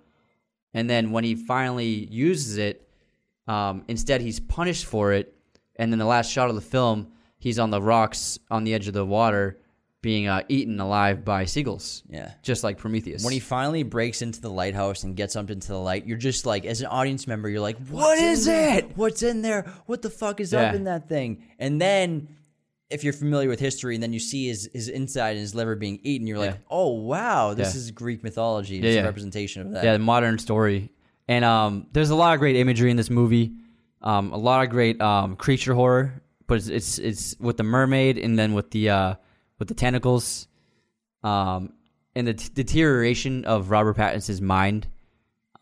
and 0.75 0.89
then 0.89 1.11
when 1.11 1.25
he 1.25 1.35
finally 1.35 2.07
uses 2.11 2.57
it, 2.57 2.89
um, 3.47 3.85
instead 3.89 4.21
he's 4.21 4.41
punished 4.41 4.87
for 4.87 5.13
it. 5.13 5.35
And 5.77 5.93
then 5.93 5.99
the 5.99 6.07
last 6.07 6.31
shot 6.31 6.49
of 6.49 6.55
the 6.55 6.61
film, 6.61 7.09
he's 7.39 7.59
on 7.59 7.71
the 7.71 7.81
rocks 7.81 8.39
on 8.51 8.65
the 8.65 8.75
edge 8.75 8.87
of 8.87 8.95
the 8.95 9.05
water, 9.05 9.59
being 10.03 10.29
uh, 10.29 10.43
eaten 10.49 10.81
alive 10.81 11.25
by 11.25 11.45
seagulls. 11.45 12.03
yeah. 12.09 12.33
just 12.43 12.65
like 12.65 12.79
Prometheus. 12.79 13.23
When 13.23 13.33
he 13.33 13.41
finally 13.41 13.83
breaks 13.83 14.23
into 14.23 14.41
the 14.41 14.51
lighthouse 14.51 15.05
and 15.05 15.15
gets 15.15 15.37
up 15.37 15.51
into 15.51 15.69
the 15.69 15.79
light, 15.79 16.07
you're 16.07 16.17
just 16.17 16.47
like, 16.47 16.65
as 16.65 16.81
an 16.81 16.87
audience 16.87 17.27
member, 17.27 17.49
you're 17.51 17.61
like, 17.61 17.77
"What's 17.89 18.21
is 18.21 18.47
it?" 18.47 18.97
What's 18.97 19.23
in 19.23 19.43
there? 19.43 19.71
What 19.87 20.01
the 20.01 20.09
fuck 20.11 20.41
is 20.41 20.55
up 20.55 20.75
in 20.75 20.85
that 20.85 21.09
thing? 21.09 21.43
And 21.59 21.81
then, 21.81 22.29
if 22.91 23.05
you're 23.05 23.13
familiar 23.13 23.49
with 23.49 23.61
history, 23.61 23.95
and 23.95 24.03
then 24.03 24.13
you 24.13 24.19
see 24.19 24.49
his, 24.49 24.69
his 24.73 24.89
inside 24.89 25.31
and 25.31 25.41
his 25.41 25.55
liver 25.55 25.77
being 25.77 26.01
eaten, 26.03 26.27
you're 26.27 26.39
like, 26.39 26.51
Yeah. 26.53 26.57
oh 26.71 26.91
wow, 26.95 27.55
this 27.55 27.75
Yeah. 27.75 27.79
is 27.79 27.91
Greek 27.93 28.23
mythology. 28.25 28.79
It's 28.79 28.95
Yeah, 28.97 29.03
a 29.03 29.05
representation 29.05 29.63
of 29.63 29.73
that. 29.73 29.85
Yeah, 29.85 29.93
the 29.93 29.99
modern 30.01 30.39
story. 30.39 30.91
And 31.29 31.45
um, 31.45 31.87
there's 31.93 32.11
a 32.11 32.17
lot 32.17 32.35
of 32.35 32.41
great 32.41 32.57
imagery 32.57 32.91
in 32.91 32.97
this 32.97 33.11
movie. 33.11 33.53
Um, 34.03 34.33
a 34.33 34.37
lot 34.37 34.65
of 34.65 34.71
great 34.71 35.01
um, 35.01 35.37
creature 35.37 35.75
horror, 35.75 36.23
but 36.47 36.55
it's, 36.59 36.69
it's 36.69 36.99
it's 36.99 37.37
with 37.39 37.57
the 37.59 37.63
mermaid 37.63 38.19
and 38.19 38.37
then 38.39 38.55
with 38.55 38.71
the 38.73 38.89
uh, 38.91 39.15
with 39.59 39.69
the 39.69 39.75
tentacles, 39.75 40.49
um, 41.23 41.73
and 42.17 42.27
the 42.27 42.35
t- 42.35 42.49
deterioration 42.55 43.45
of 43.45 43.71
Robert 43.71 43.97
Pattinson's 43.97 44.41
mind, 44.41 44.89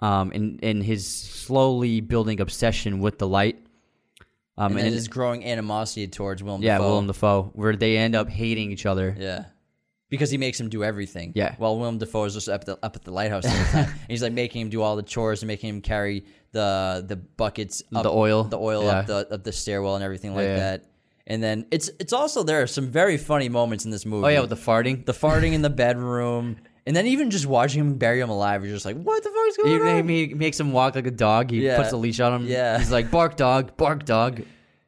um, 0.00 0.30
and 0.34 0.60
and 0.62 0.82
his 0.82 1.06
slowly 1.06 2.00
building 2.00 2.40
obsession 2.40 3.00
with 3.00 3.18
the 3.18 3.26
light. 3.28 3.58
Um, 4.59 4.76
and 4.76 4.94
and 4.94 5.11
growing 5.11 5.44
animosity 5.44 6.09
towards 6.09 6.42
Willem 6.42 6.62
yeah, 6.62 6.78
Dafoe. 6.78 6.88
Willem 6.88 7.06
Dafoe, 7.06 7.50
where 7.54 7.76
they 7.76 7.96
end 7.96 8.14
up 8.14 8.28
hating 8.28 8.70
each 8.72 8.84
other. 8.86 9.16
Yeah. 9.18 9.44
Because 10.11 10.30
he 10.30 10.38
makes 10.38 10.59
him 10.59 10.68
do 10.70 10.82
everything. 10.82 11.32
Yeah. 11.34 11.54
While 11.59 11.78
Willem 11.78 11.98
Dafoe 11.98 12.24
is 12.24 12.34
just 12.34 12.48
up 12.48 12.62
at 12.62 12.66
the, 12.66 12.78
up 12.82 12.96
at 12.96 13.04
the 13.04 13.11
lighthouse 13.11 13.44
all 13.44 13.52
the 13.52 13.64
time. 13.70 13.84
and 13.90 14.09
he's 14.09 14.22
like 14.22 14.32
making 14.32 14.62
him 14.62 14.68
do 14.70 14.80
all 14.82 14.96
the 14.96 15.02
chores 15.02 15.42
and 15.42 15.46
making 15.48 15.68
him 15.68 15.80
carry 15.82 16.24
the 16.52 17.04
the 17.06 17.16
buckets 17.16 17.82
up, 17.94 18.04
The 18.04 18.11
oil. 18.11 18.44
the 18.44 18.59
oil 18.59 18.84
Yeah. 18.84 18.90
up 19.00 19.06
the 19.06 19.28
up 19.34 19.44
the 19.44 19.52
stairwell 19.52 19.94
and 19.96 20.02
everything 20.04 20.34
like 20.34 20.44
Yeah, 20.44 20.54
yeah. 20.54 20.56
that. 20.56 20.84
And 21.26 21.42
then 21.42 21.66
it's 21.70 21.90
it's 22.00 22.14
also 22.14 22.42
there 22.42 22.62
are 22.62 22.66
some 22.66 22.88
very 22.88 23.18
funny 23.18 23.50
moments 23.50 23.84
in 23.84 23.90
this 23.90 24.06
movie. 24.06 24.24
Oh 24.26 24.28
yeah, 24.30 24.40
with 24.40 24.48
the 24.48 24.56
farting. 24.56 25.04
the 25.04 25.12
farting 25.12 25.52
in 25.52 25.61
the 25.61 25.68
bedroom. 25.70 26.56
And 26.89 26.97
then 26.97 27.07
even 27.07 27.30
just 27.30 27.45
watching 27.45 27.80
him 27.82 27.99
bury 27.99 28.18
him 28.18 28.30
alive, 28.30 28.64
you're 28.64 28.72
just 28.72 28.86
like, 28.86 28.97
what 28.97 29.22
the 29.22 29.28
fuck's 29.28 29.57
He, 29.57 29.62
going 29.78 29.99
on? 30.01 30.09
he 30.09 30.32
makes 30.32 30.59
him 30.59 30.72
walk 30.72 30.95
like 30.95 31.07
a 31.07 31.11
dog. 31.11 31.51
He 31.51 31.66
Yeah. 31.66 31.76
puts 31.76 31.93
a 31.93 31.99
leash 31.99 32.18
on 32.18 32.32
him. 32.41 32.49
Yeah. 32.49 32.78
he's 32.78 32.91
like 32.91 33.11
bark 33.11 33.36
dog, 33.36 33.76
bark 33.76 34.07
dog. 34.07 34.41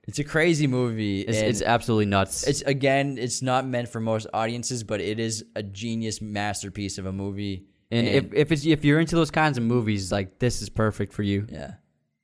It's 0.09 0.19
a 0.19 0.25
crazy 0.25 0.67
movie. 0.67 1.21
It's, 1.21 1.37
and 1.39 1.47
it's 1.47 1.61
absolutely 1.63 2.07
nuts. 2.07 2.45
It's 2.49 2.63
again, 2.63 3.19
it's 3.19 3.43
not 3.43 3.67
meant 3.67 3.89
for 3.91 4.01
most 4.01 4.27
audiences, 4.33 4.83
but 4.83 5.01
it 5.03 5.21
is 5.21 5.45
a 5.55 5.63
genius 5.63 6.23
masterpiece 6.23 6.97
of 6.97 7.05
a 7.05 7.13
movie. 7.13 7.67
And, 7.91 8.09
if 8.09 8.33
if 8.33 8.53
it's 8.53 8.65
if 8.65 8.85
you're 8.85 8.99
into 9.01 9.15
those 9.17 9.31
kinds 9.31 9.59
of 9.59 9.65
movies, 9.65 10.11
like 10.11 10.39
this 10.39 10.63
is 10.63 10.69
perfect 10.71 11.13
for 11.13 11.23
you. 11.23 11.47
yeah, 11.53 11.73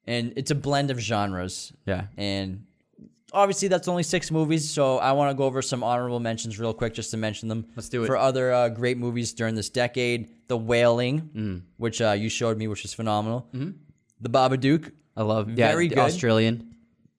and 0.06 0.32
it's 0.36 0.50
a 0.50 0.54
blend 0.54 0.90
of 0.90 0.98
genres. 0.98 1.72
Yeah. 1.86 2.06
and 2.16 2.65
obviously 3.32 3.68
that's 3.68 3.88
only 3.88 4.02
six 4.02 4.30
movies, 4.30 4.68
so 4.70 4.98
I 4.98 5.12
want 5.12 5.30
to 5.30 5.34
go 5.34 5.44
over 5.44 5.62
some 5.62 5.82
honorable 5.82 6.20
mentions 6.20 6.58
real 6.58 6.72
quick, 6.74 6.94
just 6.94 7.10
to 7.12 7.16
mention 7.16 7.48
them. 7.48 7.66
Let's 7.76 7.88
do 7.88 8.02
it. 8.04 8.06
for 8.06 8.16
other 8.16 8.52
uh, 8.52 8.68
great 8.68 8.98
movies 8.98 9.32
during 9.32 9.54
this 9.54 9.68
decade. 9.68 10.30
The 10.48 10.56
Wailing, 10.56 11.30
Mm. 11.34 11.62
which 11.76 12.00
uh, 12.00 12.12
you 12.12 12.28
showed 12.28 12.56
me, 12.56 12.68
which 12.68 12.82
was 12.82 12.94
phenomenal. 12.94 13.48
Mm-hmm. 13.52 13.70
The 14.20 14.30
Babadook 14.30 14.92
I 15.16 15.22
love 15.22 15.48
yeah, 15.50 15.70
Very 15.70 15.88
good. 15.88 15.98
Australian. 15.98 16.74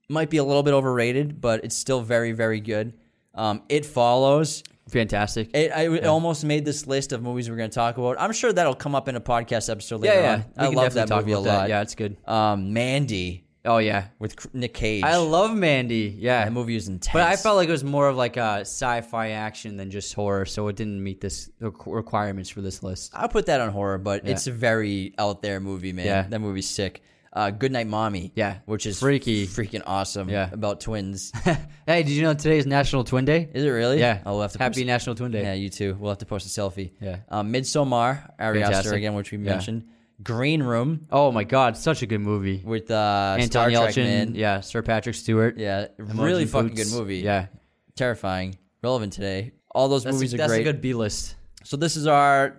might 0.08 0.30
be 0.30 0.38
a 0.38 0.44
little 0.44 0.64
bit 0.64 0.74
overrated, 0.74 1.42
but 1.42 1.64
it's 1.66 1.76
still 1.76 2.02
very, 2.02 2.32
very 2.32 2.60
good. 2.60 2.94
Um, 3.34 3.64
it 3.70 3.86
follows. 3.86 4.64
Fantastic. 4.90 5.50
It, 5.54 5.72
I 5.72 5.90
it 5.94 6.06
almost 6.06 6.46
made 6.46 6.64
this 6.64 6.88
list 6.88 7.12
of 7.12 7.22
movies 7.22 7.50
we're 7.50 7.58
going 7.58 7.70
to 7.70 7.76
talk 7.76 7.98
about. 7.98 8.16
I'm 8.20 8.32
sure 8.32 8.54
that'll 8.54 8.74
come 8.76 8.96
up 8.96 9.08
in 9.10 9.16
a 9.16 9.22
podcast 9.22 9.70
episode 9.70 10.04
yeah, 10.06 10.12
later 10.12 10.22
yeah. 10.22 10.34
on. 10.64 10.70
We 10.72 10.78
I 10.78 10.82
love 10.82 10.94
that 10.94 11.08
talk 11.10 11.22
movie 11.26 11.34
a 11.34 11.40
about 11.40 11.44
that. 11.46 11.58
lot. 11.58 11.70
Yeah, 11.70 11.82
it's 11.82 11.96
good. 11.96 12.16
Um, 12.26 12.72
Mandy 12.72 13.44
Oh 13.68 13.78
yeah. 13.80 14.08
with 14.18 14.54
Nick 14.56 14.74
Cage. 14.74 15.04
I 15.04 15.18
love 15.18 15.54
Mandy. 15.56 16.16
Yeah. 16.18 16.46
that 16.46 16.54
movie 16.54 16.76
is 16.76 16.88
intense. 16.88 17.14
But 17.14 17.24
I 17.24 17.36
felt 17.36 17.58
like 17.58 17.68
it 17.68 17.72
was 17.74 17.84
more 17.84 18.08
of 18.08 18.16
like 18.16 18.38
a 18.38 18.62
sci-fi 18.62 19.30
action 19.32 19.78
than 19.78 19.92
just 19.92 20.14
horror, 20.14 20.46
so 20.46 20.68
it 20.70 20.76
didn't 20.76 21.04
meet 21.04 21.22
this 21.22 21.50
requirements 21.60 22.50
for 22.50 22.62
this 22.62 22.82
list. 22.84 23.12
I'll 23.14 23.30
put 23.30 23.46
that 23.48 23.62
on 23.62 23.70
horror, 23.70 23.98
but 23.98 24.26
Yeah. 24.26 24.32
it's 24.32 24.48
a 24.48 24.52
very 24.52 25.14
out 25.20 25.42
there 25.42 25.60
movie, 25.60 25.94
man. 25.94 26.06
Yeah. 26.06 26.26
That 26.28 26.40
movie's 26.40 26.70
sick. 26.70 27.04
Uh, 27.34 27.52
Goodnight 27.52 27.86
Mommy. 27.88 28.32
Yeah. 28.36 28.60
Which 28.66 28.88
is 28.88 29.00
Freaky. 29.00 29.46
freaking 29.46 29.84
awesome. 29.86 30.28
Yeah. 30.30 30.50
About 30.52 30.82
twins. 30.82 31.32
hey, 31.86 32.02
did 32.02 32.10
you 32.10 32.24
know 32.24 32.34
today 32.34 32.58
is 32.58 32.66
National 32.66 33.04
Twin 33.04 33.26
Day? 33.26 33.48
is 33.54 33.64
it 33.64 33.70
really? 33.70 34.00
Yeah. 34.00 34.22
Oh, 34.26 34.34
we'll 34.34 34.42
have 34.44 34.54
to 34.54 34.58
Happy 34.60 34.76
post- 34.82 34.88
National 34.88 35.16
Twin 35.16 35.32
Day. 35.32 35.44
Yeah, 35.44 35.54
you 35.54 35.70
too. 35.70 35.96
We'll 36.00 36.10
have 36.10 36.18
to 36.20 36.26
post 36.26 36.48
a 36.48 36.50
selfie. 36.62 36.92
Yeah. 37.00 37.18
Um, 37.30 37.54
Midsommar, 37.54 38.32
Ari 38.40 38.64
Aster 38.64 38.96
again, 38.96 39.14
which 39.14 39.32
we 39.32 39.38
Yeah. 39.38 39.52
mentioned. 39.52 39.84
Green 40.24 40.64
Room 40.64 41.06
Oh 41.12 41.32
my 41.32 41.44
God, 41.44 41.78
such 41.78 42.02
a 42.02 42.08
good 42.08 42.22
movie. 42.22 42.62
with 42.66 42.90
uh, 42.90 43.38
Anton 43.40 43.72
Trek 43.72 43.94
Yelchin, 43.94 44.04
man. 44.06 44.36
yeah, 44.36 44.62
Sir 44.62 44.82
Patrick 44.82 45.16
Stewart. 45.16 45.58
Yeah, 45.58 45.88
Imogen 46.00 46.18
really 46.20 46.46
fucking 46.46 46.70
Poots. 46.76 46.92
good 46.92 47.00
movie. 47.00 47.18
Yeah, 47.18 47.48
terrifying, 47.96 48.58
relevant 48.82 49.14
today. 49.14 49.52
All 49.74 49.90
those 49.90 50.04
that's, 50.04 50.16
movies 50.16 50.34
are 50.34 50.38
that's 50.38 50.52
great. 50.54 50.62
a 50.62 50.64
good 50.64 50.82
B 50.82 50.94
list 50.96 51.36
So 51.64 51.78
this 51.78 51.96
is 51.96 52.08
our 52.08 52.58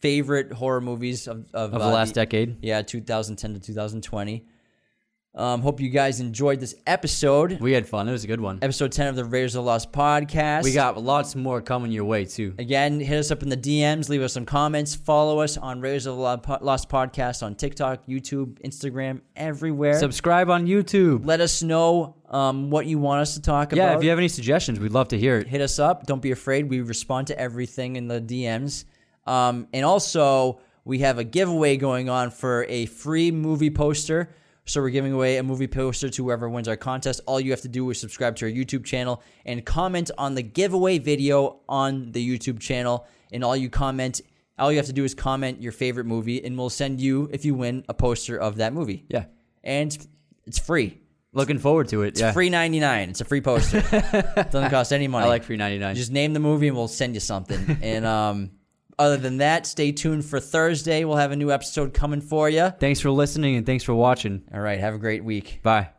favorite 0.00 0.52
horror 0.52 0.80
movies 0.80 1.28
of 1.28 1.46
of, 1.54 1.74
of 1.74 1.74
uh, 1.74 1.78
the 1.88 1.94
last 1.94 2.14
decade. 2.14 2.56
Yeah, 2.62 2.82
2010 2.82 3.54
to 3.54 3.60
2020. 3.60 4.44
Um, 5.36 5.60
hope 5.60 5.80
you 5.82 5.90
guys 5.90 6.20
enjoyed 6.20 6.60
this 6.60 6.74
episode. 6.86 7.60
We 7.60 7.72
had 7.72 7.86
fun. 7.86 8.08
It 8.08 8.12
was 8.12 8.24
a 8.24 8.26
good 8.26 8.40
one. 8.40 8.58
Episode 8.62 8.90
10 8.90 9.08
of 9.08 9.16
the 9.16 9.24
Raiders 9.26 9.54
of 9.54 9.64
the 9.64 9.66
Lost 9.66 9.92
podcast. 9.92 10.64
We 10.64 10.72
got 10.72 10.96
lots 10.96 11.36
more 11.36 11.60
coming 11.60 11.92
your 11.92 12.06
way 12.06 12.24
too. 12.24 12.54
Again, 12.58 13.00
hit 13.00 13.18
us 13.18 13.30
up 13.30 13.42
in 13.42 13.50
the 13.50 13.56
DMs, 13.56 14.08
leave 14.08 14.22
us 14.22 14.32
some 14.32 14.46
comments, 14.46 14.94
follow 14.94 15.40
us 15.40 15.58
on 15.58 15.82
Raiders 15.82 16.06
of 16.06 16.16
the 16.16 16.58
Lost 16.62 16.88
podcast 16.88 17.42
on 17.42 17.54
TikTok, 17.54 18.06
YouTube, 18.06 18.58
Instagram, 18.62 19.20
everywhere. 19.36 19.98
Subscribe 19.98 20.48
on 20.48 20.66
YouTube. 20.66 21.26
Let 21.26 21.42
us 21.42 21.62
know 21.62 22.16
um, 22.30 22.70
what 22.70 22.86
you 22.86 22.98
want 22.98 23.20
us 23.20 23.34
to 23.34 23.42
talk 23.42 23.74
about. 23.74 23.90
Yeah, 23.90 23.96
if 23.98 24.02
you 24.02 24.08
have 24.08 24.18
any 24.18 24.28
suggestions, 24.28 24.80
we'd 24.80 24.92
love 24.92 25.08
to 25.08 25.18
hear 25.18 25.36
it. 25.36 25.48
hit 25.48 25.60
us 25.60 25.78
up. 25.78 26.06
Don't 26.06 26.22
be 26.22 26.30
afraid. 26.30 26.70
We 26.70 26.80
respond 26.80 27.26
to 27.26 27.38
everything 27.38 27.96
in 27.96 28.08
the 28.08 28.22
DMs. 28.22 28.86
Um, 29.26 29.68
and 29.74 29.84
also, 29.84 30.60
we 30.86 31.00
have 31.00 31.18
a 31.18 31.24
giveaway 31.24 31.76
going 31.76 32.08
on 32.08 32.30
for 32.30 32.64
a 32.70 32.86
free 32.86 33.30
movie 33.30 33.70
poster. 33.70 34.30
So 34.66 34.80
we're 34.80 34.90
giving 34.90 35.12
away 35.12 35.36
a 35.36 35.44
movie 35.44 35.68
poster 35.68 36.10
to 36.10 36.24
whoever 36.24 36.48
wins 36.48 36.66
our 36.66 36.76
contest. 36.76 37.20
All 37.26 37.40
you 37.40 37.52
have 37.52 37.60
to 37.60 37.68
do 37.68 37.88
is 37.90 38.00
subscribe 38.00 38.34
to 38.36 38.46
our 38.46 38.50
YouTube 38.50 38.84
channel 38.84 39.22
and 39.44 39.64
comment 39.64 40.10
on 40.18 40.34
the 40.34 40.42
giveaway 40.42 40.98
video 40.98 41.60
on 41.68 42.10
the 42.10 42.38
YouTube 42.38 42.58
channel. 42.58 43.06
And 43.32 43.44
all 43.44 43.56
you 43.56 43.70
comment, 43.70 44.20
all 44.58 44.72
you 44.72 44.78
have 44.78 44.86
to 44.86 44.92
do 44.92 45.04
is 45.04 45.14
comment 45.14 45.62
your 45.62 45.70
favorite 45.70 46.06
movie, 46.06 46.44
and 46.44 46.58
we'll 46.58 46.70
send 46.70 47.00
you, 47.00 47.30
if 47.32 47.44
you 47.44 47.54
win, 47.54 47.84
a 47.88 47.94
poster 47.94 48.36
of 48.36 48.56
that 48.56 48.72
movie. 48.72 49.04
Yeah. 49.08 49.26
And 49.62 49.96
it's 50.46 50.58
free. 50.58 51.00
Looking 51.32 51.58
forward 51.58 51.88
to 51.88 52.02
it. 52.02 52.08
It's 52.08 52.20
yeah. 52.20 52.32
free 52.32 52.48
ninety 52.48 52.80
nine. 52.80 53.10
It's 53.10 53.20
a 53.20 53.24
free 53.24 53.42
poster. 53.42 53.82
Doesn't 54.50 54.70
cost 54.70 54.92
any 54.92 55.06
money. 55.06 55.26
I 55.26 55.28
like 55.28 55.44
free 55.44 55.58
ninety 55.58 55.78
nine. 55.78 55.94
Just 55.94 56.10
name 56.10 56.32
the 56.32 56.40
movie 56.40 56.68
and 56.68 56.76
we'll 56.76 56.88
send 56.88 57.12
you 57.14 57.20
something. 57.20 57.78
and 57.82 58.06
um, 58.06 58.52
other 58.98 59.16
than 59.16 59.38
that, 59.38 59.66
stay 59.66 59.92
tuned 59.92 60.24
for 60.24 60.40
Thursday. 60.40 61.04
We'll 61.04 61.16
have 61.16 61.32
a 61.32 61.36
new 61.36 61.50
episode 61.50 61.92
coming 61.94 62.20
for 62.20 62.48
you. 62.48 62.70
Thanks 62.78 63.00
for 63.00 63.10
listening 63.10 63.56
and 63.56 63.66
thanks 63.66 63.84
for 63.84 63.94
watching. 63.94 64.42
All 64.52 64.60
right. 64.60 64.80
Have 64.80 64.94
a 64.94 64.98
great 64.98 65.24
week. 65.24 65.60
Bye. 65.62 65.95